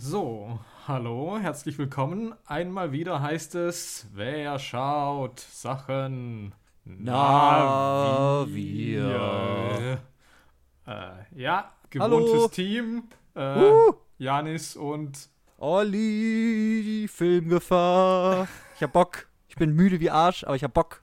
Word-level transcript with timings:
So, 0.00 0.60
hallo, 0.86 1.38
herzlich 1.40 1.76
willkommen. 1.76 2.32
Einmal 2.46 2.92
wieder 2.92 3.20
heißt 3.20 3.56
es, 3.56 4.06
wer 4.14 4.60
schaut 4.60 5.40
Sachen? 5.40 6.54
Na, 6.84 8.46
wir. 8.48 9.98
Äh, 10.86 11.10
ja, 11.34 11.72
gewohntes 11.90 12.30
Hallo. 12.32 12.48
Team. 12.48 13.08
Äh, 13.34 13.58
Uh. 13.58 13.92
Janis 14.18 14.76
und 14.76 15.28
Olli, 15.58 17.08
Filmgefahr. 17.12 18.46
Ich 18.76 18.82
hab 18.84 18.92
Bock. 18.92 19.26
Ich 19.48 19.56
bin 19.56 19.72
müde 19.74 19.98
wie 19.98 20.10
Arsch, 20.10 20.44
aber 20.44 20.54
ich 20.54 20.62
hab 20.62 20.74
Bock. 20.74 21.02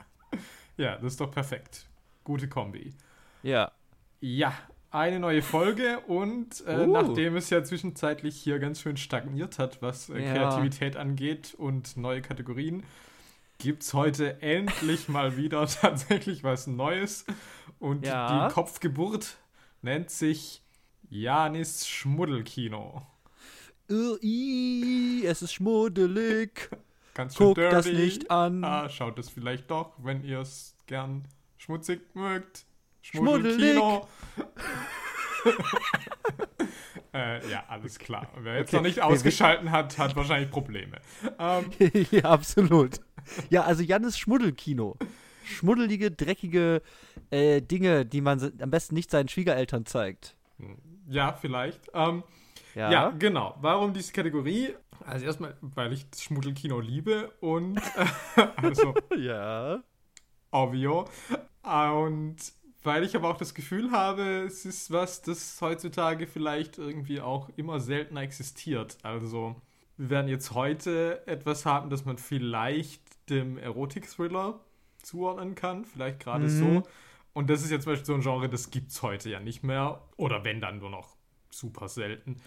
ja, 0.77 0.95
das 0.95 1.03
ist 1.13 1.19
doch 1.19 1.31
perfekt. 1.31 1.85
Gute 2.23 2.47
Kombi. 2.47 2.93
Ja. 3.43 3.73
Ja, 4.21 4.53
eine 4.95 5.19
neue 5.19 5.41
Folge 5.41 5.99
und 6.07 6.63
äh, 6.67 6.85
Uh. 6.85 6.91
nachdem 6.91 7.35
es 7.35 7.49
ja 7.49 7.63
zwischenzeitlich 7.63 8.35
hier 8.35 8.59
ganz 8.59 8.81
schön 8.81 8.97
stagniert 8.97 9.59
hat, 9.59 9.81
was 9.81 10.09
äh, 10.09 10.23
Ja. 10.23 10.33
Kreativität 10.33 10.95
angeht 10.97 11.53
und 11.57 11.97
neue 11.97 12.21
Kategorien, 12.21 12.83
gibt 13.57 13.83
es 13.83 13.93
heute 13.93 14.41
endlich 14.41 15.07
mal 15.09 15.37
wieder 15.37 15.65
tatsächlich 15.81 16.43
was 16.43 16.67
Neues. 16.67 17.25
Und 17.79 18.05
Ja. 18.05 18.47
die 18.47 18.53
Kopfgeburt 18.53 19.37
nennt 19.81 20.09
sich 20.09 20.61
Janis 21.09 21.87
Schmuddelkino. 21.87 23.01
I, 23.91 25.23
es 25.25 25.41
ist 25.41 25.53
schmuddelig. 25.53 26.69
Ganz 27.13 27.35
schön 27.37 27.47
Guck 27.47 27.55
dirty. 27.55 27.75
das 27.75 27.85
nicht 27.87 28.31
an. 28.31 28.63
Ah, 28.63 28.89
schaut 28.89 29.17
es 29.19 29.29
vielleicht 29.29 29.69
doch, 29.71 29.93
wenn 30.03 30.23
ihr 30.23 30.39
es 30.39 30.75
gern 30.87 31.23
schmutzig 31.57 32.01
mögt. 32.15 32.65
Schmuddelig. 33.11 33.53
Schmuddelkino. 33.55 34.07
äh, 37.13 37.49
ja, 37.49 37.63
alles 37.67 37.99
klar. 37.99 38.27
Wer 38.39 38.57
jetzt 38.57 38.69
Okay, 38.69 38.75
noch 38.77 38.83
nicht 38.83 39.01
ausgeschalten 39.01 39.71
hat, 39.71 39.97
hat 39.97 40.15
wahrscheinlich 40.15 40.49
Probleme. 40.49 40.99
Ähm, 41.39 41.65
ja, 42.11 42.23
absolut. 42.25 42.99
Ja, 43.49 43.63
also 43.63 43.83
Jannes 43.83 44.17
Schmuddelkino. 44.17 44.97
Schmuddelige, 45.45 46.11
dreckige 46.11 46.81
äh, 47.29 47.61
Dinge, 47.61 48.05
die 48.05 48.21
man 48.21 48.51
am 48.59 48.71
besten 48.71 48.95
nicht 48.95 49.11
seinen 49.11 49.29
Schwiegereltern 49.29 49.85
zeigt. 49.85 50.35
ja, 51.07 51.33
vielleicht. 51.33 51.81
Ähm, 51.93 52.23
Ja. 52.73 52.91
ja. 52.91 53.09
genau. 53.11 53.55
Warum 53.61 53.93
diese 53.93 54.11
Kategorie? 54.11 54.73
Also 55.05 55.25
erstmal, 55.27 55.55
weil 55.61 55.93
ich 55.93 56.09
das 56.09 56.23
Schmuddelkino 56.23 56.79
liebe 56.79 57.31
und 57.39 57.77
äh, 57.77 58.41
also 58.55 58.95
Ja. 59.15 59.83
Ovio. 60.51 61.05
Und 61.63 62.37
weil 62.85 63.03
ich 63.03 63.15
aber 63.15 63.29
auch 63.29 63.37
das 63.37 63.53
Gefühl 63.53 63.91
habe, 63.91 64.43
es 64.45 64.65
ist 64.65 64.91
was, 64.91 65.21
das 65.21 65.59
heutzutage 65.61 66.27
vielleicht 66.27 66.77
irgendwie 66.77 67.21
auch 67.21 67.49
immer 67.57 67.79
seltener 67.79 68.21
existiert. 68.21 68.97
Also 69.03 69.61
wir 69.97 70.09
werden 70.09 70.27
jetzt 70.27 70.53
heute 70.53 71.25
etwas 71.27 71.65
haben, 71.65 71.89
das 71.89 72.05
man 72.05 72.17
vielleicht 72.17 73.01
dem 73.29 73.57
Erotik-Thriller 73.57 74.59
zuordnen 75.01 75.55
kann, 75.55 75.85
vielleicht 75.85 76.19
gerade 76.19 76.47
Mhm. 76.47 76.49
so. 76.49 76.83
Und 77.33 77.49
das 77.49 77.63
ist 77.63 77.71
jetzt 77.71 77.83
zum 77.83 77.93
Beispiel 77.93 78.05
so 78.05 78.13
ein 78.15 78.21
Genre, 78.21 78.49
das 78.49 78.71
gibt 78.71 78.91
es 78.91 79.01
heute 79.01 79.29
ja 79.29 79.39
nicht 79.39 79.63
mehr. 79.63 80.01
Oder 80.17 80.43
wenn 80.43 80.61
dann 80.61 80.79
nur 80.79 80.89
noch 80.89 81.15
super 81.49 81.89
selten. 81.89 82.37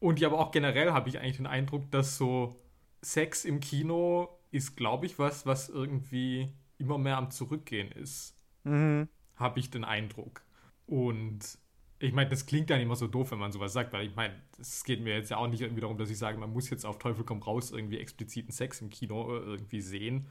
Und 0.00 0.20
ja, 0.20 0.28
aber 0.28 0.38
auch 0.40 0.50
generell 0.52 0.92
habe 0.92 1.08
ich 1.08 1.18
eigentlich 1.18 1.36
den 1.38 1.46
Eindruck, 1.46 1.90
dass 1.90 2.16
so 2.18 2.56
Sex 3.02 3.44
im 3.44 3.60
Kino 3.60 4.28
ist, 4.50 4.76
glaube 4.76 5.06
ich, 5.06 5.18
was, 5.18 5.46
was 5.46 5.68
irgendwie 5.68 6.52
immer 6.78 6.98
mehr 6.98 7.16
am 7.18 7.30
Zurückgehen 7.30 7.90
ist. 7.92 8.34
Mhm. 8.64 9.08
Habe 9.36 9.60
ich 9.60 9.70
den 9.70 9.84
Eindruck. 9.84 10.42
Und 10.86 11.58
ich 11.98 12.12
meine, 12.12 12.28
das 12.30 12.46
klingt 12.46 12.70
dann 12.70 12.80
immer 12.80 12.96
so 12.96 13.06
doof, 13.06 13.30
wenn 13.32 13.38
man 13.38 13.52
sowas 13.52 13.72
sagt, 13.72 13.92
weil 13.92 14.06
ich 14.06 14.14
meine, 14.16 14.34
es 14.60 14.84
geht 14.84 15.00
mir 15.00 15.14
jetzt 15.16 15.30
ja 15.30 15.38
auch 15.38 15.48
nicht 15.48 15.60
irgendwie 15.62 15.80
darum, 15.80 15.96
dass 15.98 16.10
ich 16.10 16.18
sage, 16.18 16.38
man 16.38 16.52
muss 16.52 16.70
jetzt 16.70 16.84
auf 16.84 16.98
Teufel 16.98 17.24
komm 17.24 17.42
raus 17.42 17.70
irgendwie 17.70 17.98
expliziten 17.98 18.52
Sex 18.52 18.80
im 18.80 18.90
Kino 18.90 19.34
äh, 19.36 19.40
irgendwie 19.40 19.80
sehen. 19.80 20.26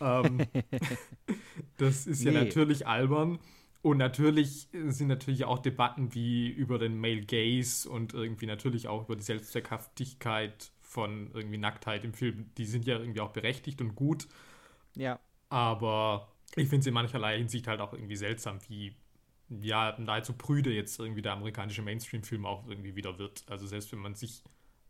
Ähm, 0.00 0.48
das 1.76 2.06
ist 2.06 2.24
ja 2.24 2.32
Nee. 2.32 2.32
natürlich 2.32 2.86
albern. 2.86 3.38
Und 3.82 3.98
natürlich 3.98 4.68
sind 4.72 5.08
natürlich 5.08 5.44
auch 5.44 5.60
Debatten 5.60 6.12
wie 6.14 6.48
über 6.48 6.78
den 6.78 6.98
Male 7.00 7.22
Gaze 7.22 7.88
und 7.88 8.12
irgendwie 8.12 8.46
natürlich 8.46 8.88
auch 8.88 9.04
über 9.04 9.16
die 9.16 9.22
Selbstzweckhaftigkeit 9.22 10.72
von 10.82 11.30
irgendwie 11.32 11.58
Nacktheit 11.58 12.04
im 12.04 12.12
Film. 12.12 12.50
Die 12.58 12.64
sind 12.66 12.86
ja 12.86 12.98
irgendwie 12.98 13.20
auch 13.20 13.30
berechtigt 13.32 13.80
und 13.80 13.94
gut. 13.94 14.26
Ja. 14.96 15.20
Aber 15.48 16.28
ich 16.56 16.68
finde 16.68 16.80
es 16.80 16.86
in 16.86 16.94
mancherlei 16.94 17.38
Hinsicht 17.38 17.66
halt 17.68 17.80
auch 17.80 17.92
irgendwie 17.92 18.16
seltsam, 18.16 18.58
wie 18.68 18.96
ja, 19.62 19.96
nahezu 19.98 20.34
prüde 20.34 20.70
jetzt 20.70 20.98
irgendwie 20.98 21.22
der 21.22 21.32
amerikanische 21.32 21.80
Mainstream-Film 21.82 22.44
auch 22.44 22.66
irgendwie 22.68 22.94
wieder 22.96 23.18
wird. 23.18 23.44
Also 23.48 23.66
selbst 23.66 23.90
wenn 23.92 23.98
man 24.00 24.14
sich, 24.14 24.42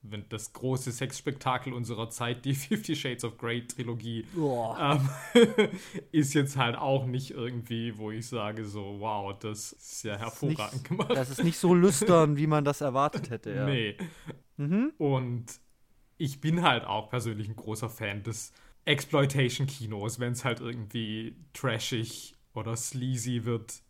wenn 0.02 0.28
das 0.30 0.52
große 0.52 0.90
Sexspektakel 0.90 1.72
unserer 1.72 2.10
Zeit, 2.10 2.44
die 2.44 2.54
Fifty 2.56 2.96
Shades 2.96 3.22
of 3.24 3.38
Grey 3.38 3.64
Trilogie, 3.66 4.26
ähm, 4.36 5.08
ist 6.12 6.34
jetzt 6.34 6.56
halt 6.56 6.76
auch 6.76 7.06
nicht 7.06 7.30
irgendwie, 7.30 7.96
wo 7.98 8.10
ich 8.10 8.26
sage 8.26 8.64
so, 8.64 8.96
wow, 8.98 9.38
das 9.38 9.72
ist 9.72 10.02
ja 10.02 10.16
hervorragend 10.16 10.72
nicht- 10.72 10.88
gemacht. 10.88 11.10
Das 11.14 11.30
ist 11.30 11.44
nicht 11.44 11.58
so 11.58 11.72
lüstern, 11.74 12.36
wie 12.36 12.48
man 12.48 12.64
das 12.64 12.80
erwartet 12.80 13.30
hätte, 13.30 13.54
ja. 13.54 13.64
Nee. 13.64 13.96
Mhm. 14.56 14.92
Und 14.98 15.46
ich 16.16 16.40
bin 16.40 16.62
halt 16.62 16.84
auch 16.84 17.10
persönlich 17.10 17.48
ein 17.48 17.54
großer 17.54 17.88
Fan 17.88 18.24
des 18.24 18.52
Exploitation-Kinos, 18.88 20.18
wenn 20.20 20.32
es 20.32 20.44
halt 20.44 20.60
irgendwie 20.60 21.36
trashig 21.52 22.34
oder 22.54 22.76
sleazy 22.76 23.44
wird 23.44 23.82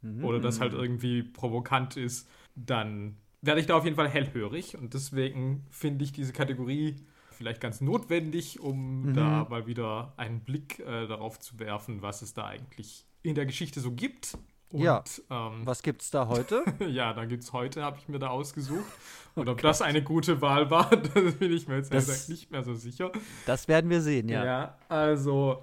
Mhm. 0.00 0.24
oder 0.24 0.38
das 0.38 0.60
halt 0.60 0.74
irgendwie 0.74 1.24
provokant 1.24 1.96
ist, 1.96 2.28
dann 2.54 3.16
werde 3.42 3.60
ich 3.60 3.66
da 3.66 3.76
auf 3.76 3.84
jeden 3.84 3.96
Fall 3.96 4.08
hellhörig 4.08 4.76
und 4.76 4.94
deswegen 4.94 5.66
finde 5.70 6.04
ich 6.04 6.12
diese 6.12 6.32
Kategorie 6.32 6.94
vielleicht 7.32 7.60
ganz 7.60 7.80
notwendig, 7.80 8.60
um 8.60 9.06
Mhm. 9.10 9.14
da 9.14 9.46
mal 9.50 9.66
wieder 9.66 10.12
einen 10.16 10.40
Blick 10.40 10.78
äh, 10.80 11.06
darauf 11.08 11.40
zu 11.40 11.58
werfen, 11.58 12.00
was 12.00 12.22
es 12.22 12.32
da 12.32 12.46
eigentlich 12.46 13.06
in 13.22 13.34
der 13.34 13.44
Geschichte 13.46 13.80
so 13.80 13.90
gibt. 13.92 14.38
Und, 14.70 14.82
Ja. 14.82 15.02
Ähm, 15.30 15.62
Was 15.64 15.82
gibt's 15.82 16.10
da 16.10 16.28
heute? 16.28 16.62
ja, 16.88 17.12
da 17.14 17.24
gibt 17.24 17.42
es 17.42 17.52
heute, 17.52 17.82
habe 17.82 17.98
ich 17.98 18.08
mir 18.08 18.18
da 18.18 18.28
ausgesucht. 18.28 18.84
Und 19.34 19.48
ob 19.48 19.60
das 19.62 19.82
eine 19.82 20.02
gute 20.02 20.40
Wahl 20.40 20.68
war, 20.70 20.90
das 21.14 21.34
bin 21.36 21.52
ich 21.52 21.68
mir 21.68 21.76
jetzt 21.76 21.92
Das- 21.94 22.06
gesagt 22.06 22.28
nicht 22.28 22.50
mehr 22.50 22.62
so 22.64 22.74
sicher. 22.74 23.12
Das 23.46 23.68
werden 23.68 23.88
wir 23.88 24.00
sehen, 24.00 24.28
ja. 24.28 24.76
also 24.88 25.62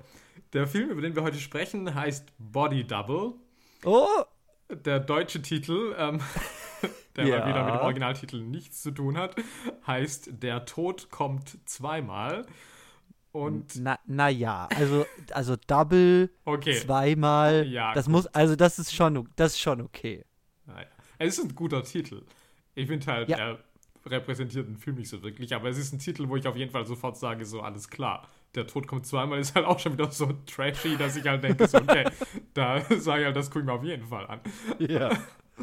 der 0.54 0.66
Film, 0.68 0.90
über 0.90 1.02
den 1.02 1.16
wir 1.16 1.24
heute 1.24 1.38
sprechen, 1.40 1.94
heißt 1.94 2.32
Body 2.38 2.86
Double. 2.88 3.34
Oh! 3.84 4.08
Der 4.70 5.00
deutsche 5.00 5.42
Titel, 5.42 5.94
ähm, 5.98 6.20
der 7.16 7.28
Ja. 7.28 7.40
mal 7.40 7.50
wieder 7.50 7.64
mit 7.66 7.74
dem 7.76 7.82
Originaltitel 7.82 8.42
nichts 8.42 8.82
zu 8.82 8.92
tun 8.92 9.18
hat, 9.18 9.36
heißt 9.86 10.42
Der 10.42 10.66
Tod 10.66 11.12
kommt 11.12 11.58
zweimal. 11.66 12.46
Und 13.36 13.76
Na, 13.82 14.00
na 14.06 14.30
ja, 14.30 14.70
also, 14.74 15.06
also 15.32 15.58
Double, 15.68 16.30
okay, 16.46 16.80
zweimal, 16.80 17.68
Ja, 17.68 17.94
das 17.94 18.06
gut. 18.06 18.12
muss, 18.14 18.28
also 18.28 18.56
das 18.56 18.80
ist 18.80 18.96
schon, 18.96 19.28
das 19.36 19.52
ist 19.56 19.60
schon 19.60 19.82
okay. 19.82 20.24
naja. 20.66 20.88
es 21.20 21.38
ist 21.38 21.44
ein 21.44 21.54
guter 21.54 21.84
Titel. 21.84 22.24
Ich 22.76 22.88
finde 22.88 23.06
halt, 23.08 23.28
Ja. 23.28 23.38
er 23.38 23.60
repräsentiert 24.06 24.70
den 24.70 24.78
Film 24.78 24.96
nicht 24.96 25.10
so 25.10 25.22
wirklich, 25.22 25.54
aber 25.54 25.68
es 25.68 25.78
ist 25.78 25.92
ein 25.92 26.00
Titel, 26.00 26.30
wo 26.30 26.38
ich 26.38 26.48
auf 26.48 26.56
jeden 26.56 26.72
Fall 26.72 26.86
sofort 26.86 27.18
sage, 27.18 27.46
so 27.46 27.60
alles 27.60 27.90
klar. 27.90 28.26
Der 28.54 28.68
Tod 28.68 28.88
kommt 28.88 29.06
zweimal, 29.06 29.38
ist 29.40 29.54
halt 29.54 29.66
auch 29.66 29.80
schon 29.80 29.92
wieder 29.94 30.10
so 30.10 30.32
trashy, 30.46 30.96
dass 30.96 31.18
ich 31.18 31.28
halt 31.28 31.44
denke, 31.44 31.68
so, 31.68 31.80
okay, 31.80 32.10
da 32.54 32.80
sage 33.00 33.20
ich 33.20 33.26
halt, 33.26 33.36
das 33.36 33.50
gucke 33.50 33.60
ich 33.60 33.66
mir 33.66 33.74
auf 33.74 33.84
jeden 33.84 34.06
Fall 34.08 34.28
an. 34.28 34.40
Ja. 34.80 35.10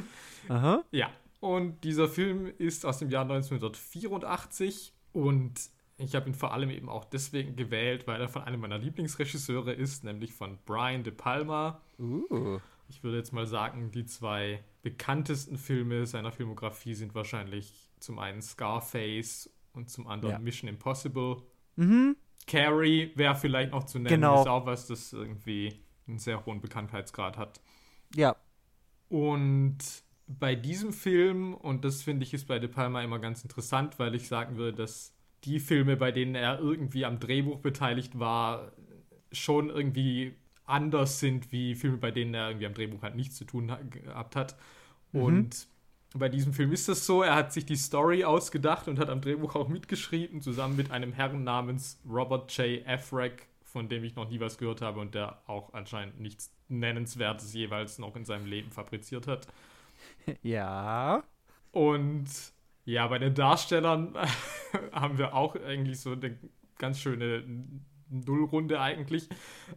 Aha. 0.50 0.84
Ja, 0.90 1.10
und 1.40 1.82
dieser 1.84 2.06
Film 2.06 2.52
ist 2.58 2.84
aus 2.84 2.98
dem 2.98 3.08
Jahr 3.08 3.22
1984 3.22 4.92
und 5.14 5.54
ich 6.04 6.14
habe 6.14 6.28
ihn 6.28 6.34
vor 6.34 6.52
allem 6.52 6.70
eben 6.70 6.88
auch 6.88 7.04
deswegen 7.04 7.56
gewählt, 7.56 8.06
weil 8.06 8.20
er 8.20 8.28
von 8.28 8.42
einem 8.42 8.60
meiner 8.60 8.78
Lieblingsregisseure 8.78 9.72
ist, 9.72 10.04
nämlich 10.04 10.32
von 10.32 10.58
Brian 10.64 11.02
De 11.04 11.12
Palma. 11.12 11.80
Uh. 11.98 12.58
Ich 12.88 13.02
würde 13.02 13.16
jetzt 13.16 13.32
mal 13.32 13.46
sagen, 13.46 13.90
die 13.90 14.04
zwei 14.04 14.62
bekanntesten 14.82 15.56
Filme 15.56 16.04
seiner 16.06 16.32
Filmografie 16.32 16.94
sind 16.94 17.14
wahrscheinlich 17.14 17.90
zum 18.00 18.18
einen 18.18 18.42
Scarface 18.42 19.50
und 19.72 19.88
zum 19.88 20.06
anderen 20.06 20.34
Ja. 20.34 20.38
Mission 20.38 20.68
Impossible. 20.68 21.42
Mhm. 21.76 22.16
Carrie 22.46 23.12
wäre 23.14 23.34
vielleicht 23.36 23.72
noch 23.72 23.84
zu 23.84 23.98
nennen, 23.98 24.16
Genau. 24.16 24.42
ist 24.42 24.48
auch 24.48 24.66
was, 24.66 24.86
das 24.88 25.12
irgendwie 25.12 25.80
einen 26.06 26.18
sehr 26.18 26.44
hohen 26.44 26.60
Bekanntheitsgrad 26.60 27.38
hat. 27.38 27.60
Ja. 28.14 28.36
Und 29.08 29.78
bei 30.26 30.54
diesem 30.54 30.92
Film, 30.92 31.54
und 31.54 31.84
das 31.84 32.02
finde 32.02 32.24
ich 32.24 32.34
ist 32.34 32.46
bei 32.46 32.58
De 32.58 32.68
Palma 32.68 33.02
immer 33.02 33.18
ganz 33.18 33.42
interessant, 33.42 33.98
weil 33.98 34.14
ich 34.14 34.28
sagen 34.28 34.56
würde, 34.56 34.76
dass 34.76 35.11
die 35.44 35.60
Filme, 35.60 35.96
bei 35.96 36.12
denen 36.12 36.34
er 36.34 36.58
irgendwie 36.58 37.04
am 37.04 37.18
Drehbuch 37.18 37.58
beteiligt 37.58 38.18
war, 38.18 38.72
schon 39.32 39.70
irgendwie 39.70 40.34
anders 40.64 41.18
sind 41.20 41.52
wie 41.52 41.74
Filme, 41.74 41.98
bei 41.98 42.10
denen 42.10 42.34
er 42.34 42.48
irgendwie 42.48 42.66
am 42.66 42.74
Drehbuch 42.74 43.02
halt 43.02 43.16
nichts 43.16 43.36
zu 43.36 43.44
tun 43.44 43.70
ha 43.70 43.78
gehabt 43.90 44.36
hat. 44.36 44.56
Und 45.12 45.66
bei 46.14 46.28
diesem 46.28 46.52
Film 46.52 46.72
ist 46.72 46.88
das 46.88 47.06
so, 47.06 47.22
er 47.22 47.34
hat 47.34 47.52
sich 47.52 47.66
die 47.66 47.76
Story 47.76 48.24
ausgedacht 48.24 48.88
und 48.88 48.98
hat 48.98 49.08
am 49.08 49.20
Drehbuch 49.20 49.54
auch 49.54 49.68
mitgeschrieben, 49.68 50.40
zusammen 50.40 50.76
mit 50.76 50.90
einem 50.90 51.12
Herrn 51.12 51.44
namens 51.44 52.00
Robert 52.08 52.56
J. 52.56 52.86
Affleck, 52.86 53.48
von 53.64 53.88
dem 53.88 54.04
ich 54.04 54.14
noch 54.14 54.28
nie 54.28 54.40
was 54.40 54.58
gehört 54.58 54.82
habe 54.82 55.00
und 55.00 55.14
der 55.14 55.42
auch 55.46 55.72
anscheinend 55.72 56.20
nichts 56.20 56.52
Nennenswertes 56.68 57.52
jeweils 57.54 57.98
noch 57.98 58.16
in 58.16 58.24
seinem 58.24 58.46
Leben 58.46 58.70
fabriziert 58.70 59.26
hat. 59.26 59.46
Ja. 60.42 61.22
Und 61.70 62.26
Ja, 62.84 63.06
bei 63.06 63.18
den 63.18 63.34
Darstellern 63.34 64.14
haben 64.92 65.18
wir 65.18 65.34
auch 65.34 65.56
eigentlich 65.56 66.00
so 66.00 66.12
eine 66.12 66.38
ganz 66.78 67.00
schöne 67.00 67.44
Nullrunde 68.08 68.80
eigentlich, 68.80 69.28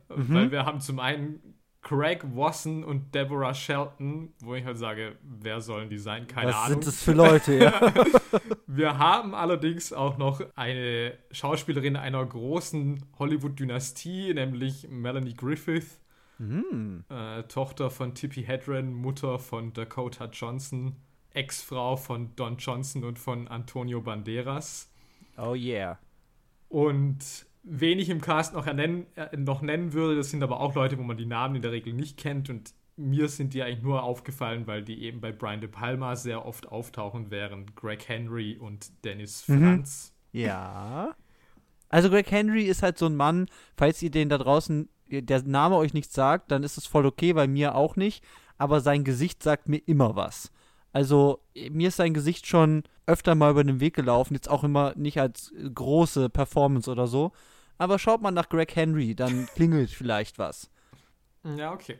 mhm. 0.09 0.33
weil 0.33 0.51
wir 0.51 0.65
haben 0.65 0.81
zum 0.81 0.99
einen 0.99 1.55
Craig 1.85 2.23
Wasson 2.35 2.83
und 2.83 3.13
Deborah 3.13 3.53
Shelton, 3.53 4.33
wo 4.39 4.55
ich 4.55 4.65
halt 4.65 4.79
sage, 4.79 5.17
wer 5.21 5.61
sollen 5.61 5.87
die 5.87 5.99
sein? 5.99 6.25
Keine 6.25 6.49
Was 6.49 6.55
Ahnung. 6.55 6.77
Was 6.77 6.85
sind 6.85 6.87
das 6.87 7.03
für 7.03 7.13
Leute, 7.13 7.53
ja? 7.59 7.93
Wir 8.67 8.97
haben 8.97 9.35
allerdings 9.35 9.93
auch 9.93 10.17
noch 10.17 10.41
eine 10.55 11.13
Schauspielerin 11.29 11.95
einer 11.95 12.25
großen 12.25 13.05
Hollywood-Dynastie, 13.19 14.33
nämlich 14.33 14.87
Melanie 14.89 15.35
Griffith, 15.35 15.99
mhm. 16.39 17.03
äh, 17.09 17.43
Tochter 17.43 17.91
von 17.91 18.15
Tippi 18.15 18.43
Hedren, 18.43 18.91
Mutter 18.91 19.37
von 19.37 19.71
Dakota 19.71 20.25
Johnson, 20.25 20.95
Ex-Frau 21.35 21.95
von 21.95 22.35
Don 22.35 22.57
Johnson 22.57 23.03
und 23.03 23.19
von 23.19 23.47
Antonio 23.47 24.01
Banderas. 24.01 24.89
Oh 25.37 25.53
yeah. 25.53 25.99
Und 26.69 27.45
wen 27.63 27.99
ich 27.99 28.09
im 28.09 28.21
Cast 28.21 28.53
noch, 28.53 28.67
ernennen, 28.67 29.05
äh, 29.15 29.35
noch 29.37 29.61
nennen 29.61 29.93
würde, 29.93 30.15
das 30.15 30.29
sind 30.29 30.43
aber 30.43 30.59
auch 30.59 30.75
Leute, 30.75 30.97
wo 30.97 31.03
man 31.03 31.17
die 31.17 31.25
Namen 31.25 31.55
in 31.55 31.61
der 31.61 31.71
Regel 31.71 31.93
nicht 31.93 32.17
kennt 32.17 32.49
und 32.49 32.73
mir 32.97 33.27
sind 33.27 33.53
die 33.53 33.61
eigentlich 33.61 33.83
nur 33.83 34.03
aufgefallen, 34.03 34.67
weil 34.67 34.83
die 34.83 35.03
eben 35.03 35.19
bei 35.19 35.31
Brian 35.31 35.59
De 35.59 35.69
Palma 35.69 36.15
sehr 36.15 36.45
oft 36.45 36.67
auftauchen, 36.67 37.29
während 37.29 37.75
Greg 37.75 38.07
Henry 38.07 38.57
und 38.57 39.03
Dennis 39.03 39.47
mhm. 39.47 39.59
Franz. 39.59 40.13
Mhm. 40.31 40.39
Ja. 40.39 41.15
Also 41.89 42.09
Greg 42.09 42.31
Henry 42.31 42.63
ist 42.63 42.83
halt 42.83 42.97
so 42.97 43.05
ein 43.07 43.15
Mann, 43.15 43.47
falls 43.75 44.01
ihr 44.01 44.11
den 44.11 44.29
da 44.29 44.37
draußen, 44.37 44.89
der 45.09 45.43
Name 45.43 45.75
euch 45.75 45.93
nicht 45.93 46.11
sagt, 46.11 46.51
dann 46.51 46.63
ist 46.63 46.77
es 46.77 46.87
voll 46.87 47.05
okay, 47.05 47.33
bei 47.33 47.47
mir 47.47 47.75
auch 47.75 47.95
nicht, 47.95 48.23
aber 48.57 48.79
sein 48.79 49.03
Gesicht 49.03 49.43
sagt 49.43 49.67
mir 49.67 49.81
immer 49.85 50.15
was. 50.15 50.51
Also 50.95 51.41
mir 51.71 51.89
ist 51.89 51.97
sein 51.97 52.13
Gesicht 52.13 52.47
schon 52.47 52.83
öfter 53.05 53.35
mal 53.35 53.51
über 53.51 53.65
den 53.65 53.81
Weg 53.81 53.95
gelaufen, 53.95 54.33
jetzt 54.33 54.49
auch 54.49 54.63
immer 54.63 54.93
nicht 54.95 55.19
als 55.19 55.51
große 55.73 56.29
Performance 56.29 56.89
oder 56.89 57.05
so, 57.05 57.33
aber 57.77 57.99
schaut 57.99 58.21
mal 58.21 58.31
nach 58.31 58.47
Greg 58.47 58.73
Henry, 58.77 59.13
dann 59.13 59.45
klingelt 59.55 59.89
vielleicht 59.89 60.39
was. 60.39 60.71
Ja, 61.43 61.73
okay. 61.73 61.99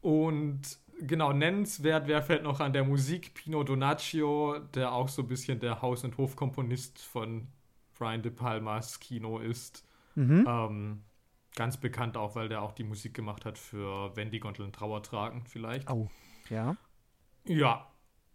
Und 0.00 0.62
genau, 0.98 1.32
nennenswert 1.32 2.08
wäre 2.08 2.22
fällt 2.22 2.42
noch 2.42 2.58
an 2.58 2.72
der 2.72 2.82
Musik 2.82 3.32
Pino 3.32 3.62
Donaccio, 3.62 4.58
der 4.74 4.92
auch 4.92 5.08
so 5.08 5.22
ein 5.22 5.28
bisschen 5.28 5.60
der 5.60 5.80
Haus- 5.80 6.02
und 6.02 6.18
Hofkomponist 6.18 6.98
von 6.98 7.46
Brian 7.96 8.22
De 8.22 8.32
Palmas 8.32 8.98
Kino 8.98 9.38
ist. 9.38 9.86
Mhm. 10.16 10.44
Ähm, 10.48 11.04
ganz 11.54 11.76
bekannt 11.76 12.16
auch, 12.16 12.34
weil 12.34 12.48
der 12.48 12.62
auch 12.62 12.72
die 12.72 12.82
Musik 12.82 13.14
gemacht 13.14 13.44
hat 13.44 13.56
für 13.56 14.16
Wenn 14.16 14.32
die 14.32 14.40
Gondeln 14.40 14.72
Trauer 14.72 15.00
tragen, 15.04 15.44
vielleicht. 15.46 15.88
Oh, 15.88 16.08
ja. 16.50 16.76
Ja. 17.46 17.86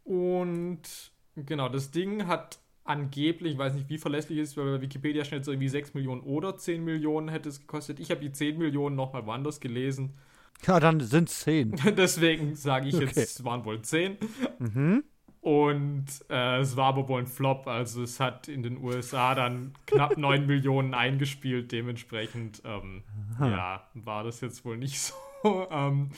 Und 0.03 1.11
genau, 1.35 1.69
das 1.69 1.91
Ding 1.91 2.27
hat 2.27 2.59
angeblich, 2.83 3.53
ich 3.53 3.57
weiß 3.57 3.73
nicht, 3.75 3.89
wie 3.89 3.97
verlässlich 3.97 4.39
es 4.39 4.49
ist, 4.49 4.57
weil 4.57 4.77
bei 4.77 4.81
Wikipedia 4.81 5.23
steht 5.23 5.45
so 5.45 5.51
irgendwie 5.51 5.69
6 5.69 5.93
Millionen 5.93 6.21
oder 6.21 6.57
10 6.57 6.83
Millionen 6.83 7.29
hätte 7.29 7.49
es 7.49 7.59
gekostet. 7.61 7.99
Ich 7.99 8.09
habe 8.09 8.21
die 8.21 8.31
10 8.31 8.57
Millionen 8.57 8.95
nochmal 8.95 9.25
woanders 9.25 9.59
gelesen. 9.59 10.17
Ja, 10.65 10.79
dann 10.79 10.99
sind 10.99 11.29
es 11.29 11.41
10. 11.41 11.75
Deswegen 11.97 12.55
sage 12.55 12.89
ich 12.89 12.95
okay. 12.95 13.05
jetzt, 13.05 13.17
es 13.17 13.43
waren 13.43 13.63
wohl 13.63 13.81
10. 13.81 14.17
Mhm. 14.57 15.03
Und 15.41 16.05
äh, 16.29 16.59
es 16.59 16.75
war 16.75 16.87
aber 16.87 17.07
wohl 17.07 17.21
ein 17.21 17.27
Flop. 17.27 17.67
Also 17.67 18.03
es 18.03 18.19
hat 18.19 18.47
in 18.47 18.61
den 18.61 18.83
USA 18.83 19.35
dann 19.35 19.73
knapp 19.85 20.17
9 20.17 20.47
Millionen 20.47 20.93
eingespielt. 20.93 21.71
Dementsprechend, 21.71 22.61
ähm, 22.65 23.03
ja, 23.39 23.87
war 23.93 24.23
das 24.23 24.41
jetzt 24.41 24.65
wohl 24.65 24.77
nicht 24.77 24.99
so. 24.99 25.13
ähm, 25.71 26.09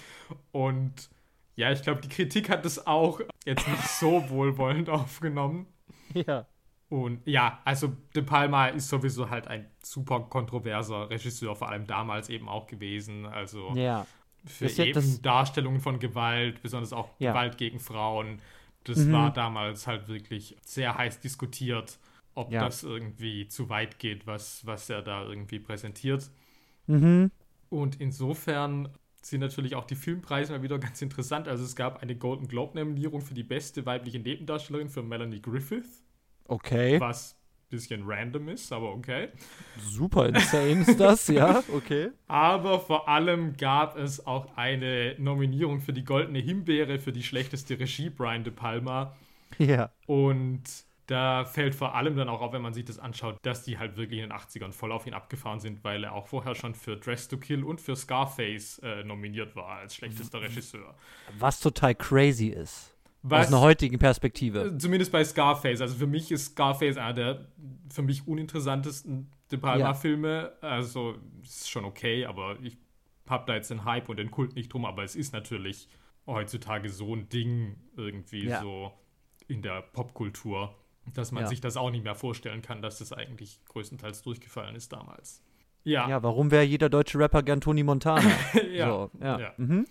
und 0.51 1.09
ja, 1.62 1.72
ich 1.72 1.84
glaube, 1.84 2.02
die 2.02 2.10
Kritik 2.10 2.50
hat 2.50 2.66
es 2.66 2.88
auch 2.88 3.22
jetzt 3.46 3.68
nicht 3.68 3.88
so 3.88 4.28
wohlwollend 4.30 4.90
aufgenommen. 4.90 5.68
Ja. 6.16 6.48
Und 6.90 7.22
ja, 7.25 7.62
also 7.63 7.96
De 8.16 8.24
Palma 8.24 8.69
ist 8.69 8.90
sowieso 8.90 9.30
halt 9.30 9.48
ein 9.48 9.69
super 9.84 10.22
kontroverser 10.22 11.12
Regisseur, 11.12 11.56
vor 11.56 11.69
allem 11.69 11.86
damals 11.86 12.30
eben 12.30 12.50
auch 12.50 12.66
gewesen. 12.66 13.28
Also 13.28 13.74
ja. 13.75 14.08
für 14.44 14.66
das 14.66 14.80
eben 14.80 14.94
das 14.94 15.22
Darstellungen 15.22 15.80
von 15.80 16.00
Gewalt, 16.00 16.63
besonders 16.63 16.94
auch 16.94 17.10
ja. 17.19 17.31
Gewalt 17.31 17.60
gegen 17.60 17.80
Frauen, 17.80 18.42
das 18.86 18.98
mhm. 18.98 19.13
war 19.13 19.31
damals 19.31 19.86
halt 19.86 20.08
wirklich 20.08 20.58
sehr 20.66 20.98
heiß 20.98 21.19
diskutiert, 21.19 22.00
ob 22.34 22.52
ja. 22.52 22.66
das 22.66 22.81
irgendwie 22.81 23.48
zu 23.48 23.69
weit 23.69 24.00
geht, 24.00 24.25
was, 24.25 24.66
was 24.66 24.90
er 24.90 25.04
da 25.04 25.24
irgendwie 25.25 25.60
präsentiert. 25.60 26.31
Mhm. 26.88 27.30
Und 27.69 28.02
insofern 28.02 28.90
sind 29.21 29.41
natürlich 29.41 29.75
auch 29.75 29.85
die 29.85 29.95
Filmpreise 29.95 30.51
mal 30.51 30.63
wieder 30.63 30.79
ganz 30.79 31.01
interessant. 31.01 31.47
Also 31.47 31.63
es 31.63 31.75
gab 31.75 32.01
eine 32.01 32.15
Golden 32.15 32.47
Globe-Nominierung 32.47 33.21
für 33.21 33.33
die 33.33 33.44
beste 33.44 33.85
weibliche 33.85 34.19
Nebendarstellerin 34.19 34.89
für 34.89 35.03
Melanie 35.03 35.41
Griffith. 35.41 36.03
Okay. 36.47 37.00
Was 37.00 37.33
ein 37.33 37.69
bisschen 37.69 38.03
random 38.06 38.50
ist, 38.50 38.71
aber 38.73 38.94
okay. 38.94 39.29
Super 39.79 40.27
insane 40.27 40.81
ist 40.81 41.00
das, 41.00 41.27
ja, 41.27 41.63
okay. 41.73 42.09
Aber 42.27 42.79
vor 42.79 43.07
allem 43.07 43.56
gab 43.56 43.97
es 43.97 44.25
auch 44.25 44.57
eine 44.57 45.15
Nominierung 45.18 45.79
für 45.79 45.94
die 45.94 46.03
Goldene 46.03 46.39
Himbeere 46.39 47.00
für 47.00 47.13
die 47.13 47.24
schlechteste 47.24 47.79
Regie, 47.79 48.09
Brian 48.09 48.44
De 48.44 48.51
Palma. 48.51 49.15
Ja. 49.57 49.91
Und 50.07 50.63
da 51.12 51.44
fällt 51.44 51.75
vor 51.75 51.94
allem 51.94 52.16
dann 52.16 52.30
auch 52.30 52.40
auf, 52.40 52.54
wenn 52.54 52.62
man 52.62 52.74
sich 52.74 52.86
das 52.86 52.98
anschaut, 52.98 53.38
dass 53.42 53.63
die 53.63 53.78
halt 53.78 53.98
wirklich 53.98 54.22
in 54.22 54.30
den 54.30 54.38
80ern 54.38 54.72
voll 54.72 54.94
auf 54.94 55.06
ihn 55.06 55.13
abgefahren 55.13 55.60
sind, 55.60 55.84
weil 55.84 56.06
er 56.06 56.13
auch 56.13 56.28
vorher 56.28 56.56
schon 56.56 56.74
für 56.74 56.96
Dress 56.96 57.28
to 57.28 57.38
Kill 57.38 57.66
und 57.66 57.81
für 57.81 57.98
Scarface 57.98 58.80
äh, 58.80 59.04
nominiert 59.04 59.56
war 59.56 59.80
als 59.80 59.94
schlechtester 59.94 60.42
Regisseur. 60.42 60.96
Was 61.38 61.60
total 61.60 61.96
crazy 61.96 62.48
ist. 62.48 62.96
Was, 63.24 63.48
aus 63.48 63.54
einer 63.54 63.62
heutigen 63.62 64.00
Perspektive. 64.00 64.68
Äh, 64.68 64.78
zumindest 64.78 65.12
bei 65.12 65.24
Scarface. 65.25 65.81
Also 65.81 65.96
für 65.96 66.08
mich 66.08 66.31
ist 66.31 66.54
Scarface 66.54 66.96
einer 66.96 67.13
der 67.13 67.48
für 67.90 68.02
mich 68.04 68.25
uninteressantesten 68.25 69.30
De 69.52 69.60
Palma-Filme. 69.60 70.54
Ja. 70.62 70.68
Also 70.68 71.16
ist 71.44 71.69
schon 71.69 71.84
okay, 71.84 72.25
aber 72.25 72.58
ich 72.62 72.78
habe 73.28 73.44
da 73.46 73.56
jetzt 73.56 73.69
den 73.69 73.84
Hype 73.84 74.08
und 74.08 74.18
den 74.18 74.31
Kult 74.31 74.56
nicht 74.56 74.72
drum. 74.72 74.86
Aber 74.86 75.04
es 75.04 75.18
ist 75.18 75.34
natürlich 75.34 75.90
heutzutage 76.25 76.90
so 76.90 77.13
ein 77.13 77.28
Ding 77.28 77.75
irgendwie 77.98 78.46
ja. 78.46 78.62
so 78.62 78.94
in 79.48 79.62
der 79.62 79.81
Popkultur 79.81 80.75
dass 81.13 81.31
man 81.31 81.44
ja. 81.44 81.50
sich 81.50 81.62
das 81.62 81.78
auch 81.78 81.92
nicht 81.92 82.04
mehr 82.04 82.16
vorstellen 82.16 82.62
kann, 82.62 82.81
dass 82.81 83.00
das 83.00 83.13
eigentlich 83.13 83.60
größtenteils 83.66 84.22
durchgefallen 84.22 84.75
ist 84.75 84.92
damals. 84.94 85.42
Ja. 85.84 86.08
Ja, 86.08 86.24
warum 86.24 86.52
wäre 86.52 86.63
jeder 86.63 86.90
deutsche 86.90 87.18
Rapper 87.18 87.44
gern 87.44 87.62
Tony 87.62 87.84
Montana? 87.84 88.31
ja. 88.72 88.90
So, 88.90 89.12
ja. 89.19 89.40
ja. 89.40 89.54
Mhm. 89.58 89.86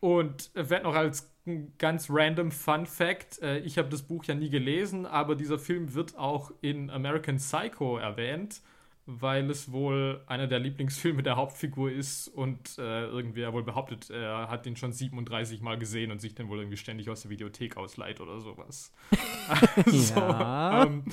Und 0.00 0.50
vielleicht 0.54 0.84
noch 0.84 0.94
als 0.94 1.30
ganz 1.78 2.08
random 2.10 2.50
Fun 2.50 2.86
Fact: 2.86 3.40
äh, 3.42 3.58
Ich 3.58 3.78
habe 3.78 3.88
das 3.88 4.02
Buch 4.02 4.24
ja 4.24 4.34
nie 4.34 4.50
gelesen, 4.50 5.06
aber 5.06 5.34
dieser 5.36 5.58
Film 5.58 5.94
wird 5.94 6.16
auch 6.18 6.52
in 6.60 6.90
American 6.90 7.36
Psycho 7.36 7.98
erwähnt 7.98 8.60
weil 9.06 9.50
es 9.50 9.70
wohl 9.70 10.22
einer 10.26 10.46
der 10.46 10.58
Lieblingsfilme 10.58 11.22
der 11.22 11.36
Hauptfigur 11.36 11.90
ist 11.90 12.28
und 12.28 12.78
äh, 12.78 13.06
irgendwer 13.06 13.52
wohl 13.52 13.62
behauptet, 13.62 14.08
er 14.10 14.48
hat 14.48 14.64
den 14.64 14.76
schon 14.76 14.92
37 14.92 15.60
Mal 15.60 15.78
gesehen 15.78 16.10
und 16.10 16.20
sich 16.20 16.34
den 16.34 16.48
wohl 16.48 16.58
irgendwie 16.58 16.78
ständig 16.78 17.10
aus 17.10 17.22
der 17.22 17.30
Videothek 17.30 17.76
ausleiht 17.76 18.20
oder 18.20 18.40
sowas. 18.40 18.92
also, 19.86 20.20
ja. 20.20 20.84
ähm, 20.84 21.04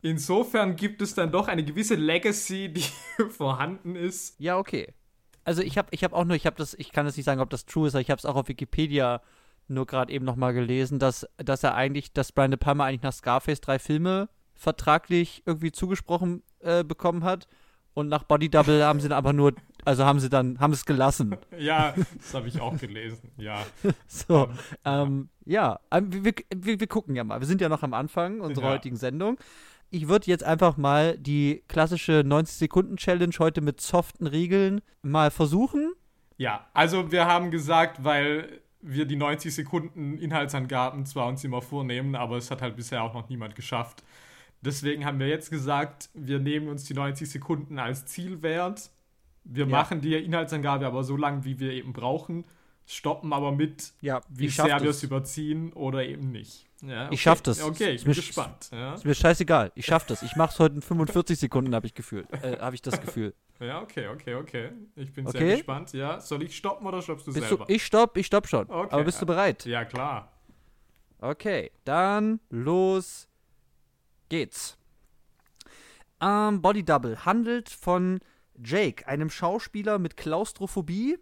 insofern 0.00 0.76
gibt 0.76 1.02
es 1.02 1.14
dann 1.14 1.30
doch 1.30 1.48
eine 1.48 1.64
gewisse 1.64 1.96
Legacy, 1.96 2.72
die 2.72 2.84
vorhanden 3.30 3.94
ist. 3.94 4.40
Ja, 4.40 4.56
okay. 4.56 4.94
Also 5.44 5.62
ich 5.62 5.76
habe 5.76 5.88
ich 5.92 6.04
hab 6.04 6.14
auch 6.14 6.24
nur, 6.24 6.36
ich 6.36 6.46
habe 6.46 6.56
das, 6.56 6.74
ich 6.74 6.92
kann 6.92 7.06
jetzt 7.06 7.16
nicht 7.16 7.26
sagen, 7.26 7.40
ob 7.40 7.50
das 7.50 7.66
true 7.66 7.88
ist, 7.88 7.94
aber 7.94 8.02
ich 8.02 8.10
habe 8.10 8.18
es 8.18 8.26
auch 8.26 8.36
auf 8.36 8.48
Wikipedia 8.48 9.22
nur 9.66 9.86
gerade 9.86 10.12
eben 10.12 10.24
nochmal 10.24 10.54
gelesen, 10.54 10.98
dass, 10.98 11.26
dass 11.36 11.62
er 11.62 11.74
eigentlich, 11.74 12.12
dass 12.12 12.32
Brian 12.32 12.50
De 12.50 12.58
Palma 12.58 12.86
eigentlich 12.86 13.02
nach 13.02 13.12
Scarface 13.12 13.60
drei 13.60 13.78
Filme 13.78 14.30
vertraglich 14.54 15.42
irgendwie 15.46 15.72
zugesprochen 15.72 16.42
äh, 16.60 16.84
bekommen 16.84 17.24
hat. 17.24 17.48
Und 17.94 18.08
nach 18.08 18.22
Body 18.22 18.48
Double 18.48 18.84
haben 18.84 19.00
sie 19.00 19.08
dann 19.08 19.18
aber 19.18 19.32
nur, 19.32 19.54
also 19.84 20.04
haben 20.04 20.20
sie 20.20 20.28
dann, 20.28 20.60
haben 20.60 20.72
es 20.72 20.86
gelassen. 20.86 21.36
ja, 21.58 21.94
das 22.16 22.32
habe 22.32 22.46
ich 22.46 22.60
auch 22.60 22.78
gelesen, 22.78 23.32
ja. 23.36 23.64
so, 24.06 24.44
um, 24.44 24.50
ähm, 24.84 25.28
ja, 25.44 25.80
ähm, 25.90 26.12
wir, 26.12 26.32
wir, 26.54 26.78
wir, 26.78 26.86
gucken 26.86 27.16
ja 27.16 27.24
mal. 27.24 27.40
Wir 27.40 27.46
sind 27.46 27.60
ja 27.60 27.68
noch 27.68 27.82
am 27.82 27.94
Anfang 27.94 28.40
unserer 28.40 28.66
ja. 28.66 28.72
heutigen 28.74 28.96
Sendung. 28.96 29.36
Ich 29.90 30.06
würde 30.06 30.26
jetzt 30.26 30.44
einfach 30.44 30.76
mal 30.76 31.18
die 31.18 31.64
klassische 31.66 32.20
90-Sekunden-Challenge 32.20 33.34
heute 33.38 33.62
mit 33.62 33.80
soften 33.80 34.28
Regeln 34.28 34.80
mal 35.02 35.32
versuchen. 35.32 35.92
Ja, 36.36 36.68
also 36.74 37.10
wir 37.10 37.26
haben 37.26 37.50
gesagt, 37.50 38.04
weil 38.04 38.60
wir 38.80 39.06
die 39.06 39.16
90 39.16 39.54
Sekunden 39.54 40.18
Inhaltsangaben 40.18 41.04
zwar 41.04 41.26
uns 41.26 41.42
immer 41.42 41.62
vornehmen, 41.62 42.14
aber 42.14 42.36
es 42.36 42.50
hat 42.50 42.62
halt 42.62 42.76
bisher 42.76 43.02
auch 43.02 43.14
noch 43.14 43.28
niemand 43.28 43.56
geschafft, 43.56 44.04
Deswegen 44.60 45.04
haben 45.04 45.20
wir 45.20 45.28
jetzt 45.28 45.50
gesagt, 45.50 46.10
wir 46.14 46.40
nehmen 46.40 46.68
uns 46.68 46.84
die 46.84 46.94
90 46.94 47.30
Sekunden 47.30 47.78
als 47.78 48.06
Zielwert. 48.06 48.90
Wir 49.44 49.64
ja. 49.64 49.70
machen 49.70 50.00
die 50.00 50.14
Inhaltsangabe 50.14 50.86
aber 50.86 51.04
so 51.04 51.16
lang, 51.16 51.44
wie 51.44 51.60
wir 51.60 51.72
eben 51.72 51.92
brauchen, 51.92 52.44
stoppen 52.86 53.32
aber 53.32 53.52
mit, 53.52 53.92
ja, 54.00 54.20
wie 54.28 54.48
sehr 54.48 54.80
wir 54.82 54.90
es 54.90 55.02
überziehen 55.02 55.72
oder 55.72 56.04
eben 56.04 56.32
nicht. 56.32 56.66
Ja, 56.82 57.06
okay. 57.06 57.14
Ich 57.14 57.22
schaff 57.22 57.42
das. 57.42 57.62
Okay, 57.62 57.90
ich 57.90 58.04
bin 58.04 58.14
gespannt. 58.14 58.70
Ja. 58.72 58.94
Ist 58.94 59.04
mir 59.04 59.14
scheißegal. 59.14 59.72
Ich 59.74 59.86
schaff 59.86 60.06
das. 60.06 60.22
Ich 60.22 60.36
mach's 60.36 60.58
heute 60.58 60.76
in 60.76 60.82
45 60.82 61.38
Sekunden, 61.38 61.74
habe 61.74 61.86
ich 61.86 61.94
Gefühl. 61.94 62.26
Äh, 62.42 62.58
habe 62.58 62.76
ich 62.76 62.82
das 62.82 63.00
Gefühl. 63.00 63.34
Ja, 63.60 63.80
okay, 63.82 64.06
okay, 64.08 64.34
okay. 64.36 64.70
Ich 64.94 65.12
bin 65.12 65.26
okay. 65.26 65.38
sehr 65.38 65.56
gespannt. 65.56 65.92
Ja, 65.92 66.20
soll 66.20 66.44
ich 66.44 66.56
stoppen 66.56 66.86
oder 66.86 67.02
stoppst 67.02 67.26
du 67.26 67.32
bist 67.32 67.48
selber? 67.48 67.64
Du, 67.66 67.72
ich 67.72 67.84
stopp, 67.84 68.16
ich 68.16 68.26
stopp 68.26 68.46
schon. 68.46 68.70
Okay. 68.70 68.88
Aber 68.90 69.04
bist 69.04 69.20
du 69.20 69.26
bereit? 69.26 69.64
Ja, 69.66 69.84
klar. 69.84 70.32
Okay, 71.20 71.72
dann 71.84 72.38
los 72.50 73.28
geht's. 74.28 74.76
Ähm, 76.20 76.62
Body 76.62 76.84
Double 76.84 77.24
handelt 77.24 77.68
von 77.68 78.20
Jake, 78.62 79.06
einem 79.06 79.30
Schauspieler 79.30 79.98
mit 79.98 80.16
Klaustrophobie, 80.16 81.18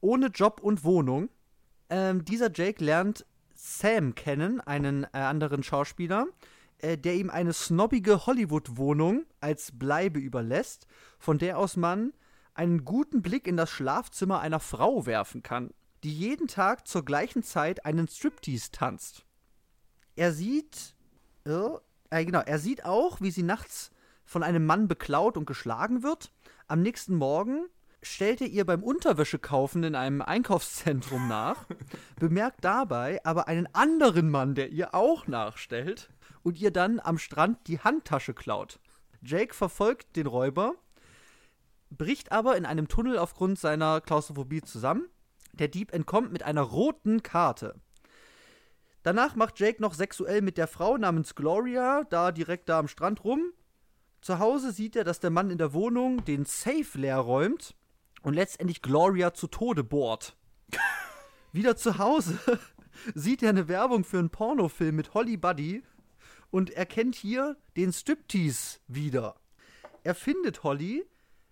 ohne 0.00 0.28
Job 0.28 0.60
und 0.62 0.84
Wohnung. 0.84 1.28
Ähm, 1.90 2.24
dieser 2.24 2.50
Jake 2.52 2.82
lernt 2.82 3.26
Sam 3.54 4.14
kennen, 4.14 4.60
einen 4.60 5.04
äh, 5.04 5.18
anderen 5.18 5.62
Schauspieler, 5.62 6.26
äh, 6.78 6.96
der 6.96 7.14
ihm 7.16 7.28
eine 7.28 7.52
snobbige 7.52 8.26
Hollywood-Wohnung 8.26 9.26
als 9.40 9.72
Bleibe 9.78 10.18
überlässt, 10.18 10.86
von 11.18 11.38
der 11.38 11.58
aus 11.58 11.76
man 11.76 12.12
einen 12.54 12.84
guten 12.84 13.22
Blick 13.22 13.46
in 13.46 13.56
das 13.56 13.70
Schlafzimmer 13.70 14.40
einer 14.40 14.60
Frau 14.60 15.04
werfen 15.06 15.42
kann, 15.42 15.72
die 16.02 16.12
jeden 16.12 16.48
Tag 16.48 16.88
zur 16.88 17.04
gleichen 17.04 17.42
Zeit 17.42 17.84
einen 17.84 18.08
Striptease 18.08 18.70
tanzt. 18.70 19.26
Er 20.16 20.32
sieht, 20.32 20.94
äh, 21.44 21.70
äh, 22.10 22.24
genau, 22.24 22.40
er 22.40 22.58
sieht 22.58 22.84
auch, 22.84 23.20
wie 23.20 23.30
sie 23.30 23.42
nachts 23.42 23.90
von 24.24 24.42
einem 24.42 24.66
Mann 24.66 24.88
beklaut 24.88 25.36
und 25.36 25.46
geschlagen 25.46 26.02
wird. 26.02 26.32
Am 26.68 26.82
nächsten 26.82 27.14
Morgen 27.16 27.66
stellt 28.02 28.40
er 28.40 28.46
ihr 28.46 28.64
beim 28.64 28.82
Unterwäschekaufen 28.82 29.82
in 29.84 29.94
einem 29.94 30.22
Einkaufszentrum 30.22 31.28
nach, 31.28 31.66
bemerkt 32.18 32.64
dabei 32.64 33.24
aber 33.24 33.48
einen 33.48 33.68
anderen 33.74 34.30
Mann, 34.30 34.54
der 34.54 34.70
ihr 34.70 34.94
auch 34.94 35.26
nachstellt 35.26 36.10
und 36.42 36.60
ihr 36.60 36.70
dann 36.70 37.00
am 37.00 37.18
Strand 37.18 37.66
die 37.66 37.80
Handtasche 37.80 38.34
klaut. 38.34 38.78
Jake 39.22 39.54
verfolgt 39.54 40.16
den 40.16 40.26
Räuber, 40.26 40.74
bricht 41.90 42.32
aber 42.32 42.56
in 42.56 42.64
einem 42.64 42.88
Tunnel 42.88 43.18
aufgrund 43.18 43.58
seiner 43.58 44.00
Klaustrophobie 44.00 44.62
zusammen. 44.62 45.08
Der 45.52 45.68
Dieb 45.68 45.92
entkommt 45.92 46.32
mit 46.32 46.42
einer 46.42 46.62
roten 46.62 47.22
Karte. 47.22 47.74
Danach 49.02 49.34
macht 49.34 49.58
Jake 49.58 49.80
noch 49.80 49.94
sexuell 49.94 50.42
mit 50.42 50.58
der 50.58 50.66
Frau 50.66 50.98
namens 50.98 51.34
Gloria, 51.34 52.04
da 52.04 52.32
direkt 52.32 52.68
da 52.68 52.78
am 52.78 52.88
Strand 52.88 53.24
rum. 53.24 53.52
Zu 54.20 54.38
Hause 54.38 54.72
sieht 54.72 54.96
er, 54.96 55.04
dass 55.04 55.20
der 55.20 55.30
Mann 55.30 55.50
in 55.50 55.56
der 55.56 55.72
Wohnung 55.72 56.24
den 56.26 56.44
Safe 56.44 56.98
leer 56.98 57.18
räumt 57.18 57.74
und 58.22 58.34
letztendlich 58.34 58.82
Gloria 58.82 59.32
zu 59.32 59.46
Tode 59.46 59.82
bohrt. 59.82 60.36
Wieder 61.52 61.76
zu 61.76 61.96
Hause 61.96 62.38
sieht 63.14 63.42
er 63.42 63.48
eine 63.48 63.68
Werbung 63.68 64.04
für 64.04 64.18
einen 64.18 64.28
Pornofilm 64.28 64.96
mit 64.96 65.14
Holly 65.14 65.38
Buddy 65.38 65.82
und 66.50 66.70
erkennt 66.70 67.14
hier 67.14 67.56
den 67.76 67.92
Striptease 67.92 68.80
wieder. 68.86 69.36
Er 70.02 70.14
findet 70.14 70.62
Holly, 70.62 71.06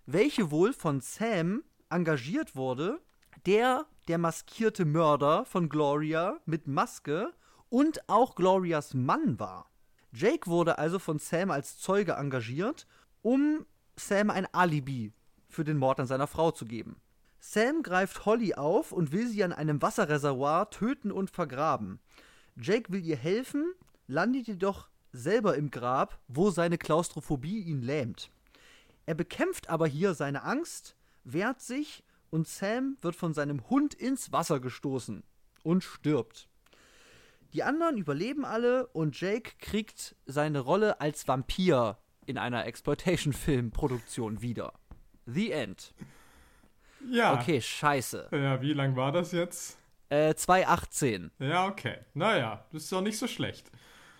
welche 0.05 0.51
wohl 0.51 0.73
von 0.73 1.01
Sam 1.01 1.63
engagiert 1.89 2.55
wurde, 2.55 2.99
der 3.45 3.87
der 4.07 4.17
maskierte 4.17 4.85
Mörder 4.85 5.45
von 5.45 5.69
Gloria 5.69 6.39
mit 6.45 6.67
Maske 6.67 7.31
und 7.69 8.07
auch 8.09 8.35
Glorias 8.35 8.93
Mann 8.93 9.39
war. 9.39 9.69
Jake 10.11 10.47
wurde 10.47 10.77
also 10.77 10.99
von 10.99 11.19
Sam 11.19 11.51
als 11.51 11.77
Zeuge 11.79 12.13
engagiert, 12.13 12.87
um 13.21 13.65
Sam 13.95 14.29
ein 14.29 14.47
Alibi 14.53 15.13
für 15.47 15.63
den 15.63 15.77
Mord 15.77 15.99
an 15.99 16.07
seiner 16.07 16.27
Frau 16.27 16.51
zu 16.51 16.65
geben. 16.65 16.99
Sam 17.39 17.83
greift 17.83 18.25
Holly 18.25 18.55
auf 18.55 18.91
und 18.91 19.11
will 19.11 19.27
sie 19.27 19.43
an 19.43 19.53
einem 19.53 19.81
Wasserreservoir 19.81 20.69
töten 20.69 21.11
und 21.11 21.29
vergraben. 21.29 21.99
Jake 22.55 22.91
will 22.91 23.05
ihr 23.05 23.15
helfen, 23.15 23.73
landet 24.07 24.47
jedoch 24.47 24.89
selber 25.13 25.55
im 25.55 25.71
Grab, 25.71 26.19
wo 26.27 26.49
seine 26.49 26.77
Klaustrophobie 26.77 27.61
ihn 27.61 27.81
lähmt. 27.81 28.29
Er 29.05 29.15
bekämpft 29.15 29.69
aber 29.69 29.87
hier 29.87 30.13
seine 30.13 30.43
Angst, 30.43 30.95
wehrt 31.23 31.61
sich 31.61 32.03
und 32.29 32.47
Sam 32.47 32.97
wird 33.01 33.15
von 33.15 33.33
seinem 33.33 33.69
Hund 33.69 33.93
ins 33.93 34.31
Wasser 34.31 34.59
gestoßen 34.59 35.23
und 35.63 35.83
stirbt. 35.83 36.47
Die 37.53 37.63
anderen 37.63 37.97
überleben 37.97 38.45
alle 38.45 38.87
und 38.87 39.19
Jake 39.19 39.51
kriegt 39.59 40.15
seine 40.25 40.59
Rolle 40.59 41.01
als 41.01 41.27
Vampir 41.27 41.97
in 42.25 42.37
einer 42.37 42.65
Exploitation-Film-Produktion 42.65 44.41
wieder. 44.41 44.73
The 45.25 45.51
End. 45.51 45.93
Ja. 47.09 47.33
Okay, 47.33 47.61
scheiße. 47.61 48.29
Ja, 48.31 48.61
wie 48.61 48.73
lang 48.73 48.95
war 48.95 49.11
das 49.11 49.31
jetzt? 49.31 49.77
Äh, 50.09 50.35
2018. 50.35 51.31
Ja, 51.39 51.67
okay. 51.67 51.97
Naja, 52.13 52.65
das 52.71 52.83
ist 52.83 52.91
doch 52.91 53.01
nicht 53.01 53.17
so 53.17 53.27
schlecht. 53.27 53.71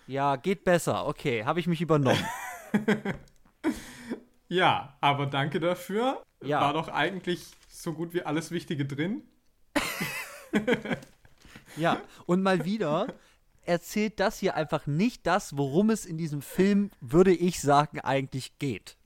Ja, 0.06 0.36
geht 0.36 0.64
besser. 0.64 1.06
Okay, 1.06 1.44
habe 1.44 1.60
ich 1.60 1.66
mich 1.66 1.80
übernommen. 1.80 2.24
Ja, 4.50 4.96
aber 5.00 5.26
danke 5.26 5.60
dafür. 5.60 6.20
Ja. 6.42 6.60
War 6.60 6.72
doch 6.72 6.88
eigentlich 6.88 7.52
so 7.68 7.92
gut 7.92 8.12
wie 8.12 8.22
alles 8.22 8.50
Wichtige 8.50 8.84
drin. 8.84 9.22
ja, 11.76 12.00
und 12.26 12.42
mal 12.42 12.64
wieder 12.64 13.06
erzählt 13.62 14.18
das 14.20 14.38
hier 14.38 14.54
einfach 14.54 14.86
nicht 14.86 15.26
das, 15.26 15.56
worum 15.56 15.90
es 15.90 16.04
in 16.06 16.18
diesem 16.18 16.42
Film, 16.42 16.90
würde 17.00 17.32
ich 17.32 17.60
sagen, 17.60 18.00
eigentlich 18.00 18.58
geht. 18.58 18.96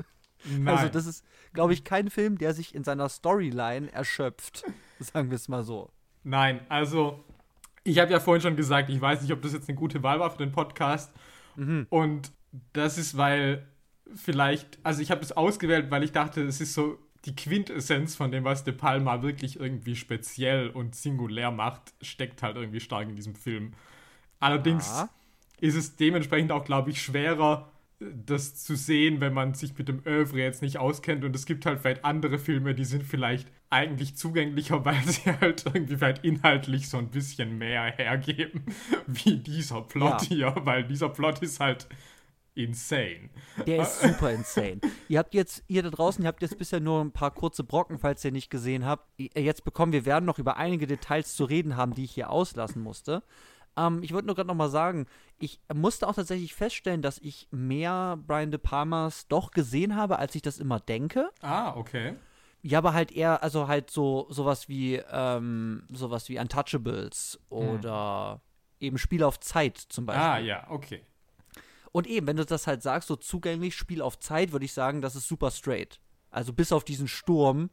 Nein. 0.45 0.69
Also, 0.69 0.89
das 0.89 1.07
ist, 1.07 1.25
glaube 1.53 1.73
ich, 1.73 1.85
kein 1.85 2.11
Film, 2.11 2.39
der 2.39 2.55
sich 2.55 2.75
in 2.75 2.85
seiner 2.85 3.09
Storyline 3.09 3.93
erschöpft. 3.93 4.65
Sagen 4.99 5.31
wir 5.31 5.37
es 5.37 5.49
mal 5.49 5.65
so. 5.65 5.91
Nein, 6.23 6.61
also 6.69 7.25
ich 7.83 7.99
habe 7.99 8.11
ja 8.13 8.21
vorhin 8.21 8.41
schon 8.41 8.57
gesagt, 8.57 8.89
ich 8.89 9.01
weiß 9.01 9.23
nicht, 9.23 9.33
ob 9.33 9.43
das 9.43 9.53
jetzt 9.53 9.69
eine 9.69 9.77
gute 9.77 10.03
Wahl 10.03 10.21
war 10.21 10.31
für 10.31 10.39
den 10.39 10.53
Podcast. 10.53 11.13
Mhm. 11.57 11.87
Und 11.91 12.33
das 12.73 12.97
ist, 12.99 13.17
weil 13.17 13.67
vielleicht, 14.15 14.79
also 14.83 15.03
ich 15.03 15.11
habe 15.11 15.21
das 15.21 15.33
ausgewählt, 15.33 15.91
weil 15.91 16.03
ich 16.03 16.13
dachte, 16.13 16.43
es 16.43 16.61
ist 16.61 16.75
so 16.75 16.99
die 17.25 17.35
Quintessenz 17.35 18.15
von 18.17 18.31
dem, 18.31 18.45
was 18.45 18.65
De 18.65 18.75
Palma 18.75 19.23
wirklich 19.23 19.59
irgendwie 19.59 19.97
speziell 19.97 20.69
und 20.69 20.95
singulär 20.95 21.51
macht, 21.51 21.95
steckt 22.03 22.43
halt 22.43 22.57
irgendwie 22.57 22.81
stark 22.81 23.09
in 23.09 23.17
diesem 23.17 23.35
Film. 23.35 23.73
Allerdings 24.41 24.87
Ja. 24.89 25.09
ist 25.61 25.75
es 25.75 25.97
dementsprechend 25.97 26.53
auch, 26.53 26.65
glaube 26.65 26.91
ich, 26.91 27.03
schwerer, 27.03 27.71
das 28.01 28.57
zu 28.57 28.77
sehen, 28.77 29.21
wenn 29.21 29.33
man 29.33 29.55
sich 29.55 29.79
mit 29.79 29.89
dem 29.89 30.03
Övre 30.05 30.39
jetzt 30.41 30.61
nicht 30.63 30.79
auskennt. 30.79 31.25
Und 31.25 31.35
es 31.35 31.47
gibt 31.47 31.65
halt 31.65 31.81
vielleicht 31.81 32.05
andere 32.05 32.39
Filme, 32.39 32.75
die 32.75 32.85
sind 32.85 33.05
vielleicht 33.05 33.49
eigentlich 33.71 34.17
zugänglicher, 34.17 34.85
weil 34.85 35.03
sie 35.05 35.31
halt 35.41 35.65
irgendwie 35.65 35.97
vielleicht 35.97 36.25
inhaltlich 36.25 36.89
so 36.89 36.99
ein 36.99 37.09
bisschen 37.09 37.57
mehr 37.57 37.85
hergeben, 37.85 38.65
wie 39.07 39.39
dieser 39.39 39.81
Plot 39.83 40.23
hier, 40.23 40.55
weil 40.65 40.85
dieser 40.85 41.09
Plot 41.09 41.41
ist 41.41 41.61
halt 41.61 41.87
insane. 42.55 43.31
Der 43.67 43.83
ist 43.83 44.01
super 44.01 44.31
insane. 44.31 44.81
Ihr 45.09 45.19
habt 45.19 45.35
jetzt, 45.35 45.65
ihr 45.67 45.83
da 45.83 45.91
draußen, 45.91 46.23
ihr 46.23 46.29
habt 46.29 46.43
jetzt 46.43 46.59
bisher 46.59 46.81
nur 46.81 47.01
ein 47.01 47.13
paar 47.13 47.33
kurze 47.33 47.65
Brocken, 47.65 47.99
falls 47.99 48.25
ihr 48.25 48.33
nicht 48.33 48.51
gesehen 48.51 48.87
habt. 48.87 49.09
Jetzt 49.19 49.65
bekommen 49.65 49.93
wir 49.93 50.07
werden 50.07 50.25
noch 50.25 50.39
über 50.39 50.57
einige 50.57 50.87
Details 50.87 51.35
zu 51.35 51.45
reden 51.45 51.77
haben, 51.77 51.95
die 51.95 52.05
ich 52.05 52.13
hier 52.13 52.31
auslassen 52.31 52.83
musste. 52.83 53.23
Ähm, 53.77 54.03
ich 54.03 54.13
wollte 54.13 54.27
nur 54.27 54.37
gerade 54.37 54.49
noch 54.49 54.55
mal 54.55 54.71
sagen, 54.71 55.07
ich 55.39 55.61
musste 55.73 56.09
auch 56.09 56.15
tatsächlich 56.15 56.55
feststellen, 56.55 57.03
dass 57.03 57.19
ich 57.19 57.49
mehr 57.51 58.19
Brian 58.27 58.51
De 58.51 58.59
Palmas 58.59 59.27
doch 59.29 59.51
gesehen 59.51 59.97
habe, 59.97 60.19
als 60.19 60.35
ich 60.35 60.43
das 60.43 60.59
immer 60.59 60.81
denke. 60.81 61.31
Ah, 61.43 61.75
okay. 61.77 62.17
Ja, 62.63 62.79
aber 62.79 62.95
halt 62.95 63.13
eher, 63.13 63.43
also 63.43 63.69
halt 63.69 63.91
so 63.91 64.27
sowas 64.31 64.69
wie 64.69 64.95
ähm, 65.11 65.87
sowas 65.93 66.29
wie 66.31 66.39
Untouchables 66.39 67.39
oder 67.51 68.41
eben 68.81 68.97
Spiel 68.97 69.23
auf 69.23 69.39
Zeit 69.41 69.77
zum 69.77 70.07
Beispiel. 70.07 70.25
Ah, 70.25 70.39
ja, 70.39 70.67
okay. 70.71 71.05
Und 71.95 72.09
eben, 72.09 72.27
wenn 72.27 72.37
du 72.37 72.45
das 72.45 72.67
halt 72.67 72.83
sagst, 72.83 73.07
so 73.07 73.15
zugänglich, 73.15 73.77
Spiel 73.77 74.03
auf 74.03 74.19
Zeit, 74.19 74.51
würde 74.51 74.65
ich 74.65 74.73
sagen, 74.73 75.01
das 75.01 75.15
ist 75.15 75.29
super 75.29 75.53
straight. 75.53 76.01
Also 76.29 76.53
bis 76.53 76.73
auf 76.73 76.83
diesen 76.83 77.07
Sturm, 77.07 77.71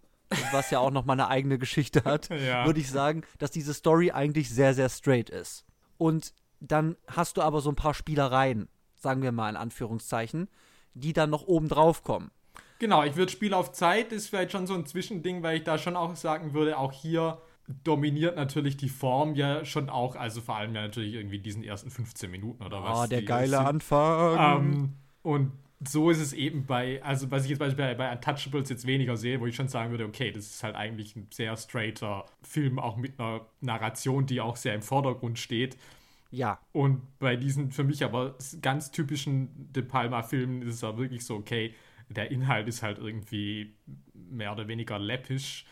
was 0.51 0.69
ja 0.69 0.77
auch 0.77 0.91
noch 0.91 1.05
mal 1.05 1.13
eine 1.13 1.27
eigene 1.27 1.57
Geschichte 1.57 2.03
hat, 2.03 2.29
Ja. 2.39 2.67
würde 2.67 2.79
ich 2.79 2.91
sagen, 2.91 3.23
dass 3.39 3.49
diese 3.49 3.73
Story 3.73 4.11
eigentlich 4.11 4.51
sehr, 4.51 4.75
sehr 4.75 4.89
straight 4.89 5.31
ist. 5.31 5.65
Und 5.97 6.35
dann 6.59 6.97
hast 7.07 7.37
du 7.37 7.41
aber 7.41 7.61
so 7.61 7.71
ein 7.71 7.75
paar 7.75 7.95
Spielereien, 7.95 8.69
sagen 8.95 9.23
wir 9.23 9.31
mal 9.31 9.49
in 9.49 9.55
Anführungszeichen, 9.55 10.49
die 10.93 11.13
dann 11.13 11.31
noch 11.31 11.47
oben 11.47 11.67
drauf 11.67 12.03
kommen. 12.03 12.29
Genau, 12.77 13.03
ich 13.03 13.15
würde 13.15 13.31
Spiel 13.31 13.55
auf 13.55 13.71
Zeit 13.71 14.11
ist 14.11 14.27
vielleicht 14.29 14.51
schon 14.51 14.67
so 14.67 14.75
ein 14.75 14.85
Zwischending, 14.85 15.41
weil 15.41 15.57
ich 15.57 15.63
da 15.63 15.79
schon 15.79 15.95
auch 15.95 16.15
sagen 16.15 16.53
würde, 16.53 16.77
auch 16.77 16.91
hier 16.91 17.41
dominiert 17.83 18.35
natürlich 18.35 18.77
die 18.77 18.89
Form 18.89 19.35
ja 19.35 19.65
schon 19.65 19.89
auch, 19.89 20.15
also 20.15 20.41
vor 20.41 20.55
allem 20.57 20.75
ja 20.75 20.81
natürlich 20.81 21.13
irgendwie 21.15 21.39
diesen 21.39 21.63
ersten 21.63 21.89
15 21.89 22.29
Minuten 22.31 22.63
oder 22.63 22.83
was. 22.83 23.05
Oh, 23.05 23.07
der 23.07 23.23
geile 23.23 23.57
sind. 23.57 23.67
Anfang. 23.67 24.37
Ähm, 24.37 24.93
und 25.23 25.51
so 25.87 26.09
ist 26.11 26.19
es 26.19 26.33
eben 26.33 26.65
bei, 26.65 27.01
also 27.03 27.31
was 27.31 27.43
ich 27.43 27.49
jetzt 27.49 27.59
beispielsweise 27.59 27.95
bei, 27.95 28.05
bei 28.09 28.13
Untouchables 28.13 28.69
jetzt 28.69 28.85
weniger 28.85 29.17
sehe, 29.17 29.39
wo 29.39 29.47
ich 29.47 29.55
schon 29.55 29.67
sagen 29.67 29.91
würde, 29.91 30.05
okay, 30.05 30.31
das 30.31 30.45
ist 30.45 30.63
halt 30.63 30.75
eigentlich 30.75 31.15
ein 31.15 31.27
sehr 31.31 31.55
straighter 31.57 32.25
Film, 32.43 32.77
auch 32.79 32.97
mit 32.97 33.19
einer 33.19 33.41
Narration, 33.61 34.25
die 34.25 34.41
auch 34.41 34.55
sehr 34.57 34.75
im 34.75 34.83
Vordergrund 34.83 35.39
steht. 35.39 35.77
ja, 36.29 36.59
Und 36.71 37.01
bei 37.19 37.35
diesen 37.35 37.71
für 37.71 37.83
mich 37.83 38.03
aber 38.03 38.35
ganz 38.61 38.91
typischen 38.91 39.71
De 39.73 39.83
Palma-Filmen 39.83 40.61
ist 40.61 40.75
es 40.75 40.81
ja 40.81 40.97
wirklich 40.97 41.25
so, 41.25 41.35
okay, 41.35 41.73
der 42.09 42.31
Inhalt 42.31 42.67
ist 42.67 42.83
halt 42.83 42.99
irgendwie 42.99 43.73
mehr 44.13 44.51
oder 44.51 44.67
weniger 44.67 44.99
läppisch, 44.99 45.65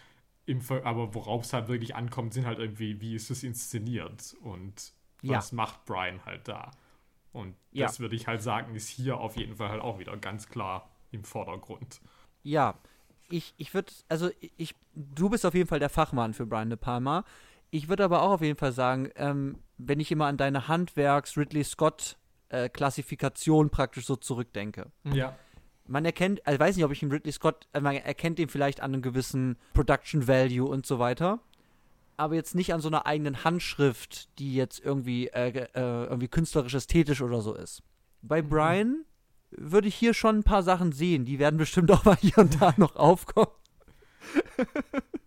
im 0.50 0.62
aber 0.84 1.14
worauf 1.14 1.44
es 1.44 1.54
halt 1.54 1.68
wirklich 1.68 1.96
ankommt, 1.96 2.34
sind 2.34 2.46
halt 2.46 2.60
irgendwie, 2.60 3.00
wie 3.00 3.16
ist 3.16 3.30
es 3.30 3.44
inszeniert 3.44 4.36
und 4.42 4.94
Ja. 5.22 5.38
was 5.38 5.52
macht 5.52 5.86
Brian 5.86 6.26
halt 6.26 6.48
da. 6.48 6.72
Und 7.32 7.56
Ja. 7.72 7.86
das 7.86 8.00
würde 8.00 8.16
ich 8.16 8.28
halt 8.28 8.42
sagen, 8.42 8.76
ist 8.76 8.90
hier 8.90 9.20
auf 9.20 9.38
jeden 9.38 9.56
Fall 9.56 9.70
halt 9.70 9.82
auch 9.82 10.00
wieder 10.00 10.18
ganz 10.18 10.50
klar 10.50 10.90
im 11.12 11.24
Vordergrund. 11.24 12.02
Ja, 12.44 12.76
ich, 13.30 13.54
ich 13.58 13.74
würde, 13.74 13.92
also 14.08 14.32
ich, 14.58 14.76
du 14.96 15.30
bist 15.30 15.46
auf 15.46 15.54
jeden 15.54 15.68
Fall 15.68 15.80
der 15.80 15.90
Fachmann 15.90 16.34
für 16.34 16.46
Brian 16.48 16.70
De 16.70 16.78
Palma. 16.78 17.24
Ich 17.70 17.88
würde 17.88 18.04
aber 18.04 18.24
auch 18.24 18.32
auf 18.32 18.42
jeden 18.42 18.58
Fall 18.58 18.72
sagen, 18.72 19.12
ähm, 19.16 19.60
wenn 19.78 20.00
ich 20.00 20.12
immer 20.12 20.26
an 20.26 20.38
deine 20.38 20.68
Handwerks-Ridley 20.68 21.64
Scott-Klassifikation 21.64 23.70
praktisch 23.70 24.06
so 24.06 24.16
zurückdenke. 24.16 24.92
Ja. 25.04 25.38
Man 25.90 26.06
erkennt, 26.06 26.46
also 26.46 26.54
ich 26.54 26.60
weiß 26.60 26.76
nicht, 26.76 26.86
ob 26.86 26.92
ich 26.92 27.02
ihn 27.02 27.12
Ridley 27.12 27.32
Scott, 27.32 27.68
äh, 27.74 27.82
man 27.82 27.96
erkennt 27.96 28.38
ihn 28.38 28.48
vielleicht 28.48 28.80
an 28.80 28.94
einem 28.94 29.02
gewissen 29.02 29.58
Production 29.74 30.28
Value 30.28 30.70
und 30.70 30.86
so 30.86 31.00
weiter, 31.00 31.40
aber 32.16 32.36
jetzt 32.36 32.54
nicht 32.54 32.76
an 32.76 32.80
so 32.80 32.90
einer 32.90 33.08
eigenen 33.08 33.44
Handschrift, 33.44 34.30
die 34.38 34.54
jetzt 34.54 34.80
irgendwie, 34.86 35.30
äh, 35.30 35.50
äh, 35.50 36.04
irgendwie 36.04 36.28
künstlerisch 36.28 36.76
ästhetisch 36.76 37.24
oder 37.24 37.42
so 37.42 37.56
ist. 37.56 37.82
Bei 38.22 38.44
Brian 38.44 39.04
würde 39.50 39.88
ich 39.88 39.96
hier 39.96 40.14
schon 40.14 40.38
ein 40.38 40.44
paar 40.44 40.62
Sachen 40.62 40.92
sehen, 40.92 41.26
die 41.26 41.40
werden 41.40 41.58
bestimmt 41.58 41.90
auch 41.92 42.06
mal 42.06 42.18
hier 42.18 42.38
und 42.38 42.62
da 42.62 42.74
noch 42.78 42.96
aufkommen. 42.96 43.52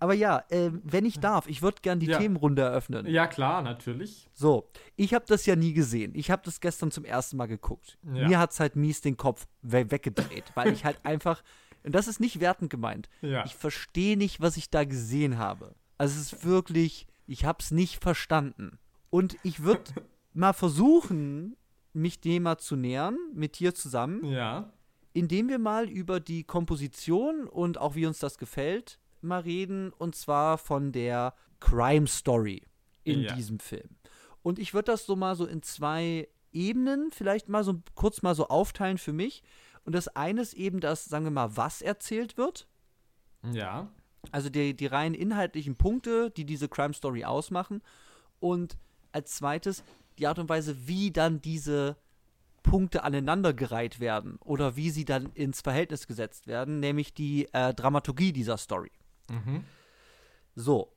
Aber 0.00 0.14
ja, 0.14 0.44
äh, 0.50 0.70
wenn 0.82 1.04
ich 1.04 1.20
darf, 1.20 1.46
ich 1.48 1.62
würde 1.62 1.78
gern 1.82 2.00
die 2.00 2.06
Ja. 2.06 2.18
Themenrunde 2.18 2.62
eröffnen. 2.62 3.06
Ja, 3.06 3.26
klar, 3.26 3.62
natürlich. 3.62 4.28
So, 4.32 4.68
ich 4.96 5.14
habe 5.14 5.24
das 5.28 5.46
ja 5.46 5.56
nie 5.56 5.72
gesehen. 5.72 6.12
Ich 6.14 6.30
habe 6.30 6.42
das 6.44 6.60
gestern 6.60 6.90
zum 6.90 7.04
ersten 7.04 7.36
Mal 7.36 7.46
geguckt. 7.46 7.98
Ja. 8.12 8.28
Mir 8.28 8.38
hat's 8.38 8.60
halt 8.60 8.76
mies 8.76 9.00
den 9.00 9.16
Kopf 9.16 9.46
we 9.62 9.90
weggedreht, 9.90 10.44
weil 10.54 10.72
ich 10.72 10.84
halt 10.84 10.98
einfach, 11.04 11.42
und 11.82 11.94
das 11.94 12.08
ist 12.08 12.20
nicht 12.20 12.40
wertend 12.40 12.70
gemeint, 12.70 13.08
Ja. 13.20 13.44
ich 13.44 13.54
verstehe 13.54 14.16
nicht, 14.16 14.40
was 14.40 14.56
ich 14.56 14.70
da 14.70 14.84
gesehen 14.84 15.38
habe. 15.38 15.74
Also 15.98 16.18
es 16.20 16.32
ist 16.32 16.44
wirklich, 16.44 17.06
ich 17.26 17.44
hab's 17.44 17.70
nicht 17.70 18.02
verstanden. 18.02 18.78
Und 19.10 19.36
ich 19.42 19.62
würde 19.62 19.82
mal 20.34 20.52
versuchen, 20.52 21.56
mich 21.92 22.20
dem 22.20 22.42
mal 22.42 22.58
zu 22.58 22.74
nähern, 22.76 23.16
mit 23.34 23.58
dir 23.60 23.74
zusammen, 23.74 24.24
Ja. 24.24 24.72
indem 25.12 25.48
wir 25.48 25.60
mal 25.60 25.88
über 25.88 26.18
die 26.18 26.42
Komposition 26.42 27.46
und 27.46 27.78
auch 27.78 27.94
wie 27.94 28.06
uns 28.06 28.18
das 28.18 28.36
gefällt, 28.38 28.98
mal 29.24 29.40
reden, 29.40 29.92
und 29.92 30.14
zwar 30.14 30.58
von 30.58 30.92
der 30.92 31.34
Crime 31.60 32.06
Story 32.06 32.62
in 33.04 33.22
Ja. 33.22 33.34
diesem 33.34 33.58
Film. 33.58 33.96
Und 34.42 34.58
ich 34.58 34.74
würde 34.74 34.92
das 34.92 35.06
so 35.06 35.16
mal 35.16 35.36
so 35.36 35.46
in 35.46 35.62
zwei 35.62 36.28
Ebenen 36.52 37.10
vielleicht 37.10 37.48
mal 37.48 37.64
so 37.64 37.82
kurz 37.94 38.22
mal 38.22 38.34
so 38.34 38.48
aufteilen 38.48 38.98
für 38.98 39.12
mich. 39.12 39.42
Und 39.84 39.94
das 39.94 40.08
eine 40.08 40.40
ist 40.40 40.54
eben 40.54 40.80
das, 40.80 41.04
sagen 41.04 41.24
wir 41.24 41.30
mal, 41.30 41.56
was 41.56 41.82
erzählt 41.82 42.36
wird. 42.36 42.66
Ja. 43.52 43.88
Also 44.30 44.48
die, 44.48 44.74
die 44.74 44.86
rein 44.86 45.14
inhaltlichen 45.14 45.76
Punkte, 45.76 46.30
die 46.30 46.44
diese 46.44 46.68
Crime 46.68 46.94
Story 46.94 47.24
ausmachen. 47.24 47.82
Und 48.40 48.78
als 49.12 49.34
zweites 49.34 49.82
die 50.18 50.26
Art 50.26 50.38
und 50.38 50.48
Weise, 50.48 50.86
wie 50.86 51.10
dann 51.10 51.42
diese 51.42 51.96
Punkte 52.62 53.04
aneinandergereiht 53.04 54.00
werden 54.00 54.36
oder 54.40 54.76
wie 54.76 54.90
sie 54.90 55.04
dann 55.04 55.26
ins 55.34 55.60
Verhältnis 55.60 56.06
gesetzt 56.06 56.46
werden, 56.46 56.80
nämlich 56.80 57.12
die 57.12 57.46
äh, 57.52 57.74
Dramaturgie 57.74 58.32
dieser 58.32 58.56
Story. 58.56 58.90
Mhm. 59.30 59.64
So, 60.54 60.92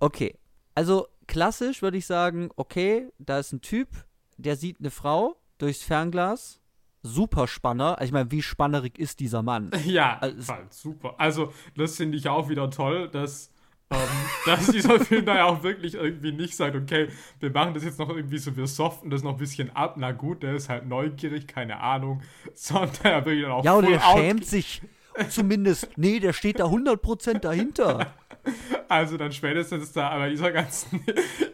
okay. 0.00 0.38
Also 0.74 1.06
klassisch 1.26 1.82
würde 1.82 1.96
ich 1.96 2.06
sagen, 2.06 2.50
okay, 2.56 3.08
da 3.18 3.38
ist 3.38 3.52
ein 3.52 3.60
Typ, 3.60 3.88
der 4.36 4.56
sieht 4.56 4.78
eine 4.80 4.90
Frau 4.90 5.36
durchs 5.58 5.82
Fernglas. 5.82 6.60
Super 7.02 7.46
Spanner. 7.46 7.98
Also 7.98 8.04
ich 8.04 8.12
meine, 8.12 8.30
wie 8.32 8.42
spannerig 8.42 8.98
ist 8.98 9.20
dieser 9.20 9.42
Mann? 9.42 9.70
Ja, 9.84 10.18
Also 10.20 10.52
halt 10.52 10.72
super. 10.72 11.14
Also, 11.18 11.52
das 11.76 11.96
finde 11.96 12.18
ich 12.18 12.28
auch 12.28 12.48
wieder 12.48 12.68
toll, 12.70 13.08
dass, 13.08 13.52
ähm, 13.90 13.98
dass 14.46 14.66
dieser 14.66 14.98
Film 14.98 15.24
da 15.24 15.36
ja 15.36 15.44
auch 15.44 15.62
wirklich 15.62 15.94
irgendwie 15.94 16.32
nicht 16.32 16.56
sagt, 16.56 16.74
okay, 16.74 17.08
wir 17.38 17.50
machen 17.50 17.74
das 17.74 17.84
jetzt 17.84 18.00
noch 18.00 18.08
irgendwie 18.10 18.38
so, 18.38 18.56
wir 18.56 18.66
soften 18.66 19.08
das 19.08 19.22
noch 19.22 19.32
ein 19.32 19.36
bisschen 19.38 19.70
ab. 19.76 19.94
Na 19.98 20.10
gut, 20.10 20.42
der 20.42 20.56
ist 20.56 20.68
halt 20.68 20.86
neugierig, 20.86 21.46
keine 21.46 21.78
Ahnung. 21.78 22.22
Sondern 22.54 23.04
er 23.04 23.24
wirklich 23.24 23.44
dann 23.44 23.52
auch 23.52 23.64
Ja, 23.64 23.76
oder 23.76 23.88
der 23.88 24.06
out 24.08 24.18
schämt 24.18 24.44
sich 24.44 24.82
zumindest. 25.28 25.88
Nee, 25.96 26.20
der 26.20 26.32
steht 26.32 26.60
da 26.60 26.66
100% 26.66 27.40
dahinter. 27.40 28.12
Also 28.88 29.16
dann 29.16 29.32
spätestens 29.32 29.92
da, 29.92 30.10
aber 30.10 30.28
dieser 30.28 30.52
ganzen, 30.52 31.04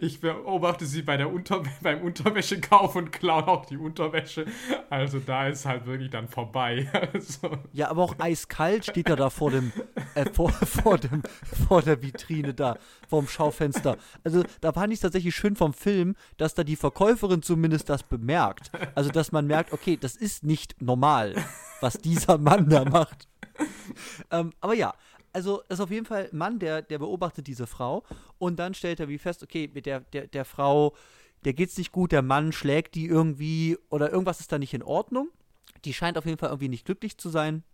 ich 0.01 0.21
beobachte 0.21 0.85
sie 0.85 1.03
bei 1.03 1.17
der 1.17 1.33
Unter 1.33 1.63
beim 1.81 2.03
Unterwäschekauf 2.03 2.97
und 2.97 3.13
klaue 3.13 3.49
auch 3.49 3.65
die 3.65 3.79
Unterwäsche. 3.79 4.45
Also 4.91 5.19
da 5.19 5.49
ist 5.49 5.65
halt 5.65 5.87
wirklich 5.87 6.11
dann 6.11 6.29
vorbei. 6.29 6.91
Also, 7.13 7.59
Ja, 7.73 7.91
aber 7.91 8.03
auch 8.03 8.15
eiskalt 8.19 8.87
steht 8.87 9.09
er 9.09 9.17
da 9.17 9.29
vor 9.29 9.51
dem, 9.51 9.73
äh, 10.15 10.25
vor, 10.31 10.51
vor 10.51 10.99
dem, 10.99 11.23
vor 11.67 11.83
der 11.83 12.01
Vitrine 12.03 12.55
da, 12.55 12.77
vorm 13.09 13.29
Schaufenster. 13.29 13.97
Also 14.25 14.45
da 14.61 14.73
fand 14.73 14.93
ich 14.93 14.99
es 14.99 15.03
tatsächlich 15.03 15.35
schön 15.35 15.57
vom 15.57 15.73
Film, 15.73 16.15
dass 16.37 16.55
da 16.55 16.65
die 16.65 16.77
Verkäuferin 16.77 17.43
zumindest 17.43 17.89
das 17.89 18.03
bemerkt. 18.03 18.71
Also 18.95 19.11
dass 19.11 19.33
man 19.33 19.47
merkt, 19.47 19.73
okay, 19.73 19.99
das 20.01 20.17
ist 20.17 20.45
nicht 20.45 20.81
normal, 20.81 21.35
was 21.81 21.99
dieser 21.99 22.39
Mann 22.39 22.69
da 22.69 22.85
macht. 22.85 23.29
Ähm, 24.31 24.53
aber 24.61 24.75
ja, 24.75 24.95
also 25.33 25.63
ist 25.69 25.81
auf 25.81 25.91
jeden 25.91 26.07
Fall 26.07 26.29
ein 26.31 26.37
Mann, 26.37 26.59
der, 26.59 26.83
der 26.83 26.99
beobachtet 26.99 27.47
diese 27.47 27.67
Frau 27.67 28.03
und 28.39 28.59
dann 28.59 28.75
stellt 28.75 29.01
er 29.01 29.09
wie 29.09 29.19
fest, 29.19 29.43
okay, 29.43 29.71
mit 29.73 29.87
der, 29.87 30.01
der, 30.01 30.27
der 30.27 30.45
Frau, 30.45 30.95
der 31.45 31.55
geht's 31.55 31.77
nicht 31.79 31.93
gut, 31.93 32.13
der 32.13 32.23
Mann 32.23 32.53
schlägt 32.53 32.95
die 32.95 33.07
irgendwie 33.07 33.79
oder 33.91 34.11
irgendwas 34.11 34.41
ist 34.41 34.53
da 34.53 34.59
nicht 34.59 34.75
in 34.75 34.83
Ordnung. 34.83 35.31
Die 35.85 35.95
scheint 35.95 36.17
auf 36.19 36.27
jeden 36.27 36.39
Fall 36.39 36.51
irgendwie 36.51 36.69
nicht 36.69 36.85
glücklich 36.85 37.19
zu 37.19 37.29
sein. 37.29 37.65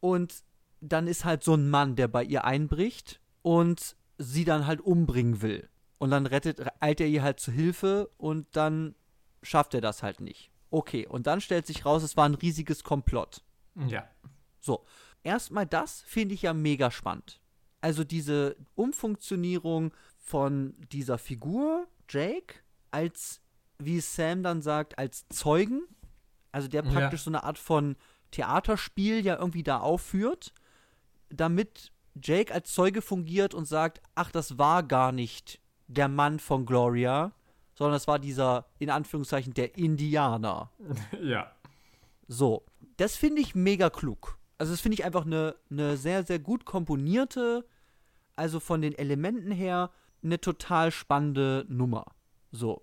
Und 0.00 0.42
dann 0.80 1.06
ist 1.06 1.24
halt 1.24 1.42
so 1.42 1.54
ein 1.54 1.68
Mann, 1.68 1.96
der 1.96 2.08
bei 2.08 2.22
ihr 2.22 2.44
einbricht 2.44 3.20
und 3.42 3.96
sie 4.18 4.44
dann 4.44 4.66
halt 4.66 4.80
umbringen 4.80 5.42
will. 5.42 5.68
Und 5.98 6.10
dann 6.10 6.26
rettet, 6.26 6.60
eilt 6.80 7.00
er 7.00 7.06
ihr 7.06 7.22
halt 7.22 7.40
zu 7.40 7.50
Hilfe 7.50 8.10
und 8.16 8.46
dann 8.52 8.94
schafft 9.42 9.74
er 9.74 9.80
das 9.80 10.02
halt 10.02 10.20
nicht. 10.20 10.50
Okay, 10.70 11.06
und 11.06 11.26
dann 11.26 11.40
stellt 11.40 11.66
sich 11.66 11.86
raus, 11.86 12.02
es 12.02 12.16
war 12.16 12.28
ein 12.28 12.34
riesiges 12.34 12.84
Komplott. 12.84 13.42
ja. 13.88 14.08
So, 14.60 14.84
erstmal 15.26 15.66
das 15.66 16.00
finde 16.02 16.34
ich 16.34 16.42
ja 16.42 16.54
mega 16.54 16.90
spannend. 16.90 17.40
Also 17.80 18.04
diese 18.04 18.56
Umfunktionierung 18.74 19.92
von 20.18 20.74
dieser 20.92 21.18
Figur, 21.18 21.86
Jake, 22.08 22.56
als, 22.90 23.40
wie 23.78 24.00
Sam 24.00 24.42
dann 24.42 24.62
sagt, 24.62 24.98
als 24.98 25.26
Zeugen. 25.28 25.82
Also 26.52 26.68
der 26.68 26.84
Ja. 26.84 26.90
praktisch 26.90 27.22
so 27.22 27.30
eine 27.30 27.44
Art 27.44 27.58
von 27.58 27.96
Theaterspiel 28.30 29.24
ja 29.24 29.36
irgendwie 29.36 29.62
da 29.62 29.78
aufführt, 29.78 30.52
damit 31.28 31.92
Jake 32.20 32.52
als 32.52 32.72
Zeuge 32.72 33.02
fungiert 33.02 33.54
und 33.54 33.66
sagt, 33.66 34.00
ach, 34.14 34.30
das 34.30 34.58
war 34.58 34.82
gar 34.82 35.12
nicht 35.12 35.60
der 35.86 36.08
Mann 36.08 36.38
von 36.40 36.64
Gloria, 36.66 37.32
sondern 37.74 37.92
das 37.94 38.08
war 38.08 38.18
dieser, 38.18 38.66
in 38.78 38.90
Anführungszeichen, 38.90 39.54
der 39.54 39.76
Indianer. 39.76 40.70
Ja. 41.20 41.52
So, 42.28 42.64
das 42.96 43.14
finde 43.16 43.40
ich 43.42 43.54
mega 43.54 43.90
klug. 43.90 44.38
Also 44.58 44.72
das 44.72 44.80
finde 44.80 44.94
ich 44.94 45.04
einfach 45.04 45.26
eine 45.26 45.56
ne 45.68 45.96
sehr, 45.96 46.24
sehr 46.24 46.38
gut 46.38 46.64
komponierte, 46.64 47.66
also 48.36 48.60
von 48.60 48.80
den 48.80 48.96
Elementen 48.96 49.50
her, 49.50 49.90
eine 50.22 50.40
total 50.40 50.90
spannende 50.90 51.66
Nummer. 51.68 52.06
So. 52.52 52.82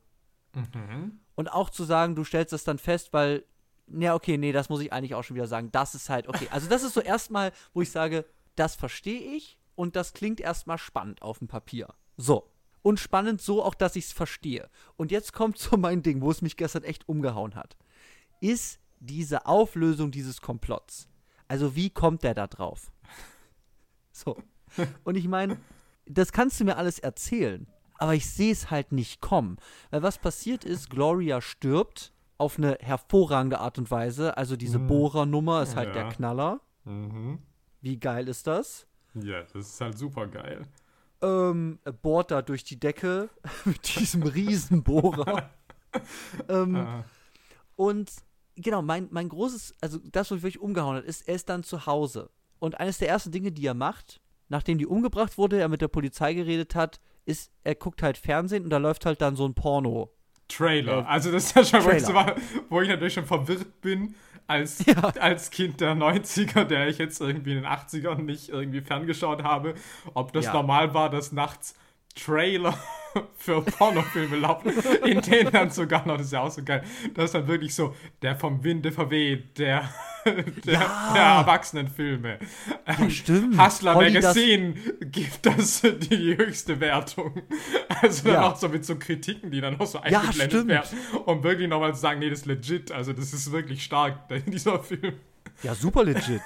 Mhm. 0.53 1.19
Und 1.35 1.51
auch 1.51 1.69
zu 1.69 1.83
sagen, 1.83 2.15
du 2.15 2.23
stellst 2.23 2.53
das 2.53 2.63
dann 2.63 2.77
fest, 2.77 3.11
weil, 3.11 3.43
ja, 3.87 4.13
okay, 4.13 4.37
nee, 4.37 4.51
das 4.51 4.69
muss 4.69 4.81
ich 4.81 4.93
eigentlich 4.93 5.15
auch 5.15 5.23
schon 5.23 5.35
wieder 5.35 5.47
sagen. 5.47 5.71
Das 5.71 5.95
ist 5.95 6.09
halt, 6.09 6.27
okay. 6.27 6.47
Also 6.51 6.69
das 6.69 6.83
ist 6.83 6.93
so 6.93 7.01
erstmal, 7.01 7.51
wo 7.73 7.81
ich 7.81 7.91
sage, 7.91 8.25
das 8.55 8.75
verstehe 8.75 9.35
ich 9.35 9.59
und 9.75 9.95
das 9.95 10.13
klingt 10.13 10.39
erstmal 10.39 10.77
spannend 10.77 11.21
auf 11.21 11.39
dem 11.39 11.47
Papier. 11.47 11.87
So. 12.17 12.49
Und 12.83 12.99
spannend 12.99 13.41
so 13.41 13.63
auch, 13.63 13.75
dass 13.75 13.95
ich 13.95 14.05
es 14.05 14.11
verstehe. 14.11 14.69
Und 14.97 15.11
jetzt 15.11 15.33
kommt 15.33 15.57
so 15.57 15.77
mein 15.77 16.03
Ding, 16.03 16.21
wo 16.21 16.29
es 16.29 16.41
mich 16.41 16.57
gestern 16.57 16.83
echt 16.83 17.07
umgehauen 17.07 17.55
hat. 17.55 17.77
Ist 18.41 18.79
diese 18.99 19.45
Auflösung 19.45 20.11
dieses 20.11 20.41
Komplotts. 20.41 21.07
Also 21.47 21.75
wie 21.75 21.89
kommt 21.89 22.23
der 22.23 22.33
da 22.33 22.47
drauf? 22.47 22.91
So. 24.11 24.37
Und 25.03 25.15
ich 25.15 25.27
meine, 25.27 25.57
das 26.05 26.31
kannst 26.31 26.59
du 26.59 26.65
mir 26.65 26.77
alles 26.77 26.99
erzählen, 26.99 27.67
aber 27.97 28.13
ich 28.15 28.29
sehe 28.29 28.51
es 28.51 28.71
halt 28.71 28.91
nicht 28.91 29.21
kommen. 29.21 29.57
Weil 29.91 30.03
was 30.03 30.17
passiert 30.17 30.65
ist, 30.65 30.89
Gloria 30.89 31.41
stirbt 31.41 32.11
auf 32.37 32.57
eine 32.57 32.77
hervorragende 32.81 33.59
Art 33.59 33.77
und 33.77 33.89
Weise. 33.91 34.35
Also 34.37 34.55
diese 34.55 34.79
Mhm. 34.79 34.87
Bohrernummer 34.87 35.61
ist 35.63 35.75
halt 35.75 35.89
Ja. 35.89 35.93
der 36.03 36.09
Knaller. 36.09 36.59
Mhm. 36.85 37.39
Wie 37.81 37.99
geil 37.99 38.27
ist 38.27 38.47
das? 38.47 38.87
Ja, 39.13 39.43
das 39.43 39.53
ist 39.55 39.81
halt 39.81 39.97
super 39.97 40.27
geil. 40.27 40.63
Ähm, 41.21 41.79
bohrt 42.01 42.31
da 42.31 42.41
durch 42.41 42.63
die 42.63 42.79
Decke 42.79 43.29
mit 43.65 43.95
diesem 43.99 44.23
Riesenbohrer. 44.23 45.49
ähm, 46.49 46.75
Ah. 46.75 47.03
Und 47.75 48.11
genau, 48.55 48.81
mein, 48.81 49.07
mein 49.11 49.29
großes, 49.29 49.75
also 49.81 49.99
das, 50.11 50.29
was 50.29 50.35
mich 50.35 50.43
wirklich 50.43 50.61
umgehauen 50.61 50.97
hat, 50.97 51.05
ist, 51.05 51.27
er 51.27 51.35
ist 51.35 51.49
dann 51.49 51.63
zu 51.63 51.85
Hause. 51.85 52.29
Und 52.59 52.79
eines 52.79 52.97
der 52.97 53.09
ersten 53.09 53.31
Dinge, 53.31 53.51
die 53.51 53.65
er 53.65 53.73
macht, 53.73 54.21
nachdem 54.49 54.77
die 54.77 54.85
umgebracht 54.87 55.37
wurde, 55.37 55.59
er 55.59 55.67
mit 55.69 55.81
der 55.81 55.87
Polizei 55.87 56.33
geredet 56.33 56.75
hat, 56.75 56.99
ist, 57.25 57.51
er 57.63 57.75
guckt 57.75 58.01
halt 58.03 58.17
Fernsehen 58.17 58.63
und 58.63 58.69
da 58.69 58.77
läuft 58.77 59.05
halt 59.05 59.21
dann 59.21 59.35
so 59.35 59.45
ein 59.45 59.53
Porno. 59.53 60.11
Trailer. 60.49 61.07
Also 61.07 61.31
das 61.31 61.45
ist 61.45 61.55
ja 61.55 61.63
schon, 61.65 61.81
Trailer. 61.81 62.35
wo 62.69 62.81
ich 62.81 62.89
natürlich 62.89 63.13
schon 63.13 63.25
verwirrt 63.25 63.81
bin, 63.81 64.13
als, 64.45 64.85
Ja. 64.85 64.95
als 65.19 65.49
Kind 65.51 65.79
der 65.79 65.95
90er, 65.95 66.65
der 66.65 66.89
ich 66.89 66.97
jetzt 66.97 67.21
irgendwie 67.21 67.51
in 67.51 67.57
den 67.63 67.65
80ern 67.65 68.23
nicht 68.23 68.49
irgendwie 68.49 68.81
ferngeschaut 68.81 69.41
habe, 69.43 69.73
ob 70.13 70.33
das 70.33 70.45
Ja. 70.45 70.53
normal 70.53 70.93
war, 70.93 71.09
dass 71.09 71.31
nachts 71.31 71.75
Trailer 72.15 72.77
für 73.37 73.61
Pornofilme 73.61 74.37
laufen, 74.37 74.71
in 75.05 75.21
denen 75.21 75.51
dann 75.51 75.69
sogar 75.71 76.05
noch, 76.07 76.17
das 76.17 76.27
ist 76.27 76.33
ja 76.33 76.41
auch 76.41 76.51
so 76.51 76.63
geil, 76.63 76.83
das 77.13 77.25
ist 77.25 77.33
dann 77.35 77.47
wirklich 77.47 77.73
so, 77.75 77.95
der 78.21 78.35
vom 78.35 78.63
Winde 78.63 78.91
verweht, 78.91 79.57
der 79.57 79.89
der, 80.25 80.73
Ja. 80.73 81.11
der 81.13 81.21
Erwachsenenfilme. 81.23 82.39
Ja, 82.87 83.09
stimmt. 83.09 83.59
Hustler 83.61 83.95
Holly, 83.95 84.13
das- 84.13 84.23
Magazine 84.35 84.73
gibt 85.01 85.45
das 85.45 85.81
die 85.81 86.37
höchste 86.37 86.79
Wertung. 86.79 87.41
Also 88.01 88.23
dann 88.25 88.33
Ja. 88.35 88.49
auch 88.51 88.55
so 88.55 88.69
mit 88.69 88.85
so 88.85 88.95
Kritiken, 88.95 89.51
die 89.51 89.59
dann 89.59 89.77
auch 89.79 89.85
so 89.85 89.99
eingeblendet 89.99 90.67
werden, 90.67 90.97
um 91.25 91.43
wirklich 91.43 91.67
nochmal 91.67 91.93
zu 91.93 91.99
sagen, 91.99 92.19
nee, 92.19 92.29
das 92.29 92.39
ist 92.39 92.45
legit. 92.45 92.91
Also 92.91 93.11
das 93.11 93.33
ist 93.33 93.51
wirklich 93.51 93.83
stark, 93.83 94.19
dieser 94.47 94.79
Film. 94.79 95.15
Ja, 95.61 95.75
super 95.75 96.05
legit. 96.05 96.41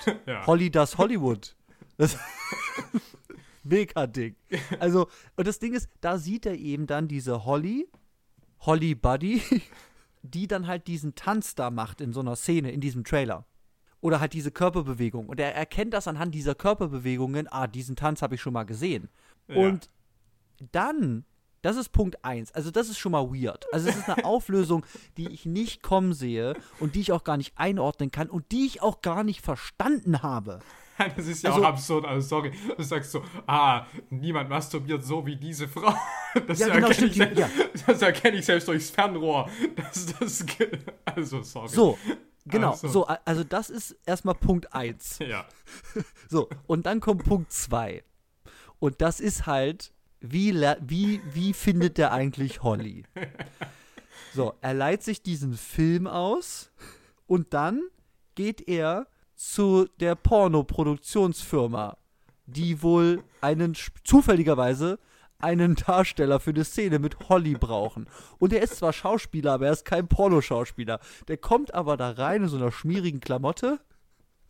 Holly 0.47 0.71
das 0.71 0.97
Hollywood. 0.97 1.55
Das 1.97 2.17
Mega 3.67 4.07
Ding. 4.07 4.35
Also, 4.79 5.07
und 5.35 5.47
das 5.47 5.59
Ding 5.59 5.73
ist, 5.73 5.89
da 6.01 6.17
sieht 6.17 6.45
er 6.45 6.55
eben 6.55 6.87
dann 6.87 7.07
diese 7.07 7.45
Holly, 7.45 7.89
Holly 8.61 8.95
Buddy, 8.95 9.41
die 10.21 10.47
dann 10.47 10.67
halt 10.67 10.87
diesen 10.87 11.15
Tanz 11.15 11.55
da 11.55 11.69
macht 11.69 12.01
in 12.01 12.13
so 12.13 12.19
einer 12.19 12.35
Szene, 12.35 12.71
in 12.71 12.81
diesem 12.81 13.03
Trailer. 13.03 13.45
Oder 13.99 14.19
halt 14.19 14.33
diese 14.33 14.51
Körperbewegung. 14.51 15.27
Und 15.27 15.39
er 15.39 15.55
erkennt 15.55 15.93
das 15.93 16.07
anhand 16.07 16.35
dieser 16.35 16.55
Körperbewegungen, 16.55 17.47
ah, 17.49 17.67
diesen 17.67 17.95
Tanz 17.95 18.21
habe 18.21 18.35
ich 18.35 18.41
schon 18.41 18.53
mal 18.53 18.63
gesehen. 18.63 19.09
Ja. 19.47 19.55
Und 19.55 19.89
dann, 20.71 21.25
das 21.61 21.77
ist 21.77 21.89
Punkt 21.89 22.23
1. 22.23 22.51
Also, 22.51 22.69
das 22.69 22.89
ist 22.89 22.99
schon 22.99 23.11
mal 23.11 23.31
weird. 23.31 23.65
Also, 23.73 23.89
es 23.89 23.97
ist 23.97 24.09
eine 24.09 24.25
Auflösung, 24.25 24.85
die 25.17 25.29
ich 25.29 25.45
nicht 25.45 25.81
kommen 25.81 26.13
sehe 26.13 26.55
und 26.79 26.95
die 26.95 27.01
ich 27.01 27.11
auch 27.11 27.23
gar 27.23 27.37
nicht 27.37 27.57
einordnen 27.57 28.11
kann 28.11 28.29
und 28.29 28.51
die 28.51 28.65
ich 28.65 28.81
auch 28.81 29.01
gar 29.01 29.23
nicht 29.23 29.41
verstanden 29.41 30.21
habe. 30.21 30.59
Das 31.15 31.27
ist 31.27 31.43
ja 31.43 31.51
Also- 31.51 31.63
auch 31.63 31.67
absurd, 31.69 32.05
also 32.05 32.27
sorry. 32.27 32.51
Du 32.75 32.83
sagst 32.83 33.11
so, 33.11 33.23
ah, 33.45 33.85
niemand 34.09 34.49
masturbiert 34.49 35.03
so 35.03 35.25
wie 35.25 35.35
diese 35.35 35.67
Frau. 35.67 35.93
Das, 36.47 36.59
Ja, 36.59 36.67
genau, 36.67 36.87
erkenne, 36.87 37.07
ich, 37.07 37.13
stimmt, 37.15 37.35
sel- 37.35 37.39
ja. 37.39 37.49
das 37.87 38.01
erkenne 38.01 38.37
ich 38.37 38.45
selbst 38.45 38.67
durchs 38.67 38.89
Fernrohr. 38.91 39.49
Das, 39.75 40.05
das, 40.19 40.45
also 41.05 41.41
sorry. 41.41 41.67
So, 41.69 41.97
genau. 42.45 42.71
Ach 42.73 42.75
so. 42.89 43.05
Also 43.07 43.43
das 43.43 43.69
ist 43.71 43.95
erstmal 44.05 44.35
Punkt 44.35 44.71
1. 44.73 45.19
Ja. 45.19 45.45
So, 46.29 46.47
und 46.67 46.85
dann 46.85 46.99
kommt 46.99 47.23
Punkt 47.23 47.51
2. 47.51 48.03
Und 48.79 49.01
das 49.01 49.19
ist 49.19 49.47
halt, 49.47 49.93
wie, 50.19 50.53
wie, 50.81 51.21
wie 51.33 51.53
findet 51.53 51.97
der 51.97 52.11
eigentlich 52.11 52.61
Holly? 52.61 53.03
So, 54.35 54.53
er 54.61 54.73
leiht 54.75 55.01
sich 55.01 55.23
diesen 55.23 55.53
Film 55.57 56.05
aus 56.05 56.69
und 57.25 57.53
dann 57.55 57.81
geht 58.35 58.67
er 58.67 59.07
zu 59.37 59.87
der 59.99 60.15
Pornoproduktionsfirma, 60.15 61.97
die 62.47 62.81
wohl 62.81 63.23
einen 63.39 63.75
zufälligerweise 64.03 64.99
einen 65.39 65.75
Darsteller 65.75 66.39
für 66.39 66.49
eine 66.49 66.65
Szene 66.65 66.97
mit 66.97 67.29
Holly 67.29 67.53
brauchen. 67.53 68.09
Und 68.39 68.51
er 68.51 68.63
ist 68.63 68.77
zwar 68.77 68.91
Schauspieler, 68.91 69.53
aber 69.53 69.67
er 69.67 69.73
ist 69.73 69.85
kein 69.85 70.07
Pornoschauspieler. 70.07 70.99
Der 71.27 71.37
kommt 71.37 71.75
aber 71.75 71.95
da 71.95 72.09
rein 72.09 72.43
in 72.43 72.49
so 72.49 72.57
einer 72.57 72.71
schmierigen 72.71 73.19
Klamotte 73.19 73.79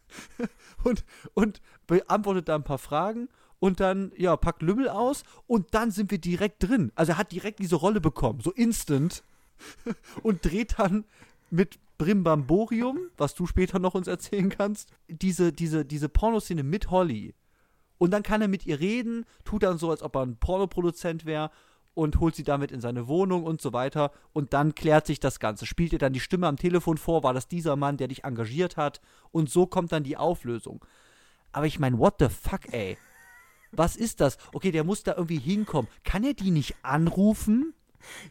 und, 0.85 1.03
und 1.33 1.61
beantwortet 1.85 2.47
da 2.47 2.55
ein 2.55 2.63
paar 2.63 2.77
Fragen 2.77 3.27
und 3.59 3.81
dann, 3.81 4.13
ja, 4.15 4.37
packt 4.37 4.61
Lümmel 4.61 4.87
aus 4.87 5.23
und 5.45 5.73
dann 5.73 5.91
sind 5.91 6.09
wir 6.11 6.19
direkt 6.19 6.63
drin. 6.63 6.93
Also 6.95 7.13
er 7.13 7.17
hat 7.17 7.33
direkt 7.33 7.59
diese 7.59 7.75
Rolle 7.75 7.99
bekommen, 7.99 8.39
so 8.39 8.51
instant 8.51 9.23
und 10.23 10.45
dreht 10.45 10.79
dann 10.79 11.03
mit 11.49 11.79
Brimbamborium, 11.97 12.97
was 13.17 13.33
du 13.35 13.45
später 13.45 13.79
noch 13.79 13.95
uns 13.95 14.07
erzählen 14.07 14.49
kannst, 14.49 14.91
diese, 15.07 15.51
diese, 15.51 15.85
diese 15.85 16.09
Pornoszene 16.09 16.63
mit 16.63 16.91
Holly. 16.91 17.33
Und 17.97 18.11
dann 18.11 18.23
kann 18.23 18.41
er 18.41 18.47
mit 18.47 18.65
ihr 18.65 18.79
reden, 18.79 19.25
tut 19.43 19.63
dann 19.63 19.77
so, 19.77 19.89
als 19.89 20.03
ob 20.03 20.15
er 20.15 20.21
ein 20.21 20.37
Pornoproduzent 20.37 21.25
wäre 21.25 21.49
und 21.95 22.19
holt 22.19 22.35
sie 22.35 22.43
damit 22.43 22.71
in 22.71 22.79
seine 22.79 23.07
Wohnung 23.07 23.43
und 23.43 23.59
so 23.59 23.73
weiter. 23.73 24.11
Und 24.31 24.53
dann 24.53 24.75
klärt 24.75 25.07
sich 25.07 25.19
das 25.19 25.39
Ganze. 25.39 25.65
Spielt 25.65 25.93
ihr 25.93 25.99
dann 25.99 26.13
die 26.13 26.19
Stimme 26.19 26.47
am 26.47 26.57
Telefon 26.57 26.97
vor, 26.97 27.23
war 27.23 27.33
das 27.33 27.47
dieser 27.47 27.75
Mann, 27.75 27.97
der 27.97 28.07
dich 28.07 28.23
engagiert 28.23 28.77
hat? 28.77 29.01
Und 29.31 29.49
so 29.49 29.65
kommt 29.65 29.91
dann 29.91 30.03
die 30.03 30.17
Auflösung. 30.17 30.85
Aber 31.51 31.65
ich 31.65 31.79
meine, 31.79 31.97
what 31.97 32.17
the 32.19 32.29
fuck, 32.29 32.71
ey? 32.71 32.99
Was 33.71 33.95
ist 33.95 34.21
das? 34.21 34.37
Okay, 34.53 34.71
der 34.71 34.83
muss 34.83 35.03
da 35.03 35.15
irgendwie 35.15 35.39
hinkommen. 35.39 35.89
Kann 36.03 36.23
er 36.23 36.35
die 36.35 36.51
nicht 36.51 36.75
anrufen? 36.83 37.73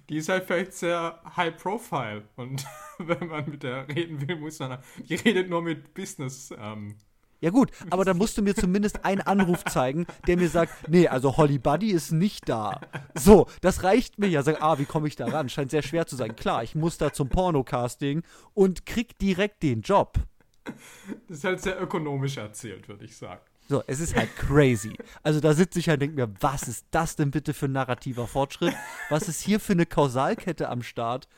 Die 0.09 0.16
ist 0.16 0.29
halt 0.29 0.44
vielleicht 0.44 0.72
sehr 0.72 1.20
high 1.37 1.57
profile. 1.57 2.24
Und 2.37 2.64
wenn 2.98 3.29
man 3.29 3.48
mit 3.48 3.62
der 3.62 3.88
reden 3.88 4.26
will, 4.26 4.37
muss 4.37 4.59
man. 4.59 4.79
Die 4.98 5.14
redet 5.14 5.48
nur 5.48 5.62
mit 5.62 5.94
Business. 5.94 6.52
Ähm, 6.59 6.96
Ja 7.40 7.50
gut, 7.50 7.70
aber 7.90 8.05
dann 8.05 8.16
musst 8.16 8.38
du 8.38 8.42
mir 8.42 8.55
zumindest 8.55 9.05
einen 9.05 9.20
Anruf 9.20 9.64
zeigen, 9.64 10.07
der 10.26 10.37
mir 10.37 10.48
sagt, 10.48 10.88
nee, 10.88 11.07
also 11.07 11.37
Holly 11.37 11.59
Buddy 11.59 11.90
ist 11.90 12.11
nicht 12.11 12.48
da. 12.48 12.81
So, 13.14 13.46
das 13.61 13.83
reicht 13.83 14.18
mir 14.18 14.29
ja. 14.29 14.42
Sag, 14.42 14.62
ah, 14.62 14.79
wie 14.79 14.87
komme 14.87 15.09
ich 15.09 15.16
da 15.16 15.26
ran? 15.26 15.48
Scheint 15.48 15.70
sehr 15.70 15.83
schwer 15.83 16.07
zu 16.07 16.16
sein. 16.16 16.35
Klar, 16.37 16.62
ich 16.62 16.74
muss 16.74 16.98
da 16.98 17.12
zum 17.12 17.29
Pornocasting 17.29 18.22
und 18.55 18.87
krieg 18.87 19.18
direkt 19.18 19.62
den 19.62 19.83
Job. 19.83 20.18
das 20.64 21.38
ist 21.38 21.44
halt 21.44 21.61
sehr 21.61 21.81
ökonomisch 21.81 22.38
erzählt, 22.38 22.88
würde 22.88 23.05
ich 23.05 23.16
sagen. 23.16 23.42
So, 23.68 23.83
es 23.87 24.00
ist 24.00 24.14
halt 24.14 24.35
crazy. 24.37 24.96
Also 25.22 25.40
da 25.40 25.55
sitze 25.55 25.81
ich 25.81 25.88
halt 25.88 25.96
und 25.96 26.09
denke 26.09 26.26
mir, 26.26 26.35
was 26.40 26.68
ist 26.68 26.87
das 26.92 27.16
denn 27.16 27.33
bitte 27.33 27.52
für 27.52 27.66
ein 27.66 27.72
narrativer 27.72 28.29
Fortschritt? 28.29 28.74
Was 29.09 29.29
ist 29.29 29.40
hier 29.40 29.59
für 29.59 29.72
eine 29.72 29.87
Kausalkette 29.87 30.68
am 30.68 30.83
Start? 30.83 31.29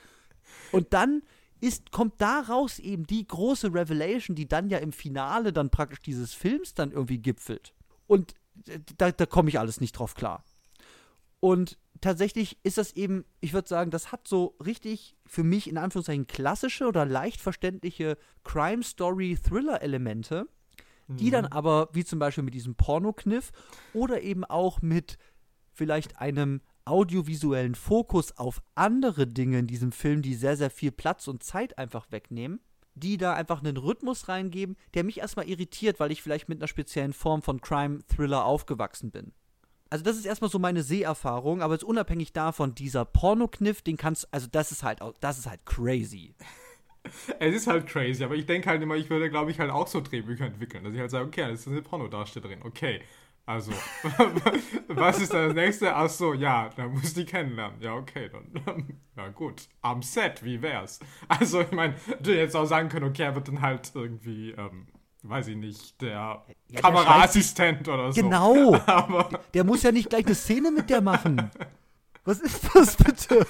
Und 0.73 0.93
dann 0.93 1.23
ist, 1.61 1.91
kommt 1.91 2.21
daraus 2.21 2.79
eben 2.79 3.07
die 3.07 3.27
große 3.27 3.73
Revelation, 3.73 4.37
die 4.37 4.47
dann 4.47 4.69
ja 4.69 4.79
im 4.79 4.93
Finale 4.93 5.53
dann 5.53 5.71
praktisch 5.71 6.01
dieses 6.01 6.35
Films 6.35 6.75
dann 6.75 6.93
irgendwie 6.93 7.19
gipfelt. 7.19 7.73
Und 8.07 8.35
äh, 8.67 8.79
da, 8.97 9.11
da 9.11 9.27
komme 9.27 9.49
ich 9.49 9.59
alles 9.59 9.81
nicht 9.81 9.93
drauf 9.93 10.14
klar. 10.14 10.45
Und 11.41 11.79
tatsächlich 12.01 12.59
ist 12.62 12.79
das 12.79 12.93
eben, 12.93 13.25
ich 13.41 13.53
würde 13.53 13.69
sagen, 13.69 13.91
das 13.91 14.12
hat 14.12 14.29
so 14.29 14.57
richtig 14.64 15.17
für 15.27 15.45
mich 15.45 15.69
in 15.69 15.79
Anführungszeichen 15.79 16.27
klassische 16.27 16.87
oder 16.87 17.07
leicht 17.07 17.41
verständliche 17.41 18.19
Crime-Story-Thriller-Elemente, 18.45 20.49
die 21.09 21.31
dann 21.31 21.47
aber, 21.47 21.88
wie 21.92 22.05
zum 22.05 22.18
Beispiel 22.18 22.44
mit 22.44 22.55
diesem 22.55 22.75
Pornokniff 22.75 23.51
oder 23.94 24.21
eben 24.23 24.44
auch 24.44 24.83
mit 24.83 25.16
vielleicht 25.73 26.21
einem 26.21 26.61
audiovisuellen 26.85 27.75
Fokus 27.75 28.37
auf 28.37 28.61
andere 28.75 29.27
Dinge 29.27 29.59
in 29.61 29.66
diesem 29.66 29.92
Film, 29.92 30.23
die 30.23 30.35
sehr, 30.35 30.57
sehr 30.57 30.71
viel 30.71 30.90
Platz 30.90 31.29
und 31.29 31.42
Zeit 31.42 31.79
einfach 31.79 32.11
wegnehmen, 32.11 32.61
die 32.94 33.16
da 33.16 33.35
einfach 33.35 33.61
einen 33.61 33.77
Rhythmus 33.77 34.29
reingeben, 34.29 34.77
der 34.94 35.05
mich 35.05 35.18
erstmal 35.18 35.49
irritiert, 35.49 36.01
weil 36.01 36.11
ich 36.11 36.23
vielleicht 36.23 36.49
mit 36.49 36.59
einer 36.61 36.68
speziellen 36.68 37.12
Form 37.12 37.42
von 37.42 37.61
Crime-Thriller 37.61 38.44
aufgewachsen 38.44 39.11
bin. 39.11 39.33
Also 39.90 40.05
das 40.05 40.16
ist 40.18 40.27
erstmal 40.27 40.51
so 40.51 40.59
meine 40.59 40.83
Seherfahrung, 40.83 41.62
aber 41.62 41.75
jetzt 41.75 41.85
unabhängig 41.85 42.33
davon, 42.33 42.75
dieser 42.75 43.05
Pornokniff, 43.07 43.81
den 43.83 43.97
kannst 43.97 44.29
also 44.35 44.47
das 44.51 44.73
ist 44.73 44.83
halt, 44.83 45.01
au- 45.01 45.14
das 45.21 45.38
ist 45.38 45.47
halt 45.49 45.64
crazy. 45.64 46.35
Es 47.39 47.55
ist 47.55 47.67
halt 47.67 47.87
crazy, 47.87 48.25
aber 48.25 48.35
ich 48.35 48.47
denke 48.47 48.69
halt 48.69 48.83
immer, 48.83 48.97
ich 48.97 49.09
würde, 49.09 49.31
glaube 49.31 49.51
ich, 49.51 49.59
halt 49.59 49.71
auch 49.71 49.87
so 49.87 50.01
Drehbücher 50.01 50.47
entwickeln. 50.47 50.85
Dass 50.85 50.93
ich 50.93 51.01
halt 51.01 51.11
sage, 51.11 51.27
okay, 51.27 51.49
das 51.51 51.61
ist 51.61 51.69
eine 51.69 51.83
Pornodarstellerin, 51.83 52.63
okay. 52.63 53.01
Also, 53.47 53.73
was 54.89 55.23
ist 55.23 55.33
dann 55.33 55.47
das 55.47 55.55
nächste? 55.55 55.95
Ach 55.97 56.11
so, 56.11 56.35
ja, 56.35 56.69
da 56.77 56.87
muss 56.87 57.15
die 57.15 57.25
kennenlernen. 57.25 57.81
Ja, 57.81 57.95
okay, 57.95 58.29
dann, 58.31 59.01
ja 59.17 59.29
gut. 59.29 59.69
Am 59.81 60.03
Set, 60.03 60.45
wie 60.45 60.61
wär's? 60.61 61.01
Also, 61.29 61.63
ich 61.63 61.71
meine, 61.73 61.95
du 62.21 62.35
jetzt 62.35 62.55
auch 62.55 62.67
sagen 62.67 62.91
können, 62.91 63.07
okay, 63.07 63.23
er 63.23 63.35
wird 63.35 63.49
dann 63.49 63.63
halt 63.63 63.91
irgendwie, 63.95 64.51
ähm, 64.51 64.89
weiß 65.23 65.49
ich 65.49 65.57
nicht, 65.57 65.99
der 66.03 66.45
der 66.69 66.83
Kameraassistent 66.83 67.89
oder 67.89 68.13
so. 68.13 68.21
Genau. 68.21 68.75
Aber 68.85 69.41
Der 69.55 69.65
muss 69.65 69.83
ja 69.83 69.93
nicht 69.93 70.11
gleich 70.11 70.27
eine 70.27 70.35
Szene 70.35 70.71
mit 70.71 70.91
der 70.91 71.01
machen. 71.01 71.51
Was 72.25 72.41
ist 72.41 72.69
das 72.75 72.97
bitte? 72.97 73.47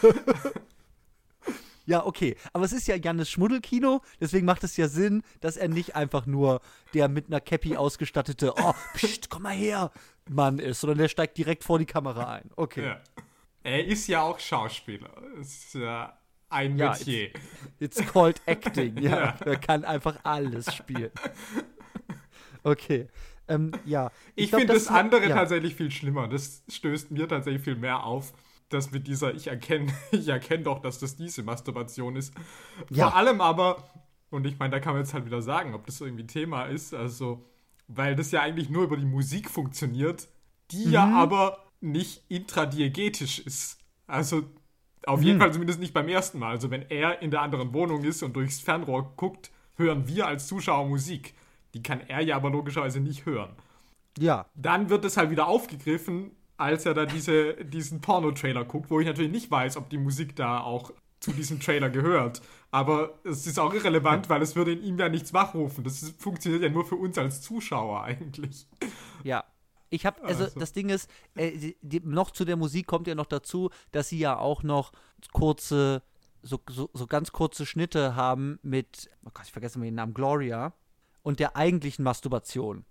Ja, 1.89 2.05
okay. 2.05 2.37
Aber 2.53 2.67
es 2.67 2.73
ist 2.73 2.87
ja 2.87 2.97
Jannes 2.97 3.31
Schmuddelkino, 3.31 4.03
deswegen 4.21 4.45
macht 4.45 4.63
es 4.63 4.77
ja 4.77 4.89
Sinn, 4.89 5.23
dass 5.41 5.57
er 5.57 5.69
nicht 5.69 5.97
einfach 5.97 6.27
nur 6.27 6.61
der 6.93 7.09
mit 7.09 7.29
einer 7.29 7.41
Cappy 7.41 7.77
ausgestattete, 7.79 8.53
oh, 8.63 8.75
pst, 8.95 9.31
komm 9.31 9.45
mal 9.45 9.55
her, 9.55 9.91
Mann 10.29 10.59
ist, 10.59 10.81
sondern 10.81 10.99
der 10.99 11.09
steigt 11.09 11.39
direkt 11.39 11.65
vor 11.65 11.79
die 11.79 11.87
Kamera 11.87 12.31
ein. 12.31 12.51
Okay. 12.57 12.85
ja. 12.85 13.01
er 13.63 13.87
ist 13.87 14.07
ja 14.07 14.21
auch 14.21 14.39
Schauspieler. 14.39 15.11
Ist 15.41 15.73
ja 15.75 16.19
ein 16.51 16.77
Ja, 16.77 16.91
Metier. 16.91 17.31
It's 17.81 17.97
called 18.13 18.43
acting, 18.45 18.99
ja. 19.01 19.11
Ja. 19.11 19.37
Er 19.47 19.57
kann 19.57 19.87
einfach 19.87 20.19
alles 20.25 20.75
spielen. 20.75 21.11
Okay. 22.65 23.09
Ähm, 23.49 23.73
ja. 23.87 24.11
Ich, 24.35 24.51
glaub, 24.51 24.61
finde 24.61 24.75
das, 24.75 24.87
ja- 24.87 24.93
andere 24.93 25.27
ja. 25.27 25.35
tatsächlich 25.35 25.75
viel 25.75 25.91
schlimmer. 25.91 26.29
Das 26.29 26.65
stößt 26.69 27.13
mir 27.13 27.27
tatsächlich 27.27 27.63
viel 27.63 27.77
mehr 27.77 28.05
auf, 28.05 28.35
dass 28.69 28.91
mit 28.91 29.07
dieser, 29.07 29.35
ich 29.35 29.47
erkenne, 29.49 29.93
ich 30.13 30.29
erkenne 30.29 30.65
doch, 30.65 30.81
dass 30.81 30.99
das 30.99 31.17
diese 31.17 31.43
Masturbation 31.43 32.17
ist. 32.17 32.35
Ja. 32.91 33.09
Vor 33.09 33.17
allem 33.17 33.41
aber, 33.41 33.83
und 34.31 34.47
ich 34.47 34.59
meine, 34.59 34.73
da 34.73 34.81
kann 34.81 34.93
man 34.95 35.03
jetzt 35.03 35.15
halt 35.15 35.25
wieder 35.27 35.43
sagen, 35.43 35.75
ob 35.75 35.87
das 35.87 36.01
irgendwie 36.01 36.27
Thema 36.27 36.65
ist, 36.65 36.95
also, 36.95 37.45
weil 37.87 38.15
das 38.17 38.31
ja 38.31 38.43
eigentlich 38.43 38.69
nur 38.71 38.85
über 38.85 38.97
die 38.97 39.07
Musik 39.07 39.49
funktioniert, 39.51 40.29
die 40.71 40.91
ja 40.91 41.07
Mhm. 41.07 41.15
aber 41.17 41.65
nicht 41.81 42.23
intradiegetisch 42.29 43.39
ist. 43.39 43.79
Also, 44.07 44.43
auf 45.07 45.23
jeden 45.23 45.39
Mhm. 45.39 45.43
Fall 45.43 45.53
zumindest 45.53 45.81
nicht 45.81 45.95
beim 45.95 46.09
ersten 46.09 46.39
Mal. 46.39 46.51
Also, 46.51 46.71
wenn 46.71 46.83
er 46.91 47.23
in 47.23 47.31
der 47.31 47.41
anderen 47.43 47.73
Wohnung 47.73 48.03
ist 48.05 48.23
und 48.23 48.35
durchs 48.37 48.61
Fernrohr 48.61 49.13
guckt, 49.17 49.51
hören 49.77 50.07
wir 50.09 50.27
als 50.27 50.47
Zuschauer 50.49 50.87
Musik. 50.89 51.35
Die 51.75 51.83
kann 51.83 52.01
er 52.09 52.21
ja 52.21 52.37
aber 52.37 52.51
logischerweise 52.51 53.01
nicht 53.01 53.25
hören 53.27 53.51
Ja. 54.19 54.47
dann 54.55 54.91
wird 54.91 55.05
es 55.05 55.17
halt 55.17 55.31
wieder 55.31 55.47
aufgegriffen, 55.47 56.33
als 56.59 56.85
er 56.85 56.93
da 56.93 57.07
diese, 57.07 57.55
diesen 57.65 58.01
Porno-Trailer 58.01 58.65
guckt, 58.65 58.91
wo 58.91 59.01
ich 59.01 59.07
natürlich 59.07 59.31
nicht 59.31 59.51
weiß, 59.51 59.77
ob 59.77 59.89
die 59.89 59.97
Musik 59.97 60.37
da 60.37 60.61
auch 60.61 60.93
zu 61.21 61.33
diesem 61.33 61.61
Trailer 61.61 61.89
gehört. 61.89 62.43
Aber 62.71 63.19
es 63.25 63.47
ist 63.47 63.59
auch 63.59 63.73
irrelevant, 63.73 64.29
weil 64.29 64.43
es 64.43 64.55
würde 64.57 64.73
in 64.73 64.83
ihm 64.83 64.99
ja 64.99 65.09
nichts 65.09 65.33
wachrufen. 65.33 65.85
Das 65.85 66.03
ist, 66.03 66.21
funktioniert 66.21 66.63
ja 66.63 66.69
nur 66.69 66.85
für 66.85 66.97
uns 66.97 67.17
als 67.17 67.41
Zuschauer 67.41 68.03
eigentlich. 68.03 68.67
Ja. 69.25 69.45
Ich 69.91 70.05
habe, 70.05 70.23
also, 70.23 70.45
also, 70.45 70.61
das 70.61 70.75
Ding 70.75 70.91
ist, 70.91 71.09
äh, 71.35 71.73
die, 71.81 72.01
noch 72.01 72.31
zu 72.31 72.45
der 72.45 72.57
Musik 72.57 72.87
kommt 72.87 73.07
ja 73.07 73.15
noch 73.15 73.27
dazu, 73.27 73.71
dass 73.91 74.11
sie 74.11 74.19
ja 74.19 74.37
auch 74.37 74.63
noch 74.63 74.93
kurze, 75.33 76.03
so, 76.43 76.61
so, 76.69 76.91
so 76.93 77.07
ganz 77.07 77.33
kurze 77.33 77.65
Schnitte 77.65 78.15
haben 78.15 78.59
mit, 78.63 79.09
oh 79.25 79.31
Gott, 79.33 79.47
ich 79.47 79.53
vergesse 79.53 79.79
mal 79.79 79.87
den 79.87 79.95
Namen, 79.95 80.13
Gloria 80.13 80.75
und 81.23 81.41
der 81.41 81.57
eigentlichen 81.57 82.03
Masturbation. 82.05 82.85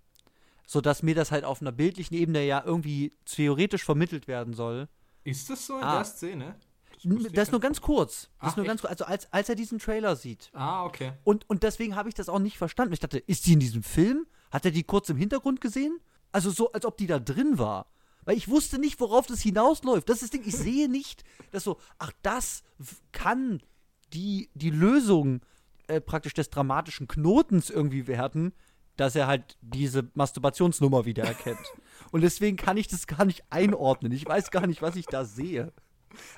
Sodass 0.70 1.02
mir 1.02 1.14
das 1.14 1.30
halt 1.30 1.44
auf 1.44 1.62
einer 1.62 1.72
bildlichen 1.72 2.14
Ebene 2.14 2.44
ja 2.44 2.62
irgendwie 2.62 3.16
theoretisch 3.24 3.82
vermittelt 3.82 4.28
werden 4.28 4.52
soll. 4.52 4.86
Ist 5.24 5.48
das 5.48 5.64
so 5.64 5.78
in 5.78 5.82
ah. 5.82 5.96
der 5.96 6.04
Szene? 6.04 6.56
Das, 7.02 7.32
das 7.32 7.48
ist 7.48 7.52
nur 7.52 7.60
ganz 7.60 7.80
kurz. 7.80 8.22
Das 8.22 8.30
Ach, 8.38 8.48
ist 8.48 8.56
nur 8.58 8.66
ganz 8.66 8.82
kurz. 8.82 8.90
Also 8.90 9.04
als, 9.06 9.32
als 9.32 9.48
er 9.48 9.54
diesen 9.54 9.78
Trailer 9.78 10.14
sieht. 10.14 10.50
Ah, 10.52 10.84
okay. 10.84 11.12
Und, 11.24 11.48
und 11.48 11.62
deswegen 11.62 11.96
habe 11.96 12.10
ich 12.10 12.14
das 12.14 12.28
auch 12.28 12.38
nicht 12.38 12.58
verstanden. 12.58 12.92
Ich 12.92 13.00
dachte, 13.00 13.18
ist 13.18 13.46
die 13.46 13.54
in 13.54 13.60
diesem 13.60 13.82
Film? 13.82 14.26
Hat 14.50 14.66
er 14.66 14.70
die 14.70 14.82
kurz 14.82 15.08
im 15.08 15.16
Hintergrund 15.16 15.62
gesehen? 15.62 16.00
Also 16.32 16.50
so, 16.50 16.70
als 16.72 16.84
ob 16.84 16.98
die 16.98 17.06
da 17.06 17.18
drin 17.18 17.58
war. 17.58 17.86
Weil 18.26 18.36
ich 18.36 18.48
wusste 18.48 18.78
nicht, 18.78 19.00
worauf 19.00 19.26
das 19.26 19.40
hinausläuft. 19.40 20.06
Das 20.08 20.16
ist 20.16 20.22
das 20.24 20.30
Ding, 20.30 20.46
ich 20.46 20.54
sehe 20.54 20.90
nicht, 20.90 21.24
dass 21.50 21.64
so, 21.64 21.78
ach, 21.98 22.12
das 22.20 22.62
kann 23.10 23.62
die, 24.12 24.50
die 24.52 24.68
Lösung 24.68 25.40
äh, 25.86 26.00
praktisch 26.00 26.34
des 26.34 26.50
dramatischen 26.50 27.08
Knotens 27.08 27.70
irgendwie 27.70 28.06
werden, 28.06 28.52
dass 28.98 29.14
er 29.14 29.26
halt 29.26 29.56
diese 29.62 30.10
Masturbationsnummer 30.14 31.06
wiedererkennt. 31.06 31.58
Und 32.10 32.20
deswegen 32.22 32.56
kann 32.56 32.76
ich 32.76 32.88
das 32.88 33.06
gar 33.06 33.24
nicht 33.24 33.44
einordnen. 33.48 34.12
Ich 34.12 34.26
weiß 34.26 34.50
gar 34.50 34.66
nicht, 34.66 34.82
was 34.82 34.96
ich 34.96 35.06
da 35.06 35.24
sehe. 35.24 35.72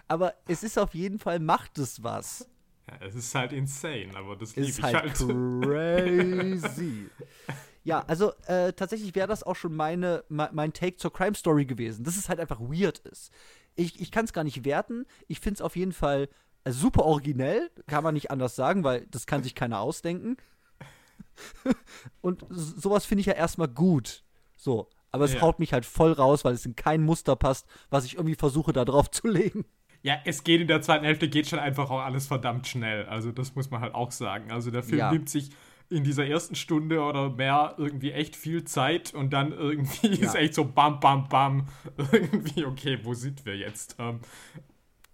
Aber 0.08 0.34
es 0.46 0.62
ist 0.62 0.78
auf 0.78 0.94
jeden 0.94 1.18
Fall, 1.18 1.38
macht 1.38 1.78
es 1.78 2.02
was. 2.02 2.48
Ja, 2.86 3.06
es 3.06 3.14
ist 3.14 3.34
halt 3.34 3.52
insane, 3.52 4.10
aber 4.14 4.36
das 4.36 4.56
liebe 4.56 4.68
ich 4.68 4.82
halt. 4.82 4.94
halt. 4.96 5.62
crazy. 5.62 7.08
ja, 7.84 8.04
also 8.06 8.32
äh, 8.46 8.72
tatsächlich 8.72 9.14
wäre 9.14 9.28
das 9.28 9.42
auch 9.42 9.56
schon 9.56 9.74
meine, 9.74 10.24
mein 10.28 10.72
Take 10.72 10.96
zur 10.96 11.12
Crime 11.12 11.34
Story 11.34 11.64
gewesen, 11.64 12.04
dass 12.04 12.16
es 12.16 12.28
halt 12.28 12.40
einfach 12.40 12.60
weird 12.60 12.98
ist. 12.98 13.32
Ich, 13.74 14.00
ich 14.00 14.10
kann 14.10 14.26
es 14.26 14.32
gar 14.32 14.44
nicht 14.44 14.64
werten. 14.64 15.06
Ich 15.28 15.40
finde 15.40 15.54
es 15.54 15.62
auf 15.62 15.76
jeden 15.76 15.92
Fall 15.92 16.28
äh, 16.64 16.72
super 16.72 17.04
originell, 17.04 17.70
kann 17.86 18.04
man 18.04 18.14
nicht 18.14 18.30
anders 18.30 18.54
sagen, 18.54 18.84
weil 18.84 19.06
das 19.06 19.26
kann 19.26 19.42
sich 19.42 19.54
keiner 19.54 19.80
ausdenken. 19.80 20.36
Und 22.20 22.44
sowas 22.50 23.05
finde 23.05 23.20
ich 23.20 23.26
ja 23.26 23.35
erstmal 23.35 23.68
gut. 23.68 24.24
So, 24.57 24.88
aber 25.12 25.24
es 25.24 25.35
ja. 25.35 25.40
haut 25.40 25.59
mich 25.59 25.72
halt 25.72 25.87
voll 25.87 26.12
raus, 26.12 26.44
weil 26.44 26.55
es 26.55 26.66
in 26.66 26.76
kein 26.76 27.03
Muster 27.03 27.37
passt, 27.37 27.66
was 27.88 28.05
ich 28.05 28.14
irgendwie 28.14 28.35
versuche, 28.35 28.72
da 28.72 28.85
drauf 28.85 29.11
zu 29.11 29.29
legen. 29.29 29.64
Ja, 30.03 30.18
es 30.24 30.44
geht 30.44 30.61
in 30.62 30.66
der 30.66 30.81
zweiten 30.81 31.05
Hälfte, 31.05 31.29
geht 31.29 31.48
schon 31.48 31.59
einfach 31.59 31.90
auch 31.90 32.00
alles 32.00 32.26
verdammt 32.26 32.66
schnell. 32.66 33.05
Also, 33.07 33.33
das 33.33 33.55
muss 33.55 33.70
man 33.70 33.81
halt 33.81 33.94
auch 33.94 34.12
sagen. 34.12 34.50
Also, 34.50 34.70
der 34.70 34.83
Film 34.83 34.98
ja. 34.98 35.12
nimmt 35.12 35.29
sich 35.29 35.50
in 35.90 36.05
dieser 36.05 36.24
ersten 36.24 36.55
Stunde 36.55 37.03
oder 37.03 37.31
mehr 37.31 37.74
irgendwie 37.76 38.12
echt 38.12 38.37
viel 38.37 38.64
Zeit 38.64 39.12
und 39.12 39.31
dann 39.31 39.53
irgendwie 39.53 40.07
ja. 40.14 40.26
ist 40.26 40.37
echt 40.37 40.55
so 40.55 40.64
bam, 40.64 41.00
bam, 41.00 41.29
bam. 41.29 41.68
Irgendwie, 42.12 42.64
okay, 42.64 43.00
wo 43.03 43.12
sind 43.12 43.44
wir 43.44 43.57
jetzt? 43.57 43.96
Ähm, 43.98 44.20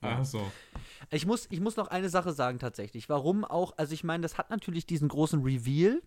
also. 0.02 0.40
Ich 1.10 1.26
muss, 1.26 1.46
ich 1.50 1.60
muss 1.60 1.76
noch 1.76 1.88
eine 1.88 2.08
Sache 2.08 2.32
sagen 2.32 2.58
tatsächlich. 2.58 3.08
Warum 3.08 3.44
auch, 3.44 3.72
also 3.76 3.94
ich 3.94 4.04
meine, 4.04 4.22
das 4.22 4.38
hat 4.38 4.50
natürlich 4.50 4.86
diesen 4.86 5.08
großen 5.08 5.42
Reveal 5.42 6.02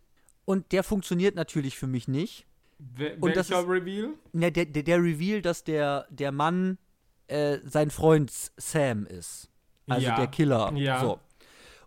und 0.49 0.71
der 0.71 0.83
funktioniert 0.83 1.35
natürlich 1.35 1.77
für 1.77 1.85
mich 1.85 2.07
nicht. 2.07 2.47
Wel 2.79 3.13
und 3.17 3.35
welcher 3.35 3.35
das 3.35 3.49
ist, 3.51 3.69
Reveal? 3.69 4.15
Ne, 4.33 4.51
der, 4.51 4.65
der, 4.65 4.81
der, 4.81 4.97
Reveal, 4.97 5.43
dass 5.43 5.63
der, 5.63 6.07
der 6.09 6.31
Mann 6.31 6.79
äh, 7.27 7.59
sein 7.65 7.91
Freund 7.91 8.31
Sam 8.57 9.05
ist. 9.05 9.51
Also 9.85 10.07
ja. 10.07 10.15
der 10.15 10.25
Killer. 10.25 10.73
Ja. 10.73 11.01
So. 11.01 11.19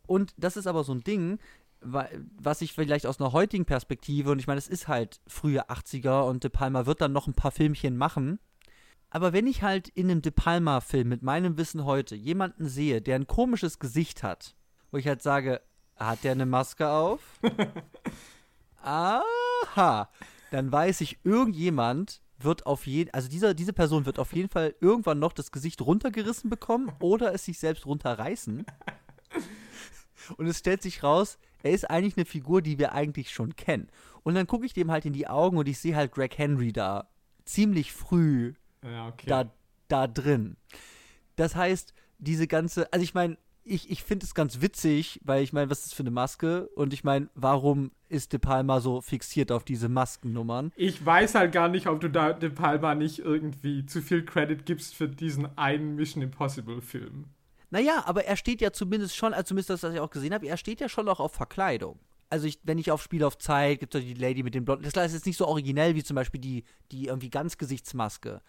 Und 0.07 0.33
das 0.37 0.57
ist 0.57 0.69
aber 0.69 0.85
so 0.85 0.95
ein 0.95 1.01
Ding, 1.01 1.41
was 1.81 2.63
ich 2.63 2.73
vielleicht 2.73 3.05
aus 3.05 3.21
einer 3.21 3.33
heutigen 3.33 3.65
Perspektive, 3.65 4.31
und 4.31 4.39
ich 4.39 4.47
meine, 4.47 4.59
es 4.59 4.69
ist 4.69 4.87
halt 4.87 5.21
frühe 5.27 5.69
80er 5.69 6.29
und 6.29 6.45
De 6.45 6.49
Palma 6.49 6.87
wird 6.87 7.01
dann 7.01 7.13
noch 7.13 7.27
ein 7.27 7.35
paar 7.35 7.51
Filmchen 7.51 7.97
machen. 7.97 8.39
Aber 9.11 9.33
wenn 9.33 9.49
ich 9.49 9.65
halt 9.65 9.89
in 9.89 10.09
einem 10.09 10.23
De 10.23 10.31
Palma-Film 10.31 11.09
mit 11.09 11.25
meinem 11.25 11.57
Wissen 11.57 11.85
heute 11.85 12.15
jemanden 12.15 12.69
sehe, 12.69 13.03
der 13.03 13.17
ein 13.17 13.27
komisches 13.27 13.81
Gesicht 13.81 14.23
hat, 14.23 14.55
wo 14.93 14.99
ich 14.99 15.09
halt 15.09 15.21
sage, 15.21 15.63
hat 15.97 16.23
der 16.23 16.31
eine 16.31 16.47
Maske 16.47 16.89
auf? 16.89 17.41
Aha 18.83 20.09
dann 20.53 20.71
weiß 20.71 21.01
ich, 21.01 21.19
irgendjemand 21.25 22.21
wird 22.39 22.67
auf 22.67 22.87
jeden, 22.87 23.13
also 23.15 23.29
dieser, 23.29 23.55
diese 23.55 23.73
Person 23.73 24.05
wird 24.05 24.19
auf 24.19 24.33
jeden 24.33 24.49
Fall 24.49 24.75
irgendwann 24.81 25.19
noch 25.19 25.33
das 25.33 25.51
Gesicht 25.51 25.81
runtergerissen 25.81 26.51
bekommen 26.51 26.93
oder 27.01 27.35
es 27.35 27.45
sich 27.45 27.59
selbst 27.59 27.87
runterreißen. 27.87 28.65
Und 30.37 30.47
es 30.47 30.59
stellt 30.59 30.83
sich 30.83 31.03
raus, 31.03 31.39
er 31.63 31.73
ist 31.73 31.89
eigentlich 31.91 32.17
eine 32.17 32.27
Figur, 32.27 32.63
die 32.63 32.79
wir 32.79 32.93
eigentlich 32.93 33.31
schon 33.31 33.57
kennen. 33.57 33.89
Und 34.23 34.35
dann 34.35 34.47
gucke 34.47 34.67
ich 34.67 34.73
dem 34.73 34.91
halt 34.91 35.05
in 35.05 35.13
die 35.13 35.27
Augen 35.27 35.57
und 35.57 35.69
ich 35.69 35.79
sehe 35.79 35.97
halt 35.97 36.13
Greg 36.13 36.37
Henry 36.39 36.73
da 36.73 37.09
ziemlich 37.45 37.93
früh 37.93 38.55
ja, 38.85 39.09
okay. 39.09 39.27
da, 39.27 39.51
da 39.89 40.07
drin. 40.07 40.57
Das 41.37 41.57
heißt, 41.57 41.95
diese 42.19 42.47
ganze, 42.47 42.93
also 42.93 43.03
ich 43.03 43.15
meine, 43.15 43.37
ich, 43.65 43.91
ich 43.91 44.03
finde 44.03 44.25
es 44.25 44.35
ganz 44.35 44.61
witzig, 44.61 45.21
weil 45.25 45.43
ich 45.43 45.53
meine, 45.53 45.71
was 45.71 45.81
ist 45.81 45.89
das 45.89 45.93
für 45.95 46.03
eine 46.03 46.11
Maske? 46.11 46.69
Und 46.75 46.93
ich 46.93 47.05
meine, 47.05 47.29
warum 47.35 47.93
ist 48.09 48.33
De 48.33 48.39
Palma 48.39 48.81
so 48.81 49.01
fixiert 49.01 49.53
auf 49.53 49.65
diese 49.65 49.89
Maskennummern? 49.89 50.73
Ich 50.77 51.05
weiß 51.05 51.35
halt 51.35 51.53
gar 51.53 51.69
nicht, 51.69 51.87
ob 51.87 52.01
du 52.01 52.09
da 52.09 52.33
De 52.33 52.51
Palma 52.51 52.95
nicht 52.95 53.21
irgendwie 53.21 53.87
zu 53.87 54.03
viel 54.03 54.25
Credit 54.25 54.67
gibst 54.67 54.95
für 54.95 55.09
diesen 55.09 55.57
einen 55.57 55.95
Mission 55.95 56.23
Impossible 56.23 56.83
Film. 56.83 57.27
Naja, 57.71 58.03
aber 58.05 58.25
er 58.25 58.37
steht 58.37 58.61
ja 58.61 58.73
zumindest 58.73 59.17
schon, 59.17 59.33
also 59.33 59.45
zumindest 59.45 59.71
das, 59.71 59.83
was 59.83 59.95
ich 59.95 60.01
auch 60.01 60.11
gesehen 60.11 60.35
habe, 60.35 60.47
er 60.47 60.59
steht 60.59 60.81
ja 60.81 60.89
schon 60.89 61.09
auch 61.09 61.21
auf 61.21 61.33
Verkleidung. 61.33 61.99
Also 62.29 62.47
ich, 62.47 62.59
wenn 62.65 62.79
ich 62.79 62.91
auf 62.91 63.03
Spiel 63.03 63.25
auf 63.25 63.39
Zeit, 63.39 63.81
gibt 63.81 63.95
es 63.95 64.03
die 64.03 64.15
Lady 64.15 64.43
mit 64.43 64.55
dem 64.55 64.65
Blonden. 64.65 64.85
Das 64.85 65.07
ist 65.07 65.13
jetzt 65.13 65.27
nicht 65.27 65.37
so 65.37 65.47
originell 65.47 65.95
wie 65.95 66.03
zum 66.03 66.15
Beispiel 66.15 66.41
die, 66.41 66.65
die 66.91 67.07
irgendwie 67.07 67.31
Ganzgesichtsmaske. 67.31 68.41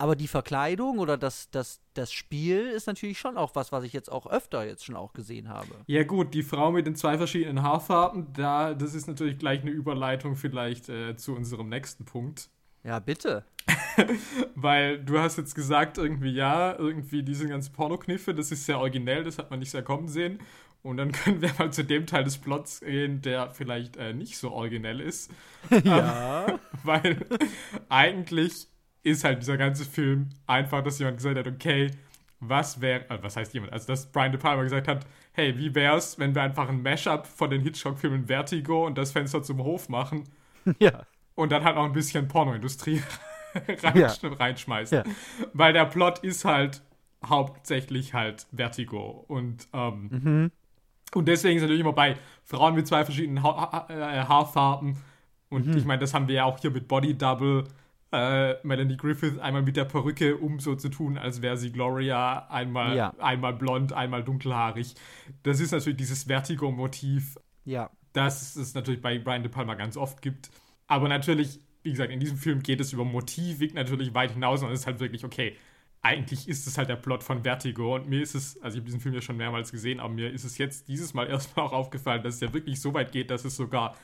Aber 0.00 0.16
die 0.16 0.28
Verkleidung 0.28 0.98
oder 0.98 1.18
das, 1.18 1.50
das, 1.50 1.78
das 1.92 2.10
Spiel 2.10 2.60
ist 2.60 2.86
natürlich 2.86 3.18
schon 3.18 3.36
auch 3.36 3.54
was, 3.54 3.70
was 3.70 3.84
ich 3.84 3.92
jetzt 3.92 4.10
auch 4.10 4.26
öfter 4.26 4.64
jetzt 4.64 4.82
schon 4.82 4.96
auch 4.96 5.12
gesehen 5.12 5.50
habe. 5.50 5.68
Ja 5.88 6.04
gut, 6.04 6.32
die 6.32 6.42
Frau 6.42 6.72
mit 6.72 6.86
den 6.86 6.96
zwei 6.96 7.18
verschiedenen 7.18 7.62
Haarfarben, 7.62 8.32
da, 8.32 8.72
das 8.72 8.94
ist 8.94 9.08
natürlich 9.08 9.36
gleich 9.38 9.60
eine 9.60 9.72
Überleitung 9.72 10.36
vielleicht 10.36 10.88
äh, 10.88 11.16
zu 11.16 11.36
unserem 11.36 11.68
nächsten 11.68 12.06
Punkt. 12.06 12.48
Ja, 12.82 12.98
bitte. 12.98 13.44
Weil 14.54 15.04
du 15.04 15.18
hast 15.18 15.36
jetzt 15.36 15.54
gesagt, 15.54 15.98
irgendwie 15.98 16.32
ja, 16.32 16.74
irgendwie 16.78 17.22
diese 17.22 17.46
ganzen 17.46 17.74
Pornokniffe, 17.74 18.34
das 18.34 18.50
ist 18.50 18.64
sehr 18.64 18.78
originell, 18.78 19.22
das 19.22 19.36
hat 19.36 19.50
man 19.50 19.58
nicht 19.58 19.70
sehr 19.70 19.82
kommen 19.82 20.08
sehen. 20.08 20.38
Und 20.82 20.96
dann 20.96 21.12
können 21.12 21.42
wir 21.42 21.50
mal 21.58 21.74
zu 21.74 21.84
dem 21.84 22.06
Teil 22.06 22.24
des 22.24 22.38
Plots 22.38 22.80
gehen, 22.80 23.20
der 23.20 23.50
vielleicht 23.50 23.98
äh, 23.98 24.14
nicht 24.14 24.38
so 24.38 24.50
originell 24.50 25.02
ist. 25.02 25.30
ja. 25.84 26.46
Ähm, 26.48 26.58
weil 26.84 27.26
eigentlich 27.90 28.66
ist 29.02 29.24
halt 29.24 29.40
dieser 29.40 29.56
ganze 29.56 29.84
Film 29.84 30.28
einfach, 30.46 30.82
dass 30.82 30.98
jemand 30.98 31.18
gesagt 31.18 31.38
hat, 31.38 31.46
okay, 31.46 31.90
was 32.40 32.80
wäre, 32.80 33.04
also 33.08 33.22
was 33.22 33.36
heißt 33.36 33.54
jemand, 33.54 33.72
also 33.72 33.86
dass 33.86 34.10
Brian 34.10 34.32
De 34.32 34.40
Palma 34.40 34.62
gesagt 34.62 34.88
hat, 34.88 35.06
hey, 35.32 35.56
wie 35.58 35.74
wär's, 35.74 36.18
wenn 36.18 36.34
wir 36.34 36.42
einfach 36.42 36.68
ein 36.68 36.82
Mashup 36.82 37.26
von 37.26 37.50
den 37.50 37.60
Hitchcock-Filmen 37.60 38.26
Vertigo 38.26 38.86
und 38.86 38.96
das 38.96 39.12
Fenster 39.12 39.42
zum 39.42 39.62
Hof 39.62 39.88
machen? 39.88 40.24
Ja. 40.78 41.06
Und 41.36 41.52
dann 41.52 41.64
halt 41.64 41.78
auch 41.78 41.86
ein 41.86 41.94
bisschen 41.94 42.28
Pornoindustrie 42.28 43.02
reinsch 43.82 44.22
ja. 44.22 44.28
reinschmeißen. 44.28 44.98
Ja. 44.98 45.04
Weil 45.54 45.72
der 45.72 45.86
Plot 45.86 46.18
ist 46.18 46.44
halt 46.44 46.82
hauptsächlich 47.24 48.12
halt 48.12 48.46
Vertigo 48.52 49.24
und 49.26 49.66
ähm, 49.72 50.08
mhm. 50.10 50.50
und 51.14 51.28
deswegen 51.28 51.56
ist 51.56 51.62
natürlich 51.62 51.80
immer 51.80 51.94
bei 51.94 52.16
Frauen 52.44 52.74
mit 52.74 52.86
zwei 52.86 53.06
verschiedenen 53.06 53.42
ha 53.42 53.72
ha 53.72 53.86
äh, 53.88 54.24
Haarfarben 54.24 54.98
und 55.48 55.66
mhm. 55.66 55.76
ich 55.78 55.84
meine, 55.86 56.00
das 56.00 56.12
haben 56.12 56.28
wir 56.28 56.34
ja 56.36 56.44
auch 56.44 56.58
hier 56.58 56.70
mit 56.70 56.88
Body 56.88 57.16
Double 57.16 57.64
äh, 58.12 58.54
Melanie 58.66 58.96
Griffith 58.96 59.38
einmal 59.38 59.62
mit 59.62 59.76
der 59.76 59.84
Perücke, 59.84 60.36
um 60.36 60.58
so 60.58 60.74
zu 60.74 60.88
tun, 60.88 61.16
als 61.16 61.42
wäre 61.42 61.56
sie 61.56 61.70
Gloria, 61.70 62.46
einmal, 62.48 62.96
ja. 62.96 63.14
einmal 63.18 63.54
blond, 63.54 63.92
einmal 63.92 64.24
dunkelhaarig. 64.24 64.94
Das 65.42 65.60
ist 65.60 65.70
natürlich 65.70 65.96
dieses 65.96 66.24
Vertigo-Motiv, 66.24 67.38
ja. 67.64 67.90
das 68.12 68.56
es 68.56 68.74
natürlich 68.74 69.00
bei 69.00 69.18
Brian 69.18 69.42
De 69.42 69.50
Palma 69.50 69.74
ganz 69.74 69.96
oft 69.96 70.22
gibt. 70.22 70.50
Aber 70.88 71.08
natürlich, 71.08 71.60
wie 71.82 71.90
gesagt, 71.90 72.10
in 72.10 72.18
diesem 72.18 72.36
Film 72.36 72.62
geht 72.62 72.80
es 72.80 72.92
über 72.92 73.04
Motivik 73.04 73.74
natürlich 73.74 74.12
weit 74.12 74.32
hinaus 74.32 74.62
und 74.62 74.72
es 74.72 74.80
ist 74.80 74.86
halt 74.86 74.98
wirklich, 74.98 75.24
okay, 75.24 75.56
eigentlich 76.02 76.48
ist 76.48 76.66
es 76.66 76.78
halt 76.78 76.88
der 76.88 76.96
Plot 76.96 77.22
von 77.22 77.42
Vertigo 77.44 77.94
und 77.94 78.08
mir 78.08 78.22
ist 78.22 78.34
es, 78.34 78.60
also 78.62 78.76
ich 78.76 78.80
habe 78.80 78.86
diesen 78.86 79.00
Film 79.00 79.14
ja 79.14 79.20
schon 79.20 79.36
mehrmals 79.36 79.70
gesehen, 79.70 80.00
aber 80.00 80.12
mir 80.12 80.30
ist 80.30 80.44
es 80.44 80.58
jetzt 80.58 80.88
dieses 80.88 81.14
Mal 81.14 81.26
erstmal 81.28 81.66
auch 81.66 81.72
aufgefallen, 81.72 82.22
dass 82.22 82.36
es 82.36 82.40
ja 82.40 82.52
wirklich 82.52 82.80
so 82.80 82.92
weit 82.94 83.12
geht, 83.12 83.30
dass 83.30 83.44
es 83.44 83.56
sogar 83.56 83.96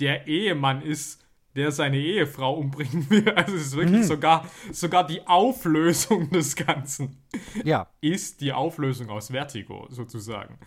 der 0.00 0.26
Ehemann 0.26 0.82
ist, 0.82 1.23
der 1.56 1.70
seine 1.70 1.98
Ehefrau 1.98 2.54
umbringen 2.54 3.08
will. 3.10 3.28
Also 3.36 3.56
es 3.56 3.66
ist 3.66 3.76
wirklich 3.76 4.00
mhm. 4.00 4.04
sogar, 4.04 4.48
sogar 4.72 5.06
die 5.06 5.26
Auflösung 5.26 6.30
des 6.32 6.56
Ganzen. 6.56 7.22
Ja. 7.64 7.88
Ist 8.00 8.40
die 8.40 8.52
Auflösung 8.52 9.10
aus 9.10 9.28
Vertigo, 9.28 9.86
sozusagen. 9.90 10.58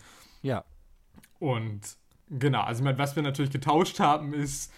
Ja. 0.42 0.64
Und 1.38 1.80
genau, 2.28 2.62
also 2.62 2.80
ich 2.80 2.84
meine, 2.84 2.98
was 2.98 3.16
wir 3.16 3.22
natürlich 3.22 3.50
getauscht 3.50 4.00
haben, 4.00 4.32
ist, 4.32 4.72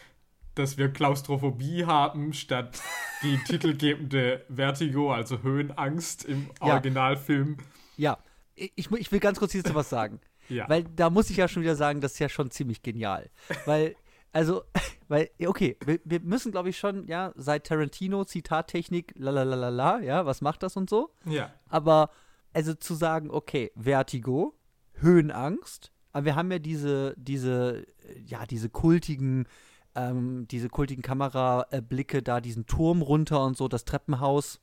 dass 0.55 0.79
wir 0.79 0.93
Klaustrophobie 0.93 1.85
haben, 1.87 2.33
statt 2.33 2.81
die 3.23 3.39
titelgebende 3.47 4.45
Vertigo, 4.49 5.13
also 5.13 5.43
Höhenangst 5.43 6.25
im 6.25 6.51
ja. 6.61 6.75
Originalfilm. 6.75 7.59
Ja, 7.97 8.19
ich, 8.55 8.91
ich 8.91 9.13
will 9.13 9.21
ganz 9.21 9.39
kurz 9.39 9.53
hierzu 9.53 9.75
was 9.75 9.89
sagen. 9.89 10.21
Ja. 10.49 10.69
Weil 10.69 10.85
da 10.85 11.11
muss 11.11 11.31
ich 11.31 11.37
ja 11.37 11.49
schon 11.49 11.63
wieder 11.63 11.77
sagen, 11.77 12.01
das 12.01 12.15
ist 12.15 12.19
ja 12.19 12.29
schon 12.29 12.51
ziemlich 12.51 12.83
genial. 12.83 13.31
Weil, 13.67 13.95
also, 14.33 14.65
weil, 15.11 15.29
okay, 15.45 15.77
wir, 15.85 15.99
wir 16.05 16.21
müssen, 16.21 16.53
glaube 16.53 16.69
ich, 16.69 16.79
schon, 16.79 17.09
ja, 17.09 17.33
seit 17.35 17.67
Tarantino, 17.67 18.25
Zitattechnik, 18.25 19.13
lalalala, 19.17 20.01
ja, 20.03 20.25
was 20.25 20.41
macht 20.41 20.63
das 20.63 20.77
und 20.77 20.89
so. 20.89 21.11
Ja. 21.25 21.53
Aber, 21.69 22.11
also 22.53 22.75
zu 22.75 22.95
sagen, 22.95 23.29
okay, 23.29 23.73
Vertigo, 23.75 24.55
Höhenangst, 24.93 25.91
aber 26.13 26.27
wir 26.27 26.37
haben 26.37 26.53
ja 26.53 26.61
diese, 26.61 27.15
diese, 27.17 27.89
ja, 28.25 28.47
diese 28.47 28.69
kultigen, 28.69 29.49
ähm, 29.97 30.47
diese 30.47 30.69
kultigen 30.69 31.03
Kamerablicke 31.03 32.23
da, 32.23 32.41
diesen 32.41 32.67
Turm 32.67 33.03
runter 33.03 33.45
und 33.45 33.57
so, 33.57 33.67
das 33.67 33.85
Treppenhaus. 33.85 34.61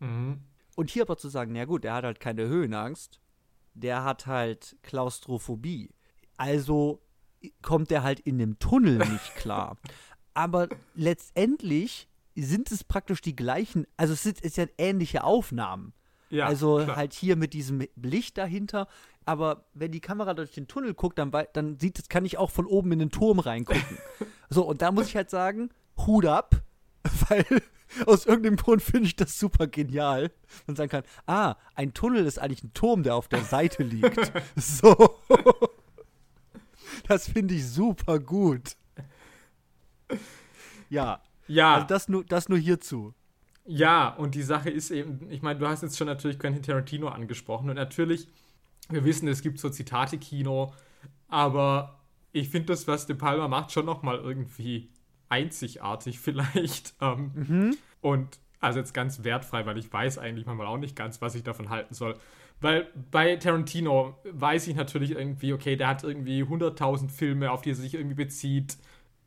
Mhm. 0.00 0.40
Und 0.74 0.88
hier 0.88 1.02
aber 1.02 1.18
zu 1.18 1.28
sagen, 1.28 1.52
na 1.52 1.66
gut, 1.66 1.84
der 1.84 1.92
hat 1.92 2.04
halt 2.04 2.18
keine 2.18 2.46
Höhenangst, 2.46 3.20
der 3.74 4.04
hat 4.04 4.26
halt 4.26 4.74
Klaustrophobie. 4.82 5.90
Also 6.38 7.02
kommt 7.62 7.90
er 7.90 8.02
halt 8.02 8.20
in 8.20 8.38
dem 8.38 8.58
Tunnel 8.58 8.98
nicht 8.98 9.34
klar. 9.36 9.76
aber 10.34 10.68
letztendlich 10.94 12.08
sind 12.34 12.70
es 12.70 12.84
praktisch 12.84 13.20
die 13.20 13.36
gleichen, 13.36 13.86
also 13.96 14.14
es 14.14 14.22
sind, 14.22 14.40
ist 14.40 14.56
ja 14.56 14.66
ähnliche 14.78 15.24
Aufnahmen. 15.24 15.92
Ja, 16.30 16.46
also 16.46 16.82
klar. 16.82 16.96
halt 16.96 17.12
hier 17.12 17.36
mit 17.36 17.52
diesem 17.52 17.86
Licht 17.94 18.38
dahinter. 18.38 18.88
Aber 19.26 19.66
wenn 19.74 19.92
die 19.92 20.00
Kamera 20.00 20.32
durch 20.32 20.52
den 20.52 20.66
Tunnel 20.66 20.94
guckt, 20.94 21.18
dann, 21.18 21.30
dann 21.52 21.78
sieht 21.78 21.98
es, 21.98 22.08
kann 22.08 22.24
ich 22.24 22.38
auch 22.38 22.50
von 22.50 22.64
oben 22.64 22.90
in 22.92 23.00
den 23.00 23.10
Turm 23.10 23.38
reingucken. 23.38 23.98
so, 24.48 24.64
und 24.64 24.80
da 24.80 24.92
muss 24.92 25.08
ich 25.08 25.16
halt 25.16 25.28
sagen, 25.28 25.68
Hut 25.98 26.24
ab, 26.24 26.62
weil 27.28 27.44
aus 28.06 28.24
irgendeinem 28.24 28.56
Grund 28.56 28.80
finde 28.80 29.08
ich 29.08 29.16
das 29.16 29.38
super 29.38 29.66
genial. 29.66 30.30
Man 30.66 30.74
sagen 30.74 30.90
kann, 30.90 31.04
ah, 31.26 31.56
ein 31.74 31.92
Tunnel 31.92 32.24
ist 32.24 32.38
eigentlich 32.38 32.64
ein 32.64 32.72
Turm, 32.72 33.02
der 33.02 33.14
auf 33.14 33.28
der 33.28 33.44
Seite 33.44 33.82
liegt. 33.82 34.32
so. 34.56 35.18
Das 37.08 37.28
finde 37.28 37.54
ich 37.54 37.66
super 37.68 38.18
gut. 38.18 38.76
Ja, 40.90 41.20
Ja, 41.46 41.74
also 41.74 41.86
das 41.86 42.08
nur, 42.08 42.24
das 42.24 42.48
nur 42.48 42.58
hierzu. 42.58 43.14
Ja, 43.64 44.08
und 44.08 44.34
die 44.34 44.42
Sache 44.42 44.70
ist 44.70 44.90
eben, 44.90 45.30
ich 45.30 45.42
meine, 45.42 45.58
du 45.58 45.68
hast 45.68 45.82
jetzt 45.82 45.96
schon 45.96 46.06
natürlich 46.06 46.38
Quentin 46.38 46.62
Tarantino 46.62 47.08
angesprochen 47.08 47.70
und 47.70 47.76
natürlich, 47.76 48.26
wir 48.88 49.04
wissen, 49.04 49.28
es 49.28 49.42
gibt 49.42 49.60
so 49.60 49.70
Zitate-Kino, 49.70 50.72
aber 51.28 52.00
ich 52.32 52.48
finde 52.48 52.66
das, 52.66 52.88
was 52.88 53.06
De 53.06 53.14
Palma 53.14 53.48
macht, 53.48 53.72
schon 53.72 53.86
nochmal 53.86 54.16
irgendwie 54.18 54.90
einzigartig 55.28 56.18
vielleicht. 56.20 56.94
Ähm, 57.00 57.30
Und 58.00 58.38
also 58.60 58.78
jetzt 58.78 58.94
ganz 58.94 59.24
wertfrei, 59.24 59.66
weil 59.66 59.78
ich 59.78 59.92
weiß 59.92 60.18
eigentlich 60.18 60.46
manchmal 60.46 60.66
auch 60.66 60.78
nicht 60.78 60.96
ganz, 60.96 61.20
was 61.20 61.34
ich 61.34 61.42
davon 61.42 61.68
halten 61.70 61.94
soll. 61.94 62.16
Weil 62.62 62.86
bei 63.10 63.36
Tarantino 63.36 64.14
weiß 64.24 64.68
ich 64.68 64.76
natürlich 64.76 65.10
irgendwie, 65.10 65.52
okay, 65.52 65.76
der 65.76 65.88
hat 65.88 66.04
irgendwie 66.04 66.44
100.000 66.44 67.10
Filme, 67.10 67.50
auf 67.50 67.62
die 67.62 67.70
er 67.70 67.74
sich 67.74 67.94
irgendwie 67.94 68.14
bezieht. 68.14 68.78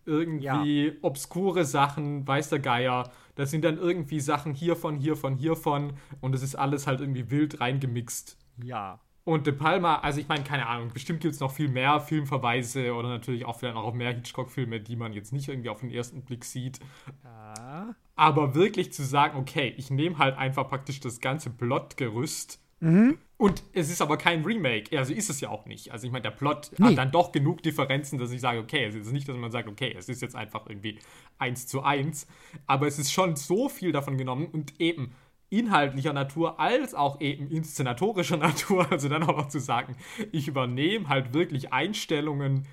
Irgendwie 0.06 0.94
obskure 1.02 1.66
Sachen, 1.66 2.28
weiß 2.28 2.50
der 2.50 2.60
Geier. 2.60 3.12
Das 3.36 3.52
sind 3.52 3.66
dann 3.66 3.78
irgendwie 3.78 4.20
Sachen 4.20 4.54
hiervon, 4.54 4.98
hiervon, 4.98 5.36
hiervon. 5.36 5.94
Und 6.22 6.34
es 6.34 6.44
ist 6.44 6.56
alles 6.56 6.88
halt 6.88 7.02
irgendwie 7.02 7.30
wild 7.30 7.60
reingemixt. 7.60 8.38
Ja. 8.64 9.02
Und 9.26 9.48
De 9.48 9.54
Palma, 9.54 9.96
also 9.96 10.20
ich 10.20 10.28
meine, 10.28 10.44
keine 10.44 10.68
Ahnung, 10.68 10.92
bestimmt 10.94 11.20
gibt 11.20 11.34
es 11.34 11.40
noch 11.40 11.52
viel 11.52 11.68
mehr 11.68 12.00
Filmverweise 12.00 12.94
oder 12.94 13.10
natürlich 13.10 13.44
auch 13.46 13.58
vielleicht 13.58 13.76
auch 13.76 13.94
mehr 13.94 14.14
Hitchcock-Filme, 14.14 14.80
die 14.80 14.96
man 14.96 15.14
jetzt 15.14 15.34
nicht 15.34 15.50
irgendwie 15.50 15.70
auf 15.70 15.80
den 15.80 15.90
ersten 15.90 16.22
Blick 16.22 16.46
sieht. 16.46 16.80
Ja. 17.24 17.96
Aber 18.16 18.54
wirklich 18.54 18.94
zu 18.94 19.04
sagen, 19.04 19.40
okay, 19.40 19.74
ich 19.78 19.90
nehme 19.90 20.20
halt 20.20 20.38
einfach 20.38 20.70
praktisch 20.70 21.00
das 21.00 21.20
ganze 21.20 21.50
Plotgerüst 21.50 22.62
und 22.82 23.64
es 23.74 23.90
ist 23.90 24.02
aber 24.02 24.18
kein 24.18 24.44
Remake. 24.44 24.98
Also 24.98 25.14
ist 25.14 25.30
es 25.30 25.42
ja 25.42 25.50
auch 25.50 25.66
nicht. 25.66 25.92
Also 25.92 26.06
ich 26.08 26.12
meine, 26.12 26.24
der 26.24 26.32
Plot 26.32 26.72
Nee. 26.78 26.86
hat 26.88 26.98
dann 26.98 27.12
doch 27.12 27.32
genug 27.32 27.64
Differenzen, 27.64 28.20
dass 28.20 28.32
ich 28.32 28.42
sage, 28.42 28.60
okay, 28.60 28.86
es 28.86 28.96
ist 28.96 29.12
nicht, 29.12 29.28
dass 29.28 29.38
man 29.38 29.52
sagt, 29.52 29.68
okay, 29.68 29.94
es 29.98 30.08
ist 30.10 30.22
jetzt 30.22 30.36
einfach 30.36 30.68
irgendwie 30.68 31.00
eins 31.38 31.68
zu 31.68 31.82
eins. 31.84 32.28
Aber 32.68 32.88
es 32.88 33.00
ist 33.00 33.12
schon 33.12 33.36
so 33.36 33.70
viel 33.70 33.92
davon 33.92 34.18
genommen 34.18 34.48
und 34.48 34.80
eben 34.80 35.14
inhaltlicher 35.50 36.12
Natur 36.14 36.60
als 36.60 36.94
auch 36.96 37.22
eben 37.22 37.50
inszenatorischer 37.50 38.38
Natur. 38.50 38.92
Also 38.92 39.10
dann 39.10 39.24
auch 39.24 39.38
noch 39.38 39.48
zu 39.48 39.60
sagen, 39.60 39.96
ich 40.32 40.48
übernehme 40.48 41.08
halt 41.10 41.34
wirklich 41.34 41.72
Einstellungen 41.74 42.68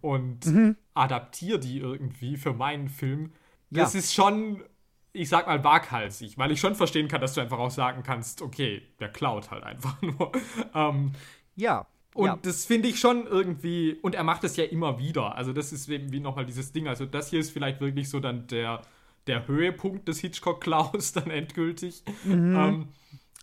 und 0.00 0.46
adaptiere 0.94 1.58
die 1.60 1.78
irgendwie 1.78 2.36
für 2.36 2.52
meinen 2.52 2.88
Film. 2.88 3.32
Das 3.70 3.92
Ja. 3.94 4.00
ist 4.00 4.12
schon, 4.14 4.62
ich 5.12 5.28
sag 5.28 5.46
mal, 5.46 5.62
waghalsig, 5.64 6.38
weil 6.38 6.52
ich 6.52 6.60
schon 6.60 6.74
verstehen 6.74 7.08
kann, 7.08 7.20
dass 7.20 7.34
du 7.34 7.40
einfach 7.40 7.58
auch 7.58 7.70
sagen 7.70 8.02
kannst, 8.02 8.42
okay, 8.42 8.82
der 9.00 9.08
klaut 9.10 9.50
halt 9.50 9.64
einfach 9.64 10.00
nur. 10.02 10.32
Ähm, 10.74 11.12
Ja. 11.56 11.86
und 12.14 12.26
ja. 12.26 12.38
das 12.42 12.64
finde 12.66 12.88
ich 12.88 12.98
schon 13.00 13.26
irgendwie, 13.26 13.94
und 14.02 14.14
er 14.14 14.24
macht 14.24 14.44
es 14.44 14.56
ja 14.56 14.64
immer 14.64 14.98
wieder. 14.98 15.34
Also 15.36 15.52
das 15.52 15.72
ist 15.72 15.88
eben 15.88 16.12
wie 16.12 16.20
nochmal 16.20 16.46
dieses 16.46 16.72
Ding. 16.72 16.88
Also 16.88 17.06
das 17.06 17.28
hier 17.30 17.40
ist 17.40 17.50
vielleicht 17.50 17.80
wirklich 17.80 18.08
so 18.08 18.20
dann 18.20 18.46
der, 18.48 18.82
der 19.26 19.46
Höhepunkt 19.48 20.08
des 20.08 20.20
Hitchcock-Klaus 20.20 21.12
dann 21.14 21.30
endgültig. 21.30 22.02
Ähm, 22.24 22.88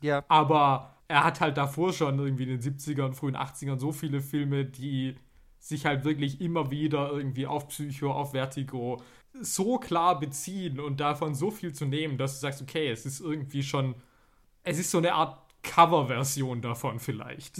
ja. 0.01 0.23
aber 0.27 0.95
er 1.07 1.23
hat 1.23 1.41
halt 1.41 1.57
davor 1.57 1.93
schon 1.93 2.19
irgendwie 2.19 2.43
in 2.43 2.49
den 2.49 2.61
70ern, 2.61 3.13
frühen 3.13 3.35
80ern 3.35 3.79
so 3.79 3.91
viele 3.91 4.21
Filme, 4.21 4.65
die 4.65 5.15
sich 5.59 5.85
halt 5.85 6.05
wirklich 6.05 6.39
immer 6.41 6.71
wieder 6.71 7.11
irgendwie 7.11 7.47
auf 7.47 7.67
Psycho, 7.69 8.11
auf 8.11 8.31
Vertigo 8.31 9.01
so 9.41 9.77
klar 9.77 10.19
beziehen 10.19 10.79
und 10.79 10.99
davon 10.99 11.35
so 11.35 11.51
viel 11.51 11.73
zu 11.73 11.85
nehmen, 11.85 12.17
dass 12.17 12.35
du 12.35 12.39
sagst, 12.41 12.61
okay, 12.61 12.89
es 12.89 13.05
ist 13.05 13.19
irgendwie 13.19 13.63
schon, 13.63 13.95
es 14.63 14.79
ist 14.79 14.91
so 14.91 14.97
eine 14.97 15.13
Art 15.13 15.39
Coverversion 15.63 16.61
davon 16.61 16.99
vielleicht. 16.99 17.57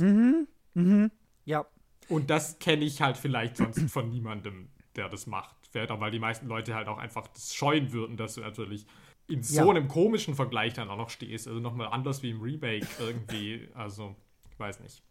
Ja. 1.46 1.66
Und 2.08 2.30
das 2.30 2.60
kenne 2.60 2.84
ich 2.86 3.02
halt 3.02 3.18
vielleicht 3.18 3.58
sonst 3.58 3.90
von 3.92 4.10
niemandem, 4.10 4.70
der 4.96 5.10
das 5.10 5.28
macht. 5.28 5.56
Vielleicht 5.72 5.92
auch, 5.92 6.00
weil 6.00 6.12
die 6.12 6.20
meisten 6.20 6.48
Leute 6.48 6.74
halt 6.74 6.88
auch 6.88 6.98
einfach 6.98 7.28
das 7.28 7.54
scheuen 7.54 7.92
würden, 7.94 8.18
dass 8.18 8.36
du 8.36 8.42
natürlich 8.42 8.86
in 9.28 9.44
so 9.44 9.62
Ja. 9.66 9.70
einem 9.70 9.88
komischen 9.88 10.34
Vergleich 10.34 10.74
dann 10.74 10.90
auch 10.90 10.98
noch 10.98 11.12
stehst. 11.12 11.48
Also 11.48 11.60
nochmal 11.60 11.90
anders 11.90 12.24
wie 12.24 12.32
im 12.32 12.42
Remake 12.42 12.88
irgendwie. 13.00 13.70
Also, 13.76 14.16
ich 14.52 14.60
weiß 14.60 14.80
nicht. 14.80 15.04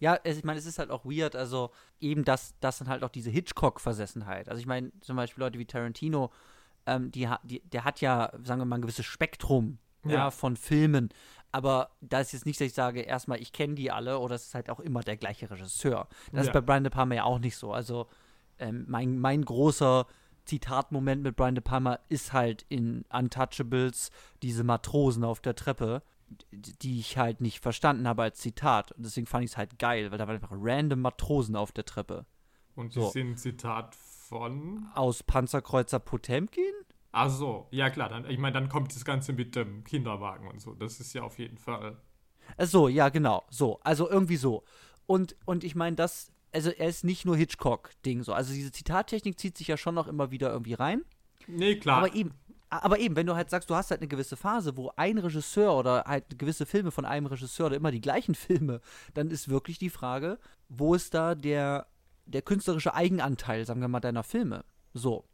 Ja, 0.00 0.18
es, 0.24 0.38
ich 0.38 0.44
meine, 0.44 0.58
es 0.58 0.66
ist 0.66 0.78
halt 0.78 0.90
auch 0.90 1.04
weird, 1.04 1.36
also 1.36 1.70
eben 2.00 2.24
das, 2.24 2.54
das 2.60 2.78
dann 2.78 2.88
halt 2.88 3.02
auch 3.04 3.08
diese 3.10 3.30
Hitchcock-Versessenheit. 3.30 4.48
Also 4.48 4.60
ich 4.60 4.66
meine, 4.66 4.92
zum 5.00 5.16
Beispiel 5.16 5.42
Leute 5.42 5.58
wie 5.58 5.66
Tarantino, 5.66 6.30
ähm, 6.86 7.10
die, 7.12 7.28
die, 7.44 7.60
der 7.60 7.84
hat 7.84 8.00
ja, 8.00 8.32
sagen 8.42 8.60
wir 8.60 8.64
mal, 8.64 8.76
ein 8.76 8.82
gewisses 8.82 9.06
Spektrum 9.06 9.78
ja. 10.04 10.12
Ja. 10.12 10.30
von 10.30 10.56
Filmen. 10.56 11.10
Aber 11.52 11.90
da 12.00 12.20
ist 12.20 12.32
jetzt 12.32 12.46
nicht, 12.46 12.60
dass 12.60 12.66
ich 12.66 12.74
sage, 12.74 13.02
erstmal, 13.02 13.40
ich 13.40 13.52
kenne 13.52 13.74
die 13.74 13.90
alle 13.90 14.18
oder 14.18 14.34
es 14.34 14.46
ist 14.46 14.54
halt 14.54 14.70
auch 14.70 14.80
immer 14.80 15.00
der 15.02 15.16
gleiche 15.16 15.50
Regisseur. 15.50 16.08
Das 16.32 16.42
ist 16.42 16.46
Ja. 16.48 16.52
bei 16.54 16.60
Brian 16.62 16.82
De 16.84 16.90
Palma 16.90 17.14
ja 17.14 17.24
auch 17.24 17.38
nicht 17.38 17.56
so. 17.56 17.72
Also 17.72 18.08
ähm, 18.58 18.84
mein, 18.88 19.18
mein 19.18 19.44
großer 19.44 20.06
Zitatmoment 20.44 21.22
mit 21.22 21.36
Brian 21.36 21.54
De 21.54 21.62
Palma 21.62 21.98
ist 22.08 22.32
halt 22.32 22.64
in 22.68 23.04
Untouchables 23.12 24.10
diese 24.42 24.64
Matrosen 24.64 25.24
auf 25.24 25.40
der 25.40 25.54
Treppe, 25.54 26.02
die 26.50 26.98
ich 27.00 27.18
halt 27.18 27.40
nicht 27.40 27.60
verstanden 27.60 28.06
habe 28.08 28.22
als 28.22 28.38
Zitat. 28.38 28.92
Und 28.92 29.04
deswegen 29.04 29.26
fand 29.26 29.44
ich 29.44 29.52
es 29.52 29.56
halt 29.56 29.78
geil, 29.78 30.10
weil 30.10 30.18
da 30.18 30.26
waren 30.26 30.36
einfach 30.36 30.52
random 30.52 31.00
Matrosen 31.00 31.56
auf 31.56 31.72
der 31.72 31.84
Treppe. 31.84 32.26
Und 32.74 32.94
die 32.94 33.00
So. 33.00 33.10
sind 33.10 33.38
Zitat 33.38 33.94
von. 33.94 34.86
Aus 34.94 35.22
Panzerkreuzer 35.22 35.98
Potemkin? 35.98 36.72
Ach 37.12 37.28
so, 37.28 37.68
ja 37.70 37.90
klar. 37.90 38.08
Dann, 38.08 38.28
ich 38.28 38.38
meine, 38.38 38.54
dann 38.54 38.68
kommt 38.68 38.94
das 38.94 39.04
Ganze 39.04 39.32
mit 39.32 39.54
dem 39.54 39.84
Kinderwagen 39.84 40.48
und 40.48 40.60
so. 40.60 40.74
Das 40.74 40.98
ist 41.00 41.12
ja 41.12 41.22
auf 41.22 41.38
jeden 41.38 41.58
Fall. 41.58 41.98
Ach 42.56 42.66
So, 42.66 42.88
ja, 42.88 43.10
genau. 43.10 43.44
So, 43.50 43.78
also 43.82 44.08
irgendwie 44.08 44.36
so. 44.36 44.64
Und, 45.06 45.36
und 45.44 45.64
ich 45.64 45.74
meine, 45.74 45.96
das, 45.96 46.32
also 46.52 46.70
er 46.70 46.88
ist 46.88 47.04
nicht 47.04 47.26
nur 47.26 47.36
Hitchcock-Ding 47.36 48.22
so. 48.22 48.32
Also 48.32 48.54
diese 48.54 48.72
Zitattechnik 48.72 49.38
zieht 49.38 49.58
sich 49.58 49.68
ja 49.68 49.76
schon 49.76 49.94
noch 49.94 50.08
immer 50.08 50.30
wieder 50.30 50.50
irgendwie 50.50 50.74
rein. 50.74 51.04
Nee, 51.46 51.76
klar. 51.76 51.98
Aber 51.98 52.14
eben, 52.14 52.32
aber 52.80 52.98
eben, 52.98 53.16
wenn 53.16 53.26
du 53.26 53.34
halt 53.34 53.50
sagst, 53.50 53.68
du 53.68 53.74
hast 53.74 53.90
halt 53.90 54.00
eine 54.00 54.08
gewisse 54.08 54.36
Phase, 54.36 54.78
wo 54.78 54.90
ein 54.96 55.18
Regisseur 55.18 55.76
oder 55.76 56.04
halt 56.06 56.38
gewisse 56.38 56.64
Filme 56.64 56.90
von 56.90 57.04
einem 57.04 57.26
Regisseur 57.26 57.66
oder 57.66 57.76
immer 57.76 57.90
die 57.90 58.00
gleichen 58.00 58.34
Filme, 58.34 58.80
dann 59.12 59.30
ist 59.30 59.48
wirklich 59.48 59.78
die 59.78 59.90
Frage, 59.90 60.38
wo 60.70 60.94
ist 60.94 61.12
da 61.12 61.34
der, 61.34 61.86
der 62.24 62.40
künstlerische 62.40 62.94
Eigenanteil, 62.94 63.66
sagen 63.66 63.82
wir 63.82 63.88
mal, 63.88 64.00
deiner 64.00 64.22
Filme? 64.22 64.64
So. 64.94 65.26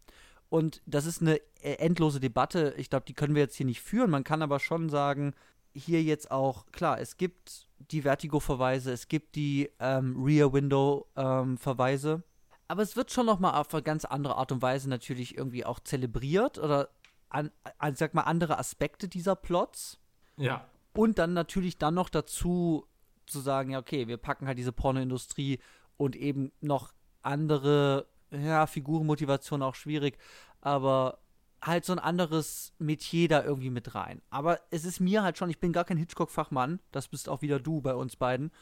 Und 0.49 0.83
das 0.87 1.07
ist 1.07 1.21
eine 1.21 1.37
äh, 1.61 1.75
endlose 1.75 2.19
Debatte. 2.19 2.75
Ich 2.77 2.91
glaube, 2.91 3.07
die 3.07 3.15
können 3.15 3.37
wir 3.37 3.43
jetzt 3.43 3.57
hier 3.57 3.67
nicht 3.67 3.83
führen. 3.83 4.11
Man 4.11 4.25
kann 4.25 4.43
aber 4.43 4.59
schon 4.59 4.89
sagen, 4.89 5.35
hier 5.75 6.03
jetzt 6.03 6.33
auch, 6.33 6.67
klar, 6.73 7.01
es 7.01 7.19
gibt 7.19 7.69
die 7.79 8.03
Vertigo-Verweise, 8.03 8.93
es 8.93 9.07
gibt 9.07 9.37
die 9.37 9.71
ähm, 9.79 10.21
Rear-Window-Verweise. 10.21 12.25
aber 12.67 12.83
es 12.83 12.97
wird 12.97 13.13
schon 13.13 13.27
noch 13.27 13.39
mal 13.39 13.59
auf 13.59 13.73
eine 13.73 13.83
ganz 13.83 14.05
andere 14.05 14.37
Art 14.37 14.51
und 14.51 14.61
Weise 14.61 14.89
natürlich 14.89 15.37
irgendwie 15.37 15.65
auch 15.65 15.79
zelebriert 15.81 16.59
oder 16.59 16.89
an, 17.29 17.51
an 17.79 17.95
sag 17.95 18.15
mal 18.15 18.23
andere 18.23 18.59
Aspekte 18.59 19.09
dieser 19.09 19.37
Plots 19.37 19.99
ja. 20.37 20.67
und 20.95 21.19
dann 21.19 21.33
natürlich 21.33 21.79
dann 21.79 21.95
noch 21.95 22.09
dazu 22.09 22.87
zu 23.27 23.41
sagen, 23.41 23.71
ja 23.71 23.79
okay, 23.79 24.09
wir 24.09 24.17
packen 24.17 24.47
halt 24.47 24.59
diese 24.59 24.73
Pornoindustrie 24.73 25.59
und 25.97 26.17
eben 26.17 26.53
noch 26.61 26.93
andere 27.23 28.07
ja, 28.31 28.67
Figurenmotivation 28.67 29.63
auch 29.63 29.75
schwierig, 29.75 30.19
aber 30.61 31.19
halt 31.63 31.85
so 31.85 31.93
ein 31.93 31.99
anderes 31.99 32.73
Metier 32.79 33.29
da 33.29 33.43
irgendwie 33.43 33.71
mit 33.71 33.95
rein. 33.95 34.23
Aber 34.31 34.61
es 34.71 34.85
ist 34.85 35.01
mir 35.01 35.23
halt 35.23 35.39
schon, 35.39 35.51
ich 35.51 35.61
bin 35.61 35.73
gar 35.73 35.85
kein 35.85 35.97
Hitchcock-Fachmann, 35.97 36.81
das 36.93 37.09
bist 37.09 37.29
auch 37.29 37.43
wieder 37.43 37.59
du 37.59 37.81
bei 37.81 37.95
uns 37.95 38.17
beiden. 38.17 38.53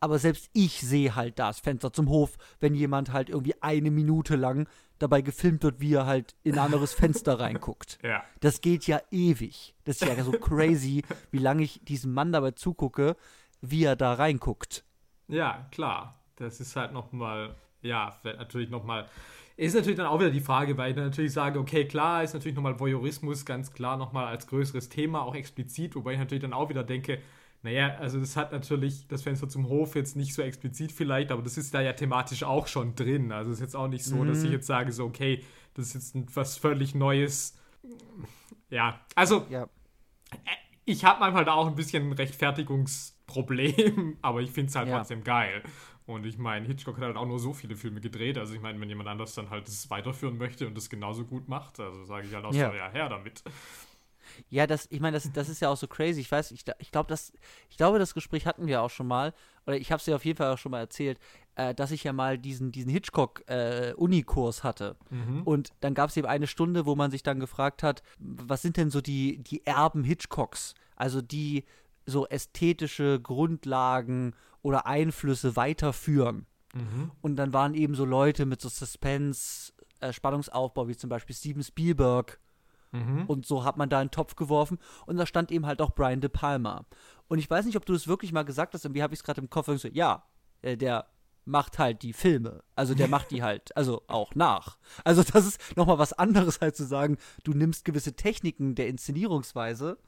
Aber 0.00 0.18
selbst 0.18 0.50
ich 0.52 0.80
sehe 0.80 1.14
halt 1.14 1.38
das 1.38 1.60
Fenster 1.60 1.92
zum 1.92 2.08
Hof, 2.08 2.36
wenn 2.58 2.74
jemand 2.74 3.12
halt 3.12 3.28
irgendwie 3.28 3.62
eine 3.62 3.92
Minute 3.92 4.34
lang 4.34 4.68
dabei 5.02 5.20
gefilmt 5.20 5.62
wird, 5.62 5.80
wie 5.80 5.94
er 5.94 6.06
halt 6.06 6.34
in 6.42 6.54
ein 6.54 6.58
anderes 6.66 6.94
Fenster 6.94 7.38
reinguckt. 7.38 7.98
Ja. 8.02 8.22
Das 8.40 8.60
geht 8.60 8.86
ja 8.86 9.00
ewig. 9.10 9.74
Das 9.84 10.00
ist 10.00 10.08
ja 10.08 10.24
so 10.24 10.32
crazy, 10.32 11.02
wie 11.30 11.38
lange 11.38 11.62
ich 11.62 11.80
diesem 11.84 12.12
Mann 12.14 12.32
dabei 12.32 12.52
zugucke, 12.52 13.16
wie 13.60 13.84
er 13.84 13.96
da 13.96 14.14
reinguckt. 14.14 14.84
Ja, 15.28 15.68
klar. 15.70 16.18
Das 16.36 16.60
ist 16.60 16.74
halt 16.76 16.92
nochmal, 16.92 17.54
ja, 17.82 18.18
natürlich 18.24 18.70
nochmal. 18.70 19.08
Ist 19.56 19.74
natürlich 19.74 19.96
dann 19.96 20.06
auch 20.06 20.18
wieder 20.18 20.30
die 20.30 20.40
Frage, 20.40 20.76
weil 20.78 20.90
ich 20.90 20.96
dann 20.96 21.04
natürlich 21.04 21.32
sage, 21.32 21.58
okay, 21.58 21.86
klar, 21.86 22.22
ist 22.22 22.32
natürlich 22.32 22.56
nochmal 22.56 22.80
Voyeurismus 22.80 23.44
ganz 23.44 23.72
klar 23.72 23.96
nochmal 23.96 24.26
als 24.26 24.46
größeres 24.46 24.88
Thema, 24.88 25.22
auch 25.22 25.34
explizit, 25.34 25.94
wobei 25.94 26.14
ich 26.14 26.18
natürlich 26.18 26.42
dann 26.42 26.54
auch 26.54 26.68
wieder 26.70 26.82
denke, 26.82 27.18
naja, 27.62 27.96
also 27.98 28.18
das 28.18 28.36
hat 28.36 28.50
natürlich 28.50 29.06
das 29.06 29.22
Fenster 29.22 29.48
zum 29.48 29.68
Hof 29.68 29.94
jetzt 29.94 30.16
nicht 30.16 30.34
so 30.34 30.42
explizit 30.42 30.90
vielleicht, 30.90 31.30
aber 31.30 31.42
das 31.42 31.56
ist 31.56 31.72
da 31.72 31.80
ja 31.80 31.92
thematisch 31.92 32.42
auch 32.42 32.66
schon 32.66 32.96
drin. 32.96 33.30
Also 33.30 33.52
es 33.52 33.58
ist 33.58 33.62
jetzt 33.62 33.76
auch 33.76 33.86
nicht 33.86 34.04
so, 34.04 34.16
mhm. 34.16 34.28
dass 34.28 34.42
ich 34.42 34.50
jetzt 34.50 34.66
sage, 34.66 34.92
so, 34.92 35.04
okay, 35.04 35.44
das 35.74 35.94
ist 35.94 36.14
jetzt 36.14 36.36
was 36.36 36.56
völlig 36.56 36.96
Neues. 36.96 37.56
Ja, 38.68 39.00
also 39.14 39.46
ja. 39.48 39.68
ich 40.84 41.04
habe 41.04 41.20
manchmal 41.20 41.44
da 41.44 41.54
auch 41.54 41.68
ein 41.68 41.76
bisschen 41.76 42.08
ein 42.08 42.12
Rechtfertigungsproblem, 42.12 44.16
aber 44.22 44.40
ich 44.40 44.50
finde 44.50 44.70
es 44.70 44.74
halt 44.74 44.88
ja. 44.88 44.98
trotzdem 44.98 45.22
geil. 45.22 45.62
Und 46.04 46.26
ich 46.26 46.38
meine, 46.38 46.66
Hitchcock 46.66 46.96
hat 46.96 47.04
halt 47.04 47.16
auch 47.16 47.26
nur 47.26 47.38
so 47.38 47.52
viele 47.52 47.76
Filme 47.76 48.00
gedreht. 48.00 48.38
Also 48.38 48.54
ich 48.54 48.60
meine, 48.60 48.80
wenn 48.80 48.88
jemand 48.88 49.08
anders 49.08 49.34
dann 49.34 49.50
halt 49.50 49.68
das 49.68 49.88
weiterführen 49.88 50.36
möchte 50.36 50.66
und 50.66 50.76
das 50.76 50.90
genauso 50.90 51.24
gut 51.24 51.46
macht, 51.48 51.78
also 51.78 52.04
sage 52.04 52.26
ich 52.26 52.34
halt 52.34 52.44
auch 52.44 52.52
ja. 52.52 52.70
so, 52.70 52.76
ja, 52.76 52.90
her 52.90 53.08
damit. 53.08 53.44
Ja, 54.48 54.66
das, 54.66 54.86
ich 54.90 55.00
meine, 55.00 55.16
das, 55.16 55.30
das 55.32 55.48
ist 55.48 55.60
ja 55.60 55.68
auch 55.68 55.76
so 55.76 55.86
crazy. 55.86 56.20
Ich 56.20 56.30
weiß, 56.30 56.50
ich, 56.50 56.64
ich 56.78 56.90
glaube, 56.90 57.08
das, 57.08 57.32
ich 57.70 57.76
glaube, 57.76 57.98
das 57.98 58.14
Gespräch 58.14 58.46
hatten 58.46 58.66
wir 58.66 58.82
auch 58.82 58.90
schon 58.90 59.06
mal, 59.06 59.34
oder 59.66 59.76
ich 59.76 59.90
habe 59.90 59.98
es 59.98 60.04
dir 60.04 60.16
auf 60.16 60.24
jeden 60.24 60.36
Fall 60.36 60.52
auch 60.52 60.58
schon 60.58 60.72
mal 60.72 60.80
erzählt, 60.80 61.18
äh, 61.54 61.74
dass 61.74 61.90
ich 61.90 62.04
ja 62.04 62.12
mal 62.12 62.38
diesen, 62.38 62.72
diesen 62.72 62.90
Hitchcock-Unikurs 62.90 64.60
äh, 64.60 64.62
hatte. 64.62 64.96
Mhm. 65.10 65.42
Und 65.42 65.72
dann 65.80 65.94
gab 65.94 66.10
es 66.10 66.16
eben 66.16 66.26
eine 66.26 66.46
Stunde, 66.46 66.86
wo 66.86 66.94
man 66.94 67.10
sich 67.10 67.22
dann 67.22 67.40
gefragt 67.40 67.82
hat, 67.82 68.02
was 68.18 68.62
sind 68.62 68.76
denn 68.76 68.90
so 68.90 69.00
die, 69.00 69.38
die 69.38 69.66
Erben 69.66 70.04
Hitchcocks? 70.04 70.74
Also 70.96 71.20
die 71.20 71.64
so 72.06 72.26
ästhetische 72.26 73.20
Grundlagen 73.20 74.34
oder 74.62 74.86
Einflüsse 74.86 75.56
weiterführen. 75.56 76.46
Mhm. 76.74 77.10
Und 77.20 77.36
dann 77.36 77.52
waren 77.52 77.74
eben 77.74 77.94
so 77.94 78.04
Leute 78.04 78.46
mit 78.46 78.60
so 78.60 78.68
Suspense, 78.68 79.72
äh, 80.00 80.12
Spannungsaufbau, 80.12 80.88
wie 80.88 80.96
zum 80.96 81.10
Beispiel 81.10 81.36
Steven 81.36 81.62
Spielberg. 81.62 82.40
Mhm. 82.92 83.24
Und 83.26 83.46
so 83.46 83.64
hat 83.64 83.76
man 83.76 83.88
da 83.88 83.98
einen 83.98 84.10
Topf 84.10 84.36
geworfen. 84.36 84.78
Und 85.06 85.16
da 85.16 85.26
stand 85.26 85.50
eben 85.50 85.66
halt 85.66 85.80
auch 85.80 85.90
Brian 85.94 86.20
De 86.20 86.30
Palma. 86.30 86.84
Und 87.28 87.38
ich 87.38 87.48
weiß 87.48 87.64
nicht, 87.64 87.76
ob 87.76 87.86
du 87.86 87.92
das 87.92 88.06
wirklich 88.06 88.32
mal 88.32 88.44
gesagt 88.44 88.74
hast, 88.74 88.84
irgendwie 88.84 89.02
habe 89.02 89.14
ich 89.14 89.20
es 89.20 89.24
gerade 89.24 89.40
im 89.40 89.50
Kopf. 89.50 89.68
So, 89.76 89.88
ja, 89.88 90.24
äh, 90.60 90.76
der 90.76 91.06
macht 91.44 91.78
halt 91.78 92.02
die 92.02 92.12
Filme. 92.12 92.62
Also 92.76 92.94
der 92.94 93.08
macht 93.08 93.30
die 93.30 93.42
halt, 93.42 93.76
also 93.76 94.02
auch 94.06 94.34
nach. 94.34 94.78
Also 95.04 95.22
das 95.22 95.46
ist 95.46 95.76
nochmal 95.76 95.98
was 95.98 96.12
anderes 96.12 96.60
halt 96.60 96.76
zu 96.76 96.84
sagen, 96.84 97.16
du 97.44 97.52
nimmst 97.52 97.84
gewisse 97.84 98.14
Techniken 98.14 98.74
der 98.74 98.88
Inszenierungsweise 98.88 99.98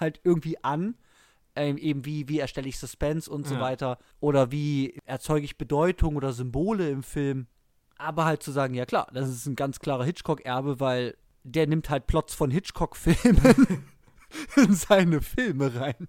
halt 0.00 0.20
irgendwie 0.24 0.62
an 0.64 0.96
ähm, 1.54 1.76
eben 1.76 2.04
wie, 2.04 2.28
wie 2.28 2.38
erstelle 2.38 2.68
ich 2.68 2.78
Suspense 2.78 3.30
und 3.30 3.46
so 3.46 3.56
ja. 3.56 3.60
weiter. 3.60 3.98
Oder 4.20 4.50
wie 4.50 4.98
erzeuge 5.04 5.44
ich 5.44 5.58
Bedeutung 5.58 6.16
oder 6.16 6.32
Symbole 6.32 6.88
im 6.88 7.02
Film. 7.02 7.46
Aber 7.98 8.24
halt 8.24 8.42
zu 8.42 8.50
sagen, 8.52 8.74
ja 8.74 8.86
klar, 8.86 9.08
das 9.12 9.28
ist 9.28 9.46
ein 9.46 9.54
ganz 9.54 9.78
klarer 9.78 10.04
Hitchcock-Erbe, 10.04 10.80
weil 10.80 11.16
der 11.44 11.66
nimmt 11.66 11.90
halt 11.90 12.06
Plots 12.06 12.34
von 12.34 12.50
Hitchcock-Filmen 12.50 13.84
in 14.56 14.74
seine 14.74 15.20
Filme 15.20 15.74
rein. 15.74 16.08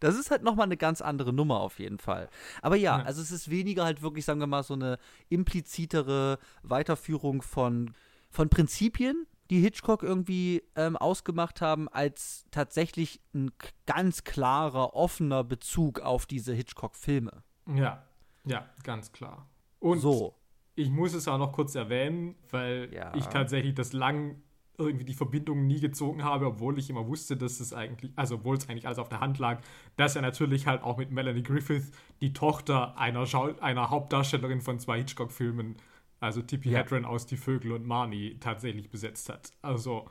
Das 0.00 0.16
ist 0.16 0.30
halt 0.30 0.42
nochmal 0.42 0.66
eine 0.66 0.76
ganz 0.76 1.00
andere 1.00 1.32
Nummer 1.32 1.60
auf 1.60 1.78
jeden 1.78 1.98
Fall. 1.98 2.28
Aber 2.62 2.76
ja, 2.76 2.98
ja, 2.98 3.04
also 3.04 3.20
es 3.20 3.32
ist 3.32 3.50
weniger 3.50 3.84
halt 3.84 4.02
wirklich, 4.02 4.24
sagen 4.24 4.40
wir 4.40 4.46
mal, 4.46 4.62
so 4.62 4.74
eine 4.74 4.98
implizitere 5.28 6.38
Weiterführung 6.62 7.42
von, 7.42 7.94
von 8.30 8.48
Prinzipien, 8.48 9.26
die 9.50 9.60
Hitchcock 9.60 10.02
irgendwie 10.02 10.62
ähm, 10.74 10.96
ausgemacht 10.96 11.60
haben, 11.60 11.88
als 11.88 12.46
tatsächlich 12.50 13.20
ein 13.34 13.50
ganz 13.86 14.24
klarer, 14.24 14.94
offener 14.94 15.44
Bezug 15.44 16.00
auf 16.00 16.26
diese 16.26 16.54
Hitchcock-Filme. 16.54 17.42
Ja, 17.74 18.04
ja, 18.44 18.68
ganz 18.82 19.12
klar. 19.12 19.48
Und 19.80 20.00
so. 20.00 20.34
Ich 20.74 20.90
muss 20.90 21.14
es 21.14 21.28
auch 21.28 21.38
noch 21.38 21.52
kurz 21.52 21.74
erwähnen, 21.74 22.34
weil 22.50 22.88
ja. 22.92 23.14
ich 23.14 23.26
tatsächlich 23.26 23.74
das 23.74 23.92
lang 23.92 24.42
irgendwie 24.76 25.04
die 25.04 25.14
Verbindung 25.14 25.66
nie 25.66 25.78
gezogen 25.80 26.24
habe, 26.24 26.46
obwohl 26.46 26.78
ich 26.78 26.90
immer 26.90 27.06
wusste, 27.06 27.36
dass 27.36 27.60
es 27.60 27.72
eigentlich, 27.72 28.12
also 28.16 28.36
obwohl 28.36 28.56
es 28.56 28.68
eigentlich 28.68 28.86
alles 28.86 28.98
auf 28.98 29.08
der 29.08 29.20
Hand 29.20 29.38
lag, 29.38 29.60
dass 29.96 30.16
er 30.16 30.22
natürlich 30.22 30.66
halt 30.66 30.82
auch 30.82 30.96
mit 30.96 31.12
Melanie 31.12 31.44
Griffith 31.44 31.92
die 32.20 32.32
Tochter 32.32 32.98
einer, 32.98 33.24
Schau 33.26 33.56
einer 33.60 33.90
Hauptdarstellerin 33.90 34.60
von 34.60 34.80
zwei 34.80 34.98
Hitchcock-Filmen 34.98 35.76
also 36.24 36.40
Tippi 36.40 36.70
ja. 36.70 36.78
Hedren 36.78 37.04
aus 37.04 37.26
Die 37.26 37.36
Vögel 37.36 37.72
und 37.72 37.86
Marnie 37.86 38.38
tatsächlich 38.40 38.90
besetzt 38.90 39.28
hat. 39.28 39.52
Also, 39.60 40.08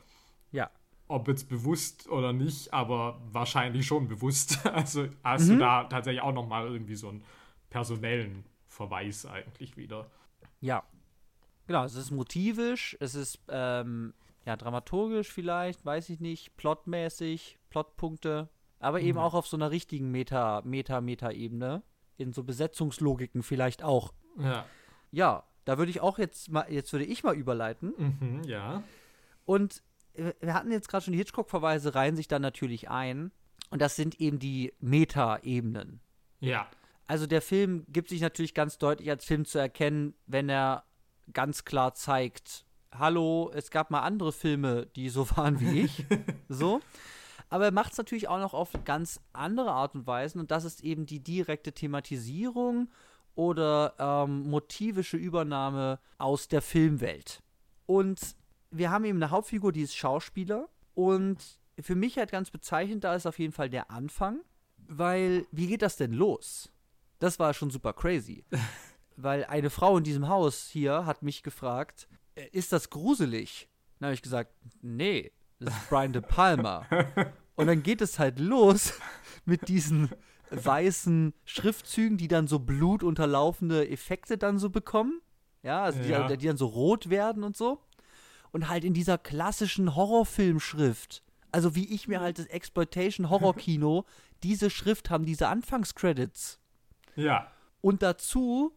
ja. 0.51 0.69
Ob 1.07 1.27
jetzt 1.27 1.49
bewusst 1.49 2.07
oder 2.07 2.33
nicht, 2.33 2.71
aber 2.71 3.19
wahrscheinlich 3.31 3.85
schon 3.87 4.07
bewusst. 4.07 4.59
Also 4.73 5.07
hast 5.23 5.47
mhm. 5.47 5.53
du 5.53 5.57
da 5.59 5.83
tatsächlich 5.85 6.21
auch 6.21 6.33
nochmal 6.33 6.67
irgendwie 6.67 6.95
so 6.95 7.09
einen 7.09 7.23
personellen 7.69 8.45
Verweis 8.67 9.25
eigentlich 9.25 9.75
wieder. 9.75 10.09
Ja. 10.63 10.83
Genau, 11.67 11.83
es 11.83 11.95
ist 11.95 12.11
motivisch, 12.11 12.97
es 12.99 13.15
ist 13.15 13.39
ähm, 13.49 14.13
ja 14.45 14.55
dramaturgisch 14.55 15.31
vielleicht, 15.31 15.85
weiß 15.85 16.09
ich 16.09 16.19
nicht, 16.19 16.55
plotmäßig, 16.57 17.59
Plotpunkte, 17.69 18.49
aber 18.79 18.99
mhm. 18.99 19.05
eben 19.05 19.17
auch 19.17 19.33
auf 19.33 19.45
so 19.45 19.57
einer 19.57 19.71
richtigen 19.71 20.09
Meta, 20.11 20.61
Meta, 20.63 21.01
Meta-Ebene. 21.01 21.83
In 22.15 22.31
so 22.31 22.43
Besetzungslogiken 22.43 23.41
vielleicht 23.41 23.81
auch. 23.81 24.13
Ja. 24.37 24.65
Ja, 25.11 25.43
da 25.65 25.77
würde 25.77 25.89
ich 25.89 25.99
auch 25.99 26.19
jetzt 26.19 26.49
mal, 26.51 26.71
jetzt 26.71 26.93
würde 26.93 27.05
ich 27.05 27.23
mal 27.23 27.35
überleiten. 27.35 27.93
Mhm, 27.97 28.43
ja. 28.45 28.83
Und 29.45 29.81
äh, 30.13 30.33
wir 30.39 30.53
hatten 30.53 30.71
jetzt 30.71 30.89
gerade 30.89 31.03
schon 31.03 31.13
die 31.13 31.17
Hitchcock-Verweise, 31.17 31.95
reihen 31.95 32.15
sich 32.15 32.27
dann 32.27 32.41
natürlich 32.41 32.89
ein. 32.89 33.31
Und 33.69 33.81
das 33.81 33.95
sind 33.95 34.21
eben 34.21 34.37
die 34.37 34.73
Meta-Ebenen. 34.79 36.01
Ja. 36.39 36.67
Also 37.07 37.27
der 37.27 37.41
Film 37.41 37.85
gibt 37.89 38.09
sich 38.09 38.21
natürlich 38.21 38.53
ganz 38.53 38.77
deutlich 38.77 39.09
als 39.09 39.25
Film 39.25 39.45
zu 39.45 39.59
erkennen, 39.59 40.13
wenn 40.25 40.49
er 40.49 40.85
ganz 41.31 41.65
klar 41.65 41.93
zeigt, 41.93 42.65
hallo, 42.91 43.51
es 43.53 43.71
gab 43.71 43.91
mal 43.91 44.01
andere 44.01 44.31
Filme, 44.31 44.87
die 44.95 45.09
so 45.09 45.29
waren 45.31 45.59
wie 45.59 45.81
ich. 45.81 46.05
so. 46.49 46.79
Aber 47.49 47.65
er 47.65 47.71
macht 47.71 47.91
es 47.91 47.97
natürlich 47.97 48.27
auch 48.29 48.39
noch 48.39 48.53
auf 48.53 48.71
ganz 48.83 49.19
andere 49.31 49.71
Art 49.71 49.95
und 49.95 50.07
Weise. 50.07 50.39
Und 50.39 50.49
das 50.49 50.63
ist 50.63 50.83
eben 50.83 51.05
die 51.05 51.19
direkte 51.19 51.71
Thematisierung 51.71 52.89
oder 53.35 53.93
ähm, 53.99 54.49
motivische 54.49 55.17
Übernahme 55.17 55.99
aus 56.17 56.47
der 56.47 56.61
Filmwelt. 56.61 57.43
Und 57.85 58.19
wir 58.71 58.89
haben 58.89 59.05
eben 59.05 59.21
eine 59.21 59.31
Hauptfigur, 59.31 59.71
die 59.71 59.83
ist 59.83 59.95
Schauspieler. 59.95 60.67
Und 60.95 61.37
für 61.79 61.95
mich 61.95 62.17
halt 62.17 62.31
ganz 62.31 62.49
bezeichnend, 62.49 63.03
da 63.03 63.15
ist 63.15 63.27
auf 63.27 63.39
jeden 63.39 63.53
Fall 63.53 63.69
der 63.69 63.91
Anfang. 63.91 64.39
Weil, 64.87 65.45
wie 65.51 65.67
geht 65.67 65.81
das 65.81 65.95
denn 65.95 66.11
los? 66.11 66.72
Das 67.23 67.39
war 67.39 67.53
schon 67.53 67.69
super 67.69 67.93
crazy. 67.93 68.43
weil 69.15 69.45
eine 69.45 69.69
Frau 69.69 69.97
in 69.97 70.03
diesem 70.03 70.27
Haus 70.27 70.67
hier 70.67 71.05
hat 71.05 71.23
mich 71.23 71.41
gefragt, 71.41 72.09
äh, 72.35 72.47
ist 72.51 72.73
das 72.73 72.89
gruselig? 72.89 73.69
Dann 73.99 74.07
habe 74.07 74.13
ich 74.13 74.21
gesagt, 74.21 74.53
nee, 74.81 75.31
das 75.59 75.73
ist 75.73 75.89
Brian 75.89 76.11
De 76.11 76.21
Palma. 76.21 76.85
Und 77.55 77.67
dann 77.67 77.81
geht 77.81 78.01
es 78.01 78.19
halt 78.19 78.39
los 78.39 78.99
mit 79.45 79.69
diesen 79.69 80.09
weißen 80.51 81.33
Schriftzügen, 81.45 82.17
die 82.17 82.27
dann 82.27 82.47
so 82.47 82.59
blutunterlaufende 82.59 83.87
Effekte 83.87 84.37
dann 84.37 84.59
so 84.59 84.69
bekommen. 84.69 85.21
Ja, 85.61 85.83
also 85.83 86.01
ja. 86.01 86.27
Die, 86.27 86.37
die 86.37 86.47
dann 86.47 86.57
so 86.57 86.65
rot 86.65 87.09
werden 87.09 87.45
und 87.45 87.55
so. 87.55 87.79
Und 88.51 88.67
halt 88.67 88.83
in 88.83 88.93
dieser 88.93 89.17
klassischen 89.17 89.95
Horrorfilmschrift. 89.95 91.23
Also 91.53 91.73
wie 91.73 91.87
ich 91.93 92.09
mir 92.09 92.19
halt 92.19 92.37
das 92.37 92.47
Exploitation-Horror-Kino, 92.47 94.03
diese 94.43 94.69
Schrift 94.69 95.09
haben, 95.09 95.25
diese 95.25 95.47
Anfangscredits. 95.47 96.59
Ja. 97.15 97.51
Und 97.81 98.01
dazu 98.01 98.75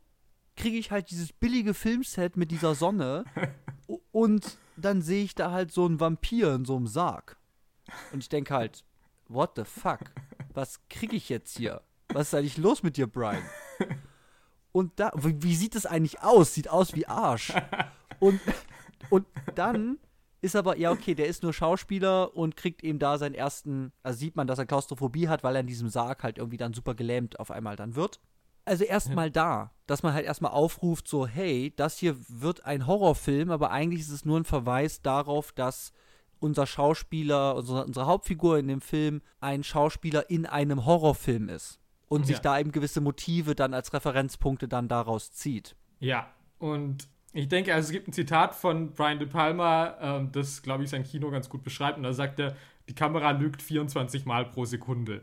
kriege 0.56 0.78
ich 0.78 0.90
halt 0.90 1.10
dieses 1.10 1.32
billige 1.32 1.74
Filmset 1.74 2.36
mit 2.36 2.50
dieser 2.50 2.74
Sonne 2.74 3.24
und 4.12 4.58
dann 4.76 5.02
sehe 5.02 5.24
ich 5.24 5.34
da 5.34 5.50
halt 5.50 5.72
so 5.72 5.84
einen 5.86 6.00
Vampir 6.00 6.54
in 6.54 6.64
so 6.64 6.76
einem 6.76 6.86
Sarg. 6.86 7.36
Und 8.12 8.22
ich 8.22 8.28
denke 8.28 8.54
halt, 8.54 8.84
what 9.28 9.52
the 9.56 9.64
fuck? 9.64 10.00
was 10.56 10.80
kriege 10.88 11.14
ich 11.14 11.28
jetzt 11.28 11.56
hier? 11.56 11.82
Was 12.08 12.28
ist 12.28 12.34
eigentlich 12.34 12.56
los 12.56 12.82
mit 12.82 12.96
dir, 12.96 13.06
Brian? 13.06 13.42
Und 14.72 14.98
da, 14.98 15.12
wie 15.14 15.54
sieht 15.54 15.74
es 15.74 15.86
eigentlich 15.86 16.22
aus? 16.22 16.54
Sieht 16.54 16.68
aus 16.68 16.94
wie 16.94 17.06
Arsch. 17.06 17.52
Und, 18.18 18.40
und 19.10 19.26
dann 19.56 19.98
ist 20.40 20.56
aber, 20.56 20.76
ja, 20.78 20.90
okay, 20.90 21.14
der 21.14 21.26
ist 21.26 21.42
nur 21.42 21.52
Schauspieler 21.52 22.36
und 22.36 22.56
kriegt 22.56 22.84
eben 22.84 22.98
da 22.98 23.18
seinen 23.18 23.34
ersten, 23.34 23.92
also 24.02 24.18
sieht 24.18 24.36
man, 24.36 24.46
dass 24.46 24.58
er 24.58 24.66
Klaustrophobie 24.66 25.28
hat, 25.28 25.42
weil 25.42 25.56
er 25.56 25.60
in 25.60 25.66
diesem 25.66 25.88
Sarg 25.88 26.22
halt 26.22 26.38
irgendwie 26.38 26.58
dann 26.58 26.74
super 26.74 26.94
gelähmt 26.94 27.40
auf 27.40 27.50
einmal 27.50 27.76
dann 27.76 27.94
wird. 27.96 28.20
Also 28.64 28.84
erstmal 28.84 29.26
ja. 29.26 29.30
da, 29.32 29.70
dass 29.86 30.02
man 30.02 30.12
halt 30.12 30.26
erstmal 30.26 30.52
aufruft, 30.52 31.06
so, 31.08 31.26
hey, 31.26 31.72
das 31.76 31.98
hier 31.98 32.16
wird 32.28 32.64
ein 32.64 32.86
Horrorfilm, 32.86 33.50
aber 33.50 33.70
eigentlich 33.70 34.00
ist 34.00 34.10
es 34.10 34.24
nur 34.24 34.38
ein 34.40 34.44
Verweis 34.44 35.00
darauf, 35.02 35.52
dass 35.52 35.92
unser 36.40 36.66
Schauspieler, 36.66 37.54
unsere, 37.54 37.84
unsere 37.86 38.06
Hauptfigur 38.06 38.58
in 38.58 38.68
dem 38.68 38.80
Film 38.80 39.22
ein 39.40 39.62
Schauspieler 39.64 40.28
in 40.30 40.46
einem 40.46 40.84
Horrorfilm 40.84 41.48
ist. 41.48 41.78
und 42.08 42.24
sich 42.24 42.36
Ja. 42.36 42.42
da 42.42 42.58
eben 42.60 42.70
gewisse 42.70 43.00
Motive 43.00 43.56
dann 43.56 43.74
als 43.74 43.92
Referenzpunkte 43.92 44.68
dann 44.68 44.86
daraus 44.86 45.32
zieht. 45.32 45.74
Ja, 45.98 46.28
und 46.60 47.08
ich 47.36 47.48
denke, 47.48 47.74
also 47.74 47.86
es 47.86 47.92
gibt 47.92 48.08
ein 48.08 48.12
Zitat 48.12 48.54
von 48.54 48.92
Brian 48.92 49.18
De 49.18 49.28
Palma, 49.28 49.96
ähm, 50.00 50.32
das, 50.32 50.62
glaube 50.62 50.84
ich, 50.84 50.90
sein 50.90 51.04
Kino 51.04 51.30
ganz 51.30 51.48
gut 51.48 51.62
beschreibt. 51.62 51.98
Und 51.98 52.04
da 52.04 52.12
sagt 52.12 52.38
er, 52.38 52.56
die 52.88 52.94
Kamera 52.94 53.32
lügt 53.32 53.62
24 53.62 54.24
Mal 54.24 54.46
pro 54.46 54.64
Sekunde. 54.64 55.22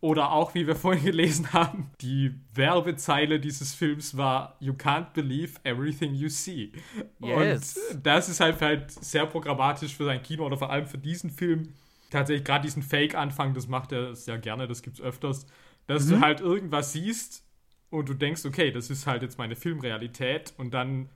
Oder 0.00 0.32
auch, 0.32 0.54
wie 0.54 0.66
wir 0.66 0.74
vorhin 0.76 1.04
gelesen 1.04 1.52
haben, 1.52 1.90
die 2.00 2.34
Werbezeile 2.54 3.38
dieses 3.38 3.74
Films 3.74 4.16
war 4.16 4.56
You 4.58 4.72
can't 4.72 5.12
believe 5.12 5.60
everything 5.62 6.14
you 6.14 6.28
see. 6.28 6.72
Yes. 7.20 7.78
Und 7.92 8.04
das 8.04 8.28
ist 8.28 8.40
halt, 8.40 8.60
halt 8.60 8.90
sehr 8.90 9.26
programmatisch 9.26 9.96
für 9.96 10.04
sein 10.04 10.22
Kino 10.22 10.44
oder 10.44 10.56
vor 10.56 10.70
allem 10.70 10.86
für 10.86 10.98
diesen 10.98 11.30
Film. 11.30 11.74
Tatsächlich 12.10 12.44
gerade 12.44 12.62
diesen 12.64 12.82
Fake-Anfang, 12.82 13.54
das 13.54 13.68
macht 13.68 13.92
er 13.92 14.14
sehr 14.14 14.38
gerne, 14.38 14.66
das 14.66 14.82
gibt's 14.82 15.00
öfters. 15.00 15.46
Dass 15.86 16.06
du 16.06 16.20
halt 16.20 16.40
irgendwas 16.40 16.92
siehst 16.92 17.44
und 17.90 18.08
du 18.08 18.14
denkst, 18.14 18.44
okay, 18.44 18.70
das 18.70 18.90
ist 18.90 19.06
halt 19.06 19.22
jetzt 19.22 19.38
meine 19.38 19.56
Filmrealität 19.56 20.52
und 20.56 20.74
dann 20.74 21.08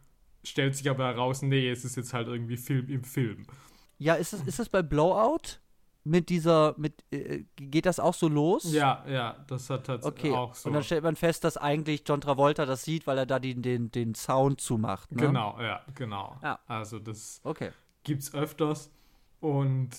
stellt 0.47 0.75
sich 0.77 0.89
aber 0.89 1.05
heraus, 1.07 1.43
nee, 1.43 1.69
es 1.71 1.85
ist 1.85 1.97
jetzt 1.97 2.13
halt 2.15 2.29
irgendwie 2.29 2.57
Film 2.57 2.89
im 2.89 3.05
Film. 3.05 3.47
Ja, 3.99 4.15
ist 4.15 4.33
es, 4.33 4.43
ist 4.43 4.59
es 4.61 4.69
bei 4.69 4.83
Blowout? 4.83 5.59
Mit 6.05 6.29
dieser, 6.29 6.75
mit, 6.79 7.03
äh, 7.11 7.43
geht 7.57 7.85
das 7.85 7.99
auch 7.99 8.15
so 8.15 8.29
los? 8.29 8.73
Ja, 8.73 9.05
ja, 9.09 9.45
das 9.49 9.69
hat 9.71 9.87
tatsächlich 9.87 10.25
Okay, 10.27 10.33
auch 10.37 10.55
so. 10.55 10.69
und 10.69 10.75
dann 10.75 10.85
stellt 10.85 11.03
man 11.03 11.17
fest, 11.17 11.43
dass 11.43 11.57
eigentlich 11.57 12.05
John 12.07 12.21
Travolta 12.21 12.65
das 12.65 12.85
sieht, 12.85 13.09
weil 13.09 13.19
er 13.19 13.27
da 13.27 13.41
den, 13.41 13.61
den, 13.61 13.91
den 13.91 14.15
Sound 14.15 14.61
zumacht. 14.61 15.11
Ne? 15.11 15.23
Genau, 15.23 15.61
ja, 15.61 15.81
genau. 15.97 16.37
Ja. 16.45 16.61
Also 16.69 17.01
das 17.01 17.41
Okay. 17.43 17.73
gibt's 18.05 18.33
öfters. 18.35 18.93
Und 19.41 19.91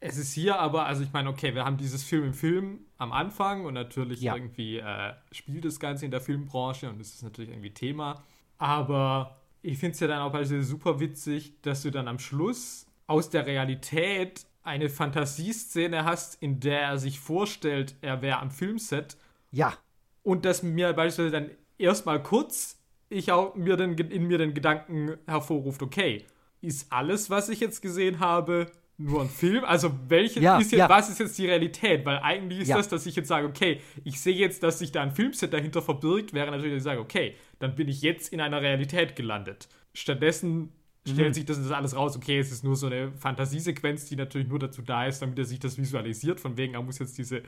es 0.00 0.18
ist 0.18 0.34
hier 0.34 0.58
aber, 0.58 0.84
also 0.84 1.02
ich 1.02 1.12
meine, 1.14 1.30
okay, 1.30 1.54
wir 1.54 1.64
haben 1.64 1.78
dieses 1.78 2.02
Film 2.04 2.24
im 2.24 2.34
Film 2.34 2.80
am 2.98 3.12
Anfang 3.12 3.64
und 3.64 3.72
natürlich 3.72 4.20
Ja. 4.20 4.34
irgendwie 4.36 4.76
äh, 4.76 5.14
spielt 5.32 5.64
das 5.64 5.80
Ganze 5.80 6.04
in 6.04 6.10
der 6.10 6.20
Filmbranche 6.20 6.90
und 6.90 7.00
es 7.00 7.14
ist 7.14 7.22
natürlich 7.22 7.48
irgendwie 7.48 7.72
Thema. 7.72 8.22
Aber 8.58 9.40
ich 9.66 9.78
finde 9.78 9.94
es 9.94 10.00
ja 10.00 10.06
dann 10.06 10.20
auch 10.20 10.30
beispielsweise 10.32 10.68
super 10.68 11.00
witzig, 11.00 11.54
dass 11.62 11.82
du 11.82 11.90
dann 11.90 12.06
am 12.08 12.18
Schluss 12.18 12.86
aus 13.08 13.30
der 13.30 13.46
Realität 13.46 14.46
eine 14.62 14.88
Fantasieszene 14.88 16.04
hast, 16.04 16.40
in 16.42 16.60
der 16.60 16.80
er 16.82 16.98
sich 16.98 17.18
vorstellt, 17.20 17.96
er 18.00 18.22
wäre 18.22 18.38
am 18.38 18.50
Filmset 18.50 19.16
Ja, 19.50 19.76
und 20.22 20.44
dass 20.44 20.62
mir 20.62 20.92
beispielsweise 20.92 21.30
dann 21.30 21.50
erstmal 21.78 22.22
kurz 22.22 22.78
ich 23.08 23.30
auch 23.30 23.54
mir 23.54 23.76
den, 23.76 23.94
in 23.96 24.26
mir 24.26 24.38
den 24.38 24.54
Gedanken 24.54 25.16
hervorruft, 25.26 25.82
okay, 25.82 26.24
ist 26.60 26.92
alles, 26.92 27.30
was 27.30 27.48
ich 27.48 27.60
jetzt 27.60 27.80
gesehen 27.80 28.18
habe, 28.18 28.66
nur 28.98 29.20
ein 29.22 29.28
Film? 29.28 29.64
Also 29.64 29.92
welche 30.08 30.40
Ja, 30.40 30.58
ist 30.58 30.72
jetzt, 30.72 30.78
ja. 30.80 30.88
was 30.88 31.08
ist 31.10 31.20
jetzt 31.20 31.38
die 31.38 31.46
Realität? 31.46 32.04
Weil 32.04 32.18
eigentlich 32.18 32.60
ist 32.60 32.68
Ja. 32.68 32.78
das, 32.78 32.88
dass 32.88 33.06
ich 33.06 33.14
jetzt 33.14 33.28
sage, 33.28 33.46
okay, 33.46 33.80
ich 34.04 34.20
sehe 34.20 34.34
jetzt, 34.34 34.62
dass 34.62 34.78
sich 34.78 34.90
da 34.90 35.02
ein 35.02 35.12
Filmset 35.12 35.52
dahinter 35.52 35.82
verbirgt, 35.82 36.32
wäre 36.32 36.50
natürlich, 36.50 36.72
dass 36.72 36.78
ich 36.78 36.84
sage, 36.84 37.00
okay, 37.00 37.34
dann 37.58 37.74
bin 37.74 37.88
ich 37.88 38.02
jetzt 38.02 38.32
in 38.32 38.40
einer 38.40 38.60
Realität 38.62 39.16
gelandet. 39.16 39.68
Stattdessen 39.94 40.72
Mhm. 41.06 41.12
stellt 41.12 41.34
sich 41.36 41.44
das, 41.44 41.58
das 41.58 41.70
alles 41.70 41.94
raus, 41.94 42.16
okay, 42.16 42.38
es 42.38 42.50
ist 42.50 42.64
nur 42.64 42.74
so 42.74 42.86
eine 42.88 43.12
Fantasiesequenz, 43.12 44.06
die 44.06 44.16
natürlich 44.16 44.48
nur 44.48 44.58
dazu 44.58 44.82
da 44.82 45.06
ist, 45.06 45.22
damit 45.22 45.38
er 45.38 45.44
sich 45.44 45.60
das 45.60 45.78
visualisiert, 45.78 46.40
von 46.40 46.56
wegen, 46.56 46.74
er 46.74 46.82
muss 46.82 46.98
jetzt 46.98 47.16
diese 47.16 47.42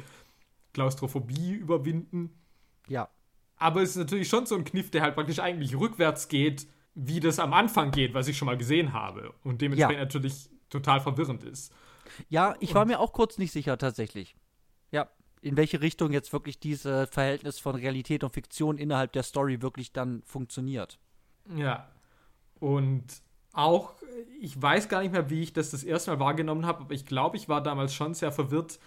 Klaustrophobie 0.73 1.53
überwinden. 1.53 2.31
ja. 2.89 3.09
Aber 3.61 3.83
es 3.83 3.91
ist 3.91 3.97
natürlich 3.97 4.29
schon 4.29 4.47
so 4.47 4.55
ein 4.55 4.63
Kniff, 4.63 4.93
der 4.93 5.03
halt 5.03 5.17
praktisch 5.17 5.41
eigentlich 5.41 5.77
rückwärts 5.77 6.29
geht, 6.29 6.69
wie 6.95 7.19
das 7.19 7.41
am 7.41 7.53
Anfang 7.53 7.91
geht, 7.91 8.15
was 8.15 8.29
ich 8.29 8.39
schon 8.39 8.47
mal 8.47 8.57
gesehen 8.57 8.93
habe. 8.93 9.35
Und 9.43 9.61
dementsprechend 9.61 9.99
Ja. 9.99 10.05
natürlich 10.05 10.49
total 10.71 11.01
verwirrend 11.01 11.43
ist. 11.43 11.73
Ja, 12.29 12.55
ich 12.61 12.73
war 12.77 12.85
mir 12.85 13.01
auch 13.01 13.13
kurz 13.13 13.37
nicht 13.37 13.51
sicher 13.51 13.77
tatsächlich. 13.77 14.37
In 15.41 15.57
welche 15.57 15.81
Richtung 15.81 16.13
jetzt 16.13 16.33
wirklich 16.33 16.59
dieses 16.59 17.09
Verhältnis 17.11 17.59
von 17.59 17.75
Realität 17.75 18.25
und 18.25 18.33
Fiktion 18.33 18.79
innerhalb 18.79 19.13
der 19.13 19.23
Story 19.23 19.63
wirklich 19.63 19.93
dann 19.93 20.23
funktioniert. 20.25 20.99
Ja. 21.57 21.89
Und 22.61 23.05
auch, 23.53 23.95
ich 24.41 24.61
weiß 24.61 24.89
gar 24.89 25.03
nicht 25.03 25.13
mehr, 25.13 25.31
wie 25.31 25.43
ich 25.43 25.53
das 25.53 25.71
das 25.71 25.83
erste 25.83 26.11
Mal 26.11 26.21
wahrgenommen 26.21 26.67
habe, 26.67 26.83
aber 26.83 26.95
ich 26.95 27.07
glaube, 27.07 27.37
ich 27.37 27.49
war 27.49 27.63
damals 27.63 27.95
schon 27.95 28.15
sehr 28.15 28.33
verwirrt 28.33 28.79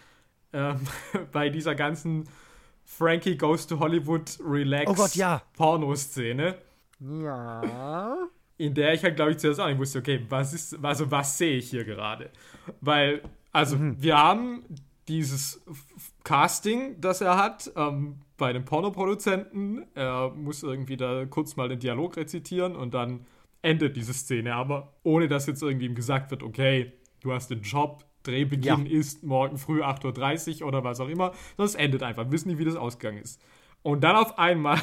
ähm, 0.53 0.79
bei 1.31 1.49
dieser 1.49 1.75
ganzen 1.75 2.27
Frankie 2.85 3.37
Goes 3.37 3.67
to 3.67 3.79
Hollywood 3.79 4.37
Relax 4.43 4.89
Oh 4.89 4.93
Gott, 4.93 5.15
ja. 5.15 5.41
Pornoszene. 5.53 6.57
Ja. 6.99 8.15
in 8.57 8.75
der 8.75 8.93
ich 8.93 9.03
halt, 9.03 9.15
glaube 9.15 9.31
ich, 9.31 9.39
zuerst 9.39 9.59
auch 9.59 9.67
nicht 9.67 9.79
wusste, 9.79 9.99
okay, 9.99 10.23
was 10.29 10.53
ist, 10.53 10.77
also 10.83 11.09
was 11.09 11.37
sehe 11.37 11.57
ich 11.57 11.69
hier 11.71 11.83
gerade? 11.83 12.29
Weil, 12.79 13.23
also, 13.51 13.75
wir 13.79 14.17
haben 14.17 14.63
dieses 15.11 15.61
Casting, 16.23 16.99
das 17.01 17.19
er 17.19 17.37
hat, 17.37 17.69
ähm, 17.75 18.21
bei 18.37 18.53
dem 18.53 18.63
Pornoproduzenten. 18.63 19.85
Er 19.93 20.29
muss 20.29 20.63
irgendwie 20.63 20.95
da 20.95 21.25
kurz 21.25 21.57
mal 21.57 21.67
den 21.67 21.79
Dialog 21.79 22.15
rezitieren 22.15 22.75
und 22.77 22.93
dann 22.93 23.25
endet 23.61 23.95
diese 23.97 24.13
Szene, 24.13 24.55
aber 24.55 24.93
ohne 25.03 25.27
dass 25.27 25.45
jetzt 25.47 25.61
irgendwie 25.61 25.85
ihm 25.85 25.95
gesagt 25.95 26.31
wird, 26.31 26.43
okay, 26.43 26.93
du 27.19 27.33
hast 27.33 27.49
den 27.51 27.61
Job, 27.61 28.05
Drehbeginn 28.23 28.85
ist 28.85 29.23
morgen 29.23 29.57
früh 29.57 29.83
8.30 29.83 30.61
Uhr 30.61 30.67
oder 30.69 30.83
was 30.83 30.99
auch 30.99 31.09
immer, 31.09 31.33
sondern 31.57 31.65
es 31.65 31.75
endet 31.75 32.03
einfach. 32.03 32.25
Wir 32.25 32.31
wissen 32.31 32.49
nicht, 32.49 32.59
wie 32.59 32.65
das 32.65 32.75
ausgegangen 32.75 33.17
ist. 33.17 33.41
Und 33.83 34.03
dann 34.03 34.15
auf 34.15 34.39
einmal 34.39 34.79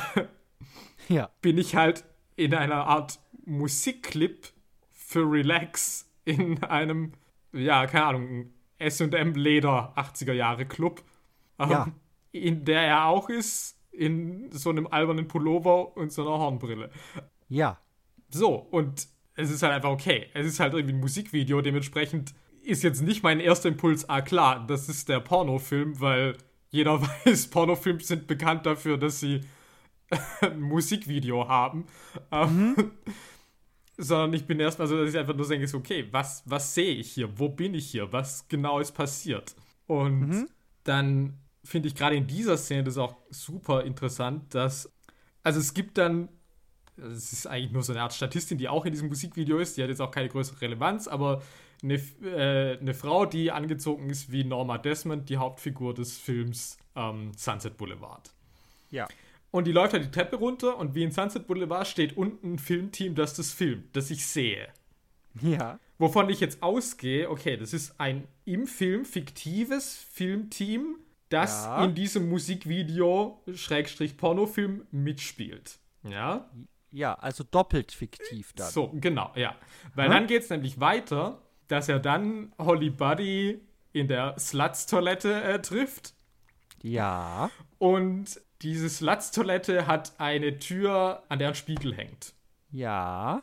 Ja. 1.08 1.30
bin 1.40 1.56
ich 1.56 1.74
halt 1.74 2.04
in 2.36 2.52
einer 2.54 2.86
Art 2.86 3.18
Musikclip 3.46 4.48
für 4.90 5.20
Relax 5.30 6.06
in 6.24 6.62
einem, 6.64 7.12
ja, 7.52 7.86
keine 7.86 8.04
Ahnung, 8.04 8.50
SM 8.78 9.32
Leder 9.34 9.92
80er 9.96 10.32
Jahre 10.32 10.66
Club, 10.66 11.02
ähm, 11.58 11.70
Ja. 11.70 11.88
in 12.32 12.64
der 12.64 12.82
er 12.82 13.04
auch 13.06 13.28
ist, 13.28 13.76
in 13.90 14.50
so 14.52 14.70
einem 14.70 14.86
albernen 14.86 15.26
Pullover 15.28 15.96
und 15.96 16.12
so 16.12 16.22
einer 16.22 16.38
Hornbrille. 16.38 16.90
Ja. 17.48 17.78
So, 18.30 18.54
und 18.54 19.08
es 19.34 19.50
ist 19.50 19.62
halt 19.62 19.72
einfach 19.72 19.90
okay. 19.90 20.26
Es 20.34 20.46
ist 20.46 20.60
halt 20.60 20.74
irgendwie 20.74 20.94
ein 20.94 21.00
Musikvideo, 21.00 21.60
dementsprechend 21.62 22.34
ist 22.62 22.82
jetzt 22.82 23.00
nicht 23.02 23.22
mein 23.22 23.40
erster 23.40 23.68
Impuls, 23.68 24.08
ah 24.08 24.20
klar, 24.20 24.64
das 24.66 24.88
ist 24.88 25.08
der 25.08 25.20
Pornofilm, 25.20 26.00
weil 26.00 26.36
jeder 26.70 27.00
weiß, 27.24 27.48
Pornofilme 27.48 28.00
sind 28.00 28.26
bekannt 28.26 28.66
dafür, 28.66 28.98
dass 28.98 29.20
sie 29.20 29.40
ein 30.40 30.60
Musikvideo 30.60 31.48
haben. 31.48 31.86
Ähm, 32.30 32.76
Sondern 33.98 34.32
ich 34.32 34.46
bin 34.46 34.60
erstmal 34.60 34.86
so, 34.86 34.96
dass 34.96 35.10
ich 35.10 35.18
einfach 35.18 35.34
nur 35.34 35.46
denke, 35.46 35.76
okay, 35.76 36.06
was, 36.12 36.42
was 36.46 36.74
sehe 36.74 36.94
ich 36.94 37.12
hier? 37.12 37.38
Wo 37.38 37.48
bin 37.48 37.74
ich 37.74 37.90
hier? 37.90 38.12
Was 38.12 38.46
genau 38.48 38.78
ist 38.78 38.92
passiert? 38.92 39.54
Und 39.86 40.48
dann 40.84 41.38
finde 41.64 41.88
ich 41.88 41.94
gerade 41.94 42.16
in 42.16 42.26
dieser 42.26 42.56
Szene 42.56 42.84
das 42.84 42.96
auch 42.96 43.16
super 43.30 43.84
interessant, 43.84 44.54
dass, 44.54 44.90
also 45.42 45.58
es 45.58 45.74
gibt 45.74 45.98
dann 45.98 46.28
es 46.98 47.32
ist 47.32 47.46
eigentlich 47.46 47.72
nur 47.72 47.82
so 47.82 47.92
eine 47.92 48.02
Art 48.02 48.12
Statistin, 48.12 48.58
die 48.58 48.68
auch 48.68 48.84
in 48.84 48.92
diesem 48.92 49.08
Musikvideo 49.08 49.58
ist. 49.58 49.76
Die 49.76 49.82
hat 49.82 49.88
jetzt 49.88 50.00
auch 50.00 50.10
keine 50.10 50.28
größere 50.28 50.60
Relevanz, 50.60 51.08
aber 51.08 51.42
eine, 51.82 51.94
äh, 51.94 52.78
eine 52.78 52.94
Frau, 52.94 53.24
die 53.24 53.52
angezogen 53.52 54.10
ist 54.10 54.32
wie 54.32 54.44
Norma 54.44 54.78
Desmond, 54.78 55.28
die 55.28 55.36
Hauptfigur 55.36 55.94
des 55.94 56.18
Films 56.18 56.76
ähm, 56.96 57.32
Sunset 57.36 57.76
Boulevard. 57.76 58.32
Ja. 58.90 59.06
Und 59.50 59.66
die 59.66 59.72
läuft 59.72 59.94
halt 59.94 60.04
die 60.04 60.10
Treppe 60.10 60.36
runter 60.36 60.76
und 60.76 60.94
wie 60.94 61.02
in 61.02 61.10
Sunset 61.10 61.46
Boulevard 61.46 61.86
steht 61.86 62.16
unten 62.16 62.54
ein 62.54 62.58
Filmteam, 62.58 63.14
das 63.14 63.34
das 63.34 63.52
filmt, 63.52 63.96
das 63.96 64.10
ich 64.10 64.26
sehe. 64.26 64.68
Ja. 65.40 65.78
Wovon 65.98 66.28
ich 66.28 66.40
jetzt 66.40 66.62
ausgehe, 66.62 67.30
okay, 67.30 67.56
das 67.56 67.72
ist 67.72 67.98
ein 68.00 68.28
im 68.44 68.66
Film 68.66 69.04
fiktives 69.04 69.96
Filmteam, 70.12 70.96
das 71.28 71.64
Ja. 71.64 71.84
in 71.84 71.94
diesem 71.94 72.28
Musikvideo 72.28 73.42
Schrägstrich 73.54 74.16
Pornofilm 74.16 74.86
mitspielt. 74.90 75.78
Ja? 76.02 76.50
Ja, 76.90 77.14
also 77.14 77.44
doppelt 77.44 77.92
fiktiv 77.92 78.52
dann. 78.54 78.70
So, 78.70 78.90
genau, 78.94 79.32
ja. 79.34 79.54
Weil 79.94 80.06
Hm? 80.06 80.12
dann 80.12 80.26
geht 80.26 80.42
es 80.42 80.50
nämlich 80.50 80.78
weiter, 80.80 81.42
dass 81.68 81.88
er 81.88 81.98
dann 81.98 82.52
Holly 82.58 82.90
Buddy 82.90 83.60
in 83.92 84.08
der 84.08 84.38
Sluts-Toilette 84.38 85.42
äh, 85.42 85.60
trifft. 85.60 86.14
Ja. 86.82 87.50
Und 87.78 88.40
diese 88.62 88.88
Sluts-Toilette 88.88 89.86
hat 89.86 90.18
eine 90.18 90.58
Tür, 90.58 91.22
an 91.28 91.38
der 91.38 91.48
ein 91.48 91.54
Spiegel 91.54 91.94
hängt. 91.94 92.34
Ja. 92.70 93.42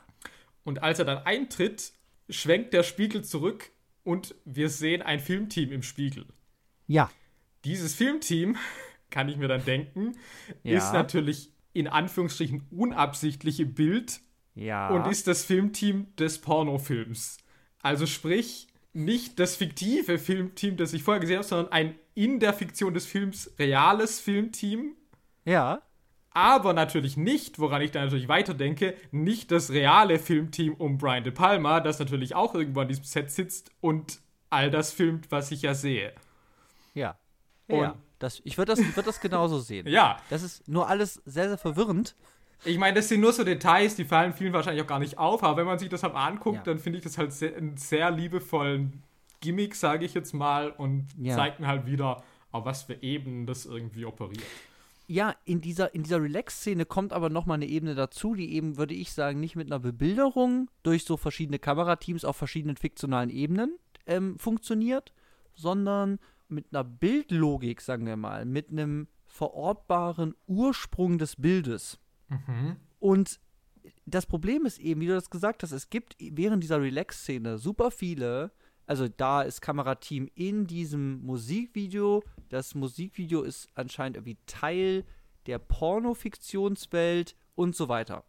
Und 0.64 0.84
als 0.84 1.00
er 1.00 1.06
dann 1.06 1.20
eintritt, 1.20 1.94
schwenkt 2.30 2.74
der 2.74 2.84
Spiegel 2.84 3.24
zurück 3.24 3.72
und 4.04 4.36
wir 4.46 4.70
sehen 4.70 5.02
ein 5.02 5.20
Filmteam 5.20 5.72
im 5.72 5.84
Spiegel. 5.84 6.26
Ja. 6.88 7.10
Dieses 7.64 7.96
Filmteam, 7.96 8.58
kann 9.10 9.30
ich 9.30 9.38
mir 9.38 9.48
dann 9.48 9.64
denken, 9.64 10.18
Ja. 10.64 10.78
ist 10.78 10.92
natürlich 10.94 11.52
in 11.74 11.88
Anführungsstrichen 11.88 12.64
unabsichtlich 12.72 13.60
im 13.60 13.74
Bild 13.74 14.20
Ja. 14.54 14.90
und 14.90 15.08
ist 15.10 15.28
das 15.28 15.44
Filmteam 15.46 16.14
des 16.18 16.40
Pornofilms. 16.40 17.38
Also 17.82 18.06
sprich, 18.06 18.68
nicht 18.94 19.40
das 19.40 19.56
fiktive 19.56 20.18
Filmteam, 20.18 20.78
das 20.78 20.94
ich 20.94 21.04
vorher 21.04 21.20
gesehen 21.20 21.38
habe, 21.38 21.48
sondern 21.48 21.72
ein 21.72 21.96
in 22.14 22.40
der 22.40 22.54
Fiktion 22.54 22.94
des 22.94 23.06
Films 23.06 23.52
reales 23.60 24.20
Filmteam. 24.22 24.96
Ja. 25.46 25.82
Aber 26.38 26.74
natürlich 26.74 27.16
nicht, 27.16 27.60
woran 27.60 27.82
ich 27.82 27.92
dann 27.92 28.04
natürlich 28.04 28.28
weiterdenke, 28.28 28.96
nicht 29.12 29.52
das 29.52 29.70
reale 29.72 30.20
Filmteam 30.20 30.74
um 30.74 30.98
Brian 30.98 31.24
De 31.24 31.32
Palma, 31.32 31.80
das 31.80 31.98
natürlich 31.98 32.36
auch 32.36 32.54
irgendwo 32.54 32.82
an 32.82 32.90
diesem 32.90 33.06
Set 33.06 33.32
sitzt 33.32 33.72
und 33.80 34.20
all 34.50 34.70
das 34.70 34.92
filmt, 34.92 35.32
was 35.32 35.52
ich 35.52 35.62
ja 35.62 35.74
sehe. 35.74 36.12
Ja. 36.94 37.18
Und 37.70 37.80
ja. 37.80 37.96
Das, 38.20 38.42
ich 38.44 38.58
würde 38.58 38.76
das, 38.76 38.96
würd 38.98 39.08
das 39.08 39.22
genauso 39.22 39.60
sehen. 39.60 39.88
Ja. 39.90 40.18
Das 40.30 40.44
ist 40.44 40.68
nur 40.68 40.90
alles 40.90 41.22
sehr, 41.26 41.48
sehr 41.48 41.58
verwirrend. 41.58 42.16
Ich 42.66 42.78
meine, 42.78 42.96
das 42.96 43.08
sind 43.08 43.22
nur 43.22 43.32
so 43.32 43.46
Details, 43.46 43.96
die 43.96 44.04
fallen 44.06 44.34
vielen 44.34 44.52
wahrscheinlich 44.52 44.84
auch 44.84 44.88
gar 44.88 45.00
nicht 45.00 45.18
auf, 45.18 45.42
aber 45.44 45.58
wenn 45.58 45.66
man 45.68 45.80
sich 45.80 45.88
das 45.88 46.04
halt 46.04 46.16
anguckt, 46.16 46.58
Ja. 46.58 46.64
dann 46.64 46.80
finde 46.80 46.98
ich 47.00 47.04
das 47.06 47.18
halt 47.18 47.32
sehr, 47.32 47.56
einen 47.56 47.78
sehr 47.78 48.12
liebevollen 48.12 49.04
Gimmick, 49.40 49.74
sage 49.76 50.04
ich 50.06 50.14
jetzt 50.14 50.34
mal, 50.34 50.72
und 50.72 51.08
Ja. 51.18 51.36
zeigt 51.36 51.62
mir 51.62 51.68
halt 51.68 51.86
wieder, 51.86 52.24
auf 52.52 52.66
was 52.66 52.84
für 52.84 53.02
Ebenen 53.02 53.46
das 53.46 53.66
irgendwie 53.66 54.04
operiert. 54.06 54.44
Ja, 55.08 55.36
in 55.46 55.62
dieser, 55.62 55.94
in 55.94 56.04
dieser 56.04 56.22
Relax-Szene 56.22 56.86
kommt 56.86 57.14
aber 57.14 57.30
noch 57.30 57.46
mal 57.46 57.56
eine 57.56 57.68
Ebene 57.68 57.94
dazu, 57.94 58.34
die 58.34 58.54
eben, 58.54 58.78
würde 58.78 58.96
ich 58.96 59.14
sagen, 59.14 59.40
nicht 59.40 59.56
mit 59.56 59.68
einer 59.68 59.80
Bebilderung 59.80 60.70
durch 60.82 61.04
so 61.06 61.16
verschiedene 61.16 61.60
Kamerateams 61.60 62.26
auf 62.26 62.38
verschiedenen 62.38 62.76
fiktionalen 62.76 63.30
Ebenen 63.30 63.78
ähm, 64.08 64.40
funktioniert, 64.40 65.14
sondern 65.54 66.20
mit 66.48 66.68
einer 66.72 66.84
Bildlogik, 66.84 67.82
sagen 67.82 68.06
wir 68.06 68.18
mal, 68.18 68.46
mit 68.46 68.70
einem 68.70 69.08
verortbaren 69.26 70.34
Ursprung 70.48 71.18
des 71.18 71.36
Bildes. 71.36 72.00
Und 73.00 73.40
das 74.06 74.26
Problem 74.26 74.66
ist 74.66 74.80
eben, 74.80 75.02
wie 75.02 75.08
du 75.08 75.14
das 75.14 75.30
gesagt 75.30 75.62
hast, 75.64 75.72
es 75.72 75.90
gibt 75.90 76.16
während 76.20 76.64
dieser 76.64 76.82
Relax-Szene 76.82 77.58
super 77.58 77.92
viele, 77.92 78.52
also 78.86 79.08
da 79.08 79.42
ist 79.42 79.62
Kamerateam 79.62 80.30
in 80.36 80.68
diesem 80.68 81.22
Musikvideo. 81.26 82.24
Das 82.50 82.76
Musikvideo 82.76 83.42
ist 83.42 83.70
anscheinend 83.76 84.18
irgendwie 84.18 84.38
Teil 84.46 85.06
der 85.48 85.60
Pornofiktionswelt 85.60 87.36
und 87.56 87.76
so 87.76 87.90
weiter. 87.90 88.24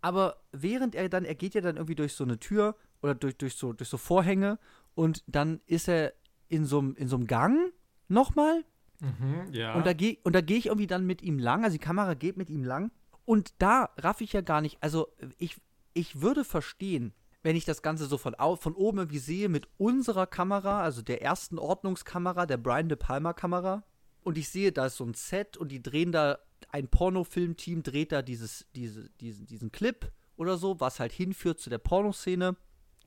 Aber 0.00 0.42
während 0.50 0.94
er 0.94 1.08
dann, 1.08 1.24
er 1.24 1.34
geht 1.34 1.54
ja 1.54 1.60
dann 1.60 1.76
irgendwie 1.76 1.94
durch 1.94 2.14
so 2.14 2.24
eine 2.24 2.38
Tür 2.38 2.76
oder 3.02 3.14
durch, 3.14 3.36
durch, 3.36 3.54
so, 3.54 3.72
durch 3.72 3.88
so 3.88 3.96
Vorhänge 3.96 4.58
und 4.94 5.22
dann 5.26 5.60
ist 5.66 5.88
er 5.88 6.12
in 6.48 6.64
so 6.64 6.78
einem 6.80 6.94
in 6.96 7.08
so 7.08 7.16
einem 7.16 7.26
Gang 7.26 7.72
nochmal 8.08 8.64
Mhm, 9.02 9.52
ja. 9.52 9.74
und 9.74 9.84
da 9.84 9.94
gehe 9.94 10.18
und 10.22 10.32
da 10.32 10.40
gehe 10.40 10.58
ich 10.58 10.66
irgendwie 10.66 10.86
dann 10.86 11.04
mit 11.04 11.22
ihm 11.22 11.38
lang, 11.38 11.64
also 11.64 11.74
die 11.74 11.82
Kamera 11.84 12.14
geht 12.14 12.36
mit 12.36 12.48
ihm 12.48 12.62
lang 12.62 12.92
und 13.24 13.52
da 13.58 13.90
raff 13.98 14.20
ich 14.20 14.32
ja 14.32 14.42
gar 14.42 14.60
nicht, 14.60 14.78
also 14.80 15.08
ich, 15.38 15.56
ich 15.92 16.20
würde 16.20 16.44
verstehen, 16.44 17.12
wenn 17.42 17.56
ich 17.56 17.64
das 17.64 17.82
Ganze 17.82 18.06
so 18.06 18.18
von, 18.18 18.34
von 18.58 18.74
oben 18.74 18.98
irgendwie 18.98 19.18
sehe 19.18 19.48
mit 19.48 19.68
unserer 19.78 20.26
Kamera, 20.26 20.82
also 20.82 21.02
der 21.02 21.22
ersten 21.22 21.58
Ordnungskamera, 21.58 22.46
der 22.46 22.56
Brian 22.56 22.88
De 22.88 22.96
Palma 22.96 23.32
Kamera 23.32 23.84
und 24.22 24.38
ich 24.38 24.48
sehe, 24.48 24.72
da 24.72 24.86
ist 24.86 24.96
so 24.96 25.04
ein 25.04 25.14
Set 25.14 25.56
und 25.56 25.68
die 25.70 25.82
drehen 25.82 26.12
da, 26.12 26.38
ein 26.70 26.88
Pornofilmteam 26.88 27.82
dreht 27.82 28.12
da 28.12 28.22
dieses, 28.22 28.66
diese, 28.74 29.10
diesen, 29.20 29.46
diesen 29.46 29.72
Clip 29.72 30.10
oder 30.36 30.56
so, 30.56 30.80
was 30.80 31.00
halt 31.00 31.12
hinführt 31.12 31.58
zu 31.58 31.70
der 31.70 31.78
Pornoszene 31.78 32.56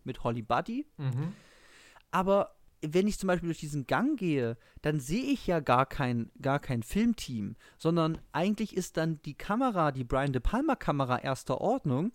mit 0.03 0.23
Holly 0.23 0.41
Buddy. 0.41 0.85
mhm. 0.97 1.33
Aber 2.11 2.55
wenn 2.81 3.07
ich 3.07 3.19
zum 3.19 3.27
Beispiel 3.27 3.47
durch 3.47 3.59
diesen 3.59 3.87
Gang 3.87 4.17
gehe, 4.17 4.57
dann 4.81 4.99
sehe 4.99 5.23
ich 5.23 5.47
ja 5.47 5.59
gar 5.59 5.85
kein, 5.85 6.31
gar 6.41 6.59
kein 6.59 6.83
Filmteam, 6.83 7.55
sondern 7.77 8.19
eigentlich 8.31 8.75
ist 8.75 8.97
dann 8.97 9.21
die 9.23 9.33
Kamera, 9.33 9.91
die 9.91 10.03
Brian 10.03 10.31
De 10.31 10.41
Palma 10.41 10.75
Kamera 10.75 11.17
erster 11.17 11.59
Ordnung, 11.61 12.11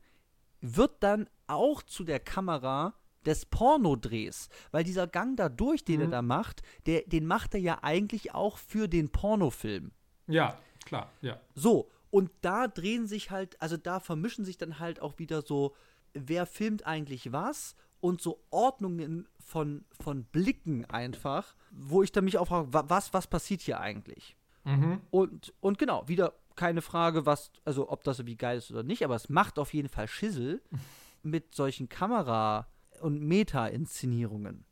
wird 0.61 1.03
dann 1.03 1.29
auch 1.47 1.83
zu 1.83 2.05
der 2.05 2.21
Kamera 2.21 2.95
des 3.27 3.45
Pornodrehs, 3.47 4.49
weil 4.71 4.85
dieser 4.85 5.07
Gang 5.07 5.37
da 5.37 5.49
durch, 5.49 5.85
den 5.85 6.01
er 6.01 6.07
da 6.09 6.23
macht, 6.23 6.63
der, 6.87 7.03
den 7.03 7.27
macht 7.27 7.55
er 7.55 7.61
ja 7.61 7.79
eigentlich 7.83 8.35
auch 8.35 8.57
für 8.57 8.89
den 8.89 9.11
Pornofilm. 9.11 9.93
Ja, 10.27 10.59
klar, 10.87 11.11
ja. 11.21 11.39
So, 11.55 11.91
und 12.11 12.31
da 12.41 12.67
drehen 12.67 13.07
sich 13.07 13.31
halt, 13.31 13.61
also 13.61 13.77
da 13.77 14.01
vermischen 14.01 14.45
sich 14.45 14.57
dann 14.57 14.79
halt 14.79 15.01
auch 15.01 15.19
wieder 15.19 15.43
so, 15.43 15.75
wer 16.15 16.47
filmt 16.47 16.87
eigentlich 16.87 17.31
was 17.33 17.75
und 18.01 18.23
so 18.23 18.43
Ordnungen 18.51 19.29
von, 19.39 19.85
von 20.01 20.25
Blicken 20.25 20.87
einfach, 20.87 21.55
wo 21.71 22.03
ich 22.03 22.13
dann 22.13 22.25
mich 22.25 22.39
auch 22.39 22.49
frage, 22.49 22.73
wa- 22.73 22.85
was, 22.89 23.13
was 23.13 23.27
passiert 23.27 23.61
hier 23.61 23.81
eigentlich? 23.81 24.35
Mhm. 24.65 25.01
Und, 25.11 25.53
und 25.61 25.79
genau, 25.79 26.09
wieder 26.09 26.33
keine 26.61 26.83
Frage, 26.83 27.25
was, 27.25 27.51
also 27.65 27.89
ob 27.89 28.05
das 28.05 28.19
irgendwie 28.19 28.37
geil 28.37 28.59
ist 28.59 28.71
oder 28.71 28.83
nicht, 28.83 29.03
aber 29.03 29.15
es 29.15 29.31
macht 29.31 29.59
auf 29.59 29.73
jeden 29.73 29.89
Fall 29.89 30.07
Schissel 30.07 30.61
mit 31.23 31.55
solchen 31.55 31.89
Kamera- 31.89 32.67
und 33.01 33.23
Meta-Inszenierungen. 33.23 34.67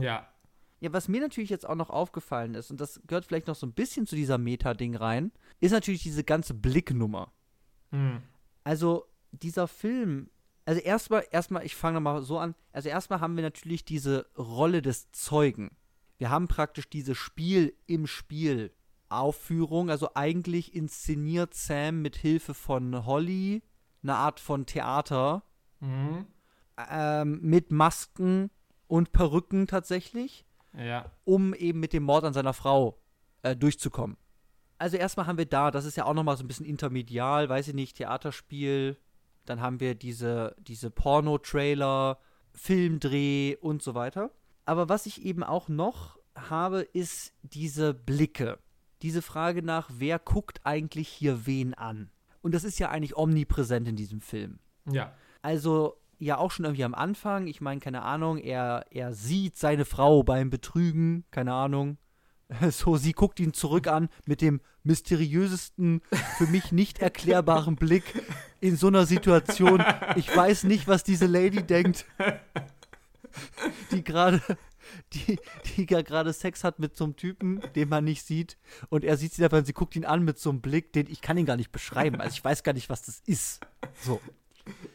Ja. 0.00 0.26
Ja, 0.80 0.90
was 0.94 1.08
mir 1.08 1.20
natürlich 1.20 1.50
jetzt 1.50 1.68
auch 1.68 1.74
noch 1.74 1.90
aufgefallen 1.90 2.54
ist, 2.54 2.70
und 2.70 2.80
das 2.80 3.02
gehört 3.06 3.26
vielleicht 3.26 3.46
noch 3.46 3.54
so 3.54 3.66
ein 3.66 3.74
bisschen 3.74 4.06
zu 4.06 4.16
dieser 4.16 4.38
Meta-Ding 4.38 4.96
rein, 4.96 5.32
ist 5.60 5.72
natürlich 5.72 6.02
diese 6.02 6.24
ganze 6.24 6.54
Blicknummer. 6.54 7.30
Mhm. 7.90 8.22
Also, 8.64 9.04
dieser 9.32 9.68
Film, 9.68 10.30
also 10.64 10.80
erstmal, 10.80 11.26
erstmal, 11.30 11.66
ich 11.66 11.76
fange 11.76 12.00
mal 12.00 12.22
so 12.22 12.38
an. 12.38 12.54
Also 12.72 12.88
erstmal 12.88 13.20
haben 13.20 13.36
wir 13.36 13.42
natürlich 13.42 13.84
diese 13.84 14.30
Rolle 14.36 14.80
des 14.80 15.12
Zeugen. 15.12 15.76
Wir 16.16 16.30
haben 16.30 16.48
praktisch 16.48 16.88
diese 16.88 17.14
Spiel 17.14 17.76
im 17.86 18.06
Spiel 18.06 18.72
Aufführung, 19.12 19.90
also 19.90 20.10
eigentlich 20.14 20.74
inszeniert 20.74 21.54
Sam 21.54 22.02
mit 22.02 22.16
Hilfe 22.16 22.54
von 22.54 23.04
Holly 23.06 23.62
eine 24.02 24.16
Art 24.16 24.40
von 24.40 24.66
Theater 24.66 25.42
Mhm. 25.80 26.26
ähm, 26.90 27.40
mit 27.42 27.70
Masken 27.72 28.50
und 28.86 29.12
Perücken 29.12 29.66
tatsächlich 29.66 30.44
Ja. 30.76 31.10
um 31.24 31.54
eben 31.54 31.80
mit 31.80 31.92
dem 31.92 32.02
Mord 32.04 32.24
an 32.24 32.32
seiner 32.32 32.52
Frau 32.54 32.98
äh, 33.42 33.56
durchzukommen. 33.56 34.16
Also 34.78 34.96
erstmal 34.96 35.26
haben 35.26 35.38
wir 35.38 35.46
da, 35.46 35.70
das 35.70 35.84
ist 35.84 35.96
ja 35.96 36.04
auch 36.06 36.14
nochmal 36.14 36.36
so 36.36 36.44
ein 36.44 36.48
bisschen 36.48 36.66
intermedial, 36.66 37.48
weiß 37.48 37.68
ich 37.68 37.74
nicht, 37.74 37.96
Theaterspiel, 37.96 38.96
dann 39.44 39.60
haben 39.60 39.80
wir 39.80 39.94
diese, 39.94 40.54
diese 40.58 40.90
Porno-Trailer, 40.90 42.18
Filmdreh 42.52 43.56
und 43.60 43.82
so 43.82 43.94
weiter. 43.94 44.30
Aber 44.64 44.88
was 44.88 45.06
ich 45.06 45.22
eben 45.24 45.42
auch 45.42 45.68
noch 45.68 46.18
habe, 46.36 46.80
ist 46.82 47.32
diese 47.42 47.92
Blicke. 47.94 48.58
Diese 49.02 49.22
Frage 49.22 49.62
nach, 49.62 49.90
wer 49.92 50.18
guckt 50.18 50.60
eigentlich 50.64 51.08
hier 51.08 51.46
wen 51.46 51.74
an? 51.74 52.10
Und 52.40 52.54
das 52.54 52.64
ist 52.64 52.78
ja 52.78 52.90
eigentlich 52.90 53.16
omnipräsent 53.16 53.88
in 53.88 53.96
diesem 53.96 54.20
Film. 54.20 54.58
Ja. 54.90 55.12
Also 55.42 55.96
ja 56.18 56.38
auch 56.38 56.50
schon 56.52 56.64
irgendwie 56.64 56.84
am 56.84 56.94
Anfang, 56.94 57.46
ich 57.48 57.60
meine, 57.60 57.80
keine 57.80 58.02
Ahnung, 58.02 58.38
er, 58.38 58.86
er 58.90 59.12
sieht 59.12 59.56
seine 59.56 59.84
Frau 59.84 60.22
beim 60.22 60.50
Betrügen, 60.50 61.24
keine 61.30 61.52
Ahnung. 61.52 61.98
So, 62.70 62.98
sie 62.98 63.14
guckt 63.14 63.40
ihn 63.40 63.54
zurück 63.54 63.86
an 63.86 64.10
mit 64.26 64.42
dem 64.42 64.60
mysteriösesten, 64.82 66.02
für 66.36 66.46
mich 66.46 66.70
nicht 66.70 66.98
erklärbaren 66.98 67.76
Blick 67.76 68.04
in 68.60 68.76
so 68.76 68.88
einer 68.88 69.06
Situation. 69.06 69.82
Ich 70.16 70.36
weiß 70.36 70.64
nicht, 70.64 70.86
was 70.86 71.02
diese 71.02 71.26
Lady 71.26 71.62
denkt, 71.62 72.04
die 73.90 74.04
gerade, 74.04 74.42
die, 75.12 75.38
die 75.66 75.86
ja 75.88 76.02
gerade 76.02 76.32
Sex 76.32 76.64
hat 76.64 76.78
mit 76.78 76.96
so 76.96 77.04
einem 77.04 77.16
Typen, 77.16 77.62
den 77.74 77.88
man 77.88 78.04
nicht 78.04 78.24
sieht. 78.24 78.56
Und 78.88 79.04
er 79.04 79.16
sieht 79.16 79.32
sie 79.34 79.42
dabei 79.42 79.58
und 79.58 79.66
sie 79.66 79.72
guckt 79.72 79.96
ihn 79.96 80.04
an 80.04 80.22
mit 80.22 80.38
so 80.38 80.50
einem 80.50 80.60
Blick, 80.60 80.92
den 80.92 81.08
ich 81.08 81.20
kann 81.20 81.36
ihn 81.36 81.46
gar 81.46 81.56
nicht 81.56 81.72
beschreiben. 81.72 82.20
Also 82.20 82.34
ich 82.34 82.44
weiß 82.44 82.62
gar 82.62 82.72
nicht, 82.72 82.90
was 82.90 83.02
das 83.02 83.20
ist. 83.26 83.60
So. 84.00 84.20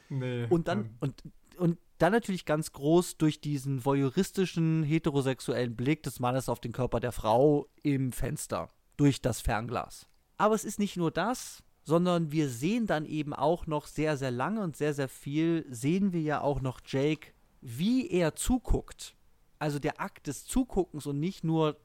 Nee. 0.10 0.46
Und 0.50 0.68
dann, 0.68 0.96
und, 1.00 1.24
und 1.58 1.78
dann 1.98 2.12
natürlich 2.12 2.46
ganz 2.46 2.72
groß 2.72 3.18
durch 3.18 3.42
diesen 3.42 3.84
voyeuristischen, 3.84 4.84
heterosexuellen 4.84 5.76
Blick 5.76 6.04
des 6.04 6.20
Mannes 6.20 6.50
auf 6.50 6.60
den 6.60 6.72
Körper 6.72 7.00
der 7.00 7.12
Frau 7.12 7.68
im 7.82 8.12
Fenster, 8.12 8.70
durch 8.98 9.22
das 9.22 9.42
Fernglas. 9.42 10.08
Aber 10.38 10.56
es 10.56 10.64
ist 10.64 10.80
nicht 10.80 10.98
nur 10.98 11.12
das, 11.12 11.64
sondern 11.84 12.32
wir 12.32 12.50
sehen 12.50 12.86
dann 12.86 13.06
eben 13.06 13.34
auch 13.34 13.66
noch 13.66 13.88
sehr, 13.88 14.18
sehr 14.18 14.32
lange 14.32 14.62
und 14.62 14.76
sehr, 14.76 14.94
sehr 14.94 15.08
viel, 15.08 15.66
sehen 15.70 16.14
wir 16.14 16.22
ja 16.22 16.42
auch 16.42 16.62
noch 16.62 16.82
Jake, 16.86 17.32
wie 17.62 18.10
er 18.10 18.36
zuguckt. 18.36 19.16
Also 19.60 19.80
der 19.80 20.00
Akt 20.00 20.28
des 20.28 20.46
Zuguckens 20.46 21.06
und 21.06 21.20
nicht 21.20 21.44
nur, 21.44 21.78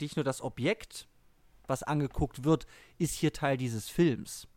nicht 0.00 0.16
nur 0.16 0.24
das 0.24 0.42
Objekt, 0.42 1.08
was 1.66 1.82
angeguckt 1.82 2.44
wird, 2.44 2.66
ist 2.98 3.14
hier 3.14 3.32
Teil 3.32 3.56
dieses 3.56 3.88
Films. 3.88 4.48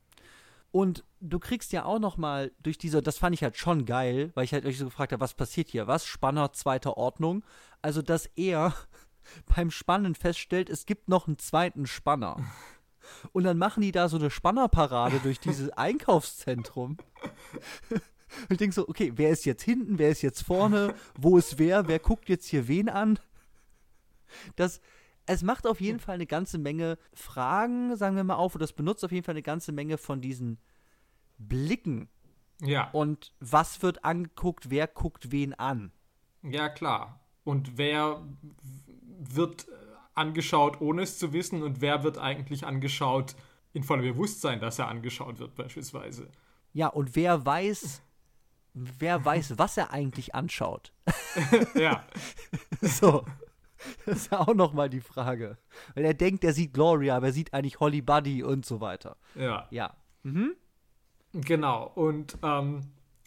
Und 0.71 1.03
du 1.19 1.39
kriegst 1.39 1.71
ja 1.71 1.85
auch 1.85 1.99
noch 1.99 2.17
mal 2.17 2.51
durch 2.61 2.77
diese, 2.77 3.01
das 3.01 3.17
fand 3.17 3.33
ich 3.33 3.43
halt 3.43 3.57
schon 3.57 3.85
geil, 3.85 4.31
weil 4.35 4.43
ich 4.43 4.53
halt 4.53 4.65
euch 4.65 4.77
so 4.77 4.85
gefragt 4.85 5.11
habe, 5.11 5.21
was 5.21 5.33
passiert 5.33 5.69
hier? 5.69 5.87
Was? 5.87 6.05
Spanner 6.05 6.53
zweiter 6.53 6.97
Ordnung. 6.97 7.43
Also, 7.81 8.01
dass 8.01 8.27
er 8.35 8.75
beim 9.55 9.71
Spannen 9.71 10.13
feststellt, 10.13 10.69
es 10.69 10.85
gibt 10.85 11.09
noch 11.09 11.27
einen 11.27 11.39
zweiten 11.39 11.87
Spanner. 11.87 12.37
Und 13.31 13.43
dann 13.43 13.57
machen 13.57 13.81
die 13.81 13.91
da 13.91 14.07
so 14.09 14.17
eine 14.17 14.29
Spannerparade 14.29 15.19
durch 15.19 15.39
dieses 15.39 15.69
Einkaufszentrum. 15.77 16.97
Und 18.43 18.51
ich 18.51 18.57
denke 18.57 18.75
so, 18.75 18.87
okay, 18.87 19.11
wer 19.15 19.29
ist 19.29 19.45
jetzt 19.45 19.63
hinten, 19.63 19.99
wer 19.99 20.09
ist 20.09 20.21
jetzt 20.21 20.43
vorne, 20.43 20.93
wo 21.17 21.37
ist 21.37 21.57
wer, 21.57 21.87
wer 21.87 21.99
guckt 21.99 22.29
jetzt 22.29 22.47
hier 22.47 22.67
wen 22.67 22.89
an? 22.89 23.19
Das, 24.55 24.81
es 25.25 25.41
macht 25.41 25.65
auf 25.65 25.81
jeden 25.81 25.99
Fall 25.99 26.15
eine 26.15 26.27
ganze 26.27 26.57
Menge 26.57 26.97
Fragen, 27.13 27.95
sagen 27.95 28.15
wir 28.15 28.23
mal 28.23 28.35
auf, 28.35 28.55
und 28.55 28.61
das 28.61 28.73
benutzt 28.73 29.03
auf 29.03 29.11
jeden 29.11 29.23
Fall 29.23 29.33
eine 29.33 29.43
ganze 29.43 29.71
Menge 29.71 29.97
von 29.97 30.21
diesen 30.21 30.59
Blicken. 31.37 32.09
ja. 32.61 32.89
Und 32.91 33.33
was 33.39 33.81
wird 33.81 34.03
angeguckt, 34.03 34.69
wer 34.69 34.87
guckt 34.87 35.31
wen 35.31 35.53
an? 35.53 35.91
Ja, 36.43 36.69
klar. 36.69 37.19
Und 37.43 37.77
wer 37.77 38.23
wird 39.17 39.67
angeschaut, 40.13 40.81
ohne 40.81 41.03
es 41.03 41.17
zu 41.17 41.33
wissen, 41.33 41.63
und 41.63 41.81
wer 41.81 42.03
wird 42.03 42.17
eigentlich 42.17 42.65
angeschaut 42.65 43.35
in 43.73 43.83
vollem 43.83 44.03
Bewusstsein, 44.03 44.59
dass 44.59 44.79
er 44.79 44.87
angeschaut 44.87 45.39
wird, 45.39 45.55
beispielsweise. 45.55 46.29
Ja, 46.73 46.87
und 46.87 47.15
wer 47.15 47.45
weiß, 47.45 48.01
wer 48.99 49.23
weiß, 49.25 49.57
was 49.57 49.77
er 49.77 49.91
eigentlich 49.91 50.35
anschaut. 50.35 50.93
ja. 51.75 52.03
so. 52.81 53.25
Das 54.05 54.17
ist 54.17 54.31
ja 54.31 54.39
auch 54.39 54.53
nochmal 54.53 54.89
die 54.89 54.99
Frage. 54.99 55.57
Weil 55.95 56.03
er 56.05 56.13
denkt, 56.13 56.43
er 56.43 56.53
sieht 56.53 56.73
Gloria, 56.73 57.15
aber 57.15 57.27
er 57.27 57.33
sieht 57.33 57.53
eigentlich 57.53 57.79
Holly 57.79 58.01
Buddy 58.01 58.43
und 58.43 58.65
so 58.65 58.81
weiter. 58.81 59.15
Ja. 59.35 59.67
Ja. 59.71 59.93
Mhm. 60.23 60.55
Genau. 61.33 61.89
Und 61.95 62.37
ähm, 62.43 62.81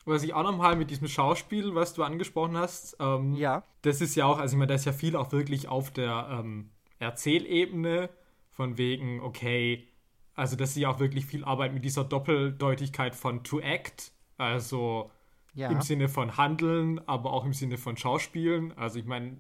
was 0.05 0.23
ich 0.23 0.35
auch 0.35 0.43
nochmal 0.43 0.77
mit 0.77 0.91
diesem 0.91 1.09
Schauspiel, 1.09 1.75
was 1.75 1.95
du 1.95 2.03
angesprochen 2.03 2.57
hast, 2.57 2.97
ähm, 3.01 3.35
Ja. 3.35 3.63
das 3.83 4.01
ist 4.01 4.15
ja 4.15 4.27
auch, 4.27 4.39
also 4.39 4.55
ich 4.55 4.59
meine, 4.59 4.69
da 4.69 4.75
ist 4.75 4.85
ja 4.85 4.93
viel 4.93 5.17
auch 5.17 5.33
wirklich 5.33 5.69
auf 5.69 5.91
der 5.91 6.29
ähm, 6.31 6.71
Erzählebene, 6.99 8.11
von 8.51 8.77
wegen, 8.77 9.21
okay, 9.21 9.89
also 10.35 10.57
dass 10.57 10.75
sie 10.75 10.87
auch 10.87 10.99
wirklich 10.99 11.25
viel 11.25 11.45
Arbeit 11.45 11.73
mit 11.73 11.85
dieser 11.85 12.05
Doppeldeutigkeit 12.05 13.15
von 13.15 13.43
to 13.45 13.61
act, 13.61 14.13
also 14.37 15.11
Ja. 15.55 15.71
im 15.71 15.81
Sinne 15.83 16.09
von 16.09 16.37
Handeln, 16.37 17.01
aber 17.07 17.33
auch 17.33 17.45
im 17.45 17.53
Sinne 17.53 17.77
von 17.79 17.97
Schauspielen. 17.97 18.77
Also 18.79 18.99
ich 18.99 19.05
meine, 19.07 19.39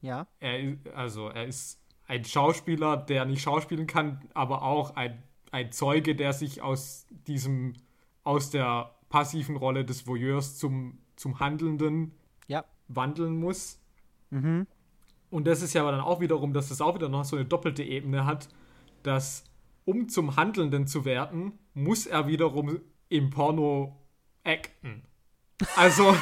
Ja. 0.00 0.26
er, 0.38 0.76
also 0.94 1.28
er 1.28 1.46
ist 1.46 1.80
ein 2.06 2.24
Schauspieler, 2.24 2.96
der 2.96 3.24
nicht 3.24 3.42
schauspielen 3.42 3.86
kann, 3.86 4.20
aber 4.34 4.62
auch 4.62 4.96
ein, 4.96 5.22
ein 5.52 5.70
Zeuge, 5.72 6.16
der 6.16 6.32
sich 6.32 6.62
aus 6.62 7.06
diesem, 7.26 7.74
aus 8.24 8.50
der 8.50 8.94
passiven 9.10 9.56
Rolle 9.56 9.84
des 9.84 10.06
Voyeurs 10.06 10.56
zum, 10.58 10.98
zum 11.16 11.40
Handelnden 11.40 12.12
Ja. 12.48 12.64
wandeln 12.88 13.36
muss. 13.38 13.80
Mhm. 14.30 14.66
Und 15.30 15.46
das 15.46 15.62
ist 15.62 15.74
ja 15.74 15.82
aber 15.82 15.92
dann 15.92 16.00
auch 16.00 16.20
wiederum, 16.20 16.52
dass 16.52 16.70
das 16.70 16.80
auch 16.80 16.94
wieder 16.94 17.08
noch 17.08 17.24
so 17.24 17.36
eine 17.36 17.44
doppelte 17.44 17.82
Ebene 17.84 18.24
hat, 18.26 18.48
dass 19.02 19.44
um 19.84 20.08
zum 20.08 20.36
Handelnden 20.36 20.86
zu 20.86 21.04
werden, 21.04 21.52
muss 21.74 22.06
er 22.06 22.26
wiederum 22.26 22.80
im 23.08 23.30
Porno 23.30 23.96
acten. 24.44 25.02
Also 25.76 26.16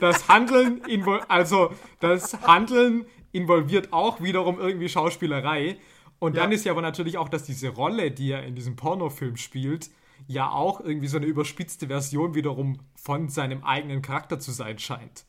das 0.00 0.28
Handeln 0.28 0.80
also 1.28 1.72
das 2.00 2.40
Handeln 2.46 3.06
involviert 3.32 3.92
auch 3.92 4.20
wiederum 4.20 4.58
irgendwie 4.58 4.88
Schauspielerei. 4.88 5.76
Und 6.18 6.36
dann 6.36 6.50
Ja. 6.50 6.54
ist 6.56 6.64
ja 6.64 6.72
aber 6.72 6.82
natürlich 6.82 7.16
auch, 7.18 7.28
dass 7.28 7.44
diese 7.44 7.70
Rolle, 7.70 8.10
die 8.10 8.30
er 8.32 8.44
in 8.44 8.54
diesem 8.54 8.76
Pornofilm 8.76 9.36
spielt, 9.36 9.90
ja 10.26 10.50
auch 10.50 10.80
irgendwie 10.80 11.06
so 11.08 11.16
eine 11.16 11.26
überspitzte 11.26 11.86
Version 11.86 12.34
wiederum 12.34 12.78
von 12.94 13.28
seinem 13.28 13.64
eigenen 13.64 14.02
Charakter 14.02 14.38
zu 14.38 14.52
sein 14.52 14.78
scheint. 14.78 15.24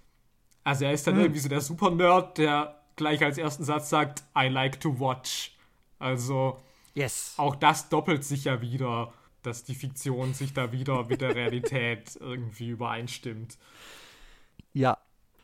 Also 0.63 0.85
er 0.85 0.91
ist 0.91 1.07
dann 1.07 1.17
irgendwie 1.19 1.39
so 1.39 1.49
der 1.49 1.61
Super-Nerd, 1.61 2.37
der 2.37 2.81
gleich 2.97 3.23
als 3.23 3.37
ersten 3.37 3.63
Satz 3.63 3.89
sagt, 3.89 4.23
I 4.37 4.47
like 4.47 4.79
to 4.81 4.99
watch. 4.99 5.55
Also 5.97 6.59
Yes. 6.93 7.35
auch 7.37 7.55
das 7.55 7.87
doppelt 7.89 8.25
sich 8.25 8.43
ja 8.43 8.61
wieder, 8.61 9.13
dass 9.43 9.63
die 9.63 9.75
Fiktion 9.75 10.33
sich 10.33 10.53
da 10.53 10.71
wieder 10.71 11.05
mit 11.05 11.21
der 11.21 11.35
Realität 11.35 12.15
irgendwie 12.19 12.69
übereinstimmt. 12.69 13.57
Ja. 14.73 14.97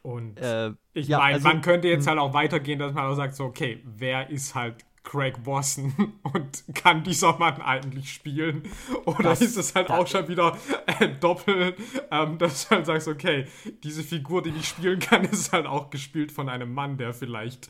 Und 0.03 0.39
Äh, 0.39 0.71
ich 0.93 1.07
ja, 1.07 1.17
meine, 1.19 1.35
also- 1.35 1.47
man 1.47 1.61
könnte 1.61 1.87
jetzt 1.87 2.07
halt 2.07 2.19
auch 2.19 2.33
weitergehen, 2.33 2.79
dass 2.79 2.93
man 2.93 3.05
auch 3.05 3.15
sagt, 3.15 3.35
so, 3.35 3.45
okay, 3.45 3.81
wer 3.85 4.29
ist 4.29 4.55
halt 4.55 4.85
Craig 5.03 5.45
Wasson 5.45 6.13
und 6.33 6.63
kann 6.75 7.03
dieser 7.03 7.37
Mann 7.37 7.61
eigentlich 7.61 8.13
spielen? 8.13 8.63
Oder 9.05 9.23
Das- 9.23 9.41
ist 9.41 9.57
es 9.57 9.75
halt 9.75 9.89
auch 9.89 10.07
schon 10.07 10.27
wieder 10.27 10.57
äh, 10.99 11.09
doppelt, 11.09 11.75
ähm, 12.11 12.37
dass 12.37 12.67
du 12.69 12.75
halt 12.75 12.85
sagst, 12.85 13.07
okay, 13.07 13.47
diese 13.83 14.03
Figur, 14.03 14.41
die 14.41 14.51
ich 14.51 14.67
spielen 14.67 14.99
kann, 14.99 15.25
ist 15.25 15.51
halt 15.51 15.65
auch 15.65 15.89
gespielt 15.89 16.31
von 16.31 16.47
einem 16.49 16.73
Mann, 16.73 16.97
der 16.97 17.13
vielleicht 17.13 17.69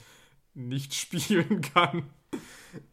nicht 0.53 0.93
spielen 0.95 1.61
kann, 1.61 2.03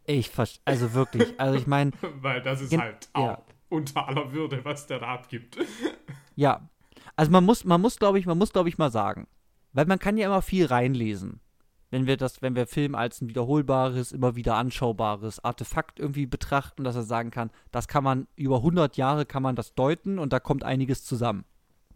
Ich 0.07 0.31
verstehe. 0.31 0.63
Also 0.65 0.95
wirklich. 0.95 1.39
Also 1.39 1.57
ich 1.57 1.67
meine, 1.67 1.93
weil 2.21 2.43
das 2.43 2.61
ist 2.61 2.77
halt 2.77 3.09
auch 3.13 3.27
ja. 3.27 3.43
unter 3.69 4.09
aller 4.09 4.33
Würde, 4.33 4.65
was 4.65 4.87
der 4.87 5.01
da 5.01 5.15
abgibt. 5.15 5.59
ja. 6.37 6.69
Also 7.17 7.31
man 7.31 7.45
muss, 7.45 7.65
man 7.65 7.81
muss, 7.81 7.99
glaube 7.99 8.19
ich, 8.19 8.27
man 8.27 8.39
muss, 8.39 8.53
glaube 8.53 8.69
ich, 8.69 8.79
mal 8.79 8.91
sagen. 8.91 9.27
Weil 9.73 9.87
man 9.87 9.99
kann 9.99 10.17
ja 10.17 10.27
immer 10.27 10.43
viel 10.43 10.67
reinlesen. 10.67 11.41
Wenn 11.91 12.07
wir 12.07 12.17
das, 12.17 12.43
wenn 12.43 12.57
wir 12.57 12.67
Film 12.67 12.95
als 12.97 13.21
ein 13.21 13.29
wiederholbares, 13.29 14.11
immer 14.11 14.35
wieder 14.35 14.57
anschaubares 14.57 15.45
Artefakt 15.45 16.01
irgendwie 16.01 16.27
betrachten, 16.27 16.83
dass 16.83 16.97
er 16.97 17.05
sagen 17.05 17.31
kann, 17.31 17.51
das 17.71 17.87
kann 17.87 18.03
man 18.03 18.27
über 18.35 18.57
100 18.57 18.97
Jahre 18.97 19.27
kann 19.27 19.45
man 19.45 19.55
das 19.55 19.75
deuten 19.75 20.19
und 20.19 20.33
da 20.33 20.41
kommt 20.41 20.65
einiges 20.65 21.05
zusammen. 21.05 21.45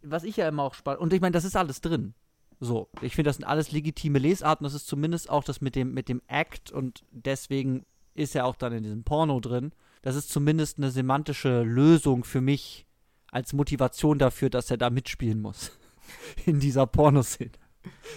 Was 0.03 0.23
ich 0.23 0.37
ja 0.37 0.47
immer 0.47 0.63
auch 0.63 0.75
spannend, 0.75 1.01
und 1.01 1.13
ich 1.13 1.21
meine, 1.21 1.33
das 1.33 1.45
ist 1.45 1.57
alles 1.57 1.81
drin. 1.81 2.15
So, 2.61 2.89
ich 3.03 3.15
finde, 3.15 3.29
das 3.29 3.37
sind 3.37 3.45
alles 3.45 3.71
legitime 3.71 4.19
Lesarten. 4.19 4.65
Das 4.65 4.75
ist 4.75 4.89
zumindest 4.89 5.31
auch 5.31 5.45
das 5.45 5.61
mit 5.61 5.77
dem, 5.77 5.95
mit 5.95 6.09
dem 6.09 6.23
Act 6.27 6.73
und 6.73 7.05
deswegen 7.11 7.87
ist 8.15 8.35
er 8.35 8.47
auch 8.47 8.57
dann 8.57 8.73
in 8.73 8.83
diesem 8.83 9.05
Porno 9.05 9.39
drin. 9.41 9.73
Das 10.03 10.17
ist 10.17 10.31
zumindest 10.31 10.79
eine 10.79 10.91
semantische 10.91 11.63
Lösung 11.63 12.25
für 12.25 12.41
mich 12.41 12.87
als 13.31 13.53
Motivation 13.53 14.19
dafür, 14.19 14.51
dass 14.51 14.71
er 14.71 14.77
da 14.77 14.91
mitspielen 14.91 15.41
muss. 15.41 15.73
In 16.47 16.61
dieser 16.61 16.87
Pornoszene. 16.87 17.53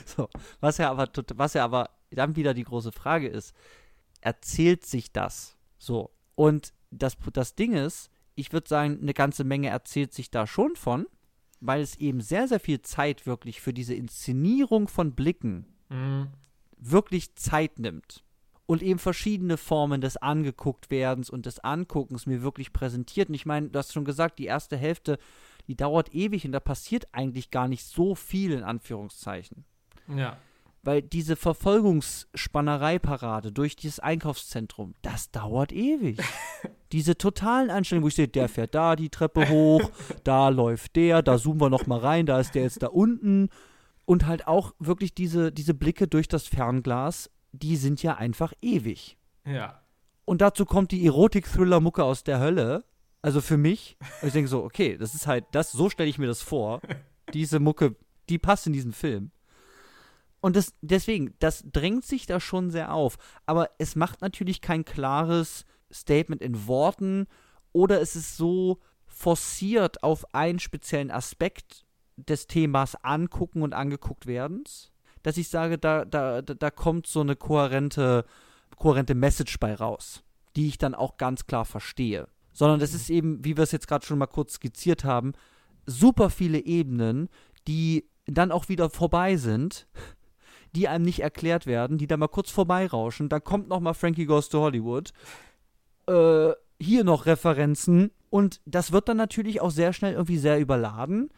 So, 0.05 0.29
was 0.59 0.77
ja 0.77 0.89
aber, 0.89 1.09
was 1.35 1.53
ja 1.53 1.63
aber 1.63 1.89
dann 2.09 2.35
wieder 2.35 2.53
die 2.53 2.63
große 2.63 2.91
Frage 2.91 3.27
ist, 3.27 3.53
erzählt 4.21 4.85
sich 4.85 5.11
das? 5.11 5.57
So. 5.77 6.11
Und 6.35 6.73
das, 6.89 7.17
das 7.33 7.55
Ding 7.55 7.73
ist, 7.73 8.09
ich 8.35 8.53
würde 8.53 8.67
sagen, 8.67 8.99
eine 9.01 9.13
ganze 9.13 9.43
Menge 9.43 9.69
erzählt 9.69 10.13
sich 10.13 10.31
da 10.31 10.47
schon 10.47 10.75
von, 10.75 11.05
weil 11.61 11.81
es 11.81 11.95
eben 11.97 12.19
sehr, 12.21 12.47
sehr 12.47 12.59
viel 12.59 12.81
Zeit 12.81 13.25
wirklich 13.25 13.61
für 13.61 13.73
diese 13.73 13.93
Inszenierung 13.93 14.87
von 14.87 15.13
Blicken 15.13 15.65
Mhm. 15.89 16.29
wirklich 16.77 17.35
Zeit 17.35 17.77
nimmt 17.79 18.23
und 18.65 18.81
eben 18.81 18.97
verschiedene 18.99 19.57
Formen 19.57 19.99
des 20.01 20.17
Angegucktwerdens 20.17 21.29
und 21.29 21.45
des 21.45 21.59
Anguckens 21.59 22.25
mir 22.25 22.41
wirklich 22.41 22.71
präsentiert. 22.73 23.29
Und 23.29 23.35
ich 23.35 23.45
meine, 23.45 23.69
du 23.69 23.77
hast 23.77 23.93
schon 23.93 24.05
gesagt, 24.05 24.39
die 24.39 24.45
erste 24.45 24.77
Hälfte, 24.77 25.17
die 25.67 25.75
dauert 25.75 26.15
ewig 26.15 26.45
und 26.45 26.53
da 26.53 26.59
passiert 26.59 27.13
eigentlich 27.13 27.51
gar 27.51 27.67
nicht 27.67 27.83
so 27.85 28.15
viel 28.15 28.51
in 28.51 28.63
Anführungszeichen. 28.63 29.65
Ja. 30.15 30.37
Weil 30.83 31.03
diese 31.03 31.35
Verfolgungsspannerei-Parade 31.35 33.51
durch 33.51 33.75
dieses 33.75 33.99
Einkaufszentrum, 33.99 34.95
das 35.03 35.29
dauert 35.29 35.71
ewig. 35.71 36.17
diese 36.91 37.15
totalen 37.17 37.69
Einstellungen, 37.69 38.03
wo 38.03 38.07
ich 38.07 38.15
sehe, 38.15 38.27
der 38.27 38.49
fährt 38.49 38.73
da 38.73 38.95
die 38.95 39.09
Treppe 39.09 39.47
hoch, 39.49 39.91
da 40.23 40.49
läuft 40.49 40.95
der, 40.95 41.21
da 41.21 41.37
zoomen 41.37 41.61
wir 41.61 41.69
noch 41.69 41.85
mal 41.85 41.99
rein, 41.99 42.25
da 42.25 42.39
ist 42.39 42.55
der 42.55 42.63
jetzt 42.63 42.81
da 42.81 42.87
unten. 42.87 43.49
Und 44.05 44.25
halt 44.25 44.47
auch 44.47 44.73
wirklich 44.79 45.13
diese, 45.13 45.51
diese 45.51 45.75
Blicke 45.75 46.07
durch 46.07 46.27
das 46.27 46.47
Fernglas, 46.47 47.29
die 47.51 47.75
sind 47.75 48.01
ja 48.01 48.15
einfach 48.15 48.53
ewig. 48.61 49.17
Ja. 49.45 49.81
Und 50.25 50.41
dazu 50.41 50.65
kommt 50.65 50.91
die 50.91 51.05
Erotik-Thriller-Mucke 51.05 52.03
aus 52.03 52.23
der 52.23 52.39
Hölle. 52.39 52.83
Also 53.21 53.41
für 53.41 53.57
mich. 53.57 53.97
Ich 54.21 54.33
denke 54.33 54.49
so, 54.49 54.63
okay, 54.63 54.97
das 54.97 55.13
ist 55.13 55.27
halt, 55.27 55.45
das, 55.51 55.71
so 55.71 55.89
stelle 55.89 56.09
ich 56.09 56.17
mir 56.17 56.27
das 56.27 56.41
vor. 56.41 56.81
Diese 57.33 57.59
Mucke, 57.59 57.95
die 58.29 58.39
passt 58.39 58.67
in 58.67 58.73
diesen 58.73 58.93
Film. 58.93 59.31
Und 60.41 60.55
das, 60.55 60.73
deswegen, 60.81 61.35
das 61.39 61.63
drängt 61.71 62.03
sich 62.03 62.25
da 62.25 62.39
schon 62.39 62.71
sehr 62.71 62.93
auf. 62.93 63.17
Aber 63.45 63.69
es 63.77 63.95
macht 63.95 64.21
natürlich 64.21 64.59
kein 64.59 64.83
klares 64.83 65.65
Statement 65.93 66.41
in 66.41 66.67
Worten 66.67 67.27
oder 67.71 68.01
es 68.01 68.15
ist 68.15 68.37
so 68.37 68.79
forciert 69.05 70.03
auf 70.03 70.33
einen 70.33 70.59
speziellen 70.59 71.11
Aspekt 71.11 71.85
des 72.17 72.47
Themas 72.47 72.95
angucken 73.03 73.61
und 73.61 73.73
angeguckt 73.73 74.25
werdens, 74.25 74.91
dass 75.21 75.37
ich 75.37 75.49
sage, 75.49 75.77
da, 75.77 76.05
da, 76.05 76.41
da, 76.41 76.71
kommt 76.71 77.07
so 77.07 77.21
eine 77.21 77.35
kohärente, 77.35 78.25
kohärente 78.77 79.15
Message 79.15 79.59
bei 79.59 79.75
raus, 79.75 80.23
die 80.55 80.67
ich 80.67 80.77
dann 80.77 80.95
auch 80.95 81.17
ganz 81.17 81.45
klar 81.45 81.65
verstehe. 81.65 82.27
Sondern 82.53 82.79
das 82.79 82.93
ist 82.93 83.09
eben, 83.09 83.43
wie 83.45 83.55
wir 83.55 83.63
es 83.63 83.71
jetzt 83.71 83.87
gerade 83.87 84.05
schon 84.05 84.17
mal 84.17 84.27
kurz 84.27 84.53
skizziert 84.53 85.03
haben, 85.03 85.33
super 85.85 86.29
viele 86.29 86.59
Ebenen, 86.59 87.29
die 87.67 88.09
dann 88.25 88.51
auch 88.51 88.69
wieder 88.69 88.89
vorbei 88.89 89.37
sind, 89.37 89.87
die 90.75 90.87
einem 90.87 91.05
nicht 91.05 91.21
erklärt 91.21 91.65
werden, 91.65 91.97
die 91.97 92.07
da 92.07 92.17
mal 92.17 92.27
kurz 92.27 92.49
vorbeirauschen. 92.49 93.29
Da 93.29 93.39
kommt 93.39 93.67
noch 93.67 93.79
mal 93.79 93.93
Frankie 93.93 94.25
Goes 94.25 94.49
to 94.49 94.59
Hollywood. 94.61 95.11
Äh, 96.07 96.51
hier 96.79 97.03
noch 97.03 97.25
Referenzen. 97.25 98.11
Und 98.29 98.61
das 98.65 98.91
wird 98.91 99.09
dann 99.09 99.17
natürlich 99.17 99.61
auch 99.61 99.71
sehr 99.71 99.93
schnell 99.93 100.13
irgendwie 100.13 100.37
sehr 100.37 100.59
überladen 100.59 101.29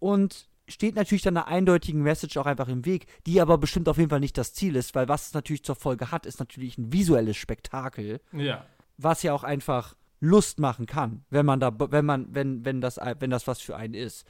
und 0.00 0.48
steht 0.68 0.96
natürlich 0.96 1.22
dann 1.22 1.36
einer 1.36 1.46
eindeutigen 1.46 2.02
Message 2.02 2.36
auch 2.36 2.46
einfach 2.46 2.68
im 2.68 2.84
Weg, 2.84 3.06
die 3.26 3.40
aber 3.40 3.56
bestimmt 3.58 3.88
auf 3.88 3.98
jeden 3.98 4.10
Fall 4.10 4.20
nicht 4.20 4.36
das 4.36 4.52
Ziel 4.52 4.76
ist, 4.76 4.94
weil 4.94 5.08
was 5.08 5.28
es 5.28 5.34
natürlich 5.34 5.64
zur 5.64 5.76
Folge 5.76 6.10
hat, 6.10 6.26
ist 6.26 6.38
natürlich 6.40 6.76
ein 6.78 6.92
visuelles 6.92 7.36
Spektakel, 7.36 8.20
Ja. 8.32 8.64
was 8.96 9.22
ja 9.22 9.32
auch 9.32 9.44
einfach 9.44 9.94
Lust 10.20 10.58
machen 10.60 10.86
kann, 10.86 11.24
wenn 11.30 11.46
man 11.46 11.60
da, 11.60 11.72
wenn 11.78 12.04
man, 12.04 12.26
wenn, 12.34 12.64
wenn 12.64 12.80
das, 12.80 12.98
wenn 13.18 13.30
das 13.30 13.46
was 13.46 13.60
für 13.60 13.76
einen 13.76 13.94
ist. 13.94 14.26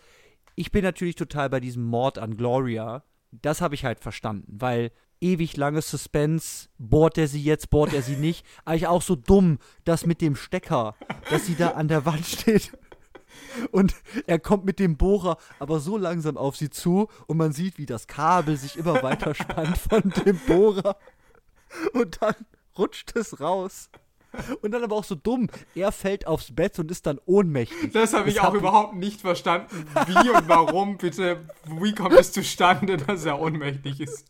Ich 0.57 0.71
bin 0.71 0.85
natürlich 0.85 1.17
total 1.17 1.51
bei 1.51 1.61
diesem 1.61 1.85
Mord 1.85 2.19
an 2.19 2.37
Gloria. 2.37 3.03
Das 3.33 3.61
habe 3.61 3.75
ich 3.75 3.85
halt 3.85 4.01
verstanden, 4.01 4.47
weil 4.49 4.91
ewig 5.21 5.57
lange 5.57 5.83
Suspense, 5.83 6.69
bohrt 6.79 7.19
er 7.19 7.29
sie 7.29 7.43
jetzt, 7.43 7.71
bohrt 7.71 7.93
er 7.93 8.03
sie 8.03 8.17
nicht. 8.17 8.45
Eigentlich 8.65 8.87
auch 8.87 9.03
so 9.03 9.17
dumm, 9.17 9.59
das 9.85 10.07
mit 10.07 10.21
dem 10.21 10.37
Stecker, 10.37 10.97
dass 11.31 11.47
sie 11.47 11.55
da 11.55 11.71
an 11.71 11.89
der 11.89 12.05
Wand 12.05 12.27
steht. 12.27 12.73
Und 13.71 13.95
er 14.27 14.39
kommt 14.39 14.65
mit 14.65 14.79
dem 14.79 14.97
Bohrer 14.97 15.37
aber 15.59 15.81
so 15.81 15.97
langsam 15.97 16.37
auf 16.37 16.57
sie 16.57 16.71
zu 16.71 17.09
und 17.27 17.37
man 17.37 17.53
sieht, 17.53 17.79
wie 17.79 17.87
das 17.87 18.07
Kabel 18.07 18.57
sich 18.57 18.77
immer 18.77 19.03
weiter 19.03 19.35
spannt 19.35 19.79
von 19.79 20.13
dem 20.25 20.39
Bohrer. 20.47 20.97
Und 21.93 22.21
dann 22.21 22.35
rutscht 22.77 23.15
es 23.17 23.41
raus. 23.41 23.91
Und 24.63 24.71
dann 24.73 24.85
aber 24.85 24.97
auch 24.97 25.05
so 25.05 25.15
dumm. 25.15 25.49
Er 25.75 25.93
fällt 25.93 26.27
aufs 26.27 26.55
Bett 26.55 26.79
und 26.79 26.91
ist 26.91 27.07
dann 27.07 27.19
ohnmächtig. 27.27 27.93
Das 27.93 28.13
habe 28.15 28.29
ich 28.29 28.37
Das 28.37 28.45
auch 28.45 28.49
hab 28.49 28.55
ich- 28.55 28.61
überhaupt 28.61 28.95
nicht 28.97 29.21
verstanden. 29.21 29.87
Wie 30.07 30.29
und 30.31 30.49
warum, 30.49 30.99
bitte, 30.99 31.39
wie 31.81 31.95
kommt 31.95 32.13
es 32.15 32.33
zustande, 32.33 32.97
dass 32.97 33.25
er 33.25 33.41
ohnmächtig 33.41 34.01
ist? 34.01 34.27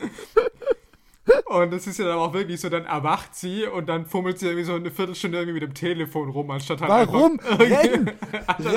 Und 1.44 1.72
es 1.74 1.86
ist 1.86 1.98
ja 1.98 2.06
dann 2.06 2.18
auch 2.18 2.32
wirklich 2.32 2.60
so, 2.60 2.68
dann 2.70 2.86
erwacht 2.86 3.34
sie 3.36 3.64
und 3.66 3.88
dann 3.88 4.04
fummelt 4.06 4.38
sie 4.38 4.46
irgendwie 4.46 4.64
so 4.64 4.74
eine 4.74 4.90
Viertelstunde 4.90 5.38
irgendwie 5.38 5.54
mit 5.60 5.62
dem 5.62 5.74
Telefon 5.74 6.28
rum, 6.30 6.50
anstatt 6.50 6.80
halt 6.80 6.90
Warum? 6.90 7.38
einfach 7.48 7.58
Renn! 7.60 8.10
also 8.46 8.68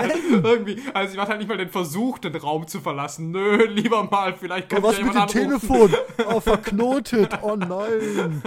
irgendwie, 0.44 0.80
also 0.94 1.12
sie 1.12 1.18
macht 1.18 1.30
halt 1.30 1.40
nicht 1.40 1.48
mal 1.48 1.58
den 1.58 1.70
Versuch, 1.70 2.20
den 2.20 2.36
Raum 2.36 2.68
zu 2.68 2.80
verlassen. 2.82 3.32
Nö, 3.32 3.66
lieber 3.66 4.04
mal, 4.04 4.36
vielleicht 4.36 4.72
Ja, 4.72 4.80
kommt 4.80 4.88
was 4.92 5.00
ja 5.00 5.06
mit 5.06 5.14
dem 5.16 5.22
anrufen. 5.22 5.70
Telefon? 5.70 5.94
Oh, 6.32 6.40
verknotet. 6.42 7.40
Oh 7.42 7.56
nein. 7.56 8.44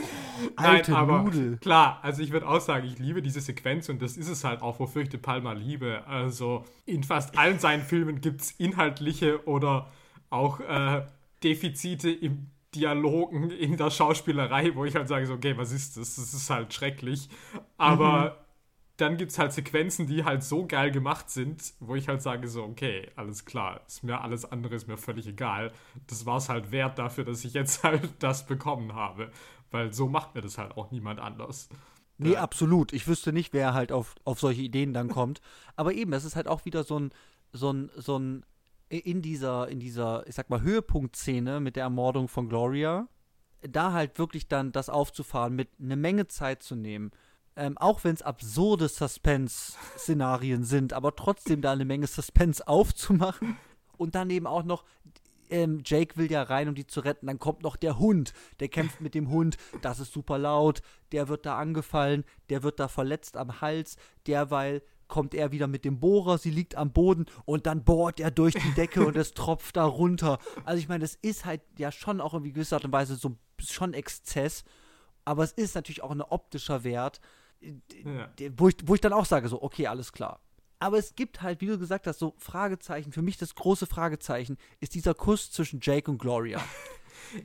Alte 0.56 0.92
Nein, 0.92 1.00
aber 1.00 1.22
Nudel. 1.22 1.60
klar, 1.60 2.00
also 2.02 2.22
ich 2.22 2.30
würde 2.32 2.48
auch 2.48 2.60
sagen, 2.60 2.86
ich 2.86 2.98
liebe 2.98 3.22
diese 3.22 3.40
Sequenz 3.40 3.88
und 3.88 4.02
das 4.02 4.16
ist 4.16 4.28
es 4.28 4.44
halt 4.44 4.62
auch, 4.62 4.78
wofür 4.80 5.02
ich 5.02 5.08
De 5.08 5.18
Palma 5.20 5.52
liebe. 5.52 6.06
Also 6.06 6.64
in 6.84 7.04
fast 7.04 7.36
allen 7.38 7.58
seinen 7.58 7.82
Filmen 7.82 8.20
gibt 8.20 8.42
es 8.42 8.52
inhaltliche 8.52 9.46
oder 9.46 9.90
auch 10.30 10.60
äh, 10.60 11.04
Defizite 11.42 12.10
im 12.10 12.50
Dialogen, 12.74 13.50
in 13.50 13.76
der 13.76 13.90
Schauspielerei, 13.90 14.74
wo 14.74 14.84
ich 14.84 14.94
halt 14.94 15.08
sage, 15.08 15.26
so, 15.26 15.34
okay, 15.34 15.56
was 15.56 15.72
ist 15.72 15.96
das? 15.96 16.16
Das 16.16 16.34
ist 16.34 16.50
halt 16.50 16.74
schrecklich. 16.74 17.28
Aber 17.78 18.46
dann 18.96 19.18
gibt 19.18 19.32
es 19.32 19.38
halt 19.38 19.52
Sequenzen, 19.52 20.06
die 20.06 20.24
halt 20.24 20.42
so 20.42 20.66
geil 20.66 20.90
gemacht 20.90 21.28
sind, 21.30 21.74
wo 21.80 21.94
ich 21.94 22.08
halt 22.08 22.22
sage, 22.22 22.48
so, 22.48 22.64
okay, 22.64 23.10
alles 23.16 23.44
klar, 23.44 23.82
ist 23.86 24.02
mir 24.04 24.20
alles 24.22 24.50
andere 24.50 24.74
ist 24.74 24.88
mir 24.88 24.96
völlig 24.96 25.26
egal. 25.26 25.72
Das 26.06 26.24
war 26.24 26.38
es 26.38 26.48
halt 26.48 26.72
wert 26.72 26.98
dafür, 26.98 27.24
dass 27.24 27.44
ich 27.44 27.52
jetzt 27.54 27.82
halt 27.84 28.10
das 28.20 28.46
bekommen 28.46 28.94
habe. 28.94 29.30
Weil 29.76 29.92
so 29.92 30.08
macht 30.08 30.34
mir 30.34 30.40
das 30.40 30.58
halt 30.58 30.76
auch 30.76 30.90
niemand 30.90 31.20
anders. 31.20 31.68
Nee, 32.18 32.32
Ja. 32.32 32.40
absolut. 32.42 32.92
Ich 32.92 33.06
wüsste 33.06 33.32
nicht, 33.32 33.52
wer 33.52 33.74
halt 33.74 33.92
auf, 33.92 34.14
auf 34.24 34.40
solche 34.40 34.62
Ideen 34.62 34.94
dann 34.94 35.08
kommt. 35.08 35.40
Aber 35.76 35.92
eben, 35.92 36.12
es 36.14 36.24
ist 36.24 36.34
halt 36.36 36.48
auch 36.48 36.64
wieder 36.64 36.82
so 36.82 36.98
ein, 36.98 37.10
so 37.52 37.72
ein, 37.72 37.90
so 37.96 38.18
ein, 38.18 38.44
in 38.88 39.20
dieser, 39.20 39.68
in 39.68 39.80
dieser, 39.80 40.26
ich 40.26 40.34
sag 40.34 40.48
mal, 40.48 40.62
Höhepunktszene 40.62 41.60
mit 41.60 41.76
der 41.76 41.82
Ermordung 41.84 42.28
von 42.28 42.48
Gloria, 42.48 43.08
da 43.62 43.92
halt 43.92 44.18
wirklich 44.18 44.48
dann 44.48 44.72
das 44.72 44.88
aufzufahren, 44.88 45.54
mit 45.54 45.68
eine 45.80 45.96
Menge 45.96 46.26
Zeit 46.28 46.62
zu 46.62 46.74
nehmen. 46.76 47.10
Ähm, 47.56 47.76
auch 47.78 48.04
wenn 48.04 48.14
es 48.14 48.22
absurde 48.22 48.86
Suspense-Szenarien 48.88 50.64
sind, 50.64 50.92
aber 50.92 51.16
trotzdem 51.16 51.62
da 51.62 51.72
eine 51.72 51.84
Menge 51.84 52.06
Suspense 52.06 52.66
aufzumachen 52.68 53.56
und 53.96 54.14
dann 54.14 54.30
eben 54.30 54.46
auch 54.46 54.62
noch 54.62 54.84
ähm, 55.50 55.82
Jake 55.84 56.16
will 56.16 56.30
ja 56.30 56.42
rein, 56.42 56.68
um 56.68 56.74
die 56.74 56.86
zu 56.86 57.00
retten. 57.00 57.26
Dann 57.26 57.38
kommt 57.38 57.62
noch 57.62 57.76
der 57.76 57.98
Hund. 57.98 58.32
Der 58.60 58.68
kämpft 58.68 59.00
mit 59.00 59.14
dem 59.14 59.30
Hund. 59.30 59.56
Das 59.82 60.00
ist 60.00 60.12
super 60.12 60.38
laut. 60.38 60.82
Der 61.12 61.28
wird 61.28 61.46
da 61.46 61.58
angefallen. 61.58 62.24
Der 62.50 62.62
wird 62.62 62.80
da 62.80 62.88
verletzt 62.88 63.36
am 63.36 63.60
Hals. 63.60 63.96
Derweil 64.26 64.82
kommt 65.08 65.34
er 65.34 65.52
wieder 65.52 65.66
mit 65.68 65.84
dem 65.84 66.00
Bohrer. 66.00 66.36
Sie 66.38 66.50
liegt 66.50 66.74
am 66.74 66.92
Boden 66.92 67.26
und 67.44 67.66
dann 67.66 67.84
bohrt 67.84 68.18
er 68.18 68.30
durch 68.30 68.54
die 68.54 68.74
Decke 68.74 69.06
und 69.06 69.16
es 69.16 69.34
tropft 69.34 69.76
da 69.76 69.84
runter. 69.84 70.38
Also 70.64 70.78
ich 70.78 70.88
meine, 70.88 71.00
das 71.02 71.14
ist 71.14 71.44
halt 71.44 71.62
ja 71.78 71.92
schon 71.92 72.20
auch 72.20 72.34
in 72.34 72.42
gewisser 72.42 72.76
Art 72.76 72.84
und 72.84 72.92
Weise 72.92 73.14
so 73.14 73.36
schon 73.58 73.94
Exzess. 73.94 74.64
Aber 75.24 75.44
es 75.44 75.52
ist 75.52 75.74
natürlich 75.74 76.02
auch 76.02 76.10
ein 76.10 76.22
optischer 76.22 76.82
Wert, 76.84 77.20
Ja. 78.04 78.28
wo 78.56 78.68
ich, 78.68 78.76
wo 78.84 78.94
ich 78.94 79.00
dann 79.00 79.12
auch 79.12 79.24
sage, 79.26 79.48
so, 79.48 79.62
okay, 79.62 79.86
alles 79.86 80.12
klar. 80.12 80.40
Aber 80.78 80.98
es 80.98 81.14
gibt 81.14 81.40
halt, 81.42 81.60
wie 81.62 81.66
du 81.66 81.78
gesagt 81.78 82.06
hast, 82.06 82.18
so 82.18 82.34
Fragezeichen. 82.38 83.12
Für 83.12 83.22
mich 83.22 83.36
das 83.38 83.54
große 83.54 83.86
Fragezeichen 83.86 84.58
ist 84.80 84.94
dieser 84.94 85.14
Kuss 85.14 85.50
zwischen 85.50 85.80
Jake 85.82 86.10
und 86.10 86.18
Gloria. 86.18 86.60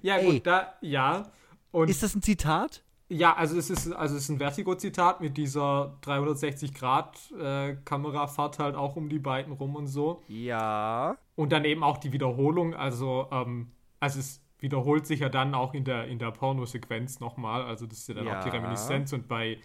Ja, 0.04 0.18
Ey. 0.18 0.34
gut, 0.34 0.46
da, 0.46 0.76
ja. 0.82 1.32
Und 1.72 1.90
Ist 1.90 2.04
das 2.04 2.14
ein 2.14 2.22
Zitat? 2.22 2.84
ja, 3.10 3.36
also 3.36 3.58
es 3.58 3.70
ist, 3.72 3.92
also 3.92 4.16
es 4.16 4.24
ist 4.24 4.30
ein 4.30 4.38
Vertigo-Zitat 4.38 5.22
mit 5.22 5.38
dieser 5.38 5.98
360-Grad-Kamerafahrt 6.04 8.60
halt 8.60 8.76
auch 8.76 8.96
um 8.96 9.10
die 9.10 9.20
beiden 9.20 9.54
rum 9.54 9.76
und 9.76 9.88
so. 9.88 10.22
Ja. 10.28 11.18
Und 11.36 11.52
dann 11.52 11.66
eben 11.66 11.84
auch 11.84 11.98
die 11.98 12.12
Wiederholung, 12.14 12.74
also, 12.76 13.28
ähm, 13.32 13.72
also 14.00 14.20
es 14.20 14.42
wiederholt 14.60 15.08
sich 15.08 15.22
ja 15.22 15.30
dann 15.30 15.56
auch 15.56 15.74
in 15.74 15.84
der, 15.84 16.06
in 16.08 16.20
der 16.20 16.30
Pornosequenz 16.32 17.20
nochmal, 17.20 17.64
also 17.64 17.88
das 17.88 17.98
ist 18.00 18.08
ja 18.10 18.14
dann 18.16 18.28
auch 18.28 18.44
die 18.44 18.50
Ja. 18.50 18.54
Reminiszenz 18.56 19.14
und 19.14 19.28
bei 19.28 19.58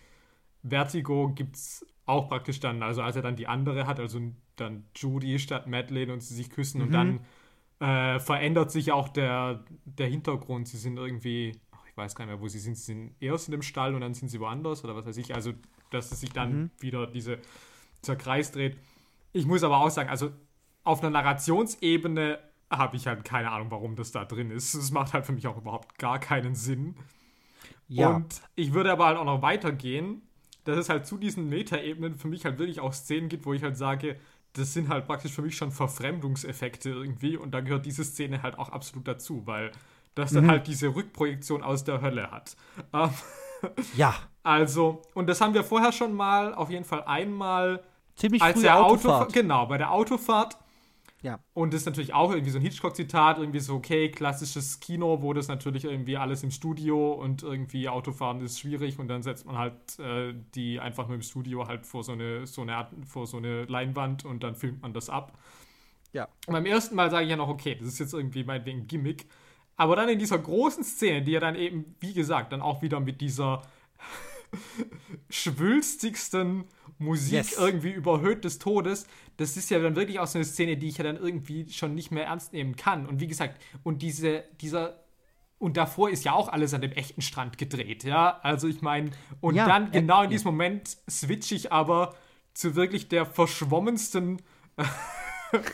Vertigo 0.62 1.28
gibt 1.34 1.56
es 1.56 1.84
auch 2.06 2.28
praktisch 2.28 2.60
dann, 2.60 2.82
also 2.82 3.02
als 3.02 3.16
er 3.16 3.22
dann 3.22 3.36
die 3.36 3.48
andere 3.48 3.86
hat, 3.86 4.00
also 4.00 4.20
dann 4.54 4.84
Judy 4.94 5.38
statt 5.38 5.66
Madeleine 5.66 6.12
und 6.12 6.20
sie 6.20 6.34
sich 6.34 6.50
küssen 6.50 6.80
und 6.80 6.92
dann 6.92 7.20
äh, 7.80 8.20
verändert 8.20 8.70
sich 8.70 8.92
auch 8.92 9.08
der, 9.08 9.64
der 9.84 10.06
Hintergrund. 10.08 10.68
Sie 10.68 10.78
sind 10.78 10.96
irgendwie, 10.96 11.60
ach, 11.72 11.84
ich 11.88 11.96
weiß 11.96 12.14
gar 12.14 12.24
nicht 12.24 12.34
mehr, 12.34 12.40
wo 12.40 12.48
sie 12.48 12.60
sind. 12.60 12.76
Sie 12.76 12.84
sind 12.84 13.14
erst 13.20 13.48
in 13.48 13.52
dem 13.52 13.62
Stall 13.62 13.94
und 13.94 14.00
dann 14.00 14.14
sind 14.14 14.28
sie 14.28 14.40
woanders 14.40 14.84
oder 14.84 14.96
was 14.96 15.04
weiß 15.04 15.16
ich. 15.18 15.34
Also, 15.34 15.52
dass 15.90 16.10
es 16.12 16.20
sich 16.20 16.30
dann 16.30 16.70
wieder 16.78 17.06
diese, 17.06 17.38
dieser 18.02 18.16
Kreis 18.16 18.52
dreht. 18.52 18.78
Ich 19.32 19.46
muss 19.46 19.62
aber 19.62 19.78
auch 19.78 19.90
sagen, 19.90 20.08
also 20.08 20.30
auf 20.84 21.02
einer 21.02 21.10
Narrationsebene 21.10 22.38
habe 22.70 22.96
ich 22.96 23.06
halt 23.06 23.24
keine 23.24 23.50
Ahnung, 23.50 23.70
warum 23.70 23.96
das 23.96 24.12
da 24.12 24.24
drin 24.24 24.50
ist. 24.50 24.74
Es 24.74 24.90
macht 24.90 25.12
halt 25.12 25.26
für 25.26 25.32
mich 25.32 25.46
auch 25.46 25.56
überhaupt 25.56 25.98
gar 25.98 26.18
keinen 26.18 26.54
Sinn. 26.54 26.96
Ja. 27.88 28.16
Und 28.16 28.40
ich 28.54 28.72
würde 28.72 28.90
aber 28.90 29.06
halt 29.06 29.18
auch 29.18 29.24
noch 29.24 29.42
weitergehen, 29.42 30.22
dass 30.66 30.76
es 30.76 30.88
halt 30.88 31.06
zu 31.06 31.16
diesen 31.16 31.48
Metaebenen 31.48 32.16
für 32.16 32.28
mich 32.28 32.44
halt 32.44 32.58
wirklich 32.58 32.80
auch 32.80 32.92
Szenen 32.92 33.28
gibt, 33.28 33.46
wo 33.46 33.52
ich 33.52 33.62
halt 33.62 33.76
sage, 33.76 34.16
das 34.52 34.72
sind 34.72 34.88
halt 34.88 35.06
praktisch 35.06 35.32
für 35.32 35.42
mich 35.42 35.56
schon 35.56 35.70
Verfremdungseffekte 35.70 36.90
irgendwie 36.90 37.36
und 37.36 37.52
da 37.52 37.60
gehört 37.60 37.86
diese 37.86 38.04
Szene 38.04 38.42
halt 38.42 38.58
auch 38.58 38.70
absolut 38.70 39.06
dazu, 39.06 39.46
weil 39.46 39.70
das 40.14 40.32
dann 40.32 40.48
halt 40.48 40.66
diese 40.66 40.94
Rückprojektion 40.94 41.62
aus 41.62 41.84
der 41.84 42.00
Hölle 42.00 42.30
hat. 42.30 42.56
Ähm, 42.92 43.10
ja. 43.96 44.14
also, 44.42 45.02
und 45.14 45.28
das 45.28 45.40
haben 45.40 45.54
wir 45.54 45.62
vorher 45.62 45.92
schon 45.92 46.14
mal, 46.14 46.54
auf 46.54 46.70
jeden 46.70 46.84
Fall 46.84 47.04
einmal, 47.04 47.82
Ziemlich 48.16 48.42
als 48.42 48.54
frühe 48.54 48.62
der 48.62 48.78
Autofahrt. 48.78 49.14
Autofahrt, 49.14 49.32
genau, 49.34 49.66
bei 49.66 49.78
der 49.78 49.92
Autofahrt 49.92 50.56
Ja. 51.26 51.40
und 51.54 51.74
das 51.74 51.80
ist 51.80 51.86
natürlich 51.86 52.14
auch 52.14 52.30
irgendwie 52.30 52.52
so 52.52 52.58
ein 52.58 52.62
Hitchcock-Zitat, 52.62 53.38
irgendwie 53.38 53.58
so, 53.58 53.74
okay, 53.74 54.12
klassisches 54.12 54.78
Kino, 54.78 55.22
wo 55.22 55.32
das 55.32 55.48
natürlich 55.48 55.84
irgendwie 55.84 56.16
alles 56.16 56.44
im 56.44 56.52
Studio 56.52 57.14
und 57.14 57.42
irgendwie 57.42 57.88
Autofahren 57.88 58.40
ist 58.42 58.60
schwierig 58.60 59.00
und 59.00 59.08
dann 59.08 59.24
setzt 59.24 59.44
man 59.44 59.58
halt 59.58 59.98
äh, 59.98 60.34
die 60.54 60.78
einfach 60.78 61.08
nur 61.08 61.16
im 61.16 61.22
Studio 61.22 61.66
halt 61.66 61.84
vor 61.84 62.04
so 62.04 62.12
eine, 62.12 62.46
so 62.46 62.62
eine 62.62 62.76
Art, 62.76 62.92
vor 63.04 63.26
so 63.26 63.38
eine 63.38 63.64
Leinwand 63.64 64.24
und 64.24 64.44
dann 64.44 64.54
filmt 64.54 64.82
man 64.82 64.92
das 64.92 65.10
ab. 65.10 65.36
Ja. 66.12 66.28
Und 66.46 66.52
beim 66.52 66.64
ersten 66.64 66.94
Mal 66.94 67.10
sage 67.10 67.24
ich 67.24 67.30
ja 67.30 67.36
noch, 67.36 67.48
okay, 67.48 67.74
das 67.74 67.88
ist 67.88 67.98
jetzt 67.98 68.14
irgendwie 68.14 68.44
meinetwegen 68.44 68.82
ein 68.82 68.86
Gimmick. 68.86 69.26
Aber 69.76 69.96
dann 69.96 70.08
in 70.08 70.20
dieser 70.20 70.38
großen 70.38 70.84
Szene, 70.84 71.22
die 71.22 71.32
ja 71.32 71.40
dann 71.40 71.56
eben, 71.56 71.96
wie 71.98 72.14
gesagt, 72.14 72.52
dann 72.52 72.62
auch 72.62 72.82
wieder 72.82 73.00
mit 73.00 73.20
dieser 73.20 73.62
schwülstigsten 75.28 76.66
Musik 76.98 77.32
Yes. 77.32 77.58
irgendwie 77.58 77.90
überhöht 77.90 78.44
des 78.44 78.58
Todes, 78.58 79.06
das 79.36 79.56
ist 79.56 79.70
ja 79.70 79.78
dann 79.78 79.96
wirklich 79.96 80.18
auch 80.18 80.26
so 80.26 80.38
eine 80.38 80.44
Szene, 80.44 80.76
die 80.76 80.88
ich 80.88 80.98
ja 80.98 81.04
dann 81.04 81.16
irgendwie 81.16 81.68
schon 81.70 81.94
nicht 81.94 82.10
mehr 82.10 82.24
ernst 82.26 82.52
nehmen 82.52 82.76
kann. 82.76 83.06
Und 83.06 83.20
wie 83.20 83.26
gesagt, 83.26 83.60
und 83.82 84.02
diese, 84.02 84.44
dieser, 84.60 85.04
und 85.58 85.76
davor 85.76 86.10
ist 86.10 86.24
ja 86.24 86.32
auch 86.32 86.48
alles 86.48 86.74
an 86.74 86.80
dem 86.80 86.92
echten 86.92 87.22
Strand 87.22 87.58
gedreht, 87.58 88.04
ja. 88.04 88.38
Also 88.42 88.68
ich 88.68 88.82
meine, 88.82 89.10
und 89.40 89.54
Ja, 89.54 89.66
dann 89.66 89.88
äh, 89.88 89.90
genau 89.90 90.18
in 90.22 90.24
ja. 90.24 90.30
diesem 90.30 90.46
Moment 90.52 90.96
switche 91.08 91.54
ich 91.54 91.72
aber 91.72 92.14
zu 92.54 92.74
wirklich 92.76 93.08
der 93.08 93.26
verschwommensten 93.26 94.40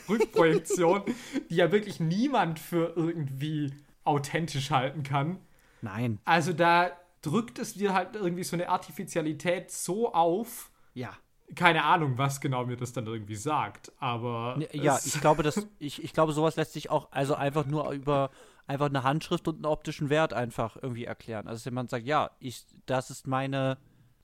Rückprojektion, 0.09 1.03
die 1.51 1.57
ja 1.57 1.73
wirklich 1.73 2.01
niemand 2.01 2.59
für 2.59 2.93
irgendwie 2.97 3.73
authentisch 4.05 4.71
halten 4.71 5.03
kann. 5.03 5.39
Nein. 5.81 6.19
Also 6.25 6.53
da 6.53 6.91
drückt 7.23 7.59
es 7.59 7.75
dir 7.75 7.95
halt 7.95 8.17
irgendwie 8.17 8.45
so 8.45 8.57
eine 8.57 8.69
Artificialität 8.69 9.71
so 9.71 10.13
auf. 10.13 10.71
Ja. 10.95 11.11
Keine 11.55 11.85
Ahnung, 11.85 12.17
was 12.17 12.41
genau 12.41 12.65
mir 12.65 12.77
das 12.77 12.93
dann 12.95 13.07
irgendwie 13.07 13.35
sagt, 13.37 13.93
aber. 13.99 14.59
Ja, 14.73 14.97
es- 14.97 15.07
ich 15.15 15.21
glaube, 15.21 15.43
dass 15.43 15.67
ich, 15.79 16.03
ich 16.03 16.13
glaube, 16.15 16.33
sowas 16.33 16.57
lässt 16.57 16.73
sich 16.73 16.89
auch 16.91 17.09
also 17.13 17.35
einfach 17.35 17.67
nur 17.67 17.91
über 17.91 18.31
einfach 18.67 18.87
eine 18.87 19.03
Handschrift 19.03 19.49
und 19.49 19.57
einen 19.57 19.67
optischen 19.67 20.09
Wert 20.09 20.33
einfach 20.33 20.77
irgendwie 20.81 21.05
erklären. 21.05 21.47
Also 21.49 21.59
dass 21.59 21.65
jemand 21.67 21.91
sagt, 21.91 22.07
ja, 22.07 22.31
ich, 22.39 22.65
das 22.87 23.11
ist 23.11 23.27
meine, 23.27 23.77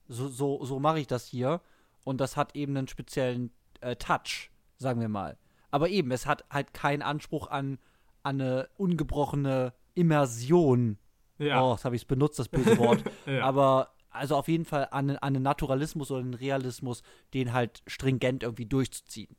so, 0.06 0.28
so, 0.28 0.64
so 0.64 0.78
mache 0.78 1.00
ich 1.00 1.06
das 1.06 1.26
hier 1.26 1.60
und 2.04 2.20
das 2.20 2.36
hat 2.36 2.54
eben 2.54 2.76
einen 2.76 2.88
speziellen 2.88 3.50
äh, 3.80 3.96
Touch, 3.96 4.50
sagen 4.78 5.00
wir 5.00 5.08
mal. 5.08 5.36
Aber 5.70 5.88
eben, 5.90 6.12
es 6.12 6.24
hat 6.24 6.44
halt 6.50 6.72
keinen 6.72 7.02
Anspruch 7.02 7.48
an, 7.48 7.78
an 8.22 8.40
eine 8.40 8.68
ungebrochene 8.78 9.74
Immersion. 9.94 10.98
ja, 11.38 11.62
Oh, 11.62 11.72
das 11.72 11.84
habe 11.84 11.96
ich 11.96 12.06
benutzt, 12.06 12.38
das 12.38 12.48
böse 12.48 12.78
Wort. 12.78 13.02
Ja. 13.26 13.42
Aber 13.44 13.90
also 14.10 14.36
auf 14.36 14.48
jeden 14.48 14.64
Fall 14.64 14.88
an, 14.90 15.10
an 15.10 15.18
einen 15.20 15.42
Naturalismus 15.42 16.10
oder 16.10 16.20
einen 16.20 16.34
Realismus, 16.34 17.02
den 17.34 17.52
halt 17.52 17.82
stringent 17.86 18.42
irgendwie 18.42 18.66
durchzuziehen. 18.66 19.36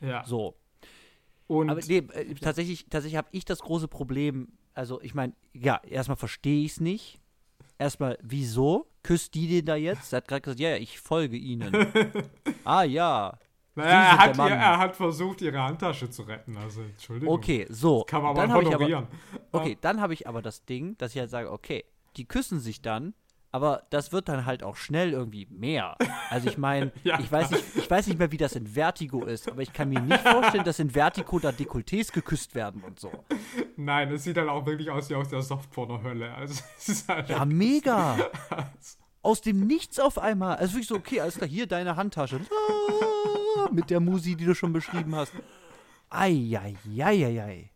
ja. 0.00 0.24
So. 0.24 0.56
Und 1.48 1.70
Aber 1.70 1.80
nee, 1.88 1.98
äh, 1.98 2.34
tatsächlich, 2.34 2.86
tatsächlich 2.90 3.16
habe 3.16 3.28
ich 3.32 3.44
das 3.44 3.60
große 3.60 3.88
Problem. 3.88 4.48
Also, 4.74 5.00
ich 5.00 5.14
meine, 5.14 5.32
ja, 5.54 5.80
erstmal 5.82 6.18
verstehe 6.18 6.64
ich 6.64 6.72
es 6.72 6.80
nicht. 6.80 7.20
Erstmal, 7.78 8.18
wieso? 8.22 8.86
Küsst 9.02 9.34
die 9.34 9.48
den 9.48 9.64
da 9.64 9.74
jetzt? 9.74 10.12
Er 10.12 10.18
hat 10.18 10.28
gerade 10.28 10.42
gesagt, 10.42 10.60
ja, 10.60 10.70
ja, 10.70 10.76
ich 10.76 11.00
folge 11.00 11.36
ihnen. 11.36 11.74
ah, 12.64 12.82
ja. 12.82 13.38
naja, 13.74 13.90
er, 13.90 14.18
hat 14.18 14.36
ihr, 14.36 14.44
er 14.44 14.78
hat 14.78 14.96
versucht, 14.96 15.40
ihre 15.40 15.62
Handtasche 15.62 16.10
zu 16.10 16.22
retten. 16.22 16.56
Also, 16.58 16.82
Entschuldigung. 16.82 17.34
Okay, 17.34 17.66
so. 17.70 18.04
Kann 18.04 18.22
man 18.22 18.36
aber 18.36 18.44
ich 18.44 18.50
aber, 18.50 18.64
honorieren. 18.64 19.06
okay, 19.52 19.78
dann 19.80 20.02
habe 20.02 20.12
ich 20.12 20.28
aber 20.28 20.42
das 20.42 20.66
Ding, 20.66 20.98
dass 20.98 21.14
ich 21.14 21.20
halt 21.20 21.30
sage, 21.30 21.50
okay, 21.50 21.84
die 22.16 22.26
küssen 22.26 22.60
sich 22.60 22.82
dann, 22.82 23.14
Aber 23.50 23.84
das 23.90 24.12
wird 24.12 24.28
dann 24.28 24.44
halt 24.44 24.62
auch 24.62 24.76
schnell 24.76 25.12
irgendwie 25.12 25.46
mehr. 25.50 25.96
Also 26.28 26.48
ich 26.50 26.58
meine, 26.58 26.92
Ja. 27.04 27.18
ich, 27.18 27.32
weiß 27.32 27.50
nicht, 27.50 27.64
ich 27.76 27.90
weiß 27.90 28.06
nicht 28.08 28.18
mehr, 28.18 28.30
wie 28.30 28.36
das 28.36 28.54
in 28.54 28.66
Vertigo 28.66 29.24
ist, 29.24 29.50
aber 29.50 29.62
ich 29.62 29.72
kann 29.72 29.88
mir 29.88 30.00
nicht 30.00 30.20
vorstellen, 30.20 30.64
dass 30.64 30.78
in 30.78 30.90
Vertigo 30.90 31.38
da 31.38 31.48
Dekolletés 31.48 32.12
geküsst 32.12 32.54
werden 32.54 32.82
und 32.84 33.00
so. 33.00 33.10
Nein, 33.76 34.12
es 34.12 34.24
sieht 34.24 34.36
halt 34.36 34.48
auch 34.50 34.66
wirklich 34.66 34.90
aus 34.90 35.08
wie 35.08 35.14
aus 35.14 35.28
der 35.30 35.40
Softporno-Hölle. 35.40 36.34
Also 36.34 36.62
halt 37.08 37.30
Ja, 37.30 37.44
mega. 37.44 38.18
Aus 39.20 39.40
dem 39.40 39.66
Nichts 39.66 39.98
auf 39.98 40.16
einmal. 40.16 40.56
Also 40.56 40.74
wirklich 40.74 40.86
so, 40.88 40.94
okay, 40.94 41.20
alles 41.20 41.36
klar, 41.36 41.48
hier 41.48 41.66
deine 41.66 41.96
Handtasche. 41.96 42.40
Ah, 43.58 43.68
Mit 43.72 43.90
der 43.90 43.98
Musi, 44.00 44.36
die 44.36 44.44
du 44.44 44.54
schon 44.54 44.72
beschrieben 44.72 45.14
hast. 45.16 45.32
Eieieiei. 46.08 47.70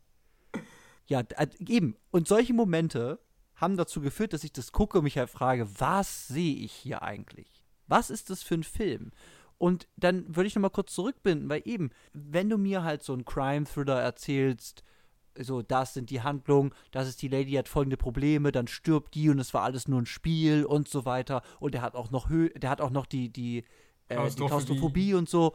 Ja, 1.06 1.20
äh, 1.36 1.46
eben. 1.66 1.96
Und 2.10 2.28
solche 2.28 2.54
Momente 2.54 3.18
haben 3.62 3.76
dazu 3.76 4.00
geführt, 4.00 4.32
dass 4.32 4.44
ich 4.44 4.52
das 4.52 4.72
gucke 4.72 4.98
und 4.98 5.04
mich 5.04 5.16
halt 5.16 5.30
frage, 5.30 5.68
was 5.78 6.26
sehe 6.28 6.56
ich 6.56 6.72
hier 6.72 7.02
eigentlich? 7.02 7.62
Was 7.86 8.10
ist 8.10 8.28
das 8.28 8.42
für 8.42 8.56
ein 8.56 8.64
Film? 8.64 9.12
Und 9.56 9.86
dann 9.96 10.24
würde 10.34 10.48
ich 10.48 10.56
nochmal 10.56 10.70
kurz 10.70 10.92
zurückbinden, 10.92 11.48
weil 11.48 11.62
eben, 11.64 11.90
wenn 12.12 12.50
du 12.50 12.58
mir 12.58 12.82
halt 12.82 13.04
so 13.04 13.12
einen 13.12 13.24
Crime-Thriller 13.24 14.00
erzählst, 14.00 14.82
so, 15.38 15.62
das 15.62 15.94
sind 15.94 16.10
die 16.10 16.20
Handlungen, 16.20 16.72
das 16.90 17.08
ist 17.08 17.22
die 17.22 17.28
Lady, 17.28 17.52
die 17.52 17.58
hat 17.58 17.68
folgende 17.68 17.96
Probleme, 17.96 18.50
dann 18.50 18.66
stirbt 18.66 19.14
die 19.14 19.30
und 19.30 19.38
es 19.38 19.54
war 19.54 19.62
alles 19.62 19.86
nur 19.86 20.02
ein 20.02 20.06
Spiel 20.06 20.64
und 20.64 20.88
so 20.88 21.04
weiter. 21.04 21.42
Und 21.60 21.74
der 21.74 21.82
hat 21.82 21.94
auch 21.94 22.10
noch 22.10 22.28
Hö 22.28 22.50
der 22.50 22.68
hat 22.68 22.80
auch 22.80 22.90
noch 22.90 23.06
die, 23.06 23.32
die, 23.32 23.64
äh, 24.08 24.28
die. 24.28 24.44
Klaustrophobie 24.44 25.14
und 25.14 25.28
so. 25.28 25.54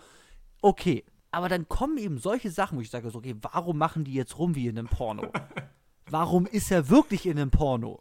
Okay. 0.62 1.04
Aber 1.30 1.50
dann 1.50 1.68
kommen 1.68 1.98
eben 1.98 2.18
solche 2.18 2.50
Sachen, 2.50 2.78
wo 2.78 2.82
ich 2.82 2.90
sage, 2.90 3.12
so, 3.12 3.20
okay, 3.20 3.36
warum 3.42 3.78
machen 3.78 4.06
die 4.06 4.14
jetzt 4.14 4.40
rum 4.40 4.56
wie 4.56 4.68
in 4.68 4.80
einem 4.80 4.88
Porno? 4.88 5.30
Warum 6.10 6.46
ist 6.46 6.72
er 6.72 6.90
wirklich 6.90 7.26
in 7.26 7.38
einem 7.38 7.52
Porno? 7.52 8.00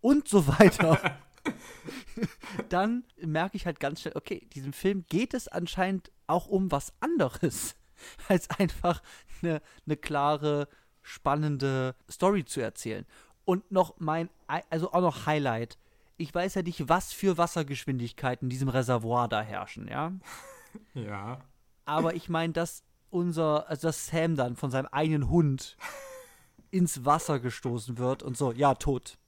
Und 0.00 0.28
so 0.28 0.46
weiter. 0.48 0.98
dann 2.68 3.04
merke 3.20 3.56
ich 3.56 3.66
halt 3.66 3.80
ganz 3.80 4.00
schnell, 4.00 4.16
okay, 4.16 4.46
diesem 4.52 4.72
Film 4.72 5.04
geht 5.08 5.34
es 5.34 5.48
anscheinend 5.48 6.10
auch 6.26 6.46
um 6.46 6.70
was 6.72 6.92
anderes, 7.00 7.74
als 8.28 8.48
einfach 8.50 9.02
eine, 9.42 9.60
eine 9.86 9.96
klare, 9.96 10.68
spannende 11.02 11.94
Story 12.10 12.44
zu 12.44 12.60
erzählen. 12.60 13.06
Und 13.44 13.70
noch 13.72 13.94
mein, 13.98 14.28
ei- 14.46 14.64
also 14.70 14.92
auch 14.92 15.00
noch 15.00 15.26
Highlight. 15.26 15.78
Ich 16.16 16.32
weiß 16.32 16.54
ja 16.54 16.62
nicht, 16.62 16.88
was 16.88 17.12
für 17.12 17.38
Wassergeschwindigkeiten 17.38 18.46
in 18.46 18.50
diesem 18.50 18.68
Reservoir 18.68 19.28
da 19.28 19.42
herrschen, 19.42 19.88
ja. 19.88 20.12
Ja. 20.94 21.40
Aber 21.84 22.14
ich 22.14 22.28
meine, 22.28 22.52
dass 22.52 22.84
unser, 23.10 23.68
also 23.68 23.88
dass 23.88 24.06
Sam 24.06 24.36
dann 24.36 24.54
von 24.56 24.70
seinem 24.70 24.86
eigenen 24.86 25.28
Hund 25.28 25.76
ins 26.72 27.04
Wasser 27.04 27.38
gestoßen 27.38 27.98
wird 27.98 28.24
und 28.24 28.36
so, 28.36 28.50
ja, 28.50 28.74
tot. 28.74 29.18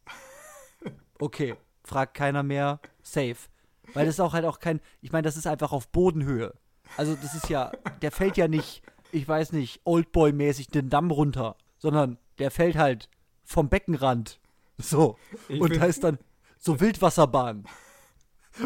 Okay, 1.21 1.55
fragt 1.85 2.15
keiner 2.15 2.43
mehr, 2.43 2.81
safe. 3.03 3.37
Weil 3.93 4.07
das 4.07 4.17
ist 4.17 4.21
auch 4.21 4.33
halt 4.33 4.47
auch 4.47 4.59
kein, 4.59 4.81
ich 5.01 5.13
meine, 5.13 5.23
das 5.23 5.37
ist 5.37 5.47
einfach 5.47 5.71
auf 5.71 5.89
Bodenhöhe. 5.89 6.55
Also 6.97 7.15
das 7.15 7.35
ist 7.35 7.49
ja, 7.49 7.71
der 8.03 8.11
fällt 8.11 8.37
ja 8.37 8.49
nicht, 8.49 8.83
ich 9.13 9.29
weiß 9.29 9.53
nicht, 9.53 9.83
Oldboy-mäßig 9.85 10.69
den 10.69 10.89
Damm 10.89 11.11
runter, 11.11 11.57
sondern 11.79 12.19
der 12.39 12.51
fällt 12.51 12.77
halt 12.77 13.09
vom 13.45 13.69
Beckenrand. 13.69 14.41
So. 14.79 15.19
Ich 15.49 15.61
und 15.61 15.77
da 15.77 15.85
ist 15.85 16.03
dann 16.03 16.19
so 16.59 16.81
Wildwasserbahn. 16.81 17.67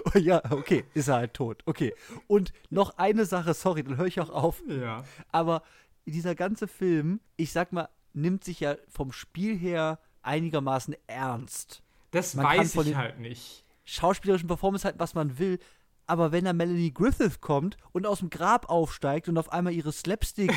Oh, 0.04 0.18
ja, 0.18 0.42
okay, 0.50 0.84
ist 0.94 1.08
er 1.08 1.16
halt 1.16 1.34
tot. 1.34 1.62
Okay. 1.66 1.94
Und 2.26 2.52
noch 2.70 2.98
eine 2.98 3.24
Sache, 3.24 3.54
sorry, 3.54 3.82
dann 3.82 3.96
höre 3.96 4.06
ich 4.06 4.20
auch 4.20 4.30
auf. 4.30 4.62
Ja. 4.66 5.04
Aber 5.32 5.62
dieser 6.04 6.34
ganze 6.34 6.68
Film, 6.68 7.20
ich 7.36 7.52
sag 7.52 7.72
mal, 7.72 7.88
nimmt 8.12 8.44
sich 8.44 8.60
ja 8.60 8.76
vom 8.88 9.12
Spiel 9.12 9.56
her 9.56 9.98
einigermaßen 10.22 10.96
ernst. 11.06 11.82
Das 12.10 12.34
Man 12.34 12.46
weiß 12.46 12.74
ich 12.76 12.96
halt 12.96 13.18
nicht. 13.18 13.64
Schauspielerischen 13.84 14.48
Performance 14.48 14.84
halt, 14.84 14.98
was 14.98 15.14
man 15.14 15.38
will. 15.38 15.58
Aber 16.06 16.32
wenn 16.32 16.44
da 16.44 16.52
Melanie 16.52 16.92
Griffith 16.92 17.40
kommt 17.40 17.76
und 17.92 18.06
aus 18.06 18.20
dem 18.20 18.30
Grab 18.30 18.70
aufsteigt 18.70 19.28
und 19.28 19.36
auf 19.38 19.52
einmal 19.52 19.74
ihre 19.74 19.92
Slapstick 19.92 20.52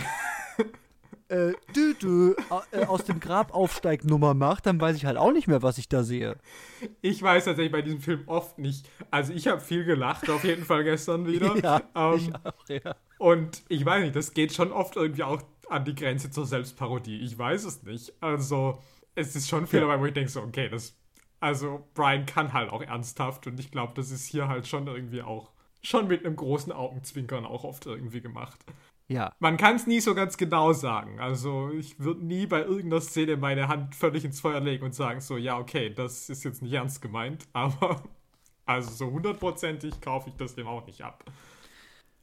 äh, 1.28 1.54
dü, 1.76 1.94
dü, 1.96 2.36
äh, 2.72 2.86
aus 2.86 3.04
dem 3.04 3.20
Grab 3.20 3.54
aufsteigt 3.54 4.06
Nummer 4.06 4.34
macht, 4.34 4.66
dann 4.66 4.80
weiß 4.80 4.96
ich 4.96 5.06
halt 5.06 5.18
auch 5.18 5.32
nicht 5.32 5.48
mehr, 5.48 5.62
was 5.62 5.78
ich 5.78 5.90
da 5.90 6.04
sehe. 6.04 6.38
Ich 7.02 7.22
weiß 7.22 7.46
tatsächlich 7.46 7.72
bei 7.72 7.82
diesem 7.82 8.00
Film 8.02 8.24
oft 8.28 8.60
nicht. 8.60 8.90
Also 9.12 9.34
ich 9.34 9.48
habe 9.48 9.60
viel 9.62 9.84
gelacht, 9.84 10.30
auf 10.30 10.44
jeden 10.44 10.64
Fall 10.64 10.84
gestern 10.84 11.28
wieder. 11.28 11.56
Ja, 11.62 11.82
Ähm, 11.96 12.18
ich 12.18 12.34
auch, 12.34 12.70
ja. 12.70 12.96
Und 13.18 13.64
ich 13.68 13.86
weiß 13.86 14.04
nicht, 14.04 14.16
das 14.16 14.34
geht 14.34 14.54
schon 14.54 14.72
oft 14.72 14.96
irgendwie 14.96 15.24
auch 15.24 15.42
an 15.72 15.86
die 15.86 15.96
Grenze 15.96 16.30
zur 16.32 16.46
Selbstparodie. 16.46 17.20
Ich 17.22 17.38
weiß 17.38 17.64
es 17.66 17.84
nicht. 17.84 18.14
Also, 18.22 18.80
es 19.16 19.36
ist 19.36 19.50
schon 19.50 19.68
viel 19.68 19.80
Ja. 19.80 19.88
dabei, 19.88 20.00
wo 20.00 20.06
ich 20.06 20.14
denke 20.14 20.30
so, 20.30 20.42
okay, 20.42 20.70
das. 20.70 20.98
Also, 21.40 21.88
Brian 21.96 22.26
kann 22.28 22.54
halt 22.54 22.70
auch 22.72 22.82
ernsthaft 22.84 23.48
und 23.48 23.60
ich 23.60 23.72
glaube, 23.72 23.94
das 23.96 24.12
ist 24.12 24.26
hier 24.28 24.48
halt 24.48 24.68
schon 24.68 24.88
irgendwie 24.88 25.22
auch. 25.24 25.52
Schon 25.84 26.08
mit 26.08 26.24
einem 26.26 26.36
großen 26.36 26.72
Augenzwinkern 26.72 27.46
auch 27.46 27.64
oft 27.64 27.86
irgendwie 27.88 28.22
gemacht. 28.22 28.64
Ja, 29.08 29.34
Man 29.40 29.58
kann 29.58 29.76
es 29.76 29.88
nie 29.88 30.00
so 30.00 30.16
ganz 30.16 30.38
genau 30.38 30.72
sagen. 30.74 31.20
Also, 31.20 31.72
ich 31.72 32.00
würde 32.00 32.26
nie 32.26 32.46
bei 32.46 32.62
irgendeiner 32.62 33.02
Szene 33.02 33.36
meine 33.38 33.68
Hand 33.68 33.96
völlig 33.96 34.24
ins 34.24 34.40
Feuer 34.40 34.62
legen 34.62 34.86
und 34.86 34.96
sagen 34.96 35.20
so, 35.22 35.38
ja, 35.38 35.58
okay, 35.60 35.90
das 35.94 36.30
ist 36.30 36.44
jetzt 36.46 36.62
nicht 36.62 36.74
ernst 36.74 37.02
gemeint, 37.02 37.48
aber. 37.54 38.04
Also, 38.66 38.92
so 38.92 39.12
hundertprozentig 39.12 40.00
kaufe 40.02 40.30
ich 40.30 40.36
das 40.38 40.56
dem 40.56 40.68
auch 40.68 40.86
nicht 40.86 41.02
ab. 41.04 41.26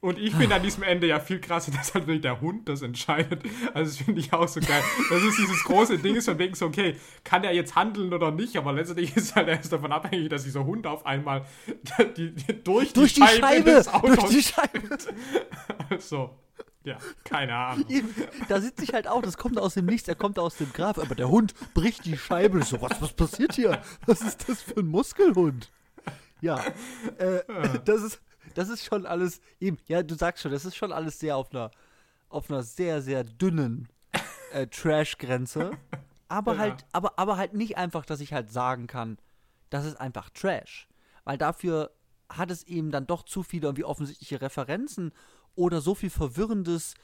Und 0.00 0.18
ich 0.18 0.32
finde 0.32 0.54
an 0.54 0.62
diesem 0.62 0.84
Ende 0.84 1.08
ja 1.08 1.18
viel 1.18 1.40
krasser, 1.40 1.72
dass 1.76 1.92
halt 1.94 2.06
wirklich 2.06 2.22
der 2.22 2.40
Hund 2.40 2.68
das 2.68 2.82
entscheidet. 2.82 3.42
Also 3.74 3.90
das 3.90 3.96
finde 3.96 4.20
ich 4.20 4.32
auch 4.32 4.46
so 4.46 4.60
geil. 4.60 4.82
Das 5.10 5.22
ist 5.22 5.38
dieses 5.38 5.64
große 5.64 5.98
Ding, 5.98 6.14
ist 6.14 6.26
von 6.26 6.38
wegen 6.38 6.54
so, 6.54 6.66
okay, 6.66 6.96
kann 7.24 7.42
er 7.42 7.52
jetzt 7.52 7.74
handeln 7.74 8.12
oder 8.12 8.30
nicht, 8.30 8.56
aber 8.56 8.72
letztendlich 8.72 9.16
ist 9.16 9.34
halt 9.34 9.48
erst 9.48 9.72
davon 9.72 9.90
abhängig, 9.90 10.28
dass 10.28 10.44
dieser 10.44 10.64
Hund 10.64 10.86
auf 10.86 11.04
einmal 11.04 11.44
die, 12.16 12.32
die, 12.32 12.62
durch, 12.62 12.92
durch 12.92 13.14
die 13.14 13.26
Scheibe, 13.26 13.72
des 13.72 13.86
durch 13.86 13.94
Autos 13.94 14.30
die 14.30 14.42
Scheibe. 14.42 14.98
Also, 15.90 16.30
ja, 16.84 16.98
keine 17.24 17.56
Ahnung. 17.56 17.84
Da 18.48 18.60
sitze 18.60 18.84
ich 18.84 18.94
halt 18.94 19.08
auch, 19.08 19.22
das 19.22 19.36
kommt 19.36 19.58
aus 19.58 19.74
dem 19.74 19.86
Nichts, 19.86 20.06
er 20.06 20.14
kommt 20.14 20.38
aus 20.38 20.56
dem 20.58 20.72
Grab, 20.72 20.98
aber 20.98 21.16
der 21.16 21.28
Hund 21.28 21.54
bricht 21.74 22.04
die 22.04 22.16
Scheibe. 22.16 22.62
So, 22.62 22.80
was, 22.80 23.02
was 23.02 23.12
passiert 23.12 23.54
hier? 23.54 23.82
Was 24.06 24.20
ist 24.20 24.48
das 24.48 24.62
für 24.62 24.78
ein 24.78 24.86
Muskelhund? 24.86 25.70
Ja, 26.40 26.62
äh, 27.18 27.40
das 27.84 28.02
ist, 28.02 28.20
das 28.54 28.68
ist 28.68 28.84
schon 28.84 29.06
alles, 29.06 29.40
eben, 29.60 29.78
ja, 29.86 30.02
du 30.02 30.14
sagst 30.14 30.42
schon, 30.42 30.52
das 30.52 30.64
ist 30.64 30.76
schon 30.76 30.92
alles 30.92 31.18
sehr 31.18 31.36
auf 31.36 31.52
einer, 31.52 31.70
auf 32.28 32.50
einer 32.50 32.62
sehr, 32.62 33.00
sehr 33.02 33.24
dünnen 33.24 33.88
äh, 34.52 34.66
Trash-Grenze. 34.66 35.70
Aber 36.28 36.52
Ja. 36.56 36.58
halt, 36.58 36.86
aber, 36.92 37.18
aber 37.18 37.36
halt 37.36 37.54
nicht 37.54 37.76
einfach, 37.78 38.04
dass 38.04 38.20
ich 38.20 38.32
halt 38.32 38.50
sagen 38.52 38.86
kann, 38.86 39.18
das 39.70 39.84
ist 39.84 39.96
einfach 39.96 40.30
Trash. 40.30 40.88
Weil 41.24 41.38
dafür 41.38 41.90
hat 42.28 42.50
es 42.50 42.62
eben 42.64 42.90
dann 42.90 43.06
doch 43.06 43.22
zu 43.22 43.42
viele 43.42 43.66
irgendwie 43.68 43.84
offensichtliche 43.84 44.40
Referenzen 44.40 45.12
oder 45.54 45.80
so 45.80 45.94
viel 45.94 46.10
Verwirrendes 46.10 46.94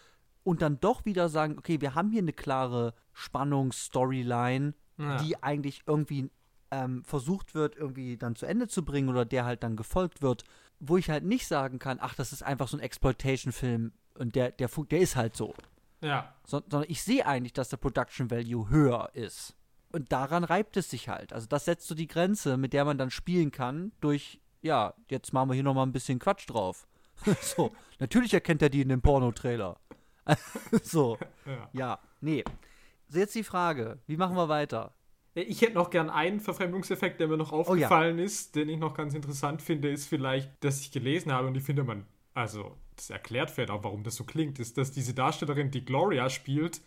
und 0.42 0.60
dann 0.62 0.78
doch 0.80 1.04
wieder 1.06 1.28
sagen, 1.30 1.58
okay, 1.58 1.80
wir 1.80 1.94
haben 1.94 2.10
hier 2.10 2.20
eine 2.20 2.32
klare 2.34 2.94
Spannungsstoryline, 3.12 4.74
Ja. 4.98 5.16
die 5.16 5.42
eigentlich 5.42 5.82
irgendwie 5.86 6.30
ähm, 6.70 7.02
versucht 7.04 7.54
wird, 7.54 7.76
irgendwie 7.76 8.16
dann 8.16 8.36
zu 8.36 8.46
Ende 8.46 8.68
zu 8.68 8.84
bringen 8.84 9.08
oder 9.08 9.24
der 9.24 9.44
halt 9.44 9.62
dann 9.62 9.76
gefolgt 9.76 10.22
wird, 10.22 10.44
wo 10.88 10.96
ich 10.96 11.10
halt 11.10 11.24
nicht 11.24 11.46
sagen 11.46 11.78
kann, 11.78 11.98
ach, 12.00 12.14
das 12.14 12.32
ist 12.32 12.42
einfach 12.42 12.68
so 12.68 12.76
ein 12.76 12.80
Exploitation-Film 12.80 13.92
und 14.18 14.34
der, 14.34 14.52
der, 14.52 14.68
der 14.68 14.98
ist 14.98 15.16
halt 15.16 15.36
so. 15.36 15.54
Ja, 16.00 16.34
So, 16.46 16.60
sondern 16.68 16.90
ich 16.90 17.02
sehe 17.02 17.26
eigentlich, 17.26 17.54
dass 17.54 17.70
der 17.70 17.78
Production 17.78 18.30
Value 18.30 18.68
höher 18.68 19.10
ist. 19.14 19.56
Und 19.90 20.12
daran 20.12 20.44
reibt 20.44 20.76
es 20.76 20.90
sich 20.90 21.08
halt. 21.08 21.32
Also 21.32 21.46
das 21.46 21.64
setzt 21.64 21.86
so 21.86 21.94
die 21.94 22.08
Grenze, 22.08 22.56
mit 22.56 22.72
der 22.72 22.84
man 22.84 22.98
dann 22.98 23.10
spielen 23.10 23.50
kann, 23.50 23.92
durch, 24.00 24.40
ja, 24.60 24.92
jetzt 25.08 25.32
machen 25.32 25.48
wir 25.48 25.54
hier 25.54 25.62
nochmal 25.62 25.86
ein 25.86 25.92
bisschen 25.92 26.18
Quatsch 26.18 26.48
drauf. 26.48 26.86
so, 27.40 27.72
natürlich 28.00 28.34
erkennt 28.34 28.60
er 28.60 28.68
die 28.68 28.82
in 28.82 28.88
dem 28.88 29.00
Porno-Trailer. 29.00 29.78
so, 30.82 31.16
ja. 31.46 31.68
ja, 31.72 31.98
nee. 32.20 32.44
So, 33.08 33.18
jetzt 33.18 33.34
die 33.34 33.44
Frage, 33.44 33.98
wie 34.06 34.16
machen 34.16 34.36
wir 34.36 34.48
weiter? 34.48 34.92
Ich 35.34 35.62
hätte 35.62 35.74
noch 35.74 35.90
gern 35.90 36.10
einen 36.10 36.40
Verfremdungseffekt, 36.40 37.18
der 37.20 37.28
mir 37.28 37.36
noch 37.36 37.52
Oh 37.52 37.56
ja. 37.74 37.88
aufgefallen 37.88 38.18
ist, 38.18 38.54
den 38.54 38.68
ich 38.68 38.78
noch 38.78 38.94
ganz 38.94 39.14
interessant 39.14 39.62
finde, 39.62 39.90
ist 39.90 40.06
vielleicht, 40.06 40.50
dass 40.62 40.80
ich 40.80 40.92
gelesen 40.92 41.32
habe 41.32 41.48
und 41.48 41.56
ich 41.56 41.64
finde 41.64 41.82
man, 41.84 42.06
also 42.34 42.76
das 42.96 43.10
erklärt 43.10 43.50
vielleicht 43.50 43.70
auch, 43.70 43.82
warum 43.82 44.04
das 44.04 44.14
so 44.16 44.24
klingt, 44.24 44.60
ist, 44.60 44.78
dass 44.78 44.92
diese 44.92 45.12
Darstellerin, 45.14 45.70
die 45.72 45.84
Gloria 45.84 46.30
spielt, 46.30 46.80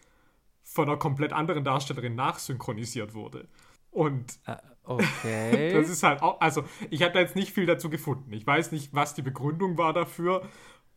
von 0.63 0.87
einer 0.87 0.97
komplett 0.97 1.33
anderen 1.33 1.63
Darstellerin 1.63 2.15
nachsynchronisiert 2.15 3.13
wurde. 3.13 3.47
Und 3.91 4.39
Äh, 4.45 4.55
okay. 4.85 5.73
das 5.73 5.89
ist 5.89 6.03
halt 6.03 6.21
auch, 6.21 6.39
also 6.39 6.63
ich 6.89 7.01
habe 7.03 7.13
da 7.13 7.19
jetzt 7.19 7.35
nicht 7.35 7.51
viel 7.51 7.65
dazu 7.65 7.89
gefunden. 7.89 8.31
Ich 8.33 8.45
weiß 8.47 8.71
nicht, 8.71 8.93
was 8.93 9.13
die 9.13 9.21
Begründung 9.21 9.77
war 9.77 9.91
dafür. 9.93 10.47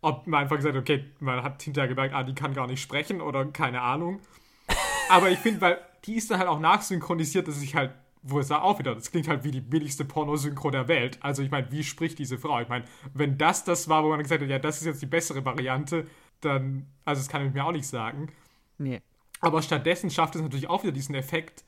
Ob 0.02 0.26
man 0.26 0.42
einfach 0.42 0.56
gesagt 0.56 0.74
hat, 0.74 0.80
okay, 0.80 1.04
man 1.18 1.42
hat 1.42 1.62
hinterher 1.62 1.88
gemerkt, 1.88 2.14
ah, 2.14 2.22
die 2.22 2.34
kann 2.34 2.54
gar 2.54 2.66
nicht 2.66 2.80
sprechen 2.80 3.20
oder 3.20 3.44
keine 3.46 3.82
Ahnung. 3.82 4.20
Aber 5.10 5.30
ich 5.30 5.38
finde, 5.38 5.60
weil 5.60 5.78
die 6.04 6.14
ist 6.14 6.30
dann 6.30 6.38
halt 6.38 6.48
auch 6.48 6.60
nachsynchronisiert, 6.60 7.48
dass 7.48 7.60
ich 7.60 7.74
halt, 7.74 7.92
wo 8.22 8.38
es 8.38 8.48
da 8.48 8.60
auch 8.62 8.78
wieder, 8.78 8.94
das 8.94 9.10
klingt 9.10 9.28
halt 9.28 9.44
wie 9.44 9.50
die 9.50 9.60
billigste 9.60 10.04
Pornosynchro 10.04 10.70
der 10.70 10.88
Welt. 10.88 11.18
Also 11.20 11.42
ich 11.42 11.50
meine, 11.50 11.70
wie 11.72 11.82
spricht 11.84 12.18
diese 12.18 12.38
Frau? 12.38 12.60
Ich 12.60 12.68
meine, 12.68 12.84
wenn 13.12 13.36
das 13.36 13.64
das 13.64 13.88
war, 13.88 14.04
wo 14.04 14.08
man 14.08 14.22
gesagt 14.22 14.42
hat, 14.42 14.48
ja, 14.48 14.58
das 14.58 14.78
ist 14.78 14.86
jetzt 14.86 15.02
die 15.02 15.06
bessere 15.06 15.44
Variante, 15.44 16.06
dann, 16.40 16.86
also 17.04 17.20
das 17.20 17.28
kann 17.28 17.46
ich 17.46 17.52
mir 17.52 17.64
auch 17.64 17.72
nicht 17.72 17.86
sagen. 17.86 18.28
nee. 18.78 19.00
Aber 19.42 19.62
stattdessen 19.62 20.10
schafft 20.10 20.36
es 20.36 20.42
natürlich 20.42 20.68
auch 20.68 20.82
wieder 20.82 20.92
diesen 20.92 21.14
Effekt, 21.14 21.64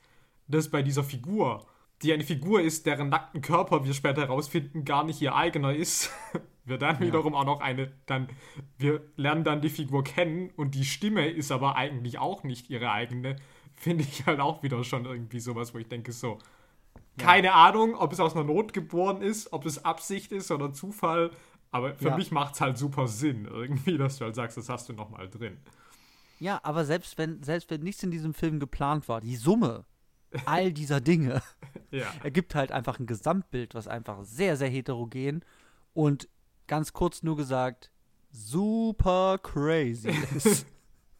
dass 0.47 0.69
bei 0.69 0.83
dieser 0.83 1.03
Figur, 1.03 1.65
die 2.03 2.13
eine 2.13 2.23
Figur 2.23 2.61
ist, 2.61 2.85
deren 2.85 3.09
nackten 3.09 3.41
Körper 3.41 3.85
wir 3.85 3.93
später 3.93 4.21
herausfinden, 4.21 4.85
gar 4.85 5.03
nicht 5.03 5.21
ihr 5.21 5.35
eigener 5.35 5.73
ist, 5.73 6.11
wir 6.65 6.77
dann 6.77 6.95
ja. 6.95 7.01
wiederum 7.01 7.33
auch 7.33 7.45
noch 7.45 7.61
eine, 7.61 7.91
dann, 8.05 8.27
wir 8.77 9.01
lernen 9.15 9.43
dann 9.43 9.61
die 9.61 9.69
Figur 9.69 10.03
kennen 10.03 10.51
und 10.55 10.75
die 10.75 10.85
Stimme 10.85 11.29
ist 11.29 11.51
aber 11.51 11.75
eigentlich 11.75 12.19
auch 12.19 12.43
nicht 12.43 12.69
ihre 12.69 12.91
eigene, 12.91 13.37
finde 13.73 14.03
ich 14.03 14.25
halt 14.25 14.39
auch 14.39 14.63
wieder 14.63 14.83
schon 14.83 15.05
irgendwie 15.05 15.39
sowas, 15.39 15.73
wo 15.73 15.79
ich 15.79 15.87
denke, 15.87 16.11
so, 16.11 16.39
keine 17.17 17.47
ja. 17.47 17.53
Ahnung, 17.53 17.95
ob 17.95 18.11
es 18.11 18.19
aus 18.19 18.35
einer 18.35 18.43
Not 18.43 18.73
geboren 18.73 19.21
ist, 19.21 19.53
ob 19.53 19.65
es 19.65 19.83
Absicht 19.83 20.31
ist 20.31 20.51
oder 20.51 20.73
Zufall, 20.73 21.31
aber 21.71 21.95
für 21.95 22.09
ja. 22.09 22.17
mich 22.17 22.31
macht 22.31 22.55
es 22.55 22.61
halt 22.61 22.77
super 22.77 23.07
Sinn, 23.07 23.45
irgendwie, 23.51 23.97
dass 23.97 24.17
du 24.17 24.25
halt 24.25 24.35
sagst, 24.35 24.57
das 24.57 24.69
hast 24.69 24.89
du 24.89 24.93
nochmal 24.93 25.29
drin. 25.29 25.57
Ja, 26.39 26.59
aber 26.63 26.83
selbst 26.83 27.17
wenn, 27.17 27.41
selbst 27.43 27.69
wenn 27.71 27.81
nichts 27.81 28.03
in 28.03 28.11
diesem 28.11 28.33
Film 28.33 28.59
geplant 28.59 29.07
war, 29.07 29.21
die 29.21 29.37
Summe 29.37 29.85
all 30.45 30.71
dieser 30.71 31.01
Dinge 31.01 31.41
ja. 31.91 32.11
ergibt 32.23 32.55
halt 32.55 32.71
einfach 32.71 32.99
ein 32.99 33.05
Gesamtbild, 33.05 33.75
was 33.75 33.87
einfach 33.87 34.23
sehr, 34.23 34.57
sehr 34.57 34.69
heterogen 34.69 35.43
und 35.93 36.27
ganz 36.67 36.93
kurz 36.93 37.23
nur 37.23 37.37
gesagt 37.37 37.91
super 38.31 39.37
crazy 39.37 40.09
ist. 40.35 40.65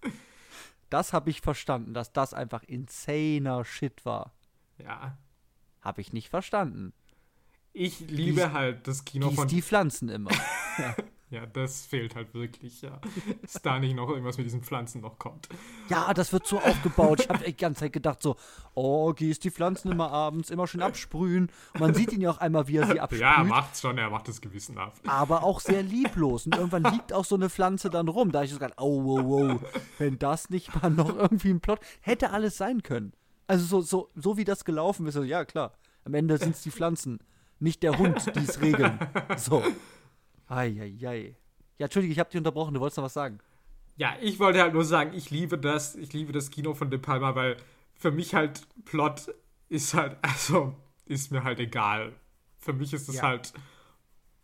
das 0.89 1.14
habe 1.14 1.30
ich 1.30 1.41
verstanden, 1.41 1.93
dass 1.93 2.11
das 2.11 2.34
einfach 2.34 2.64
insaner 2.64 3.64
Shit 3.64 4.05
war. 4.05 4.34
Ja. 4.80 5.18
Habe 5.82 6.01
ich 6.01 6.11
nicht 6.11 6.30
verstanden. 6.30 6.93
Ich 7.74 7.99
liebe 8.01 8.41
die, 8.41 8.51
halt 8.51 8.88
das 8.88 9.05
Kino 9.05 9.32
von. 9.32 9.47
Die 9.47 9.61
Pflanzen 9.61 10.09
immer. 10.09 10.32
ja. 10.78 10.95
Ja, 11.34 11.48
das 11.48 11.84
fehlt 11.84 12.16
halt 12.16 12.36
wirklich, 12.36 12.84
ja. 12.84 13.02
Dass 13.42 13.54
da 13.54 13.80
nicht 13.80 13.96
noch 13.96 14.08
irgendwas 14.08 14.38
mit 14.38 14.46
diesen 14.46 14.62
Pflanzen 14.62 15.02
noch 15.02 15.18
kommt. 15.18 15.50
Ja, 15.90 16.14
das 16.14 16.32
wird 16.32 16.46
so 16.46 16.60
aufgebaut. 16.60 17.22
Ich 17.22 17.30
habe 17.30 17.44
die 17.44 17.58
ganze 17.58 17.80
Zeit 17.80 17.94
gedacht 17.94 18.22
so, 18.22 18.36
oh, 18.76 19.14
gehst 19.14 19.44
die 19.44 19.50
Pflanzen 19.50 19.92
immer 19.92 20.12
abends, 20.12 20.52
immer 20.52 20.68
schön 20.68 20.84
absprühen. 20.84 21.50
Man 21.80 21.96
sieht 21.96 22.14
ihn 22.14 22.22
ja 22.22 22.30
auch 22.30 22.38
einmal, 22.38 22.68
wie 22.68 22.78
er 22.78 22.86
sie 22.86 23.00
absprüht. 23.00 23.22
Ja, 23.22 23.38
er 23.38 23.46
macht's 23.46 23.82
schon, 23.82 23.98
er 23.98 24.12
macht 24.12 24.30
es 24.30 24.42
gewissenhaft. 24.42 25.02
Aber 25.10 25.44
auch 25.44 25.60
sehr 25.60 25.82
lieblos. 25.82 26.46
Und 26.46 26.56
irgendwann 26.56 26.84
liegt 26.84 27.12
auch 27.14 27.26
so 27.26 27.34
eine 27.34 27.50
Pflanze 27.50 27.90
dann 27.90 28.10
rum. 28.10 28.32
Da 28.32 28.44
ich 28.44 28.52
so 28.52 28.60
gedacht, 28.60 28.76
oh, 28.78 29.04
wow, 29.04 29.24
wow. 29.26 29.60
Wenn 29.98 30.20
das 30.20 30.52
nicht 30.52 30.84
mal 30.84 30.92
noch 30.92 31.18
irgendwie 31.18 31.50
ein 31.50 31.62
Plot, 31.62 31.80
hätte 32.02 32.30
alles 32.30 32.58
sein 32.58 32.84
können. 32.84 33.12
Also 33.48 33.66
so, 33.66 33.82
so, 33.82 34.12
so 34.14 34.38
wie 34.38 34.46
das 34.46 34.66
gelaufen 34.66 35.08
ist, 35.08 35.16
also, 35.16 35.28
ja 35.28 35.46
klar. 35.46 35.74
Am 36.06 36.14
Ende 36.14 36.38
sind 36.38 36.54
es 36.54 36.62
die 36.62 36.70
Pflanzen, 36.70 37.18
nicht 37.60 37.82
der 37.82 37.98
Hund, 37.98 38.36
die 38.36 38.44
es 38.44 38.62
regeln. 38.62 39.00
So. 39.36 39.64
Eieiei. 40.54 41.36
Ja, 41.78 41.86
Entschuldige, 41.86 42.14
ich 42.14 42.20
habe 42.20 42.30
dich 42.30 42.38
unterbrochen, 42.38 42.74
du 42.74 42.80
wolltest 42.80 42.97
noch 42.97 43.06
was 43.06 43.14
sagen. 43.14 43.39
Ja, 43.95 44.16
ich 44.22 44.39
wollte 44.39 44.62
halt 44.62 44.74
nur 44.74 44.86
sagen, 44.86 45.14
ich 45.14 45.30
liebe 45.30 45.58
das, 45.58 45.95
ich 45.95 46.14
liebe 46.14 46.32
das 46.32 46.49
Kino 46.49 46.74
von 46.74 46.89
De 46.89 46.99
Palma, 46.99 47.36
weil 47.36 47.58
für 47.95 48.12
mich 48.12 48.34
halt 48.34 48.62
Plot 48.86 49.34
ist 49.70 49.93
halt, 49.93 50.18
also 50.22 50.76
ist 51.06 51.32
mir 51.32 51.43
halt 51.43 51.60
egal. 51.60 52.14
Für 52.60 52.74
mich 52.74 52.93
ist 52.93 53.10
es 53.10 53.18
ja. 53.18 53.24
halt, 53.24 53.54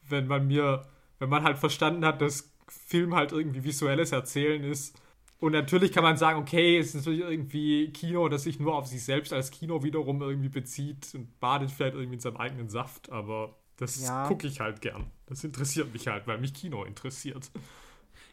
wenn 0.08 0.28
man 0.28 0.48
mir, 0.48 0.86
wenn 1.20 1.30
man 1.30 1.44
halt 1.44 1.58
verstanden 1.58 2.06
hat, 2.06 2.22
dass 2.22 2.52
Film 2.68 3.16
halt 3.16 3.32
irgendwie 3.32 3.64
visuelles 3.64 4.12
Erzählen 4.12 4.64
ist. 4.64 5.00
Und 5.40 5.54
natürlich 5.54 5.94
kann 5.94 6.04
man 6.04 6.18
sagen, 6.18 6.40
okay, 6.40 6.78
es 6.78 6.88
ist 6.88 6.96
natürlich 6.96 7.22
irgendwie 7.22 7.92
Kino, 7.92 8.28
das 8.28 8.44
sich 8.44 8.60
nur 8.60 8.76
auf 8.76 8.88
sich 8.88 9.04
selbst 9.04 9.32
als 9.32 9.52
Kino 9.52 9.84
wiederum 9.84 10.22
irgendwie 10.22 10.50
bezieht 10.50 11.16
und 11.16 11.40
badet 11.40 11.72
vielleicht 11.72 11.96
irgendwie 11.96 12.16
in 12.16 12.20
seinem 12.20 12.38
eigenen 12.38 12.70
Saft, 12.70 13.10
aber 13.10 13.56
das 13.78 14.04
ja. 14.04 14.28
gucke 14.28 14.48
ich 14.48 14.60
halt 14.60 14.82
gern. 14.82 15.10
Das 15.30 15.44
interessiert 15.44 15.94
mich 15.94 16.08
halt, 16.08 16.26
weil 16.28 16.40
mich 16.40 16.54
Kino 16.54 16.84
interessiert. 16.84 17.52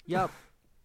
Ja, 0.06 0.30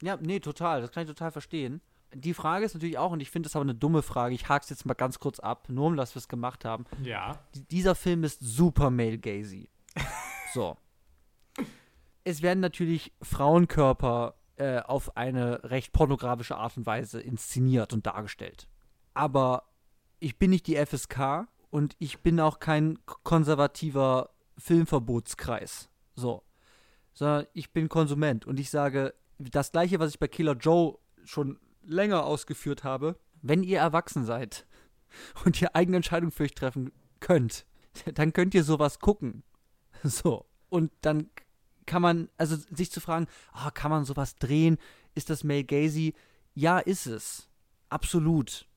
ja, 0.02 0.18
nee, 0.22 0.40
total. 0.40 0.82
Das 0.82 0.92
kann 0.92 1.04
ich 1.04 1.10
total 1.10 1.32
verstehen. 1.32 1.82
Die 2.14 2.34
Frage 2.34 2.66
ist 2.66 2.74
natürlich 2.74 2.98
auch, 2.98 3.12
und 3.12 3.22
ich 3.22 3.32
finde 3.32 3.48
das 3.48 3.56
aber 3.56 3.64
eine 3.64 3.76
dumme 3.76 4.02
Frage, 4.02 4.36
ich 4.36 4.50
hake 4.50 4.64
es 4.64 4.70
jetzt 4.70 4.86
mal 4.86 4.94
ganz 4.94 5.20
kurz 5.20 5.40
ab, 5.40 5.70
nur 5.70 5.88
um 5.88 5.96
dass 5.96 6.14
wir 6.14 6.20
es 6.20 6.28
gemacht 6.28 6.66
haben. 6.66 6.86
Ja. 7.04 7.40
Dieser 7.54 7.96
Film 7.96 8.26
ist 8.26 8.42
super 8.42 8.90
male-gazy. 8.90 9.70
so. 10.54 10.76
Es 12.26 12.42
werden 12.42 12.60
natürlich 12.60 13.14
Frauenkörper 13.22 14.36
äh, 14.58 14.80
auf 14.80 15.16
eine 15.16 15.64
recht 15.64 15.94
pornografische 15.94 16.58
Art 16.58 16.76
und 16.76 16.86
Weise 16.86 17.22
inszeniert 17.22 17.94
und 17.94 18.06
dargestellt. 18.06 18.68
Aber 19.14 19.70
ich 20.20 20.38
bin 20.38 20.52
nicht 20.52 20.68
die 20.68 20.76
FSK 20.76 21.48
und 21.70 21.96
ich 22.00 22.20
bin 22.20 22.40
auch 22.42 22.60
kein 22.60 23.00
konservativer 23.06 24.32
Filmverbotskreis. 24.58 25.91
So. 26.16 26.44
Sondern 27.14 27.46
ich 27.54 27.72
bin 27.72 27.90
Konsument 27.90 28.46
und 28.46 28.60
ich 28.60 28.70
sage, 28.70 29.14
das 29.38 29.72
gleiche, 29.72 30.00
was 30.00 30.12
ich 30.12 30.20
bei 30.20 30.28
Killer 30.28 30.54
Joe 30.54 30.98
schon 31.24 31.60
länger 31.84 32.26
ausgeführt 32.26 32.84
habe, 32.84 33.20
wenn 33.42 33.64
ihr 33.64 33.80
erwachsen 33.80 34.26
seid 34.26 34.66
und 35.46 35.62
ihr 35.62 35.76
eigene 35.76 35.98
Entscheidungen 35.98 36.32
für 36.32 36.44
euch 36.44 36.54
treffen 36.54 36.92
könnt, 37.20 37.66
dann 38.14 38.34
könnt 38.34 38.54
ihr 38.54 38.64
sowas 38.64 39.00
gucken. 39.00 39.44
So. 40.04 40.48
Und 40.70 40.92
dann 41.02 41.30
kann 41.86 42.02
man, 42.02 42.30
also 42.38 42.56
sich 42.56 42.92
zu 42.92 43.02
fragen, 43.02 43.28
oh, 43.54 43.70
kann 43.72 43.92
man 43.92 44.04
sowas 44.04 44.36
drehen? 44.36 44.80
Ist 45.14 45.30
das 45.30 45.44
Mel 45.44 45.64
Gazy? 45.64 46.16
Ja, 46.56 46.80
ist 46.80 47.06
es. 47.06 47.50
Absolut. 47.90 48.68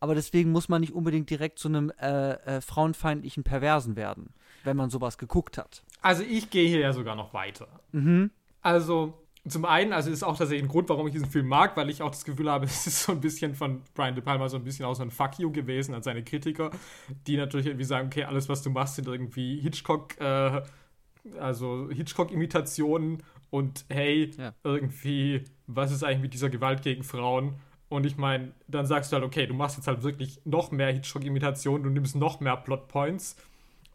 Aber 0.00 0.16
deswegen 0.16 0.50
muss 0.50 0.68
man 0.68 0.80
nicht 0.80 0.92
unbedingt 0.92 1.30
direkt 1.30 1.60
zu 1.60 1.68
einem 1.68 1.90
äh, 2.00 2.32
äh, 2.32 2.60
frauenfeindlichen 2.60 3.44
Perversen 3.44 3.94
werden 3.94 4.34
wenn 4.64 4.76
man 4.76 4.90
sowas 4.90 5.18
geguckt 5.18 5.58
hat. 5.58 5.84
Also 6.04 6.22
ich 6.22 6.50
gehe 6.50 6.68
hier 6.68 6.80
ja 6.80 6.92
sogar 6.92 7.16
noch 7.16 7.32
weiter. 7.32 7.66
Mhm. 7.92 8.30
Also 8.60 9.14
zum 9.48 9.64
einen, 9.64 9.94
also 9.94 10.10
ist 10.10 10.22
auch 10.22 10.36
tatsächlich 10.36 10.62
ein 10.62 10.68
Grund, 10.68 10.90
warum 10.90 11.06
ich 11.06 11.14
diesen 11.14 11.30
Film 11.30 11.46
mag, 11.46 11.78
weil 11.78 11.88
ich 11.88 12.02
auch 12.02 12.10
das 12.10 12.26
Gefühl 12.26 12.50
habe, 12.50 12.64
es 12.66 12.86
ist 12.86 13.04
so 13.04 13.12
ein 13.12 13.22
bisschen 13.22 13.54
von 13.54 13.80
Brian 13.94 14.14
De 14.14 14.22
Palma 14.22 14.50
so 14.50 14.58
ein 14.58 14.64
bisschen 14.64 14.84
auch 14.84 14.94
so 14.94 15.02
ein 15.02 15.10
Fuck 15.10 15.38
you 15.38 15.50
gewesen 15.50 15.94
an 15.94 16.02
seine 16.02 16.22
Kritiker, 16.22 16.70
die 17.26 17.38
natürlich 17.38 17.66
irgendwie 17.66 17.86
sagen, 17.86 18.08
okay, 18.08 18.24
alles, 18.24 18.50
was 18.50 18.62
du 18.62 18.68
machst, 18.68 18.96
sind 18.96 19.08
irgendwie 19.08 19.58
Hitchcock, 19.60 20.20
äh, 20.20 20.60
also 21.38 21.88
Hitchcock-Imitationen 21.90 23.22
und 23.48 23.86
hey, 23.88 24.30
ja. 24.36 24.52
irgendwie, 24.62 25.44
was 25.66 25.90
ist 25.90 26.04
eigentlich 26.04 26.20
mit 26.20 26.34
dieser 26.34 26.50
Gewalt 26.50 26.82
gegen 26.82 27.02
Frauen? 27.02 27.54
Und 27.88 28.04
ich 28.04 28.18
meine, 28.18 28.52
dann 28.68 28.84
sagst 28.84 29.10
du 29.10 29.14
halt, 29.14 29.24
okay, 29.24 29.46
du 29.46 29.54
machst 29.54 29.78
jetzt 29.78 29.86
halt 29.86 30.02
wirklich 30.02 30.38
noch 30.44 30.70
mehr 30.70 30.92
Hitchcock-Imitationen, 30.92 31.82
du 31.82 31.88
nimmst 31.88 32.14
noch 32.14 32.40
mehr 32.40 32.58
Plotpoints 32.58 33.36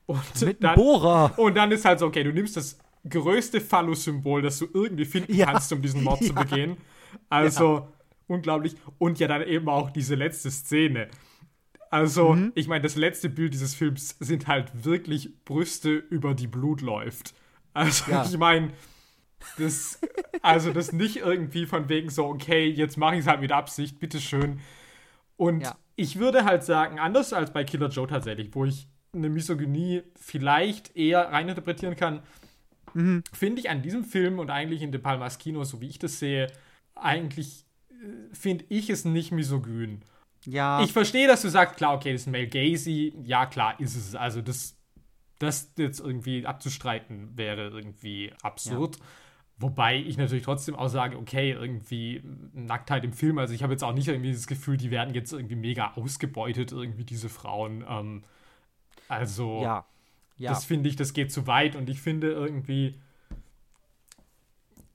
und 0.10 0.42
Mit 0.42 0.64
dann, 0.64 0.74
Bohrer. 0.74 1.38
Und 1.38 1.56
dann 1.56 1.72
ist 1.72 1.86
halt 1.86 2.00
so, 2.00 2.08
okay, 2.08 2.24
du 2.24 2.34
nimmst 2.34 2.58
das 2.58 2.80
größte 3.08 3.62
Phallus-Symbol, 3.62 4.42
das 4.42 4.58
du 4.58 4.68
irgendwie 4.74 5.06
finden 5.06 5.36
ja. 5.36 5.46
kannst, 5.46 5.72
um 5.72 5.84
diesen 5.84 6.04
Mord 6.04 6.20
ja. 6.22 6.28
zu 6.28 6.34
begehen. 6.34 6.78
Also 7.30 7.76
ja. 7.76 7.94
unglaublich. 8.26 8.76
Und 8.98 9.20
ja 9.20 9.28
dann 9.28 9.44
eben 9.44 9.70
auch 9.70 9.92
diese 9.92 10.16
letzte 10.16 10.50
Szene. 10.50 11.10
Also, 11.92 12.34
mhm. 12.34 12.52
ich 12.56 12.68
meine, 12.68 12.82
das 12.82 12.96
letzte 12.96 13.30
Bild 13.30 13.54
dieses 13.54 13.76
Films 13.76 14.16
sind 14.20 14.48
halt 14.48 14.84
wirklich 14.84 15.44
Brüste, 15.46 15.92
über 15.92 16.34
die 16.34 16.48
Blut 16.48 16.82
läuft. 16.82 17.36
Also, 17.74 18.06
ich 18.26 18.38
meine, 18.38 18.72
das, 19.60 20.00
also 20.42 20.74
das 20.74 20.92
nicht 20.92 21.18
irgendwie 21.18 21.68
von 21.68 21.88
wegen 21.88 22.10
so, 22.10 22.26
okay, 22.26 22.68
jetzt 22.68 22.98
mache 22.98 23.14
ich 23.14 23.22
es 23.22 23.28
halt 23.28 23.42
mit 23.42 23.52
Absicht, 23.52 24.00
bitteschön. 24.00 24.60
Und 25.38 25.72
ich 25.96 26.18
würde 26.18 26.46
halt 26.46 26.64
sagen, 26.64 27.00
anders 27.00 27.32
als 27.32 27.54
bei 27.54 27.64
Killer 27.64 27.90
Joe 27.90 28.08
tatsächlich, 28.08 28.50
wo 28.54 28.66
ich 28.66 28.88
eine 29.14 29.30
Misogynie 29.30 30.04
vielleicht 30.16 30.96
eher 30.96 31.32
reininterpretieren 31.32 31.96
kann, 31.96 32.22
mhm. 32.94 33.24
finde 33.34 33.62
ich 33.62 33.70
an 33.70 33.82
diesem 33.82 34.04
Film 34.04 34.40
und 34.40 34.50
eigentlich 34.50 34.82
in 34.82 34.92
De 34.92 35.02
Palmas 35.02 35.38
Kino, 35.40 35.64
so 35.64 35.82
wie 35.82 35.88
ich 35.88 36.00
das 36.00 36.20
sehe, 36.20 36.48
eigentlich 36.96 37.66
äh, 37.90 38.34
finde 38.34 38.66
ich 38.70 38.90
es 38.90 39.06
nicht 39.06 39.32
misogyn. 39.32 40.02
Ja. 40.46 40.82
Ich 40.84 40.94
verstehe, 40.94 41.28
dass 41.28 41.42
du 41.42 41.50
sagst, 41.50 41.78
klar, 41.78 41.96
okay, 41.96 42.14
das 42.14 42.22
ist 42.22 42.28
Male 42.28 42.48
Gazy. 42.48 43.14
Ja, 43.24 43.46
klar, 43.46 43.80
ist 43.80 43.96
es. 43.96 44.16
Also, 44.16 44.42
das, 44.42 44.78
das 45.40 45.74
jetzt 45.78 46.00
irgendwie 46.00 46.46
abzustreiten 46.46 47.38
wäre 47.38 47.68
irgendwie 47.70 48.32
absurd. 48.42 48.98
Ja. 48.98 49.06
Wobei 49.58 49.98
ich 49.98 50.18
natürlich 50.18 50.46
trotzdem 50.46 50.76
auch 50.76 50.88
sage, 50.88 51.18
okay, 51.18 51.52
irgendwie 51.52 52.24
Nacktheit 52.54 53.04
im 53.04 53.12
Film. 53.12 53.38
Also, 53.38 53.54
ich 53.54 53.64
habe 53.64 53.74
jetzt 53.74 53.84
auch 53.84 53.94
nicht 53.94 54.08
irgendwie 54.08 54.32
das 54.32 54.48
Gefühl, 54.48 54.78
die 54.78 54.92
werden 54.92 55.14
jetzt 55.14 55.34
irgendwie 55.34 55.58
mega 55.58 55.94
ausgebeutet, 55.96 56.72
irgendwie 56.72 57.04
diese 57.04 57.28
Frauen. 57.28 57.84
Ähm, 57.88 58.24
also, 59.10 59.62
ja. 59.62 59.86
Ja. 60.38 60.52
das 60.52 60.64
finde 60.64 60.88
ich, 60.88 60.96
das 60.96 61.14
geht 61.14 61.32
zu 61.32 61.48
weit 61.48 61.76
und 61.76 61.90
ich 61.90 62.02
finde 62.02 62.32
irgendwie, 62.32 62.96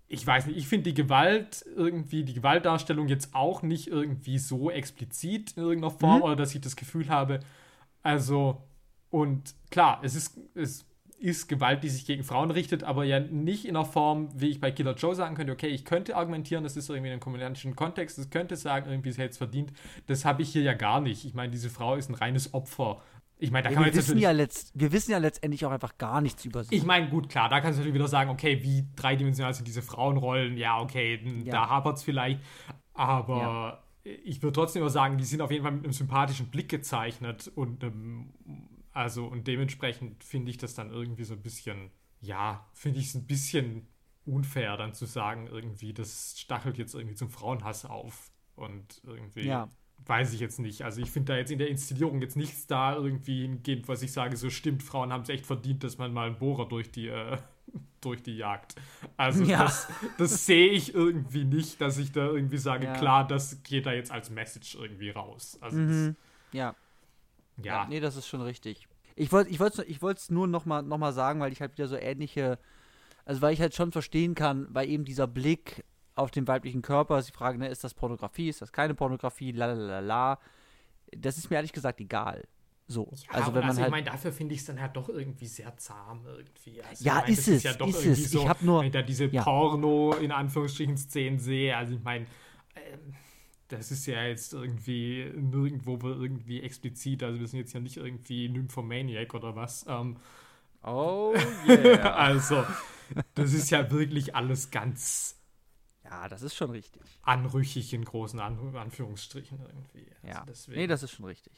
ich 0.08 0.26
weiß 0.26 0.46
nicht, 0.46 0.56
ich 0.56 0.68
finde 0.68 0.84
die 0.84 0.94
Gewalt 0.94 1.64
irgendwie, 1.76 2.24
die 2.24 2.34
Gewaltdarstellung 2.34 3.08
jetzt 3.08 3.34
auch 3.34 3.62
nicht 3.62 3.88
irgendwie 3.88 4.38
so 4.38 4.70
explizit 4.70 5.52
in 5.56 5.64
irgendeiner 5.64 5.90
Form 5.90 6.18
mhm. 6.18 6.22
oder 6.22 6.36
dass 6.36 6.54
ich 6.54 6.60
das 6.60 6.76
Gefühl 6.76 7.08
habe, 7.08 7.40
also, 8.02 8.62
und 9.10 9.54
klar, 9.70 10.00
es 10.02 10.14
ist, 10.14 10.38
es 10.54 10.86
ist 11.18 11.48
Gewalt, 11.48 11.82
die 11.82 11.88
sich 11.88 12.04
gegen 12.04 12.22
Frauen 12.22 12.50
richtet, 12.50 12.84
aber 12.84 13.04
ja 13.04 13.18
nicht 13.18 13.64
in 13.64 13.76
einer 13.76 13.86
Form, 13.86 14.28
wie 14.34 14.50
ich 14.50 14.60
bei 14.60 14.70
Killer 14.70 14.94
Joe 14.94 15.14
sagen 15.14 15.34
könnte, 15.34 15.52
okay, 15.52 15.68
ich 15.68 15.84
könnte 15.84 16.16
argumentieren, 16.16 16.64
das 16.64 16.76
ist 16.76 16.90
irgendwie 16.90 17.08
in 17.08 17.12
einem 17.14 17.20
komödiantischen 17.20 17.74
Kontext, 17.74 18.18
das 18.18 18.30
könnte 18.30 18.56
sagen, 18.56 18.90
irgendwie 18.90 19.10
sie 19.10 19.22
hätte 19.22 19.30
es 19.30 19.38
verdient. 19.38 19.72
Das 20.06 20.24
habe 20.24 20.42
ich 20.42 20.50
hier 20.50 20.62
ja 20.62 20.74
gar 20.74 21.00
nicht. 21.00 21.24
Ich 21.24 21.32
meine, 21.32 21.50
diese 21.50 21.70
Frau 21.70 21.94
ist 21.96 22.10
ein 22.10 22.14
reines 22.14 22.52
Opfer 22.52 23.00
ich 23.44 23.50
meine, 23.50 23.64
da 23.64 23.70
ja, 23.70 23.74
kann 23.74 23.84
man 23.84 23.92
wir 23.92 23.98
wissen 23.98 24.18
ja 24.18 24.30
letzt, 24.30 24.72
Wir 24.74 24.90
wissen 24.90 25.12
ja 25.12 25.18
letztendlich 25.18 25.64
auch 25.64 25.70
einfach 25.70 25.98
gar 25.98 26.20
nichts 26.20 26.44
über 26.44 26.64
sie. 26.64 26.74
Ich 26.74 26.84
meine, 26.84 27.08
gut, 27.08 27.28
klar, 27.28 27.48
da 27.48 27.60
kannst 27.60 27.76
du 27.76 27.80
natürlich 27.80 27.94
wieder 27.94 28.08
sagen, 28.08 28.30
okay, 28.30 28.62
wie 28.62 28.88
dreidimensional 28.96 29.54
sind 29.54 29.68
diese 29.68 29.82
Frauenrollen? 29.82 30.56
Ja, 30.56 30.80
okay, 30.80 31.20
ja. 31.44 31.52
da 31.52 31.68
hapert 31.68 31.98
es 31.98 32.02
vielleicht. 32.02 32.40
Aber 32.94 33.82
ja. 34.04 34.12
ich 34.24 34.42
würde 34.42 34.54
trotzdem 34.54 34.82
immer 34.82 34.90
sagen, 34.90 35.18
die 35.18 35.24
sind 35.24 35.42
auf 35.42 35.50
jeden 35.50 35.62
Fall 35.62 35.72
mit 35.72 35.84
einem 35.84 35.92
sympathischen 35.92 36.48
Blick 36.48 36.68
gezeichnet 36.68 37.52
und 37.54 37.84
einem, 37.84 38.32
Also, 38.92 39.26
und 39.26 39.46
dementsprechend 39.46 40.24
finde 40.24 40.50
ich 40.50 40.56
das 40.56 40.74
dann 40.74 40.90
irgendwie 40.90 41.24
so 41.24 41.34
ein 41.34 41.42
bisschen, 41.42 41.90
ja, 42.20 42.66
finde 42.72 43.00
ich 43.00 43.08
es 43.08 43.14
ein 43.14 43.26
bisschen 43.26 43.88
unfair, 44.24 44.76
dann 44.76 44.94
zu 44.94 45.04
sagen, 45.04 45.48
irgendwie, 45.48 45.92
das 45.92 46.34
stachelt 46.38 46.78
jetzt 46.78 46.94
irgendwie 46.94 47.14
zum 47.14 47.28
Frauenhass 47.28 47.84
auf. 47.84 48.30
Und 48.56 49.02
irgendwie. 49.04 49.46
Ja. 49.46 49.68
Weiß 50.06 50.34
ich 50.34 50.40
jetzt 50.40 50.58
nicht. 50.58 50.82
Also 50.82 51.00
ich 51.00 51.10
finde 51.10 51.32
da 51.32 51.38
jetzt 51.38 51.50
in 51.50 51.58
der 51.58 51.68
Inszenierung 51.68 52.20
jetzt 52.20 52.36
nichts 52.36 52.66
da 52.66 52.94
irgendwie 52.94 53.42
hingehend, 53.42 53.88
was 53.88 54.02
ich 54.02 54.12
sage, 54.12 54.36
so 54.36 54.50
stimmt, 54.50 54.82
Frauen 54.82 55.12
haben 55.12 55.22
es 55.22 55.30
echt 55.30 55.46
verdient, 55.46 55.82
dass 55.82 55.96
man 55.96 56.12
mal 56.12 56.26
einen 56.26 56.38
Bohrer 56.38 56.68
durch 56.68 56.90
die, 56.90 57.08
äh, 57.08 57.38
durch 58.02 58.22
die 58.22 58.36
Jagd. 58.36 58.74
Also 59.16 59.44
Ja. 59.44 59.62
das, 59.62 59.88
das 60.18 60.44
sehe 60.44 60.68
ich 60.70 60.94
irgendwie 60.94 61.44
nicht, 61.44 61.80
dass 61.80 61.96
ich 61.96 62.12
da 62.12 62.26
irgendwie 62.26 62.58
sage, 62.58 62.84
Ja. 62.86 62.92
klar, 62.92 63.26
das 63.26 63.62
geht 63.62 63.86
da 63.86 63.92
jetzt 63.92 64.12
als 64.12 64.28
Message 64.28 64.74
irgendwie 64.74 65.08
raus. 65.10 65.56
Also 65.62 65.78
Mhm. 65.78 66.16
Ja. 66.52 66.74
das, 67.56 67.64
ja. 67.64 67.86
Nee, 67.88 68.00
das 68.00 68.16
ist 68.16 68.26
schon 68.28 68.42
richtig. 68.42 68.86
Ich 69.16 69.32
wollte 69.32 69.48
ich 69.50 69.58
wollte 69.60 69.84
ich 69.84 70.02
wollte 70.02 70.18
es 70.20 70.30
nur 70.30 70.46
noch 70.46 70.66
mal, 70.66 70.82
noch 70.82 70.98
mal 70.98 71.12
sagen, 71.12 71.40
weil 71.40 71.52
ich 71.52 71.60
halt 71.62 71.72
wieder 71.72 71.88
so 71.88 71.96
ähnliche 71.96 72.58
also 73.24 73.40
weil 73.40 73.54
ich 73.54 73.60
halt 73.62 73.74
schon 73.74 73.90
verstehen 73.90 74.34
kann, 74.34 74.66
weil 74.68 74.86
eben 74.90 75.06
dieser 75.06 75.26
Blick 75.26 75.82
auf 76.14 76.30
den 76.30 76.46
weiblichen 76.46 76.82
Körper, 76.82 77.20
sie 77.22 77.32
fragen, 77.32 77.58
ne, 77.58 77.68
ist 77.68 77.84
das 77.84 77.94
Pornografie, 77.94 78.48
ist 78.48 78.62
das 78.62 78.72
keine 78.72 78.94
Pornografie, 78.94 79.52
la 79.52 79.66
la 79.66 79.74
la 79.74 80.00
la. 80.00 80.38
Das 81.16 81.38
ist 81.38 81.50
mir 81.50 81.56
ehrlich 81.56 81.72
gesagt 81.72 82.00
egal. 82.00 82.44
So, 82.86 83.10
Ja, 83.32 83.38
also 83.38 83.54
wenn 83.54 83.60
man 83.62 83.70
also 83.70 83.80
halt 83.80 83.88
ich 83.88 83.92
meine, 83.92 84.04
dafür 84.04 84.30
finde 84.32 84.54
ich 84.54 84.60
es 84.60 84.66
dann 84.66 84.80
halt 84.80 84.94
doch 84.94 85.08
irgendwie 85.08 85.46
sehr 85.46 85.74
zahm 85.78 86.20
irgendwie. 86.26 86.82
Also 86.82 87.04
Ja, 87.04 87.14
ich 87.16 87.20
meine, 87.22 87.32
ist 87.32 87.48
es, 87.48 87.62
ja 87.62 87.72
doch 87.72 87.88
ist 87.88 88.04
irgendwie 88.04 88.22
es. 88.24 88.30
So, 88.30 88.42
Ich 88.42 88.48
hab 88.48 88.62
nur- 88.62 88.80
wenn 88.80 88.86
ich 88.86 88.92
da 88.92 89.02
diese 89.02 89.24
ja. 89.26 89.42
Porno 89.42 90.12
in 90.14 90.30
Anführungsstrichen 90.32 90.96
Szenen 90.98 91.38
sehe, 91.38 91.74
also 91.76 91.94
ich 91.94 92.02
meine, 92.02 92.26
ähm, 92.76 93.14
das 93.68 93.90
ist 93.90 94.04
ja 94.06 94.22
jetzt 94.24 94.52
irgendwie 94.52 95.32
nirgendwo 95.34 95.98
irgendwie 96.02 96.60
explizit, 96.60 97.22
also 97.22 97.40
wir 97.40 97.46
sind 97.48 97.60
jetzt 97.60 97.72
ja 97.72 97.80
nicht 97.80 97.96
irgendwie 97.96 98.48
Nymphomaniac 98.50 99.32
oder 99.34 99.56
was. 99.56 99.86
Ähm, 99.88 100.16
Oh 100.86 101.34
yeah. 101.66 102.14
also, 102.14 102.62
das 103.34 103.54
ist 103.54 103.70
ja 103.70 103.90
wirklich 103.90 104.36
alles 104.36 104.70
ganz 104.70 105.40
ja, 106.04 106.28
das 106.28 106.42
ist 106.42 106.54
schon 106.54 106.70
richtig. 106.70 107.02
anrüchig 107.22 107.92
in 107.94 108.04
großen 108.04 108.38
An 108.40 108.76
Anführungsstrichen 108.76 109.58
irgendwie. 109.60 110.06
Also 110.22 110.38
Ja. 110.38 110.44
deswegen. 110.46 110.80
Nee, 110.80 110.86
das 110.86 111.02
ist 111.02 111.12
schon 111.12 111.24
richtig. 111.24 111.52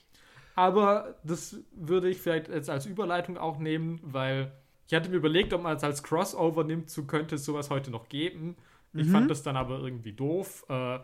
Aber 0.54 1.16
das 1.22 1.56
würde 1.72 2.08
ich 2.08 2.18
vielleicht 2.18 2.48
jetzt 2.48 2.70
als 2.70 2.86
Überleitung 2.86 3.36
auch 3.36 3.58
nehmen, 3.58 4.00
weil 4.02 4.52
ich 4.86 4.94
hatte 4.94 5.10
mir 5.10 5.16
überlegt, 5.16 5.52
ob 5.52 5.62
man 5.62 5.76
es 5.76 5.84
als 5.84 6.02
Crossover 6.02 6.64
nimmt, 6.64 6.90
so 6.90 7.04
könnte 7.04 7.34
es 7.34 7.44
sowas 7.44 7.70
heute 7.70 7.90
noch 7.90 8.08
geben. 8.08 8.56
Ich 8.94 9.08
Mhm. 9.08 9.12
fand 9.12 9.30
das 9.30 9.42
dann 9.42 9.56
aber 9.56 9.80
irgendwie 9.80 10.12
doof, 10.12 10.64
äh, 10.68 11.00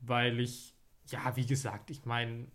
weil 0.00 0.40
ich, 0.40 0.74
ja, 1.08 1.36
wie 1.36 1.46
gesagt, 1.46 1.90
ich 1.90 2.04
meine, 2.04 2.46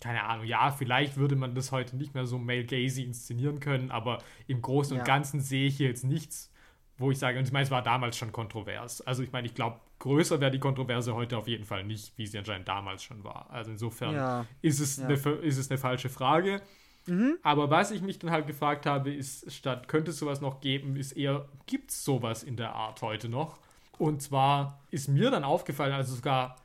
keine 0.00 0.22
Ahnung, 0.24 0.46
ja, 0.46 0.70
vielleicht 0.70 1.16
würde 1.16 1.34
man 1.34 1.54
das 1.54 1.72
heute 1.72 1.96
nicht 1.96 2.14
mehr 2.14 2.26
so 2.26 2.38
male 2.38 2.64
gazy 2.64 3.02
inszenieren 3.02 3.58
können, 3.58 3.90
aber 3.90 4.18
im 4.46 4.62
Großen 4.62 4.94
Ja. 4.96 5.02
und 5.02 5.06
Ganzen 5.06 5.40
sehe 5.40 5.66
ich 5.66 5.76
hier 5.78 5.88
jetzt 5.88 6.04
nichts, 6.04 6.51
wo 6.98 7.10
ich 7.10 7.18
sage, 7.18 7.38
und 7.38 7.46
ich 7.46 7.52
meine, 7.52 7.64
es 7.64 7.70
war 7.70 7.82
damals 7.82 8.16
schon 8.16 8.32
kontrovers. 8.32 9.00
Also 9.00 9.22
ich 9.22 9.32
meine, 9.32 9.46
ich 9.46 9.54
glaube, 9.54 9.80
größer 9.98 10.40
wäre 10.40 10.50
die 10.50 10.58
Kontroverse 10.58 11.14
heute 11.14 11.38
auf 11.38 11.48
jeden 11.48 11.64
Fall 11.64 11.84
nicht, 11.84 12.16
wie 12.16 12.26
sie 12.26 12.38
anscheinend 12.38 12.68
damals 12.68 13.02
schon 13.02 13.24
war. 13.24 13.50
Also 13.50 13.70
insofern 13.70 14.14
Ja. 14.14 14.46
ist 14.60 14.80
es, 14.80 14.98
Ja. 14.98 15.06
eine, 15.06 15.14
ist 15.14 15.58
es 15.58 15.70
eine 15.70 15.78
falsche 15.78 16.08
Frage. 16.08 16.60
Mhm. 17.06 17.36
Aber 17.42 17.70
was 17.70 17.90
ich 17.90 18.02
mich 18.02 18.18
dann 18.20 18.30
halt 18.30 18.46
gefragt 18.46 18.86
habe, 18.86 19.12
ist, 19.12 19.52
statt 19.52 19.88
könnte 19.88 20.12
es 20.12 20.18
sowas 20.18 20.40
noch 20.40 20.60
geben, 20.60 20.96
ist 20.96 21.12
eher, 21.12 21.48
gibt 21.66 21.90
es 21.90 22.04
sowas 22.04 22.44
in 22.44 22.56
der 22.56 22.74
Art 22.74 23.02
heute 23.02 23.28
noch? 23.28 23.58
Und 23.98 24.22
zwar 24.22 24.80
ist 24.90 25.08
mir 25.08 25.30
dann 25.30 25.44
aufgefallen, 25.44 25.92
also 25.92 26.14
sogar 26.14 26.56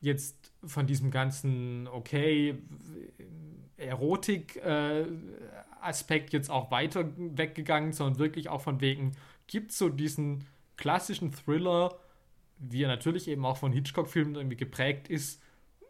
jetzt 0.00 0.52
von 0.64 0.86
diesem 0.86 1.10
ganzen, 1.10 1.88
okay, 1.88 2.58
Erotik-Aspekt 3.78 6.32
jetzt 6.32 6.50
auch 6.50 6.70
weiter 6.70 7.04
weggegangen, 7.16 7.92
sondern 7.92 8.18
wirklich 8.18 8.48
auch 8.48 8.60
von 8.60 8.80
wegen, 8.80 9.12
gibt 9.48 9.72
es 9.72 9.78
so 9.78 9.88
diesen 9.88 10.44
klassischen 10.76 11.32
Thriller, 11.32 11.98
wie 12.58 12.84
er 12.84 12.88
natürlich 12.88 13.26
eben 13.28 13.44
auch 13.44 13.56
von 13.56 13.72
Hitchcock-Filmen 13.72 14.36
irgendwie 14.36 14.56
geprägt 14.56 15.08
ist, 15.08 15.42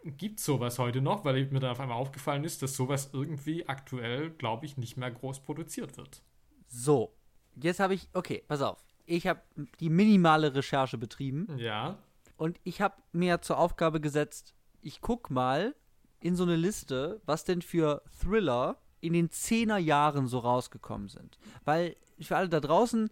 gibt 0.05 0.41
sowas 0.41 0.79
heute 0.79 1.01
noch, 1.03 1.25
weil 1.25 1.45
mir 1.47 1.61
dann 1.61 1.73
auf 1.73 1.81
einmal 1.81 1.99
aufgefallen 1.99 2.45
ist, 2.45 2.63
dass 2.63 2.75
sowas 2.75 3.11
irgendwie 3.13 3.69
aktuell, 3.69 4.31
glaube 4.31 4.65
ich, 4.65 4.77
nicht 4.79 4.97
mehr 4.97 5.11
groß 5.11 5.41
produziert 5.41 5.97
wird. 5.99 6.23
So, 6.69 7.13
jetzt 7.57 7.81
habe 7.81 7.95
ich, 7.95 8.09
okay, 8.15 8.43
pass 8.49 8.63
auf. 8.63 8.79
Ich 9.07 9.27
habe 9.27 9.41
die 9.81 9.91
minimale 9.91 10.55
Recherche 10.55 10.99
betrieben 10.99 11.49
Ja. 11.59 11.99
und 12.37 12.61
ich 12.65 12.81
habe 12.81 12.95
mir 13.13 13.41
zur 13.43 13.59
Aufgabe 13.59 14.01
gesetzt, 14.01 14.55
ich 14.81 15.01
guck 15.01 15.31
mal 15.31 15.75
in 16.21 16.37
so 16.37 16.45
eine 16.45 16.57
Liste, 16.57 17.21
was 17.27 17.45
denn 17.45 17.63
für 17.63 18.03
Thriller 18.23 18.79
in 19.01 19.13
den 19.13 19.29
10er 19.31 19.79
Jahren 19.79 20.27
so 20.27 20.39
rausgekommen 20.39 21.09
sind. 21.09 21.39
Weil 21.65 21.97
für 22.21 22.37
alle 22.37 22.49
da 22.49 22.61
draußen, 22.61 23.11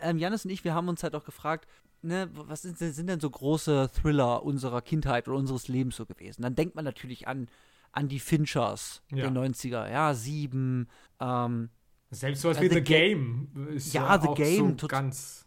ähm, 0.00 0.18
Janis 0.18 0.44
und 0.44 0.50
ich, 0.50 0.64
wir 0.64 0.74
haben 0.74 0.88
uns 0.88 1.02
halt 1.02 1.14
auch 1.14 1.24
gefragt, 1.24 1.68
ne, 2.02 2.28
was 2.32 2.62
sind, 2.62 2.78
sind 2.78 3.06
denn 3.08 3.20
so 3.20 3.30
große 3.30 3.90
Thriller 3.92 4.42
unserer 4.42 4.82
Kindheit 4.82 5.28
oder 5.28 5.38
unseres 5.38 5.68
Lebens 5.68 5.96
so 5.96 6.06
gewesen? 6.06 6.42
Dann 6.42 6.54
denkt 6.54 6.74
man 6.74 6.84
natürlich 6.84 7.28
an, 7.28 7.48
an 7.92 8.08
die 8.08 8.20
Finchers 8.20 9.02
Ja. 9.10 9.28
der 9.28 9.30
90er, 9.30 9.90
ja, 9.90 10.14
sieben, 10.14 10.88
ähm, 11.20 11.70
Selbst 12.10 12.42
sowas 12.42 12.56
Ja, 12.58 12.62
wie 12.62 12.68
The 12.68 12.74
The 12.76 12.80
Ga- 12.80 12.98
Game 12.98 13.68
ist 13.74 13.92
Ja, 13.92 14.06
ja, 14.16 14.20
The 14.20 14.28
auch 14.28 14.34
Game, 14.34 14.78
so 14.78 14.86
ganz, 14.88 15.46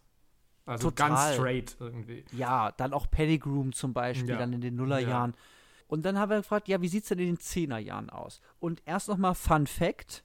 also 0.65 0.89
total. 0.89 1.09
ganz 1.09 1.33
straight 1.35 1.75
irgendwie. 1.79 2.25
Ja, 2.31 2.71
dann 2.71 2.93
auch 2.93 3.09
Panic 3.09 3.45
Room 3.45 3.73
zum 3.73 3.93
Beispiel, 3.93 4.29
Ja. 4.29 4.37
dann 4.37 4.53
in 4.53 4.61
den 4.61 4.75
Nullerjahren. 4.75 5.33
Und 5.87 6.03
dann 6.05 6.17
haben 6.17 6.29
wir 6.31 6.37
gefragt, 6.37 6.67
ja, 6.67 6.81
wie 6.81 6.87
sieht's 6.87 7.09
denn 7.09 7.19
in 7.19 7.27
den 7.27 7.39
Zehnerjahren 7.39 8.09
aus? 8.09 8.41
Und 8.59 8.81
erst 8.85 9.07
nochmal 9.07 9.35
Fun 9.35 9.67
Fact. 9.67 10.23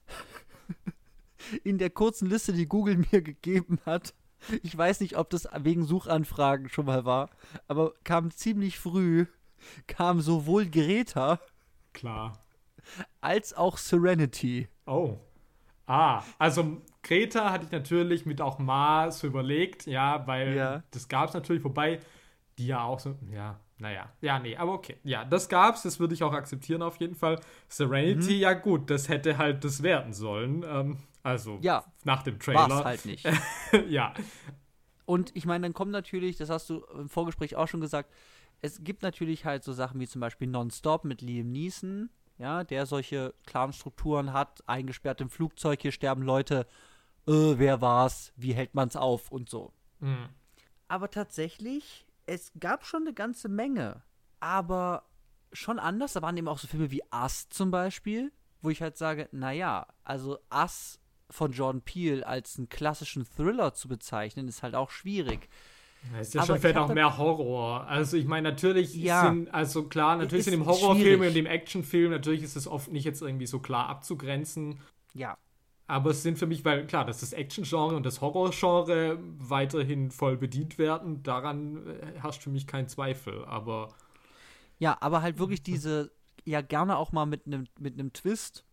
In 1.65 1.79
der 1.79 1.91
kurzen 1.91 2.29
Liste, 2.29 2.53
die 2.53 2.67
Google 2.67 2.97
mir 3.13 3.23
gegeben 3.23 3.79
hat, 3.87 4.15
ich 4.63 4.77
weiß 4.77 5.01
nicht, 5.01 5.17
ob 5.19 5.29
das 5.31 5.47
wegen 5.59 5.85
Suchanfragen 5.85 6.69
schon 6.71 6.87
mal 6.87 7.05
war, 7.05 7.29
aber 7.69 7.93
kam 8.05 8.31
ziemlich 8.31 8.79
früh, 8.79 9.27
kam 9.87 10.21
sowohl 10.23 10.67
Greta 10.67 11.41
Klar. 11.93 12.43
als 13.21 13.53
auch 13.55 13.77
Serenity. 13.77 14.69
Oh. 14.87 15.19
Ah, 15.87 16.23
also 16.39 16.81
Greta 17.03 17.51
hatte 17.51 17.65
ich 17.67 17.73
natürlich 17.73 18.25
mit 18.25 18.41
auch 18.41 18.59
Ma 18.59 19.11
so 19.11 19.27
überlegt, 19.27 19.87
ja, 19.87 20.27
weil 20.27 20.57
Ja. 20.57 20.83
das 20.93 21.09
gab 21.09 21.29
es 21.29 21.35
natürlich, 21.35 21.65
wobei 21.65 21.99
die 22.59 22.69
ja 22.69 22.83
auch 22.85 23.01
so, 23.01 23.17
ja, 23.33 23.59
naja, 23.79 24.11
ja, 24.21 24.39
nee, 24.39 24.57
aber 24.57 24.73
okay. 24.75 24.97
Ja, 25.05 25.25
das 25.25 25.49
gab's, 25.49 25.83
das 25.83 25.99
würde 25.99 26.15
ich 26.15 26.23
auch 26.23 26.33
akzeptieren 26.33 26.83
auf 26.83 26.97
jeden 27.01 27.15
Fall. 27.17 27.41
Serenity, 27.69 28.35
Mhm. 28.37 28.41
ja 28.41 28.53
gut, 28.53 28.89
das 28.91 29.09
hätte 29.09 29.37
halt 29.39 29.65
das 29.65 29.83
werden 29.83 30.13
sollen. 30.13 30.65
Ähm, 30.67 30.99
also 31.23 31.59
Ja, 31.61 31.85
nach 32.05 32.23
dem 32.23 32.35
War's 32.35 32.45
Trailer. 32.45 32.85
halt 32.85 33.05
nicht. 33.05 33.27
ja. 33.89 34.15
Und 35.05 35.35
ich 35.35 35.45
meine, 35.47 35.63
dann 35.65 35.75
kommen 35.75 35.91
natürlich, 35.91 36.37
das 36.37 36.51
hast 36.51 36.71
du 36.71 36.85
im 36.97 37.09
Vorgespräch 37.09 37.57
auch 37.57 37.67
schon 37.69 37.81
gesagt, 37.81 38.13
es 38.63 38.85
gibt 38.85 39.03
natürlich 39.03 39.45
halt 39.45 39.65
so 39.65 39.73
Sachen 39.73 39.99
wie 40.01 40.07
zum 40.07 40.21
Beispiel 40.21 40.47
Nonstop 40.47 41.05
mit 41.05 41.23
Liam 41.23 41.51
Neeson, 41.51 42.11
ja, 42.39 42.65
der 42.65 42.87
solche 42.87 43.35
klaren 43.47 43.73
Strukturen 43.73 44.33
hat, 44.33 44.63
eingesperrt 44.69 45.21
im 45.21 45.31
Flugzeug, 45.31 45.81
hier 45.83 45.93
sterben 45.93 46.23
Leute, 46.23 46.67
äh, 47.27 47.55
wer 47.57 47.81
war's, 47.81 48.33
wie 48.37 48.53
hält 48.55 48.75
man's 48.75 48.97
auf 48.97 49.31
und 49.31 49.49
so. 49.49 49.73
Mhm. 50.01 50.29
Aber 50.89 51.11
tatsächlich, 51.11 52.07
es 52.27 52.53
gab 52.59 52.85
schon 52.87 53.03
eine 53.03 53.15
ganze 53.15 53.49
Menge, 53.49 54.03
aber 54.41 55.05
schon 55.53 55.79
anders. 55.79 56.13
Da 56.13 56.23
waren 56.23 56.37
eben 56.37 56.49
auch 56.49 56.59
so 56.59 56.67
Filme 56.69 56.91
wie 56.91 57.03
Us 57.13 57.49
zum 57.49 57.71
Beispiel, 57.71 58.33
wo 58.63 58.71
ich 58.71 58.83
halt 58.83 58.97
sage, 58.97 59.29
naja, 59.33 59.87
also 60.05 60.39
Us 60.53 60.99
von 61.31 61.53
Jordan 61.53 61.83
Peele 61.83 62.27
als 62.27 62.59
einen 62.59 62.69
klassischen 62.69 63.25
Thriller 63.25 63.75
zu 63.75 63.89
bezeichnen, 63.89 64.49
ist 64.49 64.63
halt 64.63 64.75
auch 64.75 64.91
schwierig. 64.91 65.49
Das 66.13 66.29
ist 66.29 66.35
ja 66.35 66.41
Aber 66.41 66.47
schon 66.47 66.57
ich 66.57 66.61
vielleicht 66.63 66.79
auch 66.79 66.89
mehr 66.91 67.19
Horror. 67.19 67.87
Also 67.87 68.17
ich 68.17 68.27
meine, 68.27 68.51
natürlich 68.51 68.95
Ja. 68.95 69.21
sind, 69.21 69.53
also 69.53 69.85
klar, 69.89 70.17
natürlich 70.17 70.45
sind 70.45 70.55
im 70.55 70.67
Horrorfilm 70.67 71.21
und 71.21 71.37
im 71.37 71.47
Actionfilm, 71.47 72.11
natürlich 72.11 72.43
ist 72.43 72.57
es 72.57 72.67
oft 72.67 72.91
nicht 72.91 73.05
jetzt 73.05 73.21
irgendwie 73.23 73.47
so 73.47 73.61
klar 73.61 73.89
abzugrenzen. 73.89 74.81
Ja, 75.15 75.39
Aber 75.89 76.11
es 76.11 76.23
sind 76.23 76.39
für 76.39 76.47
mich, 76.47 76.65
weil 76.65 76.87
klar, 76.87 77.05
dass 77.05 77.21
das 77.21 77.33
Action-Genre 77.33 77.97
und 77.97 78.07
das 78.07 78.21
Horror-Genre 78.21 79.19
weiterhin 79.39 80.11
voll 80.13 80.37
bedient 80.37 80.79
werden, 80.79 81.23
daran 81.23 81.87
äh, 81.87 82.19
herrscht 82.21 82.43
für 82.43 82.51
mich 82.51 82.67
kein 82.67 82.89
Zweifel. 82.89 83.45
Aber 83.45 83.95
ja, 84.79 84.97
aber 85.01 85.23
halt 85.23 85.39
wirklich 85.39 85.63
diese, 85.63 86.11
ja 86.45 86.61
gerne 86.61 86.97
auch 86.97 87.13
mal 87.13 87.27
mit 87.27 87.47
einem 87.47 87.67
mit 87.79 87.95
einem 87.95 88.13
Twist. 88.13 88.65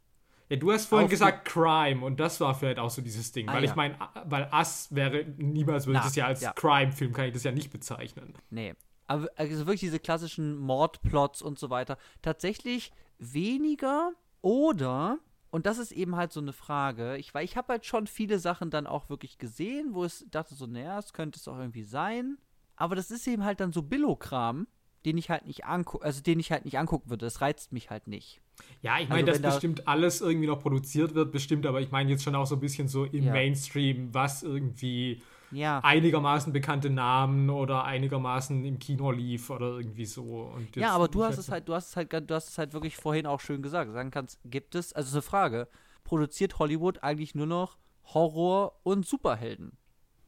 Ja, 0.49 0.55
du 0.55 0.71
hast 0.71 0.85
vorhin 0.85 1.09
gesagt 1.09 1.45
Crime 1.45 2.05
und 2.05 2.19
das 2.19 2.39
war 2.39 2.55
vielleicht 2.55 2.79
auch 2.79 2.89
so 2.89 3.01
dieses 3.01 3.31
Ding. 3.31 3.49
Ah, 3.49 3.53
weil 3.53 3.63
ja. 3.63 3.69
ich 3.69 3.75
meine, 3.75 3.97
weil 4.25 4.49
Us 4.53 4.87
wäre, 4.91 5.25
niemals 5.37 5.87
würde 5.87 5.99
ich 5.99 6.05
das 6.05 6.15
ja 6.15 6.25
als 6.25 6.41
ja. 6.41 6.53
Crime-Film, 6.53 7.13
kann 7.13 7.25
ich 7.25 7.33
das 7.33 7.43
ja 7.43 7.51
nicht 7.51 7.71
bezeichnen. 7.71 8.33
Nee. 8.49 8.73
Aber 9.07 9.27
also 9.35 9.59
wirklich 9.59 9.79
diese 9.81 9.99
klassischen 9.99 10.57
Mordplots 10.57 11.41
und 11.41 11.59
so 11.59 11.69
weiter. 11.69 11.97
Tatsächlich 12.21 12.91
weniger 13.19 14.11
oder, 14.41 15.19
und 15.49 15.65
das 15.65 15.77
ist 15.77 15.91
eben 15.91 16.15
halt 16.15 16.31
so 16.31 16.39
eine 16.39 16.53
Frage, 16.53 17.17
ich, 17.17 17.33
weil 17.33 17.45
ich 17.45 17.57
habe 17.57 17.73
halt 17.73 17.85
schon 17.85 18.07
viele 18.07 18.39
Sachen 18.39 18.69
dann 18.69 18.87
auch 18.87 19.09
wirklich 19.09 19.37
gesehen, 19.37 19.93
wo 19.93 20.03
es 20.03 20.25
dachte 20.29 20.55
so, 20.55 20.65
naja, 20.65 20.99
es 20.99 21.13
könnte 21.13 21.39
es 21.39 21.47
auch 21.47 21.57
irgendwie 21.57 21.83
sein. 21.83 22.37
Aber 22.75 22.95
das 22.95 23.11
ist 23.11 23.27
eben 23.27 23.43
halt 23.43 23.59
dann 23.59 23.71
so 23.71 23.81
Billo-Kram, 23.81 24.67
den 25.07 25.17
ich 25.17 25.29
halt 25.29 25.45
nicht 25.47 25.65
angucke, 25.65 26.03
also 26.05 26.21
den 26.21 26.39
ich 26.39 26.51
halt 26.51 26.65
nicht 26.65 26.77
angucken 26.77 27.09
würde. 27.09 27.25
Das 27.25 27.39
reizt 27.41 27.71
mich 27.71 27.89
halt 27.89 28.07
nicht. 28.07 28.41
Ja, 28.81 28.99
ich 28.99 29.07
meine, 29.07 29.21
Also 29.21 29.25
dass 29.27 29.35
wenn 29.37 29.41
da- 29.43 29.49
bestimmt 29.51 29.87
alles 29.87 30.19
irgendwie 30.21 30.47
noch 30.47 30.59
produziert 30.59 31.15
wird, 31.15 31.31
bestimmt, 31.31 31.65
aber 31.65 31.79
ich 31.79 31.91
meine 31.91 32.09
jetzt 32.11 32.23
schon 32.23 32.35
auch 32.35 32.45
so 32.45 32.55
ein 32.55 32.59
bisschen 32.59 32.87
so 32.87 33.05
im 33.05 33.23
Ja. 33.25 33.31
Mainstream, 33.33 34.13
was 34.13 34.43
irgendwie 34.43 35.21
Ja. 35.51 35.79
einigermaßen 35.81 36.51
bekannte 36.51 36.89
Namen 36.89 37.49
oder 37.49 37.85
einigermaßen 37.85 38.65
im 38.65 38.79
Kino 38.79 39.11
lief 39.11 39.49
oder 39.49 39.77
irgendwie 39.77 40.05
so. 40.05 40.53
Ja, 40.75 40.91
aber 40.93 41.07
du 41.07 41.23
hast 41.23 41.37
halt 41.37 41.39
es 41.39 41.51
halt, 41.51 41.69
du 41.69 41.73
hast 41.73 41.89
es 41.89 41.95
halt, 41.95 42.11
du 42.29 42.35
hast 42.35 42.49
es 42.49 42.57
halt 42.57 42.73
wirklich 42.73 42.97
vorhin 42.97 43.25
auch 43.25 43.39
schön 43.39 43.61
gesagt. 43.61 43.93
Sagen 43.93 44.11
kannst, 44.11 44.39
gibt 44.43 44.75
es, 44.75 44.91
also 44.91 45.09
so 45.09 45.17
eine 45.17 45.21
Frage, 45.21 45.67
produziert 46.03 46.59
Hollywood 46.59 47.01
eigentlich 47.03 47.33
nur 47.35 47.45
noch 47.47 47.77
Horror 48.13 48.73
und 48.83 49.05
Superhelden? 49.05 49.77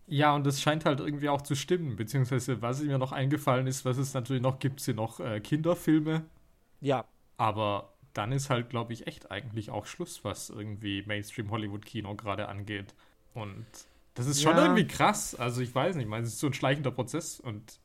Ja, 0.10 0.34
und 0.36 0.45
das 0.45 0.61
scheint 0.61 0.86
halt 0.86 0.99
irgendwie 0.99 1.30
auch 1.30 1.41
zu 1.41 1.56
stimmen. 1.56 1.95
Beziehungsweise, 1.95 2.61
was 2.61 2.81
mir 2.81 2.98
noch 2.98 3.11
eingefallen 3.11 3.68
ist, 3.68 3.86
was 3.86 3.98
es 3.98 4.14
natürlich 4.14 4.41
noch 4.41 4.60
gibt, 4.60 4.80
sind 4.80 4.95
noch 4.95 5.19
äh, 5.19 5.40
Kinderfilme. 5.40 6.26
Ja. 6.81 7.06
Aber 7.38 7.94
dann 8.14 8.31
ist 8.31 8.49
halt, 8.49 8.69
glaube 8.69 8.91
ich, 8.94 9.07
echt 9.07 9.31
eigentlich 9.31 9.69
auch 9.69 9.86
Schluss, 9.86 10.23
was 10.23 10.49
irgendwie 10.49 11.03
Mainstream-Hollywood-Kino 11.06 12.15
gerade 12.15 12.48
angeht. 12.49 12.95
Und 13.34 13.65
das 14.15 14.26
ist 14.26 14.41
schon 14.41 14.56
Ja. 14.57 14.64
irgendwie 14.64 14.88
krass. 14.88 15.36
Also, 15.36 15.61
ich 15.61 15.73
weiß 15.73 15.95
nicht, 15.95 16.06
ich 16.06 16.10
meine, 16.10 16.26
es 16.26 16.34
ist 16.34 16.40
so 16.40 16.48
ein 16.48 16.53
schleichender 16.53 16.91
Prozess 16.91 17.40
und. 17.40 17.80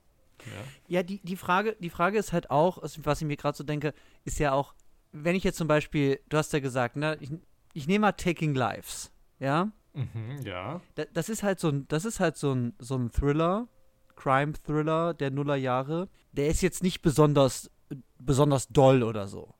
Ja. 0.47 0.53
Ja, 0.89 1.03
die, 1.03 1.21
die, 1.23 1.37
Frage, 1.37 1.77
die 1.79 1.91
Frage 1.91 2.19
ist 2.19 2.33
halt 2.33 2.51
auch, 2.51 2.79
also 2.79 3.05
was 3.05 3.21
ich 3.21 3.27
mir 3.27 3.37
gerade 3.37 3.57
so 3.57 3.65
denke, 3.65 3.95
ist 4.25 4.39
ja 4.39 4.53
auch, 4.53 4.75
wenn 5.13 5.37
ich 5.37 5.45
jetzt 5.45 5.57
zum 5.59 5.69
Beispiel, 5.69 6.21
du 6.29 6.37
hast 6.37 6.53
ja 6.53 6.61
gesagt, 6.61 6.97
ne, 6.97 7.17
ich, 7.21 7.31
ich 7.73 7.87
nehme 7.87 8.01
mal 8.01 8.13
Taking 8.13 8.55
Lives, 8.55 9.13
ja? 9.39 9.71
Mhm, 9.95 10.41
ja. 10.43 10.81
Da, 10.97 11.05
das 11.13 11.29
ist 11.29 11.43
halt 11.43 11.61
so 11.61 11.69
ein, 11.69 11.87
das 11.89 12.05
ist 12.05 12.21
halt 12.21 12.37
so 12.37 12.53
ein, 12.53 12.75
so 12.79 12.97
ein 12.97 13.11
Thriller, 13.11 13.69
Crime-Thriller 14.17 15.15
der 15.15 15.31
Nullerjahre. 15.31 16.09
Der 16.33 16.49
ist 16.49 16.63
jetzt 16.63 16.83
nicht 16.83 17.01
besonders, 17.03 17.71
besonders 18.19 18.69
doll 18.69 19.03
oder 19.03 19.27
so. 19.29 19.55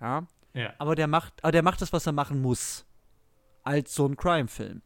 Ja. 0.00 0.26
Ja. 0.52 0.72
Aber 0.78 0.94
der 0.94 1.08
macht, 1.08 1.42
aber 1.42 1.50
der 1.52 1.62
macht 1.64 1.82
das, 1.82 1.92
was 1.92 2.06
er 2.06 2.12
machen 2.12 2.40
muss. 2.40 2.86
Als 3.64 3.94
so 3.94 4.06
ein 4.06 4.16
Crime-Film. 4.16 4.82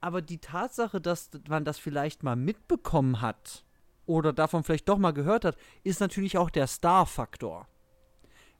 Aber 0.00 0.20
die 0.22 0.38
Tatsache, 0.38 1.00
dass 1.00 1.30
man 1.48 1.64
das 1.64 1.78
vielleicht 1.78 2.22
mal 2.22 2.36
mitbekommen 2.36 3.20
hat 3.20 3.64
oder 4.06 4.32
davon 4.32 4.64
vielleicht 4.64 4.88
doch 4.88 4.98
mal 4.98 5.12
gehört 5.12 5.44
hat, 5.44 5.56
ist 5.84 6.00
natürlich 6.00 6.36
auch 6.36 6.50
der 6.50 6.66
Star-Faktor. 6.66 7.68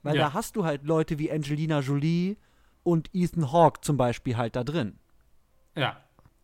Weil 0.02 0.16
Ja. 0.16 0.26
da 0.28 0.32
hast 0.34 0.56
du 0.56 0.64
halt 0.64 0.84
Leute 0.84 1.18
wie 1.18 1.32
Angelina 1.32 1.80
Jolie 1.80 2.36
und 2.82 3.10
Ethan 3.14 3.52
Hawke 3.52 3.80
zum 3.80 3.96
Beispiel 3.96 4.36
halt 4.36 4.55
da 4.56 4.62
drin. 4.64 4.98
Ja. 5.76 6.01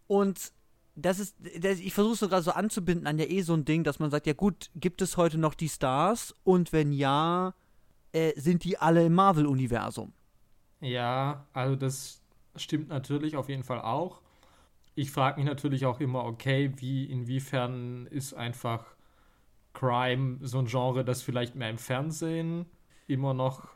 Und 0.07 0.53
das 0.97 1.19
ist, 1.19 1.37
das, 1.61 1.79
ich 1.79 1.95
versuche 1.95 2.15
es 2.15 2.21
sogar 2.21 2.43
so 2.43 2.51
anzubinden 2.53 3.07
an 3.07 3.19
ja 3.19 3.27
eh 3.27 3.43
so 3.43 3.55
ein 3.55 3.65
Ding, 3.65 3.85
dass 3.85 3.99
man 3.99 4.11
sagt, 4.11 4.27
ja 4.27 4.33
gut, 4.35 4.71
gibt 4.75 5.03
es 5.03 5.17
heute 5.17 5.39
noch 5.39 5.55
die 5.55 5.69
Stars? 5.69 6.35
Und 6.45 6.73
wenn 6.73 6.93
ja, 6.93 7.55
äh, 8.13 8.33
sind 8.39 8.65
die 8.65 8.79
alle 8.79 9.07
im 9.07 9.15
Marvel-Universum? 9.15 10.13
Ja, 10.81 11.47
also 11.53 11.77
das 11.77 12.23
stimmt 12.57 12.89
natürlich 12.89 13.37
auf 13.37 13.49
jeden 13.49 13.63
Fall 13.63 13.81
auch. 13.81 14.21
Ich 14.95 15.11
frage 15.13 15.39
mich 15.41 15.47
natürlich 15.47 15.87
auch 15.87 16.01
immer, 16.01 16.25
okay, 16.25 16.73
wie, 16.77 17.05
inwiefern 17.07 18.07
ist 18.07 18.35
einfach 18.35 18.87
Crime 19.73 20.39
so 20.43 20.59
ein 20.59 20.67
Genre, 20.67 21.05
das 21.05 21.23
vielleicht 21.23 21.55
mehr 21.55 21.71
im 21.71 21.79
Fernsehen 21.79 22.67
immer 23.07 23.35
noch. 23.35 23.69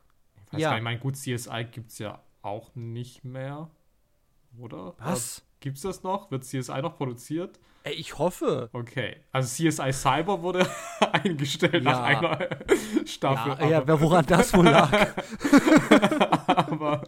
Ich 0.46 0.52
weiß 0.54 0.60
Ja. 0.62 0.70
gar 0.70 0.76
nicht, 0.76 0.84
mein 0.84 1.00
gut, 1.00 1.16
CSI 1.16 1.66
gibt 1.70 1.90
es 1.90 1.98
ja 1.98 2.22
auch 2.42 2.74
nicht 2.74 3.24
mehr. 3.24 3.70
Oder? 4.58 4.94
Was? 4.98 5.42
Gibt 5.60 5.76
es 5.76 5.82
das 5.82 6.02
noch? 6.02 6.30
Wird 6.30 6.44
CSI 6.44 6.82
noch 6.82 6.96
produziert? 6.96 7.58
Ey, 7.84 7.94
ich 7.94 8.18
hoffe. 8.18 8.70
Okay. 8.72 9.16
Also 9.32 9.48
CSI 9.48 9.92
Cyber 9.92 10.42
wurde 10.42 10.66
eingestellt 11.12 11.84
nach 11.84 11.98
Ja. 12.10 12.20
einer 12.20 12.48
Staffel. 13.06 13.56
Ja, 13.70 13.82
ja, 13.86 14.00
woran 14.00 14.24
das 14.26 14.54
wohl 14.54 14.64
lag? 14.64 14.90
aber 16.46 17.02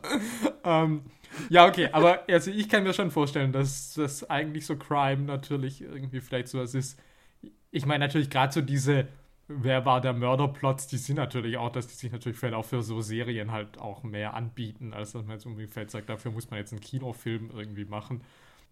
ähm, 0.64 1.02
ja, 1.48 1.66
okay, 1.66 1.88
aber 1.92 2.20
also 2.28 2.50
ich 2.50 2.68
kann 2.68 2.82
mir 2.82 2.92
schon 2.92 3.10
vorstellen, 3.10 3.52
dass 3.52 3.94
das 3.94 4.28
eigentlich 4.28 4.66
so 4.66 4.76
Crime 4.76 5.22
natürlich 5.22 5.82
irgendwie 5.82 6.20
vielleicht 6.20 6.48
sowas 6.48 6.74
ist. 6.74 6.98
Ich 7.70 7.86
meine 7.86 8.04
natürlich 8.04 8.30
gerade 8.30 8.52
so 8.52 8.60
diese 8.62 9.08
Wer 9.48 9.84
war 9.84 10.00
der 10.00 10.12
Mörderplots, 10.12 10.88
die 10.88 10.96
sind 10.96 11.16
natürlich 11.16 11.56
auch, 11.56 11.70
dass 11.70 11.86
die 11.86 11.94
sich 11.94 12.10
natürlich 12.10 12.36
vielleicht 12.36 12.56
auch 12.56 12.64
für 12.64 12.82
so 12.82 13.00
Serien 13.00 13.52
halt 13.52 13.78
auch 13.78 14.02
mehr 14.02 14.34
anbieten, 14.34 14.92
als 14.92 15.12
dass 15.12 15.22
man 15.22 15.36
jetzt 15.36 15.46
ungefähr 15.46 15.88
sagt, 15.88 16.08
dafür 16.08 16.32
muss 16.32 16.50
man 16.50 16.58
jetzt 16.58 16.72
einen 16.72 16.80
Kinofilm 16.80 17.50
irgendwie 17.54 17.84
machen. 17.84 18.22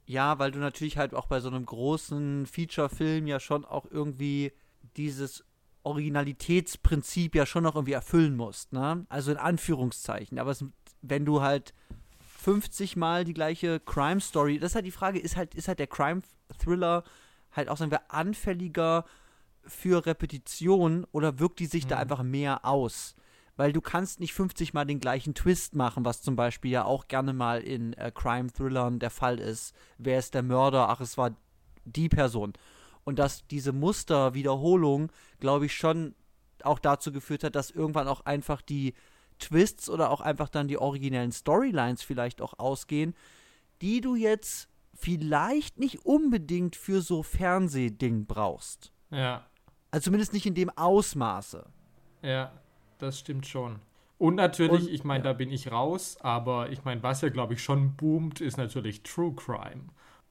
Ja, 0.07 0.39
weil 0.39 0.51
du 0.51 0.59
natürlich 0.59 0.99
halt 0.99 1.15
auch 1.15 1.27
bei 1.27 1.41
so 1.41 1.49
einem 1.49 1.65
großen 1.65 2.47
Feature-Film 2.47 3.27
ja 3.27 3.39
schon 3.39 3.65
auch 3.65 3.87
irgendwie 3.89 4.53
dieses 4.97 5.45
Originalitätsprinzip 5.85 7.35
ja 7.35 7.47
schon 7.47 7.63
noch 7.63 7.77
irgendwie 7.77 7.93
erfüllen 7.93 8.37
musst, 8.37 8.73
ne? 8.73 9.07
Also 9.09 9.31
in 9.31 9.37
Anführungszeichen. 9.39 10.39
Aber 10.39 10.51
es, 10.51 10.65
wenn 11.03 11.25
du 11.25 11.41
halt 11.41 11.73
50 12.41 12.97
Mal 12.97 13.25
die 13.25 13.35
gleiche 13.35 13.81
Crime-Story, 13.81 14.59
das 14.59 14.73
ist 14.73 14.75
halt 14.75 14.87
die 14.87 14.91
Frage, 14.91 15.19
ist 15.19 15.37
halt, 15.37 15.55
ist 15.55 15.69
halt 15.69 15.79
der 15.79 15.87
Crime-Thriller 15.87 17.05
halt 17.53 17.69
auch, 17.69 17.77
sagen 17.77 17.91
wir, 17.91 18.13
anfälliger 18.13 19.05
für 19.67 20.05
Repetition 20.07 21.07
oder 21.13 21.39
wirkt 21.39 21.59
die 21.61 21.67
sich 21.67 21.87
da 21.87 21.97
Mhm. 21.97 22.01
einfach 22.03 22.23
mehr 22.23 22.65
aus? 22.65 23.15
Weil 23.57 23.73
du 23.73 23.81
kannst 23.81 24.19
nicht 24.19 24.33
50 24.35 24.75
Mal 24.75 24.85
den 24.85 24.99
gleichen 24.99 25.35
Twist 25.35 25.77
machen, 25.77 26.05
was 26.05 26.23
zum 26.23 26.35
Beispiel 26.35 26.73
ja 26.73 26.85
auch 26.85 27.07
gerne 27.07 27.33
mal 27.33 27.61
in 27.61 27.93
äh, 27.95 28.11
Crime-Thrillern 28.13 28.99
der 28.99 29.11
Fall 29.11 29.39
ist. 29.39 29.75
Wer 29.97 30.19
ist 30.19 30.35
der 30.35 30.43
Mörder? 30.43 30.89
Ach, 30.89 31.01
es 31.01 31.17
war 31.17 31.37
die 31.85 32.09
Person. 32.09 32.53
Und 33.05 33.19
dass 33.19 33.47
diese 33.47 33.73
Musterwiederholung, 33.73 35.13
glaube 35.41 35.67
ich, 35.67 35.75
schon 35.75 36.15
auch 36.63 36.79
dazu 36.79 37.13
geführt 37.13 37.45
hat, 37.45 37.55
dass 37.55 37.71
irgendwann 37.71 38.09
auch 38.09 38.23
einfach 38.23 38.63
die 38.63 38.95
Twists 39.39 39.89
oder 39.91 40.11
auch 40.11 40.21
einfach 40.21 40.49
dann 40.49 40.69
die 40.69 40.79
originellen 40.79 41.33
Storylines 41.33 42.03
vielleicht 42.03 42.41
auch 42.41 42.59
ausgehen, 42.59 43.15
die 43.83 44.01
du 44.01 44.15
jetzt 44.17 44.69
vielleicht 44.95 45.79
nicht 45.79 46.07
unbedingt 46.07 46.77
für 46.77 47.03
so 47.03 47.23
Fernsehding 47.23 48.27
brauchst. 48.27 48.93
Ja, 49.11 49.45
Also 49.95 50.07
zumindest 50.07 50.33
nicht 50.33 50.45
in 50.47 50.55
dem 50.55 50.71
Ausmaße. 50.71 51.65
ja, 52.23 52.51
das 52.99 53.21
stimmt 53.21 53.47
schon. 53.47 53.79
Und 54.19 54.35
natürlich, 54.37 54.87
Und- 54.87 54.91
ich 54.91 55.05
meine, 55.05 55.25
ja. 55.25 55.31
da 55.31 55.37
bin 55.37 55.51
ich 55.53 55.71
raus, 55.71 56.17
aber 56.21 56.71
ich 56.71 56.83
meine, 56.85 57.01
was 57.05 57.21
ja, 57.21 57.29
glaube 57.29 57.55
ich, 57.55 57.63
schon 57.63 57.95
boomt, 57.95 58.41
ist 58.41 58.57
natürlich 58.57 59.03
True 59.05 59.35
Crime. 59.37 59.85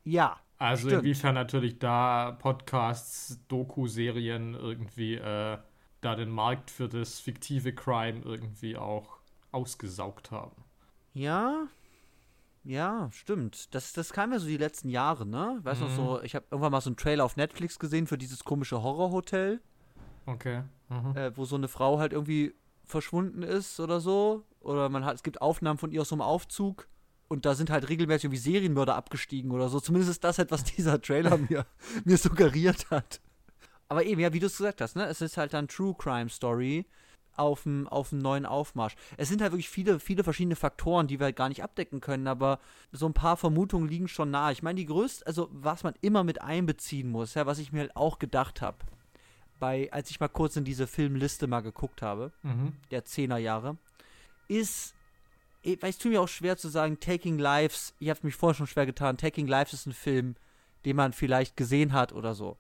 Ja, 0.04 0.38
Also 0.58 0.88
Stimmt. 0.90 1.04
inwiefern 1.04 1.36
natürlich 1.36 1.80
da 1.80 2.32
Podcasts, 2.42 3.40
Doku-Serien 3.48 4.54
irgendwie 4.54 5.16
äh, 5.16 5.58
da 6.02 6.16
den 6.16 6.30
Markt 6.30 6.70
für 6.72 6.90
das 6.90 7.20
fiktive 7.22 7.74
Crime 7.74 8.22
irgendwie 8.26 8.76
auch 8.76 9.20
ausgesaugt 9.54 10.32
haben. 10.32 10.64
Ja, 11.14 11.68
ja, 12.64 13.10
stimmt. 13.12 13.74
Das, 13.76 13.94
das 13.94 14.14
kam 14.14 14.32
ja 14.32 14.40
so 14.40 14.48
die 14.48 14.58
letzten 14.58 14.90
Jahre, 14.90 15.26
ne? 15.26 15.60
Weißt 15.64 15.82
du 15.82 15.86
noch 15.86 15.96
so, 15.96 16.22
ich 16.24 16.36
habe 16.36 16.46
irgendwann 16.52 16.72
mal 16.72 16.82
so 16.82 16.90
einen 16.90 16.98
Trailer 16.98 17.26
auf 17.26 17.36
Netflix 17.36 17.80
gesehen 17.80 18.08
für 18.08 18.18
dieses 18.18 18.44
komische 18.44 18.82
Horrorhotel, 18.82 19.62
Okay. 20.26 20.64
Mhm. 20.90 21.18
äh, 21.18 21.36
wo 21.36 21.46
so 21.46 21.56
eine 21.56 21.68
Frau 21.68 22.00
halt 22.00 22.14
irgendwie 22.14 22.54
verschwunden 22.86 23.44
ist 23.44 23.80
oder 23.80 24.00
so. 24.00 24.46
Oder 24.62 24.88
man 24.90 25.04
hat, 25.04 25.16
es 25.16 25.24
gibt 25.24 25.42
Aufnahmen 25.42 25.78
von 25.78 25.92
ihr 25.92 26.02
aus 26.02 26.10
so 26.10 26.16
einem 26.16 26.22
Aufzug 26.22 26.88
und 27.28 27.46
da 27.46 27.56
sind 27.56 27.70
halt 27.70 27.90
regelmäßig 27.90 28.26
irgendwie 28.26 28.40
Serienmörder 28.40 28.96
abgestiegen 28.96 29.52
oder 29.52 29.68
so. 29.68 29.80
Zumindest 29.80 30.12
ist 30.12 30.24
das 30.24 30.38
halt, 30.38 30.52
was 30.52 30.64
dieser 30.76 31.02
Trailer 31.02 31.38
mir, 31.38 31.66
mir 32.06 32.18
suggeriert 32.18 32.90
hat. 32.90 33.20
Aber 33.90 34.06
eben, 34.06 34.22
ja, 34.22 34.32
wie 34.34 34.40
du 34.40 34.48
es 34.48 34.58
gesagt 34.58 34.80
hast, 34.82 34.96
ne? 34.96 35.06
Es 35.08 35.22
ist 35.22 35.38
halt 35.38 35.54
dann 35.54 35.68
True 35.68 35.94
Crime 35.98 36.30
Story 36.30 36.86
auf 37.36 37.64
dem 37.64 37.88
auf 37.88 38.10
dem 38.10 38.20
neuen 38.20 38.46
Aufmarsch. 38.46 38.96
Es 39.18 39.30
sind 39.30 39.42
halt 39.42 39.52
wirklich 39.52 39.70
viele, 39.70 40.00
viele 40.00 40.24
verschiedene 40.24 40.56
Faktoren, 40.56 41.08
die 41.08 41.20
wir 41.20 41.26
halt 41.26 41.36
gar 41.36 41.50
nicht 41.50 41.64
abdecken 41.64 42.02
können, 42.02 42.28
aber 42.28 42.60
so 42.92 43.06
ein 43.06 43.14
paar 43.14 43.38
Vermutungen 43.38 43.88
liegen 43.90 44.08
schon 44.08 44.32
nahe. 44.32 44.52
Ich 44.54 44.64
meine, 44.64 44.78
die 44.80 44.86
größte, 44.86 45.26
also 45.26 45.50
was 45.52 45.84
man 45.84 45.94
immer 46.02 46.24
mit 46.24 46.42
einbeziehen 46.42 47.10
muss, 47.10 47.34
ja, 47.34 47.46
was 47.46 47.60
ich 47.60 47.72
mir 47.72 47.80
halt 47.82 47.96
auch 47.96 48.20
gedacht 48.20 48.62
habe, 48.62 48.78
bei, 49.60 49.92
als 49.92 50.10
ich 50.10 50.20
mal 50.20 50.28
kurz 50.28 50.56
in 50.56 50.64
diese 50.66 50.88
Filmliste 50.88 51.48
mal 51.48 51.62
geguckt 51.62 52.02
habe, 52.02 52.32
Mhm. 52.44 52.74
der 52.92 53.06
10er 53.06 53.38
Jahre, 53.38 53.78
ist, 54.48 54.94
weil 55.64 55.90
es 55.90 55.98
tut 55.98 56.12
mir 56.12 56.22
auch 56.22 56.28
schwer 56.28 56.58
zu 56.58 56.68
sagen, 56.70 57.00
Taking 57.00 57.40
Lives, 57.40 57.94
ich 58.00 58.10
habe 58.10 58.20
mich 58.24 58.36
vorher 58.36 58.56
schon 58.56 58.68
schwer 58.68 58.86
getan, 58.86 59.18
Taking 59.18 59.48
Lives 59.48 59.74
ist 59.74 59.86
ein 59.86 59.94
Film, 59.94 60.36
den 60.86 60.96
man 60.98 61.14
vielleicht 61.14 61.56
gesehen 61.56 61.94
hat 61.94 62.12
oder 62.12 62.34
so. 62.36 62.58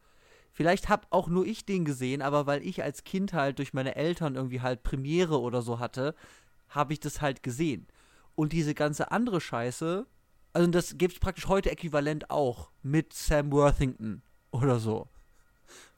Vielleicht 0.53 0.88
hab 0.88 1.07
auch 1.09 1.27
nur 1.27 1.45
ich 1.47 1.65
den 1.65 1.84
gesehen, 1.84 2.21
aber 2.21 2.45
weil 2.45 2.65
ich 2.65 2.84
als 2.84 3.03
Kind 3.03 3.34
halt 3.34 3.57
durch 3.57 3.73
meine 3.73 3.95
Eltern 3.95 4.35
irgendwie 4.35 4.61
halt 4.61 4.84
Premiere 4.84 5.41
oder 5.41 5.63
so 5.63 5.80
hatte, 5.80 6.13
habe 6.69 6.93
ich 6.93 6.99
das 6.99 7.21
halt 7.21 7.41
gesehen. 7.41 7.88
Und 8.35 8.53
diese 8.53 8.75
ganze 8.75 9.11
andere 9.11 9.41
Scheiße, 9.41 10.05
also 10.53 10.71
das 10.71 10.97
gibt 10.99 11.13
es 11.15 11.19
praktisch 11.19 11.47
heute 11.47 11.71
äquivalent 11.71 12.30
auch 12.30 12.69
mit 12.84 13.13
Sam 13.13 13.51
Worthington 13.51 14.21
oder 14.51 14.80
so. 14.80 15.07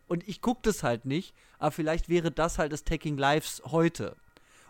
Und 0.07 0.26
ich 0.27 0.41
gucke 0.41 0.61
das 0.64 0.84
halt 0.84 1.06
nicht, 1.06 1.36
aber 1.60 1.72
vielleicht 1.72 2.07
wäre 2.07 2.32
das 2.32 2.57
halt 2.57 2.72
das 2.72 2.86
Taking 2.86 3.18
Lives 3.18 3.61
heute. 3.65 4.15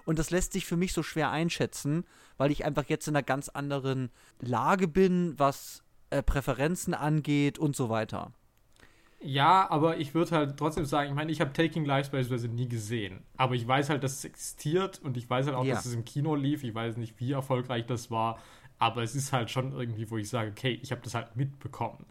Und 0.05 0.17
das 0.17 0.31
lässt 0.31 0.53
sich 0.53 0.65
für 0.65 0.77
mich 0.77 0.93
so 0.93 1.03
schwer 1.03 1.29
einschätzen, 1.29 2.05
weil 2.37 2.51
ich 2.51 2.65
einfach 2.65 2.85
jetzt 2.87 3.07
in 3.07 3.15
einer 3.15 3.23
ganz 3.23 3.49
anderen 3.49 4.09
Lage 4.39 4.87
bin, 4.87 5.37
was 5.37 5.83
äh, 6.09 6.23
Präferenzen 6.23 6.95
angeht 6.95 7.59
und 7.59 7.75
so 7.75 7.89
weiter. 7.89 8.31
Ja, 9.25 9.67
aber 9.71 9.97
ich 9.97 10.13
würde 10.13 10.31
halt 10.31 10.57
trotzdem 10.57 10.85
sagen, 10.85 11.09
ich 11.09 11.15
meine, 11.15 11.31
ich 11.31 11.41
habe 11.41 11.51
Taking 11.51 11.83
Lives 11.83 12.09
beispielsweise 12.09 12.47
nie 12.47 12.69
gesehen. 12.69 13.23
Aber 13.37 13.55
ich 13.55 13.67
weiß 13.67 13.89
halt, 13.89 14.03
dass 14.03 14.13
es 14.13 14.25
existiert 14.25 14.99
und 15.03 15.17
ich 15.17 15.27
weiß 15.29 15.47
halt 15.47 15.55
auch, 15.55 15.65
Ja. 15.65 15.73
dass 15.75 15.85
es 15.87 15.95
im 15.95 16.05
Kino 16.05 16.35
lief. 16.35 16.63
Ich 16.63 16.75
weiß 16.75 16.97
nicht, 16.97 17.19
wie 17.19 17.31
erfolgreich 17.31 17.85
das 17.87 18.11
war. 18.11 18.39
Aber 18.77 19.01
es 19.01 19.15
ist 19.15 19.33
halt 19.33 19.49
schon 19.49 19.71
irgendwie, 19.71 20.09
wo 20.11 20.17
ich 20.17 20.29
sage, 20.29 20.51
okay, 20.51 20.79
ich 20.81 20.91
habe 20.91 21.01
das 21.01 21.15
halt 21.15 21.35
mitbekommen. 21.35 22.05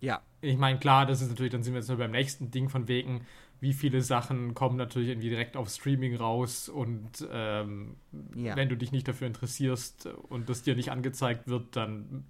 Ja. 0.00 0.22
Ich 0.40 0.56
meine, 0.56 0.78
klar, 0.78 1.04
das 1.04 1.20
ist 1.20 1.28
natürlich, 1.28 1.52
dann 1.52 1.62
sind 1.62 1.74
wir 1.74 1.80
jetzt 1.80 1.88
nur 1.88 1.98
beim 1.98 2.12
nächsten 2.12 2.50
Ding 2.50 2.70
von 2.70 2.88
wegen, 2.88 3.26
wie 3.60 3.74
viele 3.74 4.00
Sachen 4.00 4.54
kommen 4.54 4.76
natürlich 4.78 5.10
irgendwie 5.10 5.28
direkt 5.28 5.58
auf 5.58 5.68
Streaming 5.68 6.16
raus 6.16 6.70
und 6.70 7.28
ähm, 7.30 7.96
Ja. 8.34 8.56
wenn 8.56 8.70
du 8.70 8.76
dich 8.78 8.92
nicht 8.92 9.06
dafür 9.06 9.26
interessierst 9.26 10.06
und 10.30 10.48
das 10.48 10.62
dir 10.62 10.74
nicht 10.74 10.90
angezeigt 10.90 11.48
wird, 11.48 11.76
dann 11.76 12.24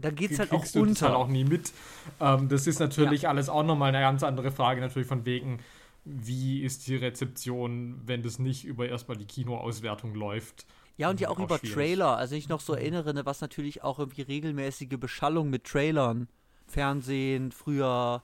Da 0.00 0.10
geht's 0.10 0.38
halt 0.38 0.52
auch 0.52 0.66
du 0.66 0.84
das 0.86 1.02
halt 1.02 1.14
unter. 1.14 1.14
auch 1.14 1.28
nie 1.28 1.44
mit. 1.44 1.72
Ähm, 2.20 2.48
das 2.48 2.66
ist 2.66 2.78
natürlich 2.80 3.28
alles 3.28 3.48
auch 3.48 3.62
nochmal 3.64 3.90
eine 3.90 4.00
ganz 4.00 4.22
andere 4.22 4.50
Frage, 4.52 4.80
natürlich 4.80 5.08
von 5.08 5.24
wegen, 5.26 5.60
wie 6.04 6.62
ist 6.62 6.86
die 6.86 6.96
Rezeption, 6.96 8.00
wenn 8.06 8.22
das 8.22 8.38
nicht 8.38 8.64
über 8.64 8.88
erstmal 8.88 9.16
die 9.16 9.26
Kinoauswertung 9.26 10.14
läuft. 10.14 10.66
Ja, 10.96 11.08
und 11.10 11.20
ja 11.20 11.28
Mhm, 11.28 11.30
auch 11.30 11.38
auch 11.38 11.38
über 11.38 11.58
schwierig. 11.58 11.72
Trailer. 11.74 12.16
Also 12.16 12.34
ich 12.34 12.48
noch 12.48 12.60
so 12.60 12.74
erinnere, 12.74 13.14
ne, 13.14 13.24
was 13.26 13.40
natürlich 13.40 13.82
auch 13.82 13.98
irgendwie 13.98 14.22
regelmäßige 14.22 14.98
Beschallung 14.98 15.50
mit 15.50 15.64
Trailern, 15.64 16.28
Fernsehen 16.66 17.52
früher 17.52 18.22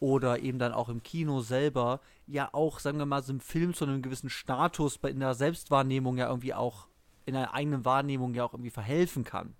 oder 0.00 0.40
eben 0.40 0.58
dann 0.58 0.72
auch 0.72 0.88
im 0.88 1.02
Kino 1.02 1.40
selber, 1.40 2.00
ja 2.26 2.48
auch, 2.52 2.78
sagen 2.80 2.98
wir 2.98 3.06
mal, 3.06 3.22
so 3.22 3.32
im 3.32 3.40
Film 3.40 3.74
zu 3.74 3.84
einem 3.84 4.02
gewissen 4.02 4.30
Status 4.30 4.96
in 5.04 5.20
der 5.20 5.34
Selbstwahrnehmung 5.34 6.18
ja 6.18 6.28
irgendwie 6.28 6.54
auch, 6.54 6.88
in 7.26 7.34
der 7.34 7.54
eigenen 7.54 7.84
Wahrnehmung 7.84 8.34
ja 8.34 8.44
auch 8.44 8.52
irgendwie 8.54 8.70
verhelfen 8.70 9.24
kann. 9.24 9.54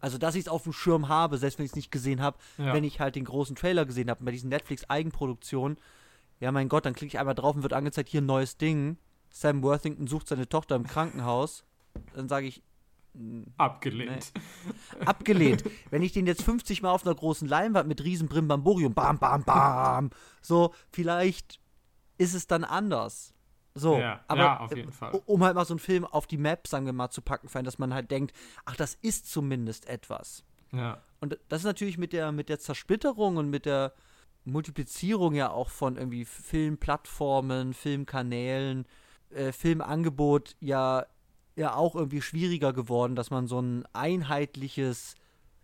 Also, 0.00 0.18
dass 0.18 0.34
ich 0.34 0.42
es 0.42 0.48
auf 0.48 0.64
dem 0.64 0.72
Schirm 0.72 1.08
habe, 1.08 1.38
selbst 1.38 1.58
wenn 1.58 1.64
ich 1.64 1.72
es 1.72 1.76
nicht 1.76 1.90
gesehen 1.90 2.20
habe, 2.20 2.36
Ja. 2.58 2.74
wenn 2.74 2.84
ich 2.84 3.00
halt 3.00 3.14
den 3.16 3.24
großen 3.24 3.56
Trailer 3.56 3.86
gesehen 3.86 4.10
habe, 4.10 4.22
bei 4.24 4.30
diesen 4.32 4.50
Netflix-Eigenproduktionen, 4.50 5.78
ja, 6.40 6.52
mein 6.52 6.68
Gott, 6.68 6.84
dann 6.84 6.94
klicke 6.94 7.14
ich 7.14 7.18
einmal 7.18 7.34
drauf 7.34 7.56
und 7.56 7.62
wird 7.62 7.72
angezeigt, 7.72 8.08
hier 8.10 8.20
ein 8.20 8.26
neues 8.26 8.58
Ding. 8.58 8.98
Sam 9.30 9.62
Worthington 9.62 10.06
sucht 10.06 10.28
seine 10.28 10.48
Tochter 10.48 10.76
im 10.76 10.86
Krankenhaus. 10.86 11.64
Dann 12.14 12.28
sage 12.28 12.46
ich, 12.46 12.62
Abgelehnt. 13.56 14.30
abgelehnt. 15.06 15.64
Wenn 15.90 16.02
ich 16.02 16.12
den 16.12 16.26
jetzt 16.26 16.42
50 16.42 16.82
Mal 16.82 16.90
auf 16.90 17.06
einer 17.06 17.14
großen 17.14 17.48
Leinwand 17.48 17.88
mit 17.88 18.04
riesen 18.04 18.28
Brimbamborium, 18.28 18.92
bam, 18.92 19.18
bam, 19.18 19.42
bam, 19.42 20.10
so, 20.42 20.74
vielleicht 20.92 21.58
ist 22.18 22.34
es 22.34 22.46
dann 22.46 22.62
anders. 22.64 23.32
So, 23.78 23.98
Ja, 23.98 24.20
aber 24.26 24.40
ja, 24.40 24.60
auf 24.60 24.72
äh, 24.72 24.76
jeden 24.76 24.92
Fall. 24.92 25.20
um 25.26 25.44
halt 25.44 25.54
mal 25.54 25.66
so 25.66 25.74
einen 25.74 25.78
Film 25.80 26.04
auf 26.06 26.26
die 26.26 26.38
Map, 26.38 26.66
sagen 26.66 26.86
wir 26.86 26.94
mal, 26.94 27.10
zu 27.10 27.20
packen, 27.20 27.48
für 27.48 27.58
einen, 27.58 27.66
dass 27.66 27.78
man 27.78 27.92
halt 27.92 28.10
denkt, 28.10 28.34
ach, 28.64 28.74
das 28.74 28.94
ist 29.02 29.30
zumindest 29.30 29.86
etwas. 29.86 30.44
Ja. 30.72 31.02
Und 31.20 31.38
das 31.48 31.60
ist 31.60 31.66
natürlich 31.66 31.98
mit 31.98 32.12
der, 32.12 32.32
mit 32.32 32.48
der 32.48 32.58
Zersplitterung 32.58 33.36
und 33.36 33.50
mit 33.50 33.66
der 33.66 33.92
Multiplizierung 34.44 35.34
ja 35.34 35.50
auch 35.50 35.68
von 35.70 35.96
irgendwie 35.96 36.24
Filmplattformen, 36.24 37.74
Filmkanälen, 37.74 38.86
äh, 39.30 39.52
Filmangebot 39.52 40.56
ja, 40.60 41.04
ja 41.54 41.74
auch 41.74 41.94
irgendwie 41.94 42.22
schwieriger 42.22 42.72
geworden, 42.72 43.14
dass 43.14 43.30
man 43.30 43.46
so 43.46 43.60
ein 43.60 43.84
einheitliches 43.92 45.16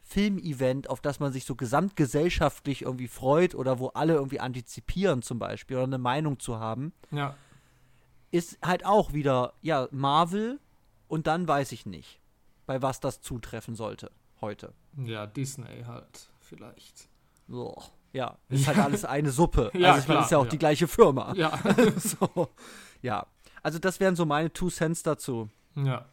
Filmevent, 0.02 0.90
auf 0.90 1.01
das 1.01 1.20
man 1.20 1.32
sich 1.32 1.44
so 1.44 1.55
gesamtgesellschaftlich 1.55 2.82
irgendwie 2.82 3.09
freut 3.09 3.55
oder 3.55 3.78
wo 3.78 3.89
alle 3.89 4.14
irgendwie 4.14 4.40
antizipieren 4.40 5.22
zum 5.22 5.39
Beispiel 5.39 5.76
oder 5.76 5.86
eine 5.86 5.98
Meinung 5.98 6.39
zu 6.40 6.59
haben, 6.59 6.93
Ja. 7.10 7.34
Ist 8.32 8.59
halt 8.64 8.84
auch 8.84 9.12
wieder, 9.12 9.52
ja, 9.62 9.86
Marvel 9.92 10.59
und 11.06 11.28
dann 11.28 11.46
weiß 11.46 11.70
ich 11.72 11.86
nicht, 11.86 12.20
bei 12.66 12.82
was 12.82 12.98
das 12.98 13.20
zutreffen 13.20 13.76
sollte 13.76 14.10
heute. 14.42 14.74
Ja, 14.96 15.26
Disney 15.26 15.84
halt, 15.86 16.28
vielleicht. 16.40 17.09
So. 17.48 17.80
Ja, 18.12 18.36
ist 18.50 18.66
halt 18.66 18.78
alles 18.78 19.04
eine 19.06 19.30
Suppe. 19.30 19.70
Ja, 19.72 19.92
also 19.92 20.02
ich 20.02 20.09
meine, 20.09 20.20
ist 20.20 20.30
ja 20.30 20.38
auch 20.38 20.44
ja. 20.44 20.50
die 20.50 20.59
gleiche 20.59 20.88
Firma. 20.88 21.32
Ja. 21.34 21.59
so. 21.96 22.48
Ja. 23.00 23.26
Also 23.62 23.78
das 23.78 24.00
wären 24.00 24.16
so 24.16 24.26
meine 24.26 24.52
Two 24.52 24.68
Cents 24.68 25.02
dazu. 25.02 25.48
ja. 25.76 26.04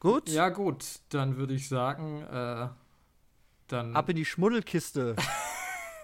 Gut? 0.00 0.28
Ja, 0.28 0.50
gut, 0.50 0.84
dann 1.08 1.38
würde 1.38 1.54
ich 1.54 1.66
sagen, 1.66 2.20
äh, 2.24 2.68
dann. 3.68 3.96
Ab 3.96 4.10
in 4.10 4.16
die 4.16 4.26
Schmuddelkiste. 4.26 5.16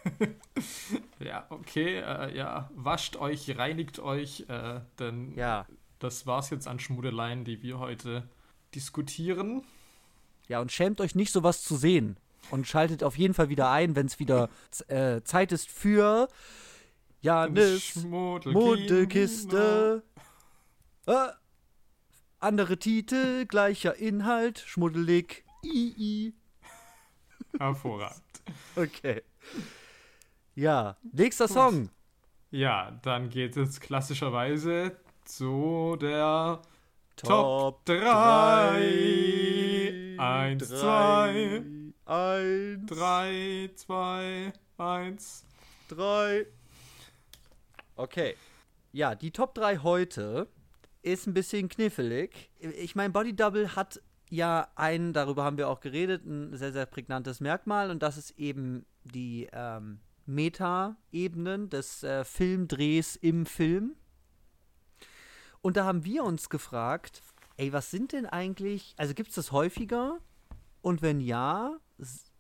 Ja, 1.19 1.47
okay, 1.51 1.99
äh, 1.99 2.35
ja, 2.37 2.71
wascht 2.75 3.17
euch, 3.17 3.57
reinigt 3.59 3.99
euch, 3.99 4.47
äh, 4.49 4.81
denn 4.99 5.35
Ja. 5.37 5.67
das 5.99 6.27
war's 6.27 6.49
jetzt 6.51 6.67
an 6.67 6.79
Schmuddeleien, 6.81 7.45
die 7.45 7.63
wir 7.63 7.79
heute 7.79 8.27
diskutieren. 8.75 9.63
Ja, 10.49 10.61
und 10.61 10.73
schämt 10.73 11.01
euch 11.01 11.15
nicht, 11.15 11.33
sowas 11.33 11.63
zu 11.63 11.77
sehen. 11.77 12.17
Und 12.51 12.67
schaltet 12.67 13.05
auf 13.05 13.17
jeden 13.19 13.35
Fall 13.35 13.51
wieder 13.51 13.71
ein, 13.71 13.95
wenn 13.97 14.07
es 14.07 14.19
wieder 14.19 14.49
äh, 14.89 15.21
Zeit 15.23 15.53
ist 15.53 15.69
für 15.71 16.29
Janis 17.21 17.83
Schmuddelkiste. 17.83 20.03
Äh, 21.07 21.29
andere 22.41 22.79
Titel, 22.79 23.45
gleicher 23.47 23.95
Inhalt, 23.97 24.59
schmuddelig. 24.61 25.45
II. 25.63 26.33
Hervorragend. 27.59 28.23
Okay. 28.75 29.23
Ja, 30.55 30.97
nächster 31.13 31.49
Song. 31.49 31.91
Ja, 32.51 32.93
dann 33.03 33.31
geht 33.31 33.57
es 33.57 33.81
klassischerweise 33.81 34.97
zu 35.25 35.97
der 36.01 36.63
Top 37.17 37.85
3. 37.85 40.17
1, 40.19 40.69
2, 40.69 41.65
1, 42.05 42.87
3, 42.87 43.71
2, 43.75 44.53
1. 44.79 45.45
3. 45.89 46.47
Okay. 47.97 48.37
Ja, 48.93 49.15
die 49.15 49.31
Top 49.31 49.55
3 49.55 49.79
heute 49.79 50.49
ist 51.03 51.29
ein 51.29 51.35
bisschen 51.35 51.69
knifflig. 51.69 52.51
Ich 52.59 52.97
meine, 52.97 53.11
Body 53.11 53.37
Double 53.37 53.77
hat 53.77 54.01
ja 54.29 54.67
ein, 54.75 55.13
darüber 55.13 55.45
haben 55.45 55.59
wir 55.59 55.69
auch 55.69 55.79
geredet, 55.81 56.25
ein 56.25 56.57
sehr, 56.57 56.73
sehr 56.73 56.87
prägnantes 56.87 57.41
Merkmal 57.41 57.91
und 57.91 58.03
das 58.03 58.17
ist 58.17 58.39
eben 58.39 58.87
die 59.05 59.49
ähm, 59.53 60.01
Meta-Ebenen 60.35 61.69
des 61.69 62.02
äh, 62.02 62.24
Filmdrehs 62.24 63.16
im 63.16 63.47
Film. 63.47 63.97
Und 65.62 65.77
da 65.77 65.85
haben 65.85 66.05
wir 66.05 66.24
uns 66.24 66.48
gefragt, 66.48 67.23
ey, 67.57 67.73
was 67.73 67.90
sind 67.90 68.12
denn 68.12 68.27
eigentlich, 68.27 68.94
also 68.97 69.15
gibt 69.15 69.31
es 69.31 69.35
das 69.35 69.52
häufiger? 69.52 70.19
Und 70.81 71.02
wenn 71.02 71.20
ja, 71.20 71.78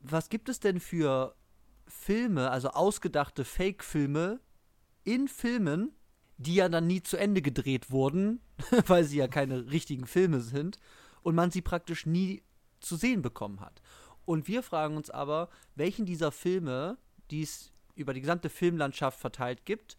was 0.00 0.30
gibt 0.30 0.48
es 0.48 0.60
denn 0.60 0.80
für 0.80 1.34
Filme, 1.86 2.50
also 2.50 2.70
ausgedachte 2.70 3.44
Fake-Filme 3.44 4.40
in 5.04 5.28
Filmen, 5.28 5.92
die 6.38 6.54
ja 6.54 6.70
dann 6.70 6.86
nie 6.86 7.02
zu 7.02 7.18
Ende 7.18 7.42
gedreht 7.42 7.90
wurden, 7.90 8.40
weil 8.86 9.04
sie 9.04 9.18
ja 9.18 9.28
keine 9.28 9.70
richtigen 9.70 10.06
Filme 10.06 10.40
sind 10.40 10.78
und 11.22 11.34
man 11.34 11.50
sie 11.50 11.60
praktisch 11.60 12.06
nie 12.06 12.42
zu 12.80 12.96
sehen 12.96 13.20
bekommen 13.20 13.60
hat. 13.60 13.82
Und 14.24 14.48
wir 14.48 14.62
fragen 14.62 14.96
uns 14.96 15.10
aber, 15.10 15.50
welchen 15.74 16.06
dieser 16.06 16.32
Filme, 16.32 16.96
die 17.30 17.42
es 17.42 17.72
über 17.96 18.14
die 18.14 18.20
gesamte 18.20 18.48
Filmlandschaft 18.48 19.18
verteilt 19.18 19.64
gibt, 19.64 19.96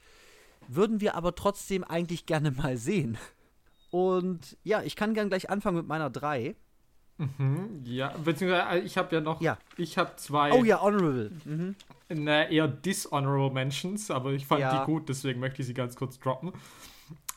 würden 0.67 1.01
wir 1.01 1.15
aber 1.15 1.35
trotzdem 1.35 1.83
eigentlich 1.83 2.25
gerne 2.25 2.51
mal 2.51 2.77
sehen. 2.77 3.17
Und 3.89 4.57
ja, 4.63 4.81
ich 4.83 4.95
kann 4.95 5.13
gern 5.13 5.29
gleich 5.29 5.49
anfangen 5.49 5.77
mit 5.77 5.87
meiner 5.87 6.09
3. 6.09 6.55
Mhm, 7.17 7.81
ja, 7.83 8.15
beziehungsweise 8.23 8.69
äh, 8.69 8.79
ich 8.79 8.97
habe 8.97 9.13
ja 9.15 9.21
noch, 9.21 9.41
Ja. 9.41 9.57
ich 9.77 9.97
habe 9.97 10.15
zwei 10.15 10.51
Oh 10.53 10.63
ja, 10.63 10.81
Honorable. 10.81 11.31
Mhm. 11.45 11.75
na, 12.09 12.49
eher 12.49 12.67
dishonorable 12.67 13.51
Mentions, 13.53 14.09
aber 14.09 14.31
ich 14.31 14.45
fand 14.47 14.61
Ja. 14.61 14.79
die 14.79 14.85
gut, 14.91 15.07
deswegen 15.09 15.39
möchte 15.39 15.61
ich 15.61 15.67
sie 15.67 15.73
ganz 15.75 15.95
kurz 15.95 16.17
droppen. 16.19 16.51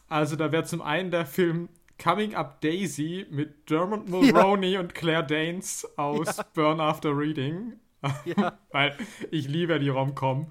Also 0.08 0.36
da 0.36 0.52
wäre 0.52 0.64
zum 0.64 0.80
einen 0.80 1.10
der 1.10 1.26
Film 1.26 1.68
Coming 2.02 2.34
Up 2.34 2.60
Daisy 2.62 3.26
mit 3.30 3.68
Dermot 3.68 4.08
Mulroney 4.08 4.78
und 4.78 4.94
Claire 4.94 5.24
Danes 5.26 5.86
aus 5.96 6.40
Burn 6.54 6.80
After 6.80 7.16
Reading. 7.16 7.74
Ja. 8.24 8.58
Weil 8.70 8.96
ich 9.30 9.48
liebe 9.48 9.78
die 9.78 9.88
Rom-Com, 9.88 10.46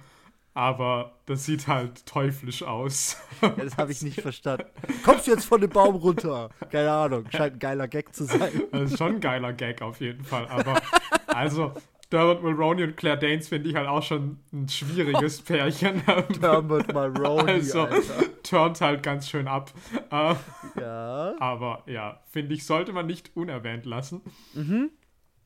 aber 0.53 1.17
das 1.25 1.45
sieht 1.45 1.67
halt 1.67 2.05
teuflisch 2.05 2.63
aus. 2.63 3.17
Ja, 3.41 3.49
das 3.49 3.77
habe 3.77 3.91
ich 3.91 4.01
nicht 4.01 4.21
verstanden. 4.21 4.65
Kommst 5.03 5.27
du 5.27 5.31
jetzt 5.31 5.45
von 5.45 5.59
dem 5.61 5.69
Baum 5.69 5.95
runter? 5.95 6.49
Keine 6.71 6.91
Ahnung, 6.91 7.25
scheint 7.31 7.55
ein 7.55 7.59
geiler 7.59 7.88
Gag 7.88 8.13
zu 8.15 8.25
sein. 8.25 8.51
Das 8.71 8.91
ist 8.91 8.97
schon 8.97 9.15
ein 9.15 9.19
geiler 9.21 9.53
Gag 9.53 9.81
auf 9.81 9.99
jeden 9.99 10.23
Fall. 10.23 10.47
Aber 10.47 10.80
also, 11.27 11.73
Dermot 12.11 12.43
Mulroney 12.43 12.84
und 12.84 12.95
Claire 12.97 13.17
Danes 13.17 13.47
finde 13.47 13.69
ich 13.69 13.75
halt 13.75 13.88
auch 13.88 14.03
schon 14.03 14.38
ein 14.53 14.69
schwieriges 14.69 15.41
Pärchen. 15.43 16.03
Dermot 16.39 16.93
Mulroney, 16.93 17.51
also, 17.53 17.81
Alter. 17.81 18.43
turnt 18.43 18.81
halt 18.81 19.01
ganz 19.01 19.27
schön 19.30 19.47
ab. 19.47 19.71
Äh, 20.11 20.35
Ja. 20.80 21.34
aber 21.39 21.81
ja, 21.88 22.19
finde 22.30 22.53
ich, 22.53 22.65
sollte 22.67 22.93
man 22.93 23.07
nicht 23.07 23.31
unerwähnt 23.35 23.88
lassen. 23.88 24.21
Mhm. 24.53 24.91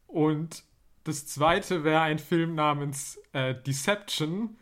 Und 0.07 0.63
das 1.07 1.25
zweite 1.27 1.83
wäre 1.83 2.01
ein 2.01 2.19
Film 2.19 2.55
namens 2.55 3.19
äh, 3.33 3.55
Deception 3.55 4.57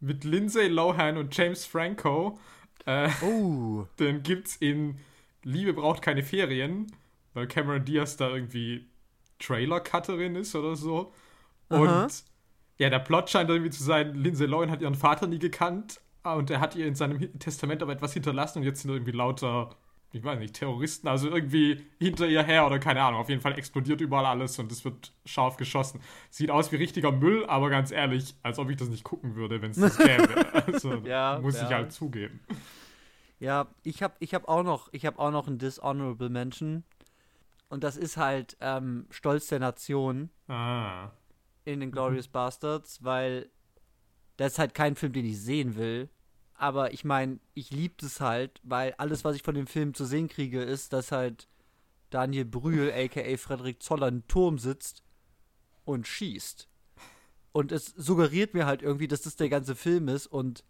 mit 0.00 0.24
Lindsay 0.24 0.68
Lohan 0.68 1.16
und 1.18 1.36
James 1.36 1.64
Franco. 1.66 2.38
Äh, 2.86 3.10
Oh. 3.22 3.86
den 3.98 4.22
gibt's 4.22 4.56
in 4.56 4.98
Liebe 5.42 5.72
braucht 5.72 6.02
keine 6.02 6.22
Ferien, 6.22 6.86
weil 7.34 7.46
Cameron 7.46 7.84
Diaz 7.84 8.16
da 8.16 8.28
irgendwie 8.30 8.88
Trailer-Cutterin 9.38 10.36
ist 10.36 10.54
oder 10.54 10.76
so. 10.76 11.12
Und 11.68 11.88
Aha. 11.88 12.08
Ja, 12.78 12.88
der 12.88 12.98
Plot 12.98 13.28
scheint 13.28 13.50
irgendwie 13.50 13.70
zu 13.70 13.82
sein, 13.82 14.14
Lindsay 14.14 14.46
Lohan 14.46 14.70
hat 14.70 14.80
ihren 14.80 14.94
Vater 14.94 15.26
nie 15.26 15.38
gekannt 15.38 16.00
und 16.22 16.50
er 16.50 16.60
hat 16.60 16.74
ihr 16.76 16.86
in 16.86 16.94
seinem 16.94 17.38
Testament 17.38 17.82
aber 17.82 17.92
etwas 17.92 18.14
hinterlassen 18.14 18.58
und 18.58 18.64
jetzt 18.64 18.82
sind 18.82 18.90
irgendwie 18.90 19.12
lauter, 19.12 19.76
ich 20.12 20.24
weiß 20.24 20.38
nicht, 20.40 20.54
Terroristen, 20.54 21.06
also 21.08 21.28
irgendwie 21.28 21.84
hinter 21.98 22.26
ihr 22.26 22.42
her 22.42 22.66
oder 22.66 22.78
keine 22.78 23.02
Ahnung. 23.02 23.20
Auf 23.20 23.28
jeden 23.28 23.40
Fall 23.40 23.56
explodiert 23.58 24.00
überall 24.00 24.26
alles 24.26 24.58
und 24.58 24.70
es 24.72 24.84
wird 24.84 25.12
scharf 25.24 25.56
geschossen. 25.56 26.00
Sieht 26.30 26.50
aus 26.50 26.72
wie 26.72 26.76
richtiger 26.76 27.12
Müll, 27.12 27.46
aber 27.46 27.70
ganz 27.70 27.90
ehrlich, 27.92 28.34
als 28.42 28.58
ob 28.58 28.70
ich 28.70 28.76
das 28.76 28.88
nicht 28.88 29.04
gucken 29.04 29.36
würde, 29.36 29.62
wenn 29.62 29.70
es 29.70 29.76
das 29.78 29.98
gäbe. 29.98 30.46
Also 30.66 30.94
Ja, 31.06 31.38
muss 31.40 31.56
ja. 31.60 31.66
ich 31.66 31.72
halt 31.72 31.92
zugeben. 31.92 32.40
Ja, 33.38 33.68
ich 33.84 34.02
habe 34.02 34.14
ich 34.18 34.34
hab 34.34 34.48
auch 34.48 34.62
noch, 34.64 34.88
ich 34.92 35.06
habe 35.06 35.18
auch 35.18 35.30
noch 35.30 35.46
einen 35.46 35.58
Dishonorable 35.58 36.28
Mention. 36.28 36.84
Und 37.68 37.84
das 37.84 37.96
ist 37.96 38.16
halt 38.16 38.56
ähm, 38.60 39.06
Stolz 39.10 39.46
der 39.46 39.60
Nation 39.60 40.30
Ah. 40.48 41.10
in 41.64 41.78
den 41.80 41.92
Glorious 41.92 42.26
Bastards, 42.26 43.04
weil 43.04 43.48
das 44.36 44.52
ist 44.54 44.58
halt 44.58 44.74
kein 44.74 44.96
Film, 44.96 45.12
den 45.12 45.24
ich 45.24 45.40
sehen 45.40 45.76
will. 45.76 46.08
Aber 46.60 46.92
ich 46.92 47.06
meine, 47.06 47.40
ich 47.54 47.70
liebe 47.70 48.04
es 48.04 48.20
halt, 48.20 48.60
weil 48.62 48.92
alles, 48.98 49.24
was 49.24 49.34
ich 49.34 49.42
von 49.42 49.54
dem 49.54 49.66
Film 49.66 49.94
zu 49.94 50.04
sehen 50.04 50.28
kriege, 50.28 50.62
ist, 50.62 50.92
dass 50.92 51.10
halt 51.10 51.48
Daniel 52.10 52.44
Brühl, 52.44 52.92
aka 52.92 53.38
Frederik 53.38 53.82
Zoller, 53.82 54.08
im 54.08 54.26
Turm 54.28 54.58
sitzt 54.58 55.02
und 55.86 56.06
schießt. 56.06 56.68
Und 57.52 57.72
es 57.72 57.86
suggeriert 57.96 58.52
mir 58.52 58.66
halt 58.66 58.82
irgendwie, 58.82 59.08
dass 59.08 59.22
das 59.22 59.36
der 59.36 59.48
ganze 59.48 59.74
Film 59.74 60.08
ist 60.08 60.26
und 60.26 60.62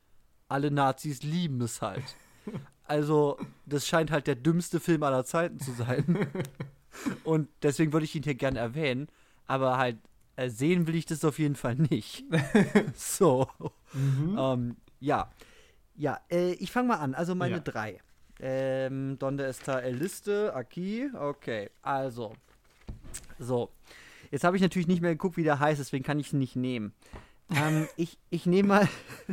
alle 0.46 0.70
Nazis 0.70 1.24
lieben 1.24 1.60
es 1.60 1.82
halt. 1.82 2.04
Also, 2.84 3.38
das 3.66 3.86
scheint 3.86 4.10
halt 4.10 4.26
der 4.26 4.34
dümmste 4.34 4.80
Film 4.80 5.04
aller 5.04 5.24
Zeiten 5.24 5.60
zu 5.60 5.70
sein. 5.70 6.26
Und 7.22 7.48
deswegen 7.62 7.92
würde 7.92 8.02
ich 8.02 8.16
ihn 8.16 8.24
hier 8.24 8.34
gerne 8.34 8.58
erwähnen. 8.58 9.06
Aber 9.46 9.78
halt, 9.78 9.98
äh, 10.34 10.50
sehen 10.50 10.88
will 10.88 10.96
ich 10.96 11.06
das 11.06 11.24
auf 11.24 11.38
jeden 11.38 11.54
Fall 11.54 11.76
nicht. 11.76 12.24
so. 12.96 13.46
Ähm, 13.94 14.74
ja. 14.98 15.30
Ja, 16.00 16.18
äh, 16.30 16.52
ich 16.52 16.72
fange 16.72 16.88
mal 16.88 16.96
an. 16.96 17.14
Also 17.14 17.34
meine 17.34 17.56
Ja. 17.56 17.60
drei. 17.60 18.00
Ähm, 18.40 19.18
donde 19.18 19.44
está 19.46 19.80
el 19.80 19.96
Liste? 19.96 20.50
Aquí. 20.54 21.10
Okay. 21.14 21.68
Also. 21.82 22.32
So. 23.38 23.70
Jetzt 24.30 24.44
habe 24.44 24.56
ich 24.56 24.62
natürlich 24.62 24.88
nicht 24.88 25.02
mehr 25.02 25.10
geguckt, 25.10 25.36
wie 25.36 25.42
der 25.44 25.58
heißt, 25.58 25.78
deswegen 25.78 26.02
kann 26.02 26.18
ich 26.18 26.32
ihn 26.32 26.38
nicht 26.38 26.56
nehmen. 26.56 26.94
Ähm, 27.54 27.86
ich 27.98 28.18
ich 28.30 28.46
nehme 28.46 28.68
mal. 28.68 28.88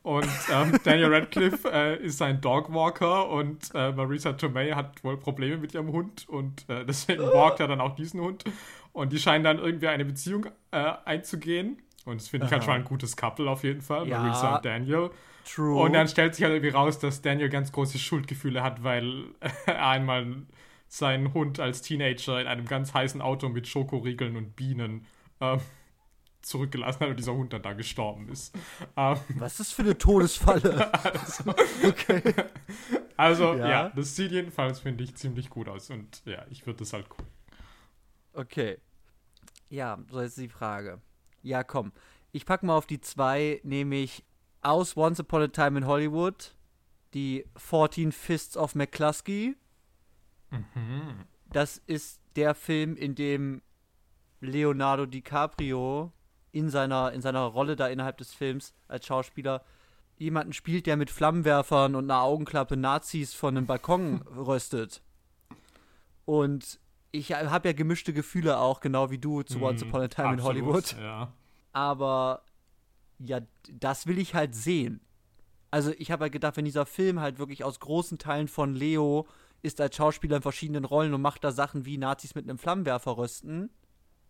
Und 0.04 0.28
ähm, 0.52 0.78
Daniel 0.84 1.14
Radcliffe 1.14 1.70
äh, 1.72 2.04
ist 2.04 2.22
ein 2.22 2.42
Dogwalker 2.42 3.30
und 3.30 3.70
äh, 3.74 3.94
Marisa 3.94 4.34
Tomei 4.34 4.72
hat 4.72 5.02
wohl 5.06 5.16
Probleme 5.16 5.56
mit 5.56 5.74
ihrem 5.74 5.94
Hund 5.94 6.28
und 6.28 6.68
äh, 6.68 6.84
deswegen 6.84 7.22
walkt 7.22 7.62
er 7.62 7.70
dann 7.70 7.80
auch 7.80 7.96
diesen 7.96 8.20
Hund. 8.20 8.44
Und 8.92 9.14
die 9.14 9.20
scheinen 9.20 9.46
dann 9.46 9.60
irgendwie 9.60 9.88
eine 9.88 10.04
Beziehung 10.04 10.48
äh, 10.72 10.94
einzugehen. 11.06 11.82
Und 12.08 12.22
das 12.22 12.30
finde 12.30 12.46
ich 12.46 12.52
halt 12.54 12.64
schon 12.64 12.74
ein 12.74 12.86
gutes 12.86 13.18
Couple 13.18 13.50
auf 13.50 13.64
jeden 13.64 13.82
Fall, 13.82 14.08
Ja. 14.08 14.20
Marisa 14.20 14.56
und 14.56 14.66
Daniel. 14.66 15.10
True. 15.46 15.82
Und 15.82 15.94
dann 15.94 16.08
stellt 16.08 16.36
sich 16.36 16.44
halt 16.44 16.54
irgendwie 16.54 16.74
raus, 16.74 17.00
dass 17.00 17.22
Daniel 17.22 17.50
ganz 17.50 17.72
große 17.72 18.00
Schuldgefühle 18.00 18.64
hat, 18.64 18.84
weil 18.84 19.26
er 19.66 19.88
einmal 19.90 20.44
seinen 20.88 21.34
Hund 21.34 21.60
als 21.60 21.82
Teenager 21.82 22.40
in 22.40 22.48
einem 22.48 22.66
ganz 22.66 22.94
heißen 22.94 23.22
Auto 23.22 23.50
mit 23.50 23.68
Schokoriegeln 23.68 24.38
und 24.38 24.56
Bienen 24.56 25.06
ähm, 25.42 25.60
zurückgelassen 26.42 27.02
hat 27.02 27.10
und 27.10 27.20
dieser 27.20 27.34
Hund 27.34 27.52
dann 27.52 27.62
da 27.62 27.74
gestorben 27.74 28.30
ist. 28.30 28.56
Ähm, 28.96 29.18
Was 29.36 29.52
ist 29.54 29.60
das 29.60 29.72
für 29.74 29.82
eine 29.82 29.98
Todesfalle? 29.98 30.92
okay. 31.84 32.22
also, 33.18 33.54
Ja. 33.56 33.70
ja. 33.70 33.90
das 33.96 34.16
sieht 34.16 34.32
jedenfalls, 34.32 34.80
finde 34.80 35.04
ich, 35.04 35.16
ziemlich 35.16 35.50
gut 35.50 35.68
aus 35.68 35.90
und 35.90 36.22
ja, 36.26 36.46
ich 36.50 36.66
würde 36.66 36.80
das 36.80 36.94
halt 36.94 37.10
gucken. 37.10 37.28
Okay. 38.34 38.78
Ja, 39.70 39.98
so 40.10 40.22
jetzt 40.22 40.38
die 40.38 40.48
Frage. 40.48 41.02
Ja, 41.48 41.64
komm. 41.64 41.94
Ich 42.34 42.46
pack 42.46 42.62
mal 42.62 42.76
auf 42.76 42.88
die 42.88 43.00
zwei, 43.00 43.62
nämlich 43.64 44.26
aus 44.62 44.98
Once 44.98 45.22
Upon 45.22 45.44
a 45.44 45.48
Time 45.48 45.80
in 45.80 45.88
Hollywood, 45.88 46.56
die 47.14 47.46
14 47.56 48.12
Fists 48.12 48.58
of 48.58 48.76
McCluskey. 48.76 49.56
Mhm. 50.52 51.26
Das 51.50 51.82
ist 51.86 52.20
der 52.36 52.54
Film, 52.54 52.98
in 52.98 53.16
dem 53.16 53.62
Leonardo 54.42 55.06
DiCaprio 55.06 56.12
in 56.52 56.70
seiner, 56.70 57.14
in 57.14 57.22
seiner 57.22 57.46
Rolle 57.46 57.78
da 57.78 57.88
innerhalb 57.88 58.18
des 58.18 58.34
Films 58.34 58.74
als 58.90 59.06
Schauspieler 59.06 59.64
jemanden 60.18 60.52
spielt, 60.52 60.86
der 60.86 60.98
mit 60.98 61.10
Flammenwerfern 61.10 61.96
und 61.96 62.12
einer 62.12 62.24
Augenklappe 62.24 62.76
Nazis 62.76 63.34
von 63.34 63.56
einem 63.56 63.68
Balkon 63.68 64.22
röstet. 64.36 65.02
Und 66.26 66.80
ich 67.12 67.32
habe 67.32 67.70
ja 67.70 67.74
gemischte 67.74 68.12
Gefühle 68.12 68.58
auch, 68.58 68.82
genau 68.82 69.12
wie 69.12 69.18
du 69.18 69.44
zu 69.44 69.62
Once 69.62 69.84
Upon 69.84 70.02
a 70.02 70.08
Time 70.10 70.28
in 70.28 70.34
absolut, 70.40 70.66
Hollywood. 70.66 70.96
Ja. 71.00 71.34
Aber 71.78 72.42
ja, 73.20 73.40
das 73.72 74.08
will 74.08 74.18
ich 74.18 74.34
halt 74.34 74.56
sehen. 74.56 75.00
Also 75.70 75.92
ich 76.00 76.10
habe 76.10 76.24
halt 76.24 76.34
gedacht, 76.34 76.58
wenn 76.58 76.66
dieser 76.66 76.88
Film 76.88 77.20
halt 77.20 77.38
wirklich 77.38 77.64
aus 77.64 77.80
großen 77.80 78.18
Teilen 78.18 78.48
von 78.48 78.74
Leo 78.74 79.28
ist 79.62 79.80
als 79.80 79.96
Schauspieler 79.96 80.38
in 80.38 80.42
verschiedenen 80.42 80.86
Rollen 80.86 81.14
und 81.14 81.22
macht 81.22 81.44
da 81.44 81.52
Sachen 81.52 81.86
wie 81.86 82.00
Nazis 82.00 82.34
mit 82.34 82.50
einem 82.50 82.58
Flammenwerfer 82.58 83.16
rösten, 83.16 83.70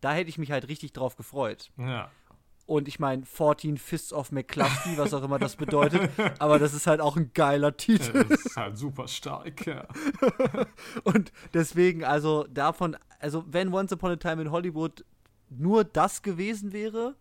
da 0.01 0.11
hätte 0.11 0.29
ich 0.29 0.37
mich 0.37 0.51
halt 0.51 0.67
richtig 0.67 0.91
drauf 0.91 1.15
gefreut. 1.15 1.71
ja. 1.77 2.11
Und 2.65 2.89
ich 2.89 2.99
meine, 2.99 3.25
14 3.25 3.77
Fists 3.77 4.11
of 4.11 4.33
McCluskey, 4.33 4.97
was 4.97 5.13
auch 5.13 5.23
immer 5.23 5.39
das 5.39 5.55
bedeutet, 5.55 6.11
aber 6.39 6.59
das 6.59 6.73
ist 6.73 6.85
halt 6.85 6.99
auch 6.99 7.15
ein 7.15 7.31
geiler 7.33 7.77
Titel. 7.77 8.25
Das 8.25 8.43
ist 8.43 8.57
halt 8.57 8.77
super 8.77 9.07
stark, 9.07 9.65
ja. 9.65 9.87
Und 11.05 11.31
deswegen, 11.53 12.03
also 12.03 12.43
davon, 12.43 12.97
also 13.21 13.45
wenn 13.47 13.73
Once 13.73 13.93
Upon 13.93 14.11
a 14.11 14.15
Time 14.17 14.41
in 14.41 14.51
Hollywood 14.51 15.05
nur 15.49 15.85
das 15.85 16.21
gewesen 16.23 16.73
wäre, 16.73 17.15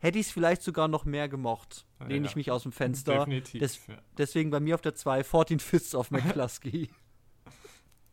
hätte 0.00 0.18
ich 0.18 0.26
es 0.26 0.32
vielleicht 0.32 0.62
sogar 0.62 0.88
noch 0.88 1.04
mehr 1.04 1.28
gemocht. 1.28 1.84
Lehne 2.00 2.24
Ja. 2.26 2.30
ich 2.30 2.36
mich 2.36 2.50
aus 2.50 2.62
dem 2.62 2.72
Fenster. 2.72 3.18
Definitiv. 3.18 3.60
Des, 3.60 3.86
ja. 3.86 3.94
deswegen 4.16 4.50
bei 4.50 4.60
mir 4.60 4.74
auf 4.74 4.80
der 4.80 4.94
2 4.94 5.24
14 5.24 5.60
Fists 5.60 5.94
of 5.94 6.10
McCluskey. 6.10 6.90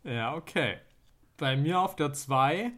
Ja, 0.04 0.36
okay. 0.36 0.78
Bei 1.38 1.56
mir 1.58 1.80
auf 1.80 1.96
der 1.96 2.14
2 2.14 2.72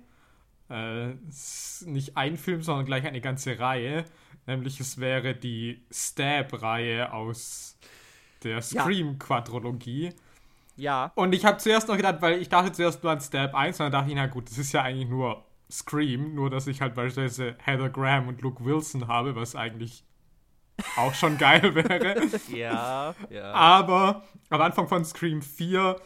äh, 0.69 1.11
ist 1.27 1.83
nicht 1.85 2.15
ein 2.15 2.37
Film, 2.37 2.61
sondern 2.61 2.85
gleich 2.85 3.05
eine 3.05 3.19
ganze 3.19 3.59
Reihe. 3.59 4.05
Nämlich 4.45 4.79
es 4.79 4.97
wäre 4.97 5.35
die 5.35 5.85
Stab-Reihe 5.91 7.11
aus 7.11 7.77
der 8.43 8.61
Scream-Quadrologie. 8.61 10.13
ja. 10.77 11.11
Und 11.15 11.33
ich 11.33 11.43
habe 11.43 11.57
zuerst 11.57 11.87
noch 11.89 11.97
gedacht, 11.97 12.21
weil 12.21 12.41
ich 12.41 12.47
dachte 12.49 12.71
zuerst 12.71 13.03
nur 13.03 13.11
an 13.11 13.19
Stab 13.19 13.53
1, 13.53 13.79
und 13.79 13.83
dann 13.85 13.91
dachte 13.91 14.09
ich, 14.09 14.15
na 14.15 14.27
gut, 14.27 14.49
das 14.49 14.57
ist 14.57 14.71
ja 14.71 14.83
eigentlich 14.83 15.09
nur 15.09 15.43
Scream, 15.69 16.35
nur 16.35 16.49
dass 16.49 16.67
ich 16.67 16.81
halt 16.81 16.95
beispielsweise 16.95 17.55
Heather 17.59 17.89
Graham 17.89 18.27
und 18.27 18.41
Luke 18.41 18.63
Wilson 18.63 19.07
habe, 19.07 19.35
was 19.35 19.55
eigentlich 19.55 20.03
auch 20.95 21.13
schon 21.13 21.37
geil 21.37 21.75
wäre. 21.75 22.27
Ja, 22.49 23.15
ja. 23.29 23.51
Aber 23.51 24.23
am 24.49 24.61
Anfang 24.61 24.87
von 24.87 25.03
Scream 25.03 25.41
4 25.41 25.97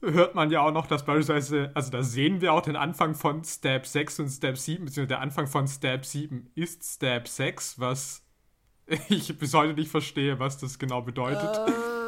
hört 0.00 0.34
man 0.34 0.50
ja 0.50 0.60
auch 0.60 0.72
noch, 0.72 0.86
dass 0.86 1.04
beispielsweise, 1.04 1.70
also 1.74 1.90
da 1.90 2.02
sehen 2.02 2.40
wir 2.40 2.52
auch 2.52 2.62
den 2.62 2.76
Anfang 2.76 3.14
von 3.14 3.44
Stab 3.44 3.86
6 3.86 4.20
und 4.20 4.28
Stab 4.28 4.58
7, 4.58 4.84
beziehungsweise 4.84 5.06
der 5.08 5.20
Anfang 5.20 5.46
von 5.46 5.66
Stab 5.66 6.04
7 6.04 6.50
ist 6.54 6.84
Stab 6.84 7.28
6, 7.28 7.78
was 7.78 8.22
ich 9.08 9.36
bis 9.38 9.54
heute 9.54 9.74
nicht 9.74 9.90
verstehe, 9.90 10.38
was 10.38 10.58
das 10.58 10.78
genau 10.78 11.02
bedeutet. 11.02 11.56
Äh, 11.68 12.03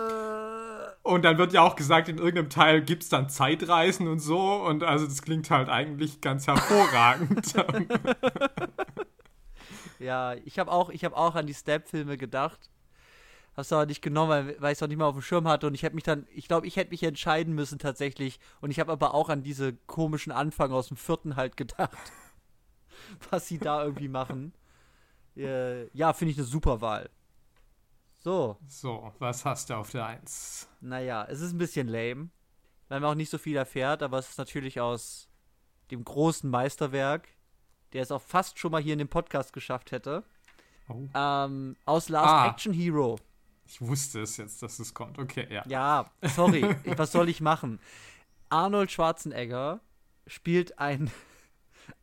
Und 1.06 1.24
dann 1.24 1.38
wird 1.38 1.52
ja 1.52 1.62
auch 1.62 1.76
gesagt, 1.76 2.08
in 2.08 2.18
irgendeinem 2.18 2.50
Teil 2.50 2.82
gibt 2.82 3.04
es 3.04 3.08
dann 3.08 3.28
Zeitreisen 3.28 4.08
und 4.08 4.18
so. 4.18 4.40
Und 4.40 4.82
also 4.82 5.06
das 5.06 5.22
klingt 5.22 5.48
halt 5.50 5.68
eigentlich 5.68 6.20
ganz 6.20 6.48
hervorragend. 6.48 7.54
ja, 10.00 10.34
ich 10.34 10.58
habe 10.58 10.72
auch, 10.72 10.90
ich 10.90 11.04
hab 11.04 11.12
auch 11.12 11.36
an 11.36 11.46
die 11.46 11.54
Stab-Filme 11.54 12.16
gedacht. 12.16 12.58
Hast 13.56 13.70
du 13.70 13.76
aber 13.76 13.86
nicht 13.86 14.02
genommen, 14.02 14.30
weil, 14.30 14.60
weil 14.60 14.72
ich 14.72 14.78
es 14.78 14.80
noch 14.80 14.88
nicht 14.88 14.98
mal 14.98 15.06
auf 15.06 15.14
dem 15.14 15.22
Schirm 15.22 15.46
hatte. 15.46 15.68
Und 15.68 15.74
ich 15.74 15.84
hätte 15.84 15.94
mich 15.94 16.02
dann, 16.02 16.26
ich 16.34 16.48
glaube, 16.48 16.66
ich 16.66 16.74
hätte 16.74 16.90
mich 16.90 17.04
entscheiden 17.04 17.54
müssen 17.54 17.78
tatsächlich. 17.78 18.40
Und 18.60 18.72
ich 18.72 18.80
habe 18.80 18.90
aber 18.90 19.14
auch 19.14 19.28
an 19.28 19.44
diese 19.44 19.74
komischen 19.86 20.32
Anfang 20.32 20.72
aus 20.72 20.88
dem 20.88 20.96
vierten 20.96 21.36
halt 21.36 21.56
gedacht. 21.56 21.96
Was 23.30 23.46
sie 23.46 23.58
da 23.58 23.84
irgendwie 23.84 24.08
machen. 24.08 24.54
Äh, 25.36 25.86
ja, 25.96 26.12
finde 26.12 26.32
ich 26.32 26.38
eine 26.38 26.46
super 26.46 26.80
Wahl. 26.80 27.10
So, 28.26 28.56
so, 28.66 29.12
was 29.20 29.44
hast 29.44 29.70
du 29.70 29.74
auf 29.74 29.92
der 29.92 30.04
1? 30.04 30.68
naja, 30.80 31.24
es 31.30 31.40
ist 31.40 31.52
ein 31.52 31.58
bisschen 31.58 31.86
lame, 31.86 32.30
weil 32.88 32.98
man 32.98 33.10
auch 33.12 33.14
nicht 33.14 33.30
so 33.30 33.38
viel 33.38 33.54
erfährt, 33.54 34.02
aber 34.02 34.18
es 34.18 34.30
ist 34.30 34.38
natürlich 34.38 34.80
aus 34.80 35.28
dem 35.92 36.04
großen 36.04 36.50
Meisterwerk, 36.50 37.28
der 37.92 38.02
es 38.02 38.10
auch 38.10 38.20
fast 38.20 38.58
schon 38.58 38.72
mal 38.72 38.82
hier 38.82 38.94
in 38.94 38.98
dem 38.98 39.06
Podcast 39.06 39.52
geschafft 39.52 39.92
hätte. 39.92 40.24
Oh. 40.88 41.06
Ähm, 41.14 41.76
aus 41.84 42.08
Last 42.08 42.26
Ah. 42.26 42.48
Action 42.48 42.72
Hero. 42.72 43.16
Ich 43.64 43.80
wusste 43.80 44.22
es 44.22 44.38
jetzt, 44.38 44.60
dass 44.60 44.80
es 44.80 44.92
kommt. 44.92 45.20
Okay, 45.20 45.46
ja. 45.48 45.62
Ja, 45.68 46.10
sorry, 46.22 46.74
was 46.96 47.12
soll 47.12 47.28
ich 47.28 47.40
machen? 47.40 47.78
Arnold 48.48 48.90
Schwarzenegger 48.90 49.78
spielt 50.26 50.80
ein, 50.80 51.12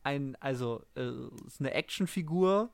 ein 0.04 0.38
also 0.40 0.86
äh, 0.96 1.12
ist 1.48 1.60
eine 1.60 1.74
Actionfigur, 1.74 2.70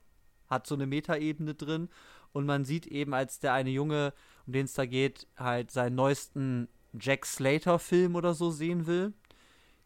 hat 0.48 0.68
so 0.68 0.76
eine 0.76 0.86
Metaebene 0.86 1.56
drin 1.56 1.90
und 2.34 2.46
man 2.46 2.66
sieht 2.66 2.88
eben, 2.88 3.14
als 3.14 3.40
der 3.40 3.54
eine 3.54 3.70
Junge, 3.70 4.14
um 4.46 4.54
den 4.54 4.66
es 4.66 4.74
da 4.74 4.86
geht, 4.86 5.28
halt 5.38 5.72
seinen 5.72 5.96
neuesten 5.96 6.68
Jack 7.00 7.26
Slater-Film 7.26 8.16
oder 8.16 8.34
so 8.34 8.52
sehen 8.52 8.88
will, 8.88 9.14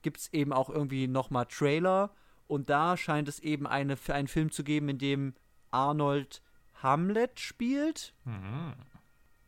gibt 0.02 0.18
es 0.18 0.34
eben 0.34 0.53
auch 0.53 0.70
irgendwie 0.70 1.07
nochmal 1.07 1.45
Trailer 1.45 2.11
und 2.48 2.70
da 2.70 2.98
scheint 2.98 3.28
es 3.28 3.40
eben 3.40 3.65
eine, 3.68 3.98
für 3.98 4.14
einen 4.14 4.28
Film 4.28 4.52
zu 4.52 4.64
geben, 4.64 4.90
in 4.90 4.98
dem 4.98 5.34
Arnold 5.72 6.41
Hamlet 6.76 7.40
spielt. 7.40 8.14
Mhm. 8.26 8.74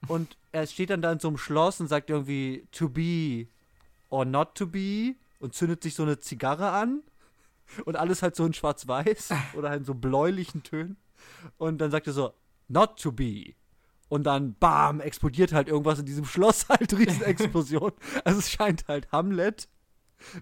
Und 0.07 0.37
er 0.51 0.65
steht 0.67 0.89
dann 0.89 1.01
da 1.01 1.11
in 1.11 1.19
so 1.19 1.27
einem 1.27 1.37
Schloss 1.37 1.79
und 1.79 1.87
sagt 1.87 2.09
irgendwie 2.09 2.67
to 2.71 2.89
be 2.89 3.47
or 4.09 4.25
not 4.25 4.55
to 4.55 4.67
be 4.67 5.15
und 5.39 5.53
zündet 5.53 5.83
sich 5.83 5.95
so 5.95 6.03
eine 6.03 6.19
Zigarre 6.19 6.71
an. 6.71 7.01
Und 7.83 7.95
alles 7.95 8.21
halt 8.21 8.35
so 8.35 8.45
in 8.45 8.53
schwarz-weiß 8.53 9.33
oder 9.55 9.69
halt 9.69 9.81
in 9.81 9.85
so 9.85 9.95
bläulichen 9.95 10.63
Tönen. 10.63 10.97
Und 11.57 11.79
dann 11.79 11.91
sagt 11.91 12.07
er 12.07 12.13
so, 12.13 12.33
not 12.67 12.99
to 12.99 13.11
be. 13.11 13.53
Und 14.07 14.23
dann, 14.25 14.53
bam, 14.55 14.99
explodiert 15.01 15.51
halt 15.53 15.67
irgendwas 15.67 15.99
in 15.99 16.05
diesem 16.05 16.25
Schloss, 16.33 16.69
halt 16.69 16.93
Riesenexplosion. 16.97 17.91
also 18.23 18.39
es 18.39 18.51
scheint 18.51 18.87
halt 18.87 19.11
Hamlet 19.11 19.67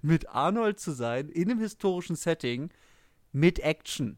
mit 0.02 0.30
Arnold 0.30 0.80
zu 0.80 0.92
sein, 0.92 1.30
in 1.30 1.50
einem 1.50 1.60
historischen 1.60 2.16
Setting, 2.16 2.70
mit 3.32 3.60
Action. 3.60 4.18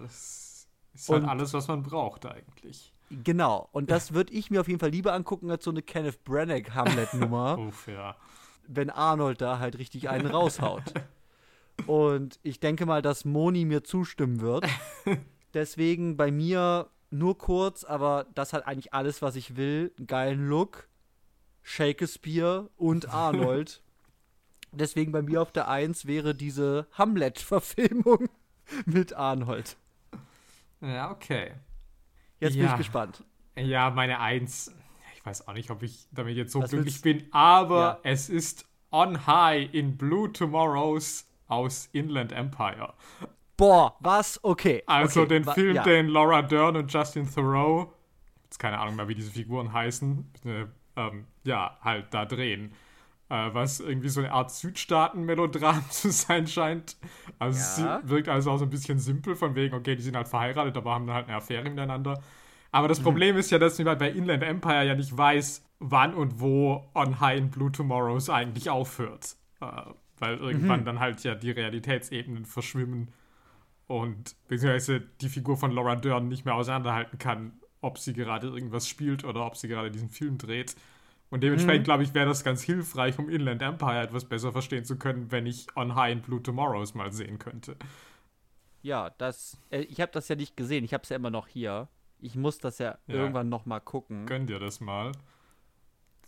Das 0.00 0.66
ist 0.94 1.08
halt 1.08 1.22
Und- 1.22 1.28
alles, 1.28 1.52
was 1.52 1.68
man 1.68 1.82
braucht 1.82 2.26
eigentlich. 2.26 2.92
Genau. 3.24 3.68
Und 3.72 3.90
das 3.90 4.14
würde 4.14 4.32
ich 4.32 4.50
mir 4.50 4.60
auf 4.62 4.68
jeden 4.68 4.80
Fall 4.80 4.88
lieber 4.88 5.12
angucken 5.12 5.50
als 5.50 5.64
so 5.64 5.70
eine 5.70 5.82
Kenneth 5.82 6.24
Branagh 6.24 6.70
Hamlet-Nummer. 6.74 7.58
Uff, 7.68 7.86
ja. 7.86 8.16
wenn 8.66 8.88
Arnold 8.88 9.40
da 9.42 9.58
halt 9.58 9.76
richtig 9.78 10.08
einen 10.08 10.26
raushaut. 10.26 10.82
Und 11.86 12.38
ich 12.42 12.58
denke 12.58 12.86
mal, 12.86 13.02
dass 13.02 13.24
Moni 13.26 13.64
mir 13.66 13.84
zustimmen 13.84 14.40
wird. 14.40 14.66
Deswegen 15.54 16.16
bei 16.16 16.30
mir 16.30 16.88
nur 17.12 17.38
kurz, 17.38 17.84
aber 17.84 18.26
das 18.34 18.52
hat 18.52 18.66
eigentlich 18.66 18.92
alles, 18.94 19.22
was 19.22 19.36
ich 19.36 19.56
will. 19.56 19.92
Einen 19.98 20.06
geilen 20.06 20.48
Look, 20.48 20.88
Shakespeare 21.62 22.70
und 22.76 23.08
Arnold. 23.12 23.82
Deswegen 24.72 25.12
bei 25.12 25.20
mir 25.22 25.42
auf 25.42 25.52
der 25.52 25.68
1 25.68 26.06
wäre 26.06 26.34
diese 26.34 26.86
Hamlet-Verfilmung 26.92 28.28
mit 28.86 29.12
Arnold. 29.12 29.76
Ja, 30.80 31.10
okay. 31.10 31.52
Jetzt 32.40 32.54
bin 32.54 32.62
Ja. 32.64 32.72
ich 32.72 32.78
gespannt. 32.78 33.22
Ja, 33.56 33.90
meine 33.90 34.18
Eins. 34.18 34.74
Ich 35.14 35.24
weiß 35.26 35.46
auch 35.46 35.52
nicht, 35.52 35.70
ob 35.70 35.82
ich 35.82 36.08
damit 36.10 36.36
jetzt 36.36 36.52
so 36.52 36.62
Was 36.62 36.70
glücklich 36.70 37.00
bin, 37.02 37.28
aber 37.32 38.00
Ja. 38.02 38.10
es 38.10 38.28
ist 38.28 38.66
On 38.90 39.26
High 39.26 39.72
in 39.72 39.96
Blue 39.96 40.32
Tomorrows 40.32 41.26
aus 41.48 41.88
Inland 41.92 42.32
Empire. 42.32 42.94
Boah, 43.56 43.96
was? 44.00 44.40
Okay. 44.42 44.82
Also 44.86 45.22
okay. 45.22 45.28
den 45.40 45.44
Film, 45.44 45.76
ja. 45.76 45.82
den 45.82 46.08
Laura 46.08 46.42
Dern 46.42 46.76
und 46.76 46.92
Justin 46.92 47.28
Theroux, 47.32 47.92
jetzt 48.44 48.58
keine 48.58 48.78
Ahnung 48.78 48.96
mehr, 48.96 49.08
wie 49.08 49.14
diese 49.14 49.30
Figuren 49.30 49.72
heißen, 49.72 50.32
äh, 50.46 50.64
ähm, 50.96 51.26
ja, 51.44 51.78
halt 51.82 52.12
da 52.12 52.24
drehen. 52.24 52.72
Äh, 53.28 53.54
was 53.54 53.80
irgendwie 53.80 54.10
so 54.10 54.20
eine 54.20 54.30
Art 54.32 54.50
Südstaaten-Melodram 54.50 55.84
zu 55.90 56.10
sein 56.10 56.46
scheint. 56.46 56.96
Also 57.38 57.82
Ja. 57.82 58.00
es 58.04 58.08
wirkt 58.10 58.28
also 58.28 58.50
auch 58.50 58.58
so 58.58 58.64
ein 58.64 58.70
bisschen 58.70 58.98
simpel, 58.98 59.36
von 59.36 59.54
wegen, 59.54 59.74
okay, 59.74 59.96
die 59.96 60.02
sind 60.02 60.16
halt 60.16 60.28
verheiratet, 60.28 60.76
aber 60.76 60.92
haben 60.94 61.06
dann 61.06 61.16
halt 61.16 61.28
eine 61.28 61.36
Affäre 61.36 61.68
miteinander. 61.70 62.20
Aber 62.72 62.86
Mhm. 62.86 62.90
das 62.90 63.00
Problem 63.00 63.36
ist 63.36 63.50
ja, 63.50 63.58
dass 63.58 63.78
man 63.78 63.96
bei 63.98 64.10
Inland 64.10 64.42
Empire 64.42 64.84
ja 64.86 64.94
nicht 64.94 65.16
weiß, 65.16 65.64
wann 65.78 66.14
und 66.14 66.40
wo 66.40 66.84
On 66.94 67.20
High 67.20 67.38
in 67.38 67.50
Blue 67.50 67.72
Tomorrows 67.72 68.28
eigentlich 68.28 68.68
aufhört. 68.68 69.36
Äh, 69.60 69.66
weil 70.18 70.36
irgendwann 70.38 70.80
Mhm. 70.80 70.84
dann 70.84 71.00
halt 71.00 71.22
ja 71.24 71.34
die 71.34 71.50
Realitätsebenen 71.52 72.44
verschwimmen 72.44 73.12
und 73.86 74.36
beziehungsweise 74.48 75.00
die 75.20 75.28
Figur 75.28 75.56
von 75.56 75.70
Laura 75.72 75.96
Dern 75.96 76.28
nicht 76.28 76.44
mehr 76.44 76.54
auseinanderhalten 76.54 77.18
kann, 77.18 77.52
ob 77.80 77.98
sie 77.98 78.12
gerade 78.12 78.48
irgendwas 78.48 78.88
spielt 78.88 79.24
oder 79.24 79.44
ob 79.46 79.56
sie 79.56 79.68
gerade 79.68 79.90
diesen 79.90 80.08
Film 80.10 80.38
dreht. 80.38 80.74
Und 81.30 81.42
dementsprechend 81.42 81.80
Mhm. 81.80 81.84
glaube 81.84 82.02
ich, 82.02 82.14
wäre 82.14 82.26
das 82.26 82.44
ganz 82.44 82.62
hilfreich, 82.62 83.18
um 83.18 83.28
Inland 83.28 83.62
Empire 83.62 84.00
etwas 84.02 84.24
besser 84.26 84.52
verstehen 84.52 84.84
zu 84.84 84.98
können, 84.98 85.32
wenn 85.32 85.46
ich 85.46 85.66
On 85.76 85.94
High 85.94 86.12
in 86.12 86.20
Blue 86.22 86.42
Tomorrows 86.42 86.94
mal 86.94 87.10
sehen 87.12 87.38
könnte. 87.38 87.76
Ja, 88.82 89.10
das. 89.10 89.56
Äh, 89.70 89.80
ich 89.82 90.00
habe 90.00 90.12
das 90.12 90.28
ja 90.28 90.36
nicht 90.36 90.56
gesehen. 90.56 90.84
Ich 90.84 90.92
habe 90.92 91.02
es 91.04 91.08
ja 91.08 91.16
immer 91.16 91.30
noch 91.30 91.46
hier. 91.48 91.88
Ich 92.20 92.36
muss 92.36 92.58
das 92.58 92.78
ja, 92.78 92.98
Ja. 93.06 93.14
irgendwann 93.14 93.48
noch 93.48 93.64
mal 93.66 93.80
gucken. 93.80 94.26
Gönn 94.26 94.46
dir 94.46 94.58
das 94.58 94.80
mal. 94.80 95.12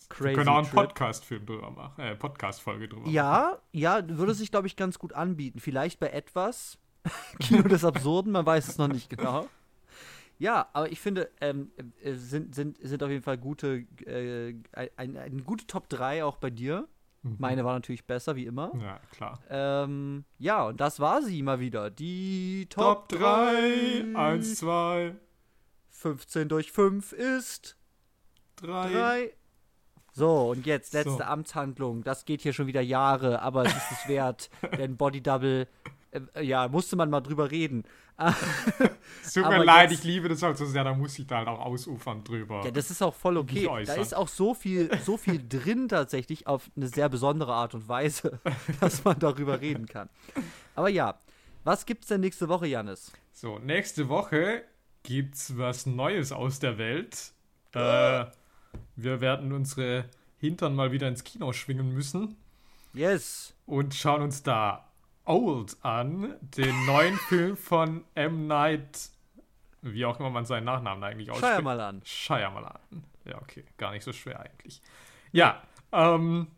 Crazy 0.09 0.31
Wir 0.31 0.33
können 0.37 0.49
auch 0.49 0.59
einen. 0.59 0.69
Podcast-Film 0.71 1.47
drüber 1.47 1.71
machen, 1.71 2.01
äh, 2.01 2.15
Podcast-Folge 2.17 2.89
drüber 2.89 3.03
machen. 3.03 3.13
Ja, 3.13 3.59
ja, 3.73 4.03
würde 4.09 4.35
sich, 4.35 4.51
glaube 4.51 4.67
ich, 4.67 4.77
ganz 4.77 4.99
gut 4.99 5.13
anbieten. 5.13 5.61
Vielleicht 5.61 6.01
bei 6.01 6.09
etwas. 6.11 6.79
Kino 7.41 7.63
des 7.63 7.85
Absurden, 7.85 8.33
man 8.33 8.47
weiß 8.47 8.69
es 8.69 8.79
noch 8.79 8.89
nicht 8.89 9.11
genau. 9.11 9.49
Ja, 10.39 10.69
aber 10.73 10.91
ich 10.91 11.01
finde, 11.01 11.31
ähm, 11.41 11.71
äh, 12.03 12.15
sind, 12.15 12.55
sind, 12.55 12.79
sind 12.83 13.03
auf 13.03 13.11
jeden 13.11 13.23
Fall 13.23 13.39
gute, 13.39 13.85
äh, 14.05 14.55
ein, 14.97 15.17
ein, 15.17 15.45
gute 15.45 15.67
Top 15.67 15.89
3 15.89 16.25
auch 16.25 16.39
bei 16.39 16.51
dir. 16.51 16.89
Mhm. 17.23 17.37
Meine 17.39 17.65
war 17.65 17.75
natürlich 17.75 18.05
besser, 18.05 18.35
wie 18.37 18.45
immer. 18.45 18.73
Ja, 18.81 19.01
klar. 19.13 19.39
Ähm, 19.49 20.25
ja, 20.39 20.65
und 20.67 20.81
das 20.81 20.99
war 21.01 21.23
sie 21.23 21.43
mal 21.43 21.61
wieder. 21.61 21.91
Die 21.91 22.67
Top 22.69 23.09
Top, 23.09 23.21
3, 23.21 24.05
3. 24.13 24.19
1, 24.19 24.57
2, 24.57 25.15
15 25.91 26.49
durch 26.49 26.73
5 26.73 27.13
ist 27.13 27.77
3. 28.57 28.93
3. 28.93 29.31
So, 30.13 30.51
und 30.51 30.65
jetzt 30.67 30.93
So. 30.93 30.99
letzte 30.99 31.27
Amtshandlung. 31.27 32.05
Das 32.05 32.25
geht 32.25 32.41
hier 32.41 32.53
schon 32.53 32.67
wieder 32.67 32.81
Jahre, 32.81 33.43
aber 33.43 33.65
es 33.65 33.75
ist 33.75 33.93
es 33.93 34.09
wert. 34.09 34.51
denn 34.79 34.97
Body 34.97 35.21
Double, 35.21 35.67
ja, 36.41 36.69
musste 36.69 36.97
man 36.97 37.11
mal 37.11 37.21
drüber 37.21 37.51
reden. 37.51 37.85
Es 39.25 39.33
tut 39.33 39.45
Aber 39.45 39.59
mir 39.59 39.65
leid, 39.65 39.91
jetzt- 39.91 40.01
ich 40.01 40.05
liebe 40.05 40.29
das 40.29 40.43
halt 40.43 40.57
so 40.57 40.67
sehr, 40.67 40.85
da 40.85 40.95
muss 40.95 41.19
ich 41.19 41.27
da 41.27 41.39
halt 41.39 41.49
auch 41.49 41.61
ausufern 41.61 42.23
drüber. 42.23 42.63
Ja, 42.65 42.71
das 42.71 42.91
ist 42.91 43.03
auch 43.03 43.15
voll 43.15 43.37
okay. 43.37 43.69
Da 43.87 43.95
ist 43.95 44.15
auch 44.15 44.29
so 44.29 44.55
viel, 44.55 44.91
so 45.05 45.17
viel 45.17 45.43
drin 45.49 45.89
tatsächlich 45.89 46.47
auf 46.47 46.71
eine 46.77 46.89
sehr 46.89 47.09
besondere 47.09 47.53
Art 47.53 47.75
und 47.75 47.89
Weise, 47.89 48.39
dass 48.81 49.05
man 49.05 49.19
darüber 49.19 49.61
reden 49.61 49.87
kann. 49.87 50.09
Aber 50.77 50.89
ja, 50.89 51.19
was 51.65 51.87
gibt's 51.87 52.07
denn 52.09 52.21
nächste 52.21 52.49
Woche, 52.49 52.67
Janis? 52.67 53.11
So, 53.33 53.59
nächste 53.59 54.09
Woche 54.09 54.63
gibt's 55.03 55.57
was 55.59 55.87
Neues 55.87 56.31
aus 56.33 56.61
der 56.61 56.79
Welt. 56.79 57.33
Äh, 57.73 58.27
wir 58.97 59.21
werden 59.21 59.53
unsere 59.53 60.05
Hintern 60.39 60.75
mal 60.77 60.93
wieder 60.93 61.09
ins 61.09 61.25
Kino 61.25 61.53
schwingen 61.53 61.93
müssen 61.95 62.37
Yes. 62.93 63.55
und 63.67 63.93
schauen 63.95 64.23
uns 64.23 64.43
da 64.45 64.89
Old 65.25 65.77
an, 65.83 66.35
den 66.41 66.87
neuen 66.87 67.17
Film 67.17 67.57
von 67.57 68.05
M. 68.15 68.47
Night, 68.47 69.11
wie 69.83 70.05
auch 70.05 70.19
immer 70.21 70.31
man 70.31 70.45
seinen 70.45 70.65
Nachnamen 70.65 71.03
eigentlich 71.03 71.31
ausspricht. 71.31 71.63
Mal 71.63 71.81
an. 71.81 72.03
Shyamalan. 72.05 72.79
Ja, 73.25 73.41
okay, 73.41 73.65
gar 73.79 73.93
nicht 73.93 74.05
so 74.05 74.13
schwer 74.13 74.41
eigentlich. 74.41 74.83
Ja, 75.33 75.63
ähm, 75.93 76.49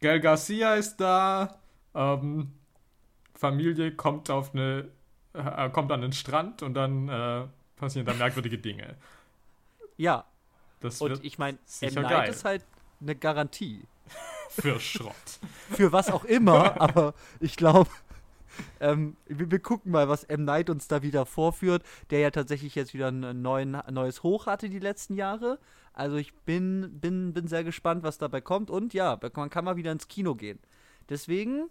Gael 0.00 0.20
Garcia 0.20 0.74
ist 0.74 0.96
da. 0.96 1.58
Ähm, 1.94 2.52
Familie 3.34 3.92
kommt 3.94 4.30
auf 4.30 4.54
eine, 4.54 4.88
äh, 5.34 5.68
kommt 5.70 5.92
an 5.92 6.00
den 6.00 6.12
Strand 6.12 6.62
und 6.62 6.74
dann 6.74 7.08
äh, 7.08 7.46
passieren 7.76 8.06
da 8.06 8.14
merkwürdige 8.14 8.58
Dinge. 8.58 8.96
Ja. 9.96 10.24
Das 10.80 11.00
Und 11.00 11.24
ich 11.24 11.38
meine, 11.38 11.58
M. 11.80 11.94
Night 11.94 12.08
geil. 12.08 12.30
ist 12.30 12.44
halt 12.44 12.64
eine 13.00 13.14
Garantie. 13.14 13.82
für 14.50 14.80
Schrott. 14.80 15.14
Für 15.70 15.92
was 15.92 16.10
auch 16.10 16.24
immer, 16.24 16.80
aber 16.80 17.14
ich 17.40 17.56
glaube, 17.56 17.90
ähm, 18.80 19.16
wir, 19.26 19.50
wir 19.50 19.58
gucken 19.58 19.92
mal, 19.92 20.08
was 20.08 20.24
M. 20.24 20.44
Night 20.44 20.70
uns 20.70 20.88
da 20.88 21.02
wieder 21.02 21.26
vorführt, 21.26 21.82
der 22.10 22.20
ja 22.20 22.30
tatsächlich 22.30 22.74
jetzt 22.74 22.94
wieder 22.94 23.08
ein, 23.08 23.42
neuen, 23.42 23.76
neues 23.90 24.22
Hoch 24.22 24.46
hatte 24.46 24.68
die 24.68 24.78
letzten 24.78 25.14
Jahre. 25.14 25.58
Also 25.92 26.16
ich 26.16 26.34
bin, 26.34 27.00
bin, 27.00 27.32
bin 27.32 27.48
sehr 27.48 27.64
gespannt, 27.64 28.02
was 28.02 28.18
dabei 28.18 28.40
kommt. 28.40 28.70
Und 28.70 28.92
ja, 28.92 29.18
man 29.34 29.50
kann 29.50 29.64
mal 29.64 29.76
wieder 29.76 29.92
ins 29.92 30.08
Kino 30.08 30.34
gehen. 30.34 30.58
Deswegen, 31.08 31.68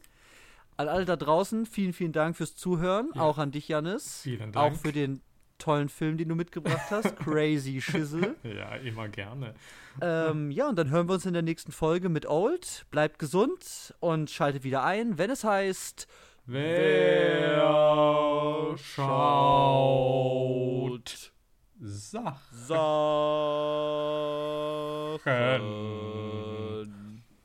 an 0.78 0.88
alle 0.88 1.06
da 1.06 1.16
draußen, 1.16 1.66
vielen, 1.66 1.94
vielen 1.94 2.12
Dank 2.12 2.36
fürs 2.36 2.56
Zuhören. 2.56 3.12
Ja. 3.14 3.22
Auch 3.22 3.38
an 3.38 3.52
dich, 3.52 3.68
Janis. 3.68 4.22
Vielen 4.24 4.52
Dank. 4.52 4.74
Auch 4.74 4.80
für 4.80 4.92
den 4.92 5.22
tollen 5.58 5.90
Film, 5.90 6.18
den 6.18 6.30
du 6.30 6.36
mitgebracht 6.36 6.90
hast. 6.92 7.16
Crazy 7.18 7.82
Schissel. 7.82 8.36
Ja, 8.44 8.76
immer 8.76 9.08
gerne. 9.10 9.54
ähm, 10.02 10.52
ja, 10.52 10.70
und 10.70 10.76
dann 10.78 10.90
hören 10.90 11.08
wir 11.08 11.14
uns 11.14 11.26
in 11.26 11.34
der 11.34 11.42
nächsten 11.42 11.72
Folge 11.72 12.10
mit 12.10 12.26
Old. 12.26 12.86
Bleibt 12.92 13.20
gesund 13.20 13.94
und 14.00 14.30
schaltet 14.30 14.64
wieder 14.64 14.84
ein, 14.84 15.18
wenn 15.18 15.30
es 15.30 15.44
heißt 15.44 16.08
Wer 16.48 17.66
schaut 18.78 20.22
Sachen. 21.80 22.38
Sachen. 25.24 26.25